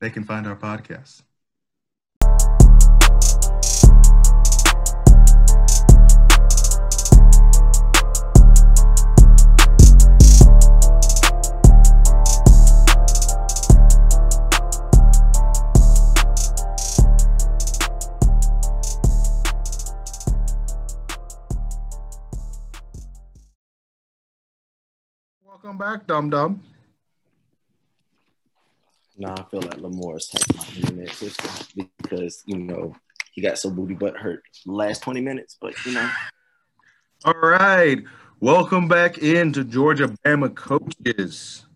they 0.00 0.10
can 0.10 0.24
find 0.24 0.46
our 0.46 0.56
podcast. 0.56 1.22
Welcome 25.66 25.78
back, 25.78 26.06
Dum 26.06 26.30
Dum. 26.30 26.62
Nah, 29.18 29.34
I 29.36 29.42
feel 29.50 29.62
like 29.62 29.78
Lamar's 29.78 30.28
taking 30.28 30.56
my 30.56 30.66
internet 30.76 31.12
system 31.12 31.88
because 32.00 32.44
you 32.46 32.56
know 32.56 32.94
he 33.32 33.42
got 33.42 33.58
so 33.58 33.70
booty 33.70 33.94
butt 33.94 34.16
hurt 34.16 34.44
last 34.64 35.02
twenty 35.02 35.20
minutes. 35.20 35.56
But 35.60 35.74
you 35.84 35.94
know, 35.94 36.08
All 37.24 37.34
right. 37.34 37.98
Welcome 38.38 38.86
back 38.86 39.18
into 39.18 39.64
Georgia 39.64 40.06
Bama 40.24 40.54
coaches. 40.54 41.66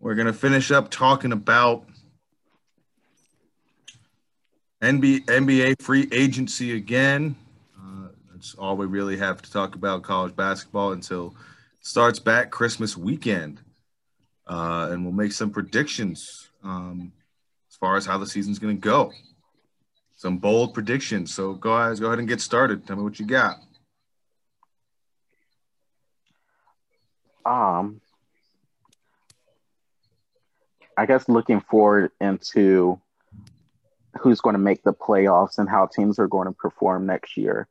We're 0.00 0.16
going 0.16 0.26
to 0.26 0.32
finish 0.32 0.72
up 0.72 0.90
talking 0.90 1.30
about 1.30 1.84
NBA, 4.82 5.26
NBA 5.26 5.80
free 5.80 6.08
agency 6.10 6.74
again. 6.74 7.36
Uh, 7.78 8.08
that's 8.32 8.56
all 8.56 8.76
we 8.76 8.86
really 8.86 9.16
have 9.16 9.42
to 9.42 9.52
talk 9.52 9.76
about 9.76 10.02
college 10.02 10.34
basketball 10.34 10.90
until 10.90 11.36
starts 11.80 12.18
back 12.18 12.50
Christmas 12.50 12.96
weekend. 12.96 13.60
Uh, 14.46 14.88
and 14.90 15.04
we'll 15.04 15.12
make 15.12 15.32
some 15.32 15.50
predictions 15.50 16.50
um, 16.64 17.12
as 17.70 17.76
far 17.76 17.96
as 17.96 18.04
how 18.04 18.18
the 18.18 18.26
season's 18.26 18.58
going 18.58 18.76
to 18.76 18.80
go. 18.80 19.12
Some 20.16 20.38
bold 20.38 20.74
predictions. 20.74 21.32
So, 21.32 21.54
guys, 21.54 22.00
go 22.00 22.06
ahead 22.06 22.18
and 22.18 22.28
get 22.28 22.40
started. 22.40 22.86
Tell 22.86 22.96
me 22.96 23.02
what 23.02 23.20
you 23.20 23.26
got. 23.26 23.56
Um, 27.44 28.00
I 30.96 31.06
guess 31.06 31.28
looking 31.28 31.60
forward 31.60 32.10
into 32.20 33.00
who's 34.20 34.40
going 34.40 34.54
to 34.54 34.58
make 34.58 34.82
the 34.82 34.92
playoffs 34.92 35.58
and 35.58 35.68
how 35.68 35.86
teams 35.86 36.18
are 36.18 36.28
going 36.28 36.46
to 36.46 36.52
perform 36.52 37.06
next 37.06 37.36
year. 37.36 37.68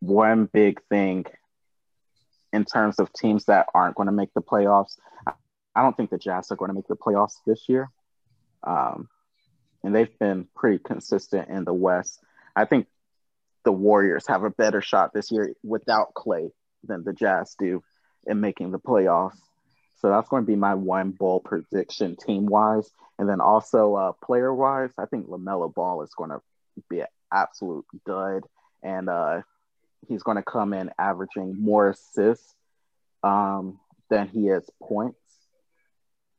One 0.00 0.46
big 0.46 0.80
thing 0.88 1.26
in 2.52 2.64
terms 2.64 2.98
of 2.98 3.12
teams 3.12 3.46
that 3.46 3.66
aren't 3.74 3.96
going 3.96 4.06
to 4.06 4.12
make 4.12 4.32
the 4.34 4.42
playoffs, 4.42 4.96
I 5.74 5.82
don't 5.82 5.96
think 5.96 6.10
the 6.10 6.18
Jazz 6.18 6.50
are 6.50 6.56
going 6.56 6.70
to 6.70 6.74
make 6.74 6.88
the 6.88 6.96
playoffs 6.96 7.36
this 7.46 7.68
year. 7.68 7.90
Um, 8.64 9.08
and 9.84 9.94
they've 9.94 10.18
been 10.18 10.48
pretty 10.56 10.78
consistent 10.78 11.48
in 11.48 11.64
the 11.64 11.72
West. 11.72 12.20
I 12.56 12.64
think 12.64 12.86
the 13.64 13.72
Warriors 13.72 14.26
have 14.26 14.44
a 14.44 14.50
better 14.50 14.80
shot 14.80 15.12
this 15.12 15.30
year 15.30 15.52
without 15.62 16.14
Clay 16.14 16.50
than 16.84 17.04
the 17.04 17.12
Jazz 17.12 17.54
do 17.58 17.82
in 18.26 18.40
making 18.40 18.72
the 18.72 18.78
playoffs. 18.78 19.38
So 20.00 20.08
that's 20.08 20.28
going 20.28 20.42
to 20.42 20.46
be 20.46 20.56
my 20.56 20.74
one 20.74 21.10
bold 21.10 21.44
prediction 21.44 22.16
team 22.16 22.46
wise. 22.46 22.90
And 23.18 23.28
then 23.28 23.40
also 23.40 23.94
uh, 23.94 24.12
player 24.12 24.54
wise, 24.54 24.90
I 24.96 25.06
think 25.06 25.28
LaMelo 25.28 25.74
Ball 25.74 26.02
is 26.02 26.14
going 26.16 26.30
to 26.30 26.40
be 26.88 27.00
an 27.00 27.06
absolute 27.32 27.84
dud. 28.06 28.44
And 28.82 29.08
uh, 29.08 29.42
he's 30.06 30.22
going 30.22 30.36
to 30.36 30.42
come 30.42 30.72
in 30.72 30.90
averaging 30.98 31.60
more 31.60 31.90
assists 31.90 32.54
um, 33.22 33.78
than 34.10 34.28
he 34.28 34.48
is 34.48 34.68
points 34.82 35.18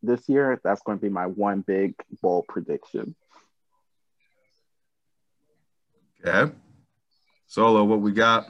this 0.02 0.30
year. 0.30 0.60
That's 0.64 0.82
going 0.82 0.98
to 0.98 1.02
be 1.02 1.10
my 1.10 1.26
one 1.26 1.62
big 1.62 1.96
bold 2.22 2.48
prediction. 2.48 3.16
Okay. 6.26 6.54
Solo, 7.48 7.84
what 7.84 8.02
we 8.02 8.12
got? 8.12 8.48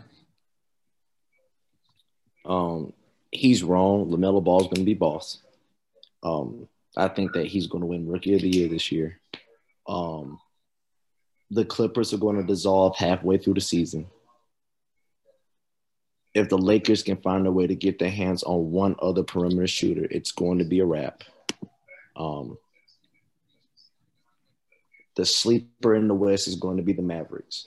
um, 2.49 2.93
he's 3.31 3.63
wrong. 3.63 4.09
LaMelo 4.09 4.43
Ball's 4.43 4.63
going 4.63 4.77
to 4.77 4.83
be 4.83 4.95
boss. 4.95 5.37
Um, 6.23 6.67
I 6.97 7.07
think 7.07 7.33
that 7.33 7.45
he's 7.45 7.67
going 7.67 7.81
to 7.81 7.87
win 7.87 8.09
Rookie 8.09 8.35
of 8.35 8.41
the 8.41 8.49
Year 8.49 8.67
this 8.67 8.91
year. 8.91 9.19
Um, 9.87 10.39
the 11.51 11.63
Clippers 11.63 12.13
are 12.13 12.17
going 12.17 12.37
to 12.37 12.43
dissolve 12.43 12.97
halfway 12.97 13.37
through 13.37 13.53
the 13.53 13.61
season. 13.61 14.07
If 16.33 16.49
the 16.49 16.57
Lakers 16.57 17.03
can 17.03 17.17
find 17.17 17.47
a 17.47 17.51
way 17.51 17.65
to 17.67 17.75
get 17.75 17.99
their 17.99 18.11
hands 18.11 18.43
on 18.43 18.71
one 18.71 18.95
other 19.01 19.23
perimeter 19.23 19.67
shooter, 19.67 20.07
it's 20.09 20.31
going 20.31 20.59
to 20.59 20.65
be 20.65 20.79
a 20.79 20.85
wrap. 20.85 21.23
Um, 22.15 22.57
the 25.15 25.25
sleeper 25.25 25.95
in 25.95 26.07
the 26.07 26.13
West 26.13 26.47
is 26.47 26.55
going 26.55 26.77
to 26.77 26.83
be 26.83 26.93
the 26.93 27.01
Mavericks. 27.01 27.65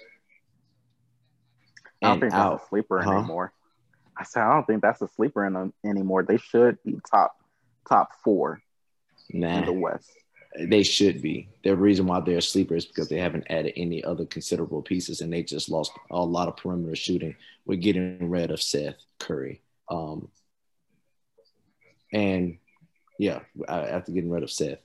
I 2.03 2.09
don't 2.09 2.21
think 2.21 2.33
out. 2.35 2.53
that's 2.53 2.65
a 2.65 2.69
sleeper 2.69 3.03
Huh? 3.03 3.13
anymore. 3.13 3.53
I 4.17 4.25
said 4.25 4.43
I 4.43 4.55
don't 4.55 4.67
think 4.67 4.83
that's 4.83 5.03
a 5.03 5.09
sleeper 5.09 5.45
in 5.47 5.55
them 5.55 5.73
anymore. 5.85 6.23
They 6.23 6.37
should 6.37 6.79
be 6.85 6.99
top 7.11 7.37
top 7.89 8.11
four 8.23 8.61
in 9.31 9.65
the 9.65 9.73
West. 9.73 10.11
They 10.59 10.83
should 10.83 11.23
be. 11.23 11.49
The 11.65 11.75
reason 11.75 12.07
why 12.07 12.21
they're 12.21 12.39
a 12.39 12.43
sleeper 12.43 12.75
is 12.75 12.85
because 12.85 13.09
they 13.09 13.19
haven't 13.19 13.47
added 13.51 13.73
any 13.77 14.05
other 14.05 14.25
considerable 14.27 14.83
pieces, 14.83 15.21
and 15.21 15.33
they 15.33 15.43
just 15.43 15.71
lost 15.71 15.93
a 16.11 16.23
lot 16.23 16.49
of 16.49 16.57
perimeter 16.57 16.97
shooting. 16.97 17.37
We're 17.65 17.79
getting 17.79 18.29
rid 18.29 18.51
of 18.51 18.61
Seth 18.61 18.97
Curry, 19.19 19.61
um, 19.89 20.29
and 22.13 22.59
yeah, 23.19 23.41
after 23.69 24.13
getting 24.13 24.31
rid 24.31 24.43
of 24.43 24.51
Seth, 24.51 24.79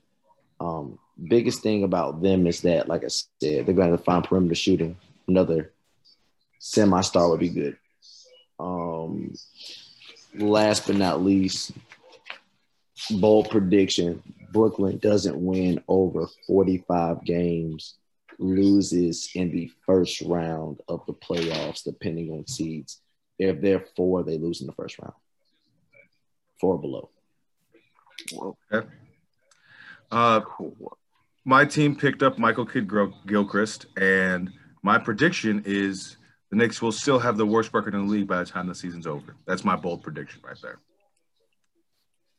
um, 0.60 1.00
biggest 1.22 1.62
thing 1.62 1.84
about 1.84 2.22
them 2.22 2.48
is 2.48 2.62
that, 2.62 2.88
like 2.88 3.04
I 3.04 3.08
said, 3.08 3.66
they're 3.66 3.74
going 3.74 3.92
to 3.92 3.98
find 3.98 4.24
perimeter 4.24 4.56
shooting. 4.56 4.98
Another 5.28 5.74
semi-star 6.60 7.30
would 7.30 7.40
be 7.40 7.50
good. 7.50 7.78
Um, 8.60 9.34
last 10.36 10.88
but 10.88 10.96
not 10.96 11.24
least, 11.24 11.72
bold 13.20 13.50
prediction 13.50 14.22
Brooklyn 14.52 14.98
doesn't 14.98 15.38
win 15.38 15.84
over 15.88 16.28
45 16.48 17.24
games, 17.24 17.96
loses 18.40 19.30
in 19.36 19.52
the 19.52 19.72
first 19.86 20.22
round 20.22 20.82
of 20.88 21.06
the 21.06 21.14
playoffs, 21.14 21.84
depending 21.84 22.32
on 22.32 22.48
seeds. 22.48 23.02
If 23.40 23.62
they're 23.62 23.86
four, 23.96 24.24
they 24.24 24.38
lose 24.38 24.62
in 24.62 24.68
the 24.68 24.74
first 24.74 25.00
round. 25.00 25.14
Four 26.60 26.80
below. 26.80 27.10
Whoa, 28.32 28.58
Uh, 30.12 30.42
my 31.46 31.66
team 31.66 31.96
picked 31.96 32.24
up 32.24 32.40
Michael 32.40 32.66
Kidd 32.66 32.90
Gilchrist, 33.28 33.86
and 33.96 34.52
my 34.82 34.98
prediction 34.98 35.62
is 35.66 36.18
the 36.50 36.56
Knicks 36.56 36.82
will 36.82 36.92
still 36.92 37.20
have 37.20 37.38
the 37.38 37.46
worst 37.46 37.74
record 37.74 37.94
in 37.94 38.08
the 38.08 38.12
league 38.12 38.28
by 38.28 38.40
the 38.40 38.46
time 38.46 38.68
the 38.68 38.76
season's 38.76 39.06
over. 39.06 39.36
That's 39.46 39.64
my 39.64 39.76
bold 39.76 40.02
prediction 40.02 40.42
right 40.44 40.58
there. 40.62 40.80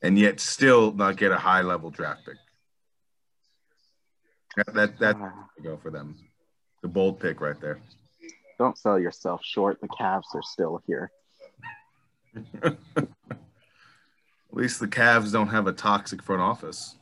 And 0.01 0.17
yet, 0.17 0.39
still 0.39 0.93
not 0.93 1.17
get 1.17 1.31
a 1.31 1.37
high 1.37 1.61
level 1.61 1.89
draft 1.89 2.25
pick. 2.25 2.37
That 4.55 4.73
that 4.73 4.99
that's 4.99 5.19
go 5.63 5.77
for 5.77 5.91
them. 5.91 6.15
The 6.81 6.87
bold 6.87 7.19
pick 7.19 7.41
right 7.41 7.59
there. 7.59 7.79
don't 8.57 8.77
sell 8.77 8.97
yourself 8.99 9.41
short. 9.43 9.81
The 9.81 9.89
Cavs 9.89 10.33
are 10.33 10.41
still 10.41 10.81
here. 10.87 11.11
At 12.63 12.77
least 14.51 14.79
the 14.79 14.87
Cavs 14.87 15.31
don't 15.31 15.49
have 15.49 15.67
a 15.67 15.73
toxic 15.73 16.23
front 16.23 16.41
office. 16.41 16.95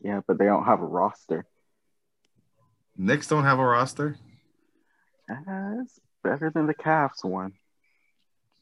Yeah, 0.00 0.20
but 0.26 0.38
they 0.38 0.46
don't 0.46 0.64
have 0.64 0.80
a 0.80 0.86
roster. 0.86 1.44
Knicks 2.96 3.28
don't 3.28 3.44
have 3.44 3.58
a 3.58 3.64
roster. 3.64 4.16
Uh, 5.30 5.82
it's 5.82 6.00
better 6.24 6.50
than 6.50 6.66
the 6.66 6.74
Cavs 6.74 7.22
one. 7.22 7.52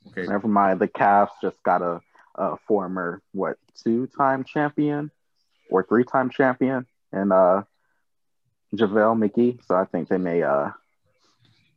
Okay, 0.09 0.27
Never 0.27 0.49
mind. 0.49 0.81
The 0.81 0.89
Cavs 0.89 1.31
just 1.43 1.63
got 1.63 1.83
a, 1.83 2.01
a 2.39 2.57
former 2.67 3.21
what 3.33 3.57
two 3.83 4.07
time 4.07 4.45
champion 4.45 5.11
or 5.71 5.83
three 5.83 6.05
time 6.05 6.31
champion 6.31 6.87
and 7.13 7.33
uh 7.33 7.63
JaVale 8.75 9.29
McGee. 9.29 9.59
So 9.67 9.75
I 9.75 9.85
think 9.85 10.09
they 10.09 10.19
may 10.19 10.43
uh 10.43 10.71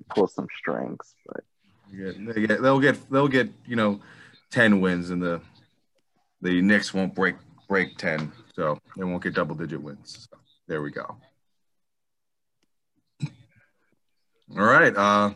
pull 0.09 0.27
some 0.27 0.47
strings. 0.57 1.15
But 1.25 1.43
Yeah, 1.91 2.11
they 2.17 2.47
get, 2.47 2.61
they'll 2.61 2.79
get 2.79 3.09
they'll 3.09 3.27
get 3.27 3.49
you 3.65 3.75
know 3.75 3.99
ten 4.51 4.81
wins, 4.81 5.09
and 5.09 5.21
the 5.21 5.41
the 6.41 6.61
Knicks 6.61 6.93
won't 6.93 7.15
break 7.15 7.35
break 7.67 7.97
ten, 7.97 8.31
so 8.55 8.77
they 8.97 9.03
won't 9.03 9.23
get 9.23 9.33
double 9.33 9.55
digit 9.55 9.81
wins. 9.81 10.27
So, 10.29 10.37
there 10.67 10.81
we 10.81 10.91
go. 10.91 11.17
All 14.57 14.65
right, 14.65 14.95
uh, 14.95 15.31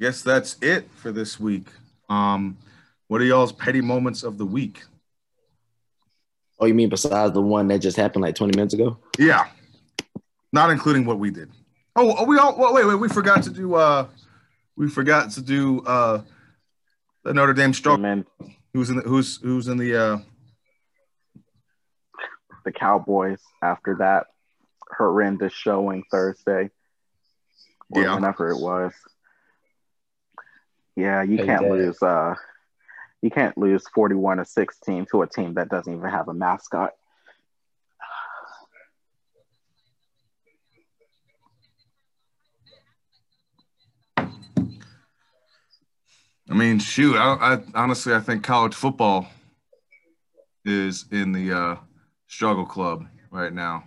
guess 0.00 0.22
that's 0.22 0.56
it 0.62 0.88
for 0.94 1.12
this 1.12 1.38
week. 1.38 1.66
Um, 2.08 2.56
what 3.12 3.20
are 3.20 3.24
y'all's 3.24 3.52
petty 3.52 3.82
moments 3.82 4.22
of 4.22 4.38
the 4.38 4.46
week? 4.46 4.82
Oh, 6.58 6.64
you 6.64 6.72
mean 6.72 6.88
besides 6.88 7.34
the 7.34 7.42
one 7.42 7.68
that 7.68 7.80
just 7.80 7.94
happened 7.98 8.22
like 8.22 8.34
20 8.34 8.56
minutes 8.56 8.72
ago? 8.72 8.96
Yeah, 9.18 9.48
not 10.50 10.70
including 10.70 11.04
what 11.04 11.18
we 11.18 11.30
did. 11.30 11.50
Oh, 11.94 12.14
oh, 12.16 12.24
we 12.24 12.38
all 12.38 12.54
wait, 12.72 12.86
wait, 12.86 12.94
we 12.94 13.10
forgot 13.10 13.42
to 13.42 13.50
do 13.50 13.74
uh 13.74 14.06
we 14.76 14.88
forgot 14.88 15.30
to 15.32 15.42
do 15.42 15.82
uh, 15.82 16.22
the 17.22 17.34
Notre 17.34 17.52
Dame 17.52 17.74
struggle. 17.74 18.02
And 18.06 18.24
Who's 18.72 18.88
in 18.88 18.96
the 18.96 19.02
who's 19.02 19.36
who's 19.42 19.68
in 19.68 19.76
the 19.76 19.94
uh, 19.94 20.18
the 22.64 22.72
Cowboys 22.72 23.40
after 23.62 23.96
that 23.96 24.28
horrendous 24.96 25.52
showing 25.52 26.02
Thursday. 26.10 26.70
Or 27.90 28.02
Yeah. 28.04 28.14
whenever 28.14 28.48
it 28.48 28.58
was. 28.58 28.94
Yeah, 30.96 31.22
you 31.22 31.36
Hey, 31.36 31.44
can't 31.44 31.60
Dad. 31.64 31.70
lose 31.72 32.02
uh 32.02 32.36
you 33.22 33.30
can't 33.30 33.56
lose 33.56 33.84
41 33.94 34.38
to 34.38 34.44
16 34.44 35.06
to 35.12 35.22
a 35.22 35.26
team 35.28 35.54
that 35.54 35.68
doesn't 35.68 35.92
even 35.92 36.10
have 36.10 36.28
a 36.28 36.34
mascot. 36.34 36.90
I 46.50 46.54
mean, 46.54 46.80
shoot. 46.80 47.16
I, 47.16 47.54
I 47.54 47.58
honestly, 47.74 48.12
I 48.12 48.20
think 48.20 48.42
college 48.42 48.74
football 48.74 49.26
is 50.66 51.06
in 51.10 51.32
the 51.32 51.52
uh, 51.52 51.76
struggle 52.26 52.66
club 52.66 53.06
right 53.30 53.52
now, 53.52 53.84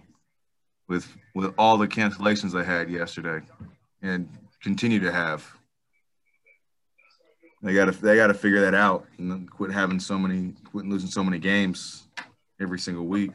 with 0.88 1.08
with 1.36 1.54
all 1.60 1.78
the 1.78 1.88
cancellations 1.88 2.54
they 2.54 2.64
had 2.64 2.90
yesterday, 2.90 3.46
and 4.02 4.28
continue 4.64 5.00
to 5.02 5.12
have. 5.12 5.46
They 7.66 7.74
got 7.74 7.86
to 7.86 7.92
they 7.94 8.16
got 8.16 8.28
to 8.28 8.36
figure 8.36 8.62
that 8.62 8.76
out 8.76 9.08
and 9.18 9.32
then 9.32 9.48
quit 9.48 9.72
having 9.72 10.00
so 10.00 10.20
many, 10.20 10.54
quit 10.66 10.86
losing 10.86 11.10
so 11.10 11.24
many 11.24 11.40
games 11.40 12.04
every 12.62 12.78
single 12.78 13.08
week. 13.08 13.32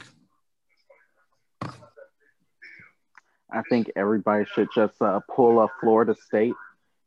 I 3.52 3.62
think 3.69 3.90
everybody 3.97 4.44
should 4.55 4.69
just 4.73 5.02
uh, 5.02 5.19
pull 5.35 5.59
up 5.59 5.70
Florida 5.81 6.15
State 6.15 6.55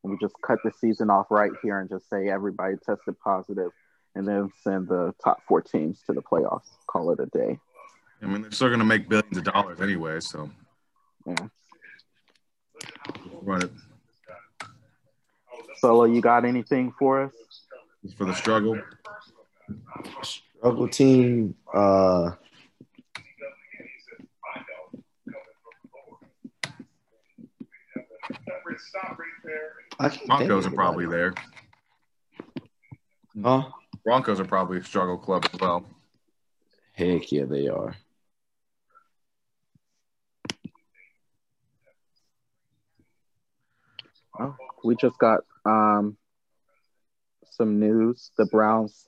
and 0.03 0.11
we 0.11 0.17
just 0.19 0.35
cut 0.45 0.59
the 0.65 0.71
season 0.81 1.09
off 1.09 1.27
right 1.31 1.53
here 1.63 1.79
and 1.79 1.89
just 1.89 2.09
say 2.09 2.27
everybody 2.27 2.75
tested 2.85 3.15
positive 3.23 3.71
and 4.15 4.27
then 4.27 4.51
send 4.61 4.89
the 4.89 5.13
top 5.23 5.37
four 5.47 5.61
teams 5.61 6.01
to 6.07 6.11
the 6.11 6.21
playoffs. 6.21 6.67
Call 6.87 7.09
it 7.11 7.21
a 7.21 7.27
day. 7.27 7.57
I 8.21 8.25
mean, 8.25 8.41
they're 8.41 8.51
still 8.51 8.67
going 8.67 8.79
to 8.79 8.85
make 8.85 9.07
billions 9.07 9.37
of 9.37 9.45
dollars 9.45 9.79
anyway, 9.79 10.19
so 10.19 10.49
Yeah. 11.25 11.47
run 13.41 13.61
it 13.61 13.71
Solo, 15.77 16.05
you 16.05 16.21
got 16.21 16.45
anything 16.45 16.93
for 16.97 17.23
us? 17.23 17.33
for 18.17 18.25
the 18.25 18.33
struggle. 18.33 18.79
Struggle 20.21 20.87
team. 20.89 21.55
Uh, 21.73 22.31
I 29.99 30.09
can't 30.09 30.13
think 30.13 30.27
Broncos 30.27 30.65
are 30.65 30.71
probably 30.71 31.05
there. 31.05 31.33
Huh? 33.41 33.63
Broncos 34.03 34.39
are 34.39 34.45
probably 34.45 34.79
a 34.79 34.83
struggle 34.83 35.17
club 35.17 35.45
as 35.51 35.59
well. 35.59 35.85
Heck 36.93 37.31
yeah, 37.31 37.45
they 37.45 37.67
are. 37.67 37.95
Oh, 44.39 44.55
we 44.83 44.95
just 44.95 45.17
got 45.19 45.41
um, 45.65 46.17
some 47.51 47.79
news. 47.79 48.31
The 48.37 48.45
Browns 48.45 49.07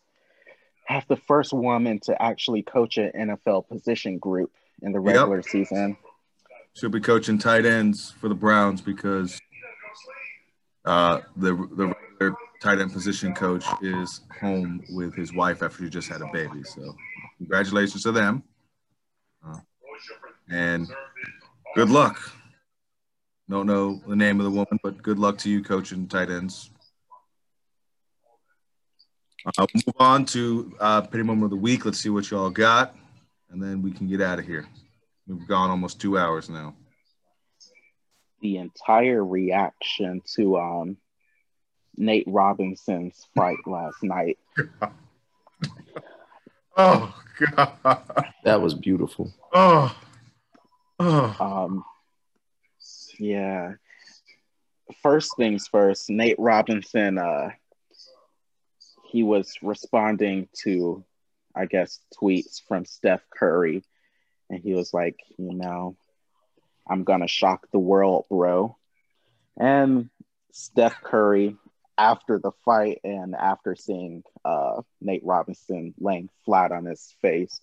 have 0.85 1.07
the 1.07 1.15
first 1.15 1.51
woman 1.53 1.99
to 2.01 2.21
actually 2.21 2.61
coach 2.61 2.97
an 2.97 3.11
NFL 3.15 3.67
position 3.67 4.17
group 4.19 4.51
in 4.81 4.91
the 4.91 4.99
Yep. 5.01 5.15
regular 5.15 5.41
season. 5.41 5.97
Should 6.75 6.91
be 6.91 6.99
coaching 6.99 7.37
tight 7.37 7.65
ends 7.65 8.11
for 8.11 8.27
the 8.29 8.35
Browns 8.35 8.81
because 8.81 9.39
uh, 10.85 11.21
the 11.37 11.55
the 11.55 11.93
regular 12.19 12.37
tight 12.61 12.79
end 12.79 12.91
position 12.93 13.33
coach 13.33 13.65
is 13.81 14.21
home 14.39 14.83
with 14.89 15.15
his 15.15 15.33
wife 15.33 15.63
after 15.63 15.83
he 15.83 15.89
just 15.89 16.09
had 16.09 16.21
a 16.21 16.27
baby. 16.31 16.63
So 16.63 16.95
congratulations 17.37 18.03
to 18.03 18.11
them, 18.11 18.43
uh, 19.47 19.57
and 20.49 20.87
good 21.75 21.89
luck. 21.89 22.19
Don't 23.49 23.67
know 23.67 24.01
the 24.07 24.15
name 24.15 24.39
of 24.39 24.45
the 24.45 24.51
woman, 24.51 24.79
but 24.81 25.01
good 25.03 25.19
luck 25.19 25.37
to 25.39 25.49
you 25.49 25.61
coaching 25.61 26.07
tight 26.07 26.31
ends. 26.31 26.71
Uh, 29.45 29.51
we'll 29.59 29.83
move 29.85 29.95
on 29.99 30.25
to 30.25 30.75
uh, 30.79 31.01
pity 31.01 31.21
moment 31.21 31.45
of 31.45 31.49
the 31.51 31.55
week. 31.55 31.85
Let's 31.85 31.99
see 31.99 32.09
what 32.09 32.31
y'all 32.31 32.49
got, 32.49 32.95
and 33.51 33.61
then 33.61 33.83
we 33.83 33.91
can 33.91 34.07
get 34.07 34.19
out 34.19 34.39
of 34.39 34.45
here. 34.45 34.65
We've 35.27 35.47
gone 35.47 35.69
almost 35.69 36.01
two 36.01 36.17
hours 36.17 36.49
now. 36.49 36.73
The 38.41 38.57
entire 38.57 39.23
reaction 39.23 40.23
to 40.35 40.57
um, 40.57 40.97
Nate 41.95 42.25
Robinson's 42.27 43.27
fight 43.35 43.57
last 43.65 44.01
night. 44.01 44.39
Oh 46.77 47.15
God! 47.39 48.03
That 48.43 48.61
was 48.61 48.73
beautiful. 48.73 49.33
Oh, 49.53 49.95
oh. 50.99 51.35
Um, 51.39 51.85
yeah. 53.19 53.73
First 55.01 55.35
things 55.37 55.67
first, 55.67 56.09
Nate 56.09 56.37
Robinson, 56.37 57.17
uh, 57.17 57.49
he 59.09 59.23
was 59.23 59.53
responding 59.61 60.47
to, 60.63 61.03
I 61.55 61.65
guess, 61.65 61.99
tweets 62.13 62.61
from 62.67 62.85
Steph 62.85 63.21
Curry. 63.29 63.83
And 64.49 64.61
he 64.61 64.73
was 64.73 64.93
like, 64.93 65.17
you 65.37 65.53
know, 65.53 65.95
I'm 66.87 67.03
going 67.03 67.21
to 67.21 67.27
shock 67.27 67.67
the 67.71 67.79
world, 67.79 68.25
bro. 68.29 68.77
And 69.57 70.09
Steph 70.51 71.01
Curry, 71.01 71.55
after 71.97 72.39
the 72.39 72.51
fight 72.63 72.99
and 73.03 73.35
after 73.35 73.75
seeing 73.75 74.23
uh, 74.43 74.81
Nate 75.01 75.23
Robinson 75.23 75.93
laying 75.99 76.29
flat 76.43 76.71
on 76.71 76.85
his 76.85 77.15
face, 77.21 77.61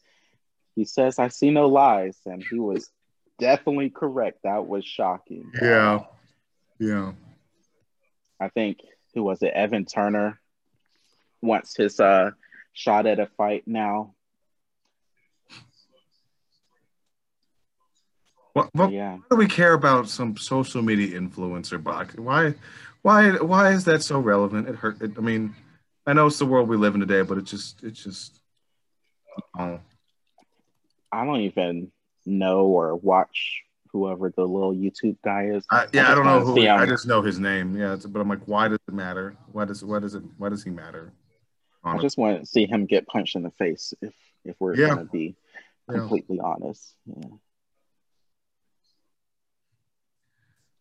he 0.75 0.85
says, 0.85 1.19
I 1.19 1.29
see 1.29 1.51
no 1.51 1.69
lies. 1.69 2.19
And 2.27 2.43
he 2.43 2.59
was 2.59 2.91
definitely 3.43 3.91
correct. 3.91 4.39
That 4.45 4.69
was 4.69 4.85
shocking. 4.85 5.51
Yeah, 5.61 6.05
yeah. 6.79 7.13
I 8.41 8.49
think 8.49 8.79
who 9.15 9.25
was 9.25 9.43
it? 9.43 9.53
Evan 9.53 9.85
Turner 9.85 10.41
wants 11.43 11.77
his 11.77 11.99
uh 11.99 12.31
shot 12.73 13.07
at 13.07 13.19
a 13.19 13.27
fight 13.37 13.65
now. 13.67 14.15
What, 18.53 18.69
what, 18.75 18.93
Yeah. 18.93 19.17
why 19.17 19.23
do 19.31 19.37
we 19.37 19.47
care 19.47 19.73
about 19.73 20.09
some 20.09 20.37
social 20.37 20.83
media 20.83 21.19
influencer 21.19 21.83
box? 21.83 22.15
Why, 22.17 22.55
why, 23.01 23.33
why 23.39 23.73
is 23.73 23.85
that 23.87 24.03
so 24.03 24.21
relevant? 24.21 24.69
It 24.69 24.77
hurt. 24.77 25.01
It, 25.03 25.13
I 25.17 25.21
mean, 25.21 25.55
I 26.07 26.13
know 26.13 26.27
it's 26.27 26.39
the 26.39 26.47
world 26.47 26.69
we 26.69 26.77
live 26.77 26.95
in 26.95 27.01
today, 27.01 27.23
but 27.23 27.39
it 27.39 27.45
just, 27.45 27.83
it 27.83 27.93
just. 27.93 28.39
I 29.57 29.79
don't 31.13 31.41
even 31.41 31.91
know 32.27 32.67
or 32.67 32.97
watch 32.97 33.63
whoever 33.91 34.31
the 34.31 34.43
little 34.43 34.75
YouTube 34.75 35.17
guy 35.25 35.47
is. 35.47 35.65
I, 35.71 35.87
yeah, 35.93 36.03
I 36.03 36.05
just 36.05 36.17
don't 36.17 36.27
know 36.27 36.45
who. 36.45 36.55
see 36.55 36.69
I 36.69 36.87
just 36.87 37.07
know 37.07 37.23
his 37.23 37.39
name. 37.39 37.77
Yeah, 37.77 37.95
it's, 37.95 38.07
but 38.07 38.21
I'm 38.21 38.29
like, 38.29 38.47
why 38.47 38.69
does 38.69 38.79
it 38.89 38.95
matter? 38.95 39.37
Why 39.53 39.65
does, 39.65 39.85
why 39.85 39.99
does 39.99 40.15
it, 40.15 40.23
why 40.39 40.49
does 40.49 40.65
he 40.65 40.71
matter? 40.71 41.13
I 41.85 41.99
just 41.99 42.17
want 42.17 42.41
to 42.41 42.47
see 42.47 42.67
him 42.67 42.87
get 42.87 43.07
punched 43.07 43.35
in 43.35 43.43
the 43.43 43.51
face 43.51 43.93
if 44.01 44.15
if 44.45 44.57
we're 44.61 44.77
Yeah. 44.77 44.89
gonna 44.89 45.05
be 45.05 45.35
Yeah. 45.89 45.95
completely 45.95 46.39
honest. 46.41 46.95
Yeah. 47.07 47.29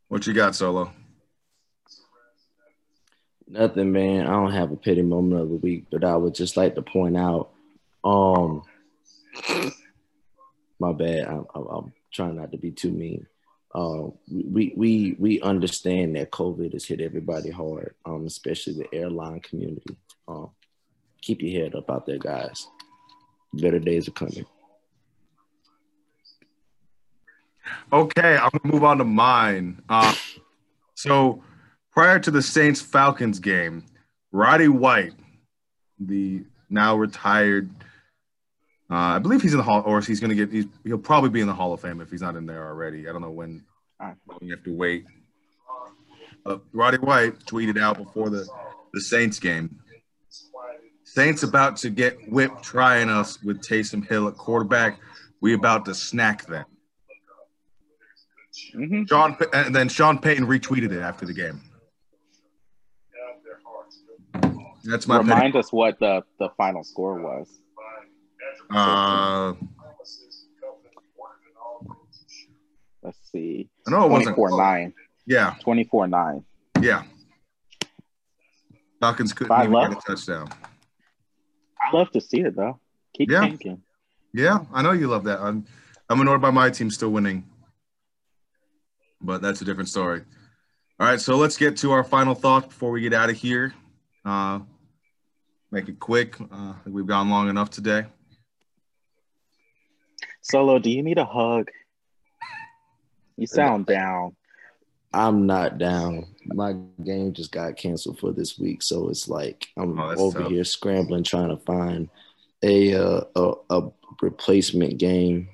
What 0.07 0.27
you 0.27 0.33
got, 0.33 0.55
Solo? 0.55 0.91
Nothing, 3.47 3.91
man. 3.91 4.27
I 4.27 4.31
don't 4.31 4.51
have 4.51 4.71
a 4.71 4.77
pity 4.77 5.01
moment 5.01 5.41
of 5.41 5.49
the 5.49 5.55
week, 5.55 5.85
but 5.91 6.03
I 6.03 6.15
would 6.15 6.35
just 6.35 6.55
like 6.55 6.75
to 6.75 6.81
point 6.81 7.17
out. 7.17 7.49
Um, 8.03 8.63
my 10.81 10.91
bad. 10.91 11.27
I'm, 11.27 11.45
I'm, 11.53 11.67
I'm 11.67 11.93
trying 12.11 12.35
not 12.35 12.51
to 12.51 12.57
be 12.57 12.71
too 12.71 12.91
mean. 12.91 13.27
Uh, 13.73 14.09
we 14.29 14.73
we 14.75 15.15
we 15.17 15.39
understand 15.41 16.15
that 16.15 16.31
COVID 16.31 16.73
has 16.73 16.83
hit 16.83 16.99
everybody 16.99 17.49
hard, 17.49 17.95
um, 18.05 18.25
especially 18.25 18.73
the 18.73 18.93
airline 18.93 19.39
community. 19.39 19.95
Um, 20.27 20.49
keep 21.21 21.41
your 21.41 21.63
head 21.63 21.75
up 21.75 21.89
out 21.89 22.05
there, 22.05 22.17
guys. 22.17 22.67
Better 23.53 23.79
days 23.79 24.09
are 24.09 24.11
coming. 24.11 24.45
Okay, 27.93 28.35
I'm 28.35 28.49
gonna 28.49 28.73
move 28.73 28.83
on 28.83 28.97
to 28.97 29.05
mine. 29.05 29.81
Uh, 29.87 30.15
so 30.95 31.41
prior 31.93 32.19
to 32.19 32.31
the 32.31 32.41
Saints 32.41 32.81
Falcons 32.81 33.39
game, 33.39 33.85
Roddy 34.33 34.67
White, 34.67 35.13
the 35.99 36.43
now 36.69 36.97
retired, 36.97 37.69
uh, 38.91 39.15
I 39.15 39.19
believe 39.19 39.41
he's 39.41 39.53
in 39.53 39.57
the 39.57 39.63
hall, 39.63 39.81
or 39.85 40.01
he's 40.01 40.19
gonna 40.19 40.35
get. 40.35 40.51
He's, 40.51 40.65
he'll 40.83 40.97
probably 40.97 41.29
be 41.29 41.39
in 41.39 41.47
the 41.47 41.53
Hall 41.53 41.71
of 41.73 41.79
Fame 41.79 42.01
if 42.01 42.11
he's 42.11 42.21
not 42.21 42.35
in 42.35 42.45
there 42.45 42.67
already. 42.67 43.07
I 43.07 43.13
don't 43.13 43.21
know 43.21 43.31
when. 43.31 43.63
Ah. 44.01 44.13
You 44.41 44.53
have 44.53 44.63
to 44.65 44.75
wait. 44.75 45.05
Uh, 46.45 46.57
Roddy 46.73 46.97
White 46.97 47.39
tweeted 47.45 47.79
out 47.79 47.97
before 47.97 48.29
the 48.29 48.45
the 48.93 49.01
Saints 49.01 49.39
game. 49.39 49.79
Saints 51.05 51.43
about 51.43 51.77
to 51.77 51.89
get 51.89 52.17
whipped 52.29 52.63
trying 52.63 53.09
us 53.09 53.41
with 53.43 53.61
Taysom 53.61 54.05
Hill 54.05 54.27
at 54.27 54.35
quarterback. 54.35 54.99
We 55.39 55.53
about 55.53 55.85
to 55.85 55.95
snack 55.95 56.45
them. 56.45 56.65
Mhm. 58.75 59.07
Sean 59.07 59.37
and 59.53 59.73
then 59.73 59.87
Sean 59.87 60.19
Payton 60.19 60.45
retweeted 60.45 60.91
it 60.91 61.01
after 61.01 61.25
the 61.25 61.33
game. 61.33 61.61
That's 64.83 65.07
my. 65.07 65.17
Remind 65.17 65.55
us 65.55 65.71
what 65.71 65.99
the, 65.99 66.23
the 66.39 66.49
final 66.57 66.83
score 66.83 67.21
was. 67.21 67.47
Uh, 68.73 69.53
Let's 73.03 73.19
see. 73.31 73.69
I 73.87 73.91
know 73.91 74.05
it 74.05 74.11
wasn't 74.11 74.37
24-9. 74.37 74.93
yeah, 75.25 75.55
24 75.61 76.07
9. 76.07 76.45
yeah. 76.81 77.03
Falcons 78.99 79.33
couldn't 79.33 79.49
Five 79.49 79.69
even 79.69 79.89
get 79.89 79.97
a 79.97 80.01
touchdown. 80.07 80.47
I 81.81 81.95
love 81.97 82.11
to 82.11 82.21
see 82.21 82.41
it 82.41 82.55
though. 82.55 82.79
Keep 83.17 83.31
Yeah. 83.31 83.41
thinking. 83.41 83.81
Yeah, 84.33 84.59
I 84.71 84.83
know 84.83 84.91
you 84.91 85.07
love 85.07 85.23
that. 85.23 85.39
I'm 85.41 85.65
I'm 86.09 86.21
annoyed 86.21 86.41
by 86.41 86.51
my 86.51 86.69
team 86.69 86.91
still 86.91 87.09
winning, 87.09 87.45
but 89.19 89.41
that's 89.41 89.61
a 89.61 89.65
different 89.65 89.89
story. 89.89 90.21
All 90.99 91.07
right, 91.07 91.19
so 91.19 91.35
let's 91.37 91.57
get 91.57 91.77
to 91.77 91.91
our 91.91 92.03
final 92.03 92.35
thoughts 92.35 92.67
before 92.67 92.91
we 92.91 93.01
get 93.01 93.13
out 93.13 93.29
of 93.31 93.35
here. 93.35 93.73
Uh, 94.23 94.59
make 95.71 95.89
it 95.89 95.99
quick. 95.99 96.35
Uh, 96.51 96.73
we've 96.85 97.07
gone 97.07 97.29
long 97.31 97.49
enough 97.49 97.71
today. 97.71 98.05
Solo, 100.41 100.79
do 100.79 100.89
you 100.89 101.03
need 101.03 101.17
a 101.17 101.25
hug? 101.25 101.69
You 103.37 103.47
sound 103.47 103.85
down. 103.85 104.35
I'm 105.13 105.45
not 105.45 105.77
down. 105.77 106.27
My 106.45 106.73
game 107.03 107.33
just 107.33 107.51
got 107.51 107.75
canceled 107.75 108.19
for 108.19 108.31
this 108.31 108.57
week, 108.57 108.81
so 108.81 109.09
it's 109.09 109.27
like 109.27 109.67
I'm 109.77 109.99
Oh, 109.99 110.15
over 110.17 110.39
tough. 110.43 110.51
here 110.51 110.63
scrambling 110.63 111.23
trying 111.23 111.49
to 111.49 111.57
find 111.57 112.09
a 112.63 112.93
uh, 112.95 113.21
a, 113.35 113.53
a 113.69 113.91
replacement 114.21 114.97
game 114.97 115.49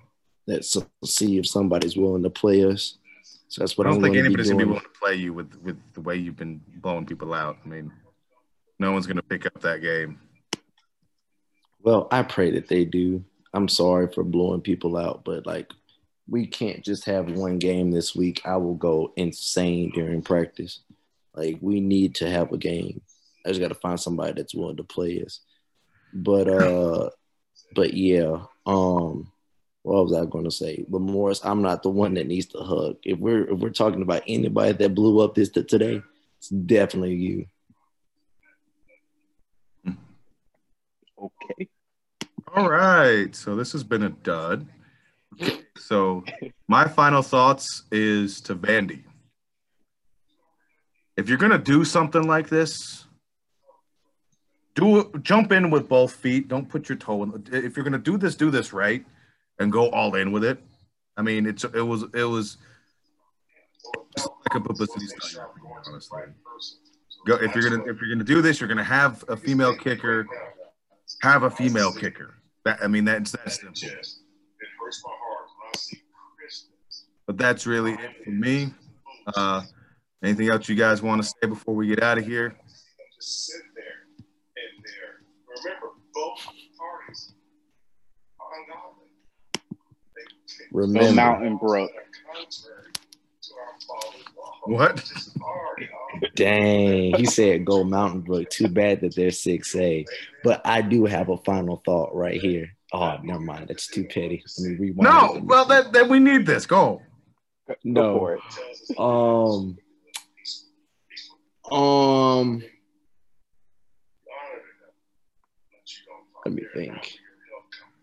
that 0.45 0.63
so, 0.63 0.85
see 1.03 1.37
if 1.37 1.47
somebody's 1.47 1.97
willing 1.97 2.23
to 2.23 2.29
play 2.29 2.63
us. 2.65 2.97
So 3.49 3.61
that's 3.61 3.77
what 3.77 3.87
I'm 3.87 3.93
don't 3.93 4.03
think 4.03 4.15
going 4.15 4.25
to 4.25 4.29
be 4.29 4.33
anybody's 4.35 4.51
gonna 4.51 4.63
be 4.63 4.69
willing 4.69 4.81
to 4.81 4.99
play 4.99 5.15
you 5.15 5.33
with 5.33 5.55
with 5.63 5.77
the 5.93 6.01
way 6.01 6.15
you've 6.17 6.37
been 6.37 6.61
blowing 6.75 7.05
people 7.05 7.33
out. 7.33 7.57
I 7.65 7.67
mean, 7.67 7.91
no 8.79 8.91
one's 8.91 9.07
gonna 9.07 9.23
pick 9.23 9.45
up 9.45 9.59
that 9.61 9.81
game. 9.81 10.19
Well, 11.81 12.07
I 12.11 12.21
pray 12.23 12.51
that 12.51 12.67
they 12.67 12.85
do. 12.85 13.23
I'm 13.53 13.67
sorry 13.67 14.07
for 14.11 14.23
blowing 14.23 14.61
people 14.61 14.97
out, 14.97 15.23
but 15.23 15.45
like 15.45 15.71
we 16.27 16.45
can't 16.45 16.83
just 16.83 17.05
have 17.05 17.31
one 17.31 17.57
game 17.57 17.91
this 17.91 18.15
week. 18.15 18.41
I 18.45 18.57
will 18.57 18.75
go 18.75 19.13
insane 19.15 19.91
during 19.93 20.21
practice. 20.21 20.79
Like 21.33 21.57
we 21.61 21.79
need 21.79 22.15
to 22.15 22.29
have 22.29 22.51
a 22.51 22.57
game. 22.57 23.01
I 23.45 23.49
just 23.49 23.61
got 23.61 23.69
to 23.69 23.75
find 23.75 23.99
somebody 23.99 24.33
that's 24.33 24.55
willing 24.55 24.77
to 24.77 24.83
play 24.83 25.23
us. 25.23 25.41
But 26.13 26.47
uh 26.47 27.09
but 27.75 27.93
yeah, 27.93 28.43
um 28.65 29.31
what 29.83 30.03
was 30.03 30.13
I 30.13 30.25
going 30.25 30.43
to 30.43 30.51
say? 30.51 30.83
But 30.89 30.99
Morris, 30.99 31.45
I'm 31.45 31.61
not 31.61 31.81
the 31.81 31.89
one 31.89 32.15
that 32.15 32.27
needs 32.27 32.47
to 32.47 32.59
hug. 32.59 32.97
If 33.03 33.19
we're 33.19 33.49
if 33.49 33.59
we're 33.59 33.69
talking 33.69 34.01
about 34.01 34.23
anybody 34.27 34.73
that 34.73 34.95
blew 34.95 35.21
up 35.21 35.33
this 35.33 35.49
today, 35.49 36.01
it's 36.39 36.49
definitely 36.49 37.15
you. 37.15 37.45
Okay. 41.17 41.69
All 42.55 42.69
right, 42.69 43.35
so 43.35 43.55
this 43.55 43.73
has 43.73 43.83
been 43.83 44.03
a 44.03 44.09
dud. 44.09 44.65
So 45.77 46.23
my 46.67 46.87
final 46.87 47.21
thoughts 47.21 47.83
is 47.91 48.39
to 48.41 48.55
Vandy. 48.55 49.03
If 51.17 51.27
you're 51.27 51.37
gonna 51.37 51.57
do 51.57 51.83
something 51.83 52.23
like 52.23 52.47
this, 52.47 53.05
do 54.75 55.11
jump 55.21 55.51
in 55.51 55.69
with 55.69 55.89
both 55.89 56.13
feet. 56.13 56.47
Don't 56.47 56.69
put 56.69 56.87
your 56.87 56.97
toe 56.97 57.23
in. 57.23 57.43
If 57.51 57.75
you're 57.75 57.83
gonna 57.83 57.97
do 57.97 58.17
this, 58.17 58.35
do 58.35 58.49
this 58.49 58.71
right, 58.71 59.05
and 59.59 59.71
go 59.71 59.89
all 59.89 60.15
in 60.15 60.31
with 60.31 60.43
it. 60.43 60.57
I 61.17 61.23
mean, 61.23 61.45
it's 61.45 61.63
it 61.65 61.81
was 61.81 62.03
it 62.13 62.23
was 62.23 62.57
like 64.15 64.55
a 64.55 64.61
publicity 64.61 65.07
stunt. 65.07 65.49
Honestly, 65.85 66.21
go 67.25 67.35
if 67.35 67.53
you're 67.53 67.69
gonna 67.69 67.83
if 67.91 67.99
you're 67.99 68.09
gonna 68.09 68.23
do 68.23 68.41
this, 68.41 68.61
you're 68.61 68.69
gonna 68.69 68.83
have 68.83 69.25
a 69.27 69.35
female 69.35 69.75
kicker. 69.75 70.25
Have 71.21 71.43
a 71.43 71.49
female 71.49 71.91
kicker. 71.91 72.36
That 72.67 72.83
I 72.83 72.87
mean, 72.87 73.05
that's 73.05 73.31
that 73.31 73.49
simple. 73.49 73.87
But 77.25 77.37
that's 77.37 77.65
really 77.65 77.93
it 77.93 78.25
for 78.25 78.31
me. 78.31 78.73
Uh, 79.25 79.61
anything 80.21 80.49
else 80.49 80.67
you 80.67 80.75
guys 80.75 81.01
want 81.01 81.23
to 81.23 81.27
say 81.29 81.47
before 81.47 81.73
we 81.75 81.87
get 81.87 82.03
out 82.03 82.17
of 82.17 82.25
here? 82.25 82.49
Go 82.49 82.55
Remember, 85.63 85.87
both 86.13 86.39
parties 86.77 87.33
on 88.41 88.65
God 88.67 89.61
we're 90.73 90.87
Mountain 91.13 91.55
Brook. 91.55 91.91
What? 94.67 95.09
Dang, 96.35 97.15
he 97.15 97.25
said 97.25 97.63
go 97.65 97.83
Mountain 97.83 98.21
Brook. 98.21 98.49
Too 98.49 98.67
bad 98.67 99.01
that 99.01 99.15
they're 99.15 99.29
6A. 99.29 100.05
But 100.43 100.61
I 100.65 100.81
do 100.81 101.05
have 101.05 101.29
a 101.29 101.37
final 101.37 101.81
thought 101.85 102.13
right 102.13 102.39
here. 102.39 102.69
Oh, 102.93 103.17
never 103.23 103.39
mind. 103.39 103.67
That's 103.67 103.87
too 103.87 104.05
petty. 104.05 104.43
Let 104.59 104.69
me 104.71 104.75
rewind. 104.77 104.97
No. 105.09 105.41
Well, 105.43 105.65
then, 105.65 105.91
then 105.91 106.09
we 106.09 106.19
need 106.19 106.45
this. 106.45 106.65
Go. 106.65 107.01
Go 107.67 107.75
No. 107.83 108.17
for. 108.17 108.39
Um, 108.97 109.77
um, 111.71 112.63
let 116.45 116.53
me 116.55 116.63
think. 116.73 117.17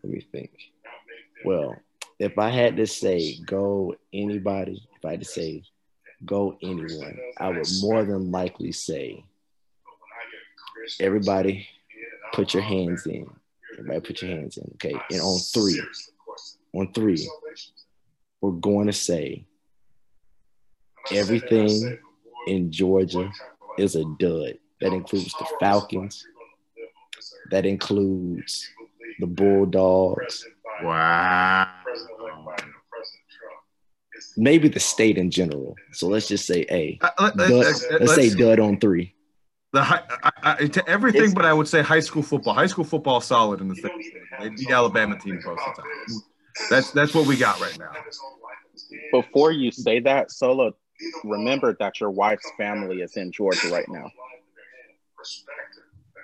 Let 0.03 0.12
me 0.12 0.27
think. 0.32 0.51
Well, 1.45 1.77
if 2.19 2.39
I 2.39 2.51
had 2.51 2.77
to 2.77 2.86
say 2.86 3.39
go 3.47 3.95
anybody, 4.12 4.86
if 4.97 5.05
I 5.05 5.12
had 5.12 5.20
to 5.20 5.27
say 5.27 5.62
go 6.26 6.56
anyone, 6.62 7.18
I 7.38 7.48
would 7.48 7.66
more 7.80 8.05
than 8.05 8.30
likely 8.30 8.72
say 8.72 9.24
everybody 11.01 11.66
put 12.32 12.55
your 12.55 12.62
hands 12.62 13.06
in. 13.06 13.26
Everybody 13.78 14.01
put 14.01 14.22
your 14.22 14.30
hands 14.30 14.56
in. 14.56 14.70
Okay. 14.74 14.94
And 15.10 15.20
on 15.20 15.38
three, 15.38 15.80
on 16.74 16.92
three, 16.92 17.28
we're 18.40 18.51
going 18.52 18.86
to 18.86 18.92
say 18.92 19.44
everything 21.10 21.98
in 22.46 22.70
Georgia 22.70 23.30
is 23.78 23.96
a 23.96 24.05
dud. 24.18 24.59
That 24.80 24.92
includes 24.92 25.32
the 25.38 25.46
Falcons. 25.60 26.26
That 27.51 27.66
includes 27.66 28.68
the 29.18 29.26
Bulldogs. 29.26 30.46
Wow. 30.82 31.84
Maybe 34.36 34.68
the 34.68 34.80
state 34.80 35.16
in 35.16 35.30
general. 35.30 35.76
So 35.92 36.09
let's 36.09 36.26
just 36.26 36.46
say 36.46 36.66
A. 36.70 36.98
Uh, 37.01 37.30
let, 37.36 37.48
Dud, 37.48 37.66
us 37.66 37.84
let's 38.01 38.14
say 38.14 38.30
dud 38.34 38.59
on 38.59 38.80
three. 38.80 39.14
the 39.72 39.82
high, 39.82 40.02
I, 40.22 40.30
I, 40.42 40.66
to 40.66 40.88
everything, 40.88 41.20
It's- 41.20 41.34
but 41.34 41.44
I 41.44 41.52
would 41.52 41.68
say 41.68 41.82
high 41.82 42.01
school 42.01 42.22
football. 42.22 42.55
High 42.55 42.66
school 42.66 42.84
football 42.84 43.18
is 43.18 43.24
solid 43.24 43.60
in 43.60 43.68
the 43.68 43.76
state. 43.76 43.92
They 44.40 44.48
beat 44.48 44.70
Alabama 44.70 45.16
team 45.18 45.40
most 45.44 45.62
of 45.66 45.76
the 45.76 45.82
time. 45.82 45.90
That's 46.70 46.90
that's 46.92 47.14
what 47.14 47.26
we 47.26 47.36
got 47.36 47.60
right 47.60 47.78
now. 47.78 47.92
Before 49.12 49.52
you 49.52 49.70
say 49.70 50.01
that, 50.01 50.30
Solo, 50.30 50.72
remember 51.24 51.76
that 51.78 52.01
your 52.01 52.10
wife's 52.10 52.51
family 52.56 53.02
is 53.02 53.16
in 53.16 53.30
Georgia 53.32 53.68
right 53.70 53.88
now. 53.88 54.10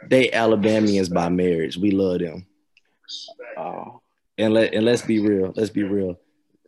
They 0.08 0.30
Alabamians 0.32 1.08
by 1.08 1.28
marriage. 1.28 1.76
We 1.76 1.90
love 1.92 2.20
them. 2.20 2.46
Oh, 3.56 4.00
And 4.38 4.54
let 4.54 4.74
and 4.74 4.84
let's 4.84 5.02
be 5.02 5.20
real. 5.20 5.52
Let's 5.54 5.70
be 5.70 5.82
real. 5.84 6.18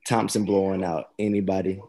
Thompson 0.07 0.45
blowing 0.45 0.85
out 0.85 1.11
anybody 1.19 1.81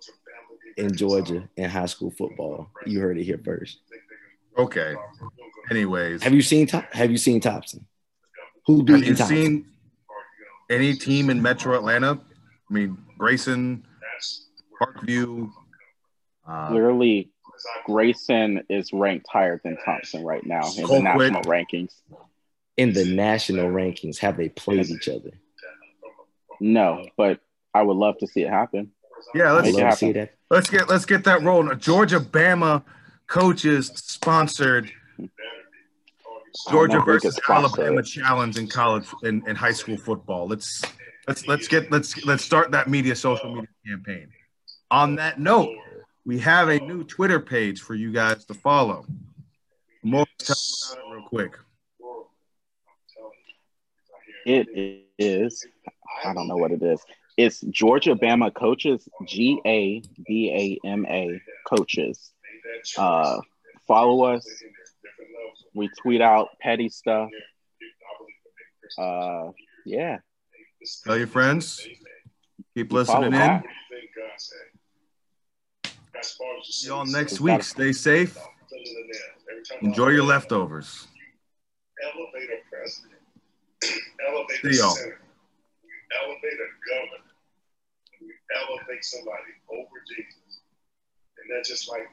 in 0.78 0.96
Georgia 0.96 1.48
in 1.58 1.70
high 1.70 1.86
school 1.88 2.12
football. 2.12 2.70
You 2.86 3.00
heard 3.00 3.18
it 3.18 3.24
here 3.24 3.42
first. 3.44 3.80
Okay. 4.58 4.96
Anyways, 5.72 6.22
Have 6.24 6.34
you 6.34 6.42
seen 6.42 6.68
Top? 6.68 6.92
Have 6.94 7.10
you 7.12 7.18
seen 7.18 7.40
Thompson? 7.40 7.86
Who 8.68 8.86
have 8.88 9.04
you 9.04 9.16
Thompson? 9.16 9.28
seen 9.28 9.66
any 10.70 10.96
team 10.96 11.30
in 11.30 11.42
Metro 11.42 11.76
Atlanta? 11.76 12.20
I 12.70 12.74
mean, 12.74 12.98
Grayson, 13.18 13.86
Parkview. 14.82 15.50
Uh, 16.48 16.68
clearly, 16.70 17.32
Grayson 17.86 18.64
is 18.70 18.92
ranked 18.94 19.28
higher 19.30 19.60
than 19.64 19.78
Thompson 19.86 20.24
right 20.24 20.46
now 20.46 20.62
in 20.78 20.86
the 20.88 21.00
national 21.02 21.42
rankings. 21.44 21.94
in 22.78 22.94
the 22.94 23.06
national 23.06 23.68
rankings? 23.70 24.18
Have 24.20 24.38
they 24.38 24.50
played 24.50 24.88
each 24.90 25.08
other? 25.08 25.32
No, 26.60 27.06
but 27.18 27.40
I 27.74 27.82
would 27.82 27.98
love 27.98 28.18
to 28.20 28.28
see 28.28 28.44
it 28.44 28.50
happen. 28.50 28.92
yeah, 29.34 29.52
let's 29.52 29.68
Make 29.68 29.78
it 29.78 29.84
love 29.84 29.92
to 29.92 29.98
see 29.98 30.12
that. 30.14 30.36
let's 30.50 30.70
get 30.70 30.90
let's 30.90 31.06
get 31.06 31.24
that 31.26 31.42
rolling. 31.44 31.78
Georgia 31.80 32.20
Bama 32.20 32.84
coaches 33.28 33.88
sponsored 33.96 34.92
Georgia 36.70 36.94
I 36.94 36.98
don't 36.98 37.08
know 37.08 37.14
who 37.14 37.20
versus 37.20 37.40
Alabama 37.50 38.00
it. 38.00 38.04
challenge 38.04 38.58
in 38.58 38.68
college 38.68 39.06
in, 39.24 39.44
in 39.48 39.56
high 39.56 39.72
school 39.72 39.98
football. 39.98 40.48
Let's 40.48 40.84
let's 41.28 41.48
let's 41.48 41.68
get 41.68 41.92
let's 41.92 42.24
let's 42.26 42.44
start 42.44 42.72
that 42.72 42.88
media 42.90 43.16
social 43.16 43.50
media 43.54 43.68
campaign. 43.88 44.30
On 44.92 45.16
that 45.16 45.40
note, 45.40 45.76
we 46.26 46.38
have 46.40 46.70
a 46.70 46.80
new 46.80 47.04
Twitter 47.04 47.40
page 47.40 47.82
for 47.82 47.96
you 47.96 48.12
guys 48.12 48.46
to 48.46 48.54
follow. 48.54 49.06
More 50.04 50.26
tell 50.38 50.56
about 50.92 51.06
it 51.08 51.12
real 51.16 51.24
quick. 51.28 51.58
It 54.46 54.68
is. 55.18 55.66
I 56.24 56.34
don't 56.34 56.48
know 56.48 56.58
what 56.58 56.72
it 56.72 56.84
is. 56.84 57.02
It's 57.38 57.62
Georgia 57.62 58.16
Bama 58.16 58.54
coaches, 58.54 59.08
G 59.26 59.60
A 59.66 60.02
B 60.26 60.80
A 60.84 60.88
M 60.88 61.06
A 61.08 61.42
coaches. 61.68 62.32
Uh, 62.98 63.40
follow 63.88 64.26
us, 64.26 64.48
We 65.74 65.90
tweet 66.02 66.22
out 66.22 66.50
petty 66.62 66.90
stuff. 66.90 67.30
Uh, 68.98 69.52
yeah. 69.86 70.20
Tell 71.06 71.18
your 71.18 71.28
friends. 71.28 71.86
Keep 72.76 72.92
listening 72.92 73.34
in. 73.34 73.64
See 76.64 76.88
y'all 76.88 77.06
next 77.06 77.42
week. 77.42 77.64
Stay 77.64 77.92
safe. 77.92 78.38
Enjoy 79.82 80.10
your 80.10 80.24
leftovers. 80.24 81.08
Elevator 82.04 82.60
president. 82.70 83.14
Elevator 84.28 84.74
See 84.74 84.80
y'all. 84.80 84.92
senator. 84.92 85.20
Elevate 86.22 86.54
a 86.54 86.70
governor. 86.90 87.23
Elevate 88.56 89.04
somebody 89.06 89.54
over 89.70 89.98
Jesus. 90.08 90.62
And 91.40 91.52
that's 91.52 91.70
just 91.70 91.90
like 91.90 92.08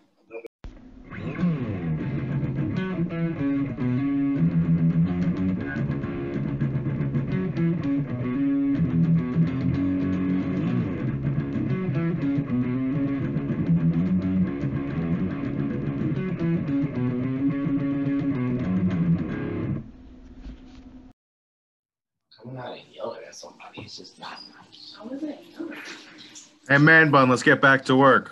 Hey, 26.71 26.79
man 26.79 27.11
bun, 27.11 27.29
let's 27.29 27.43
get 27.43 27.61
back 27.61 27.85
to 27.87 27.97
work. 27.97 28.31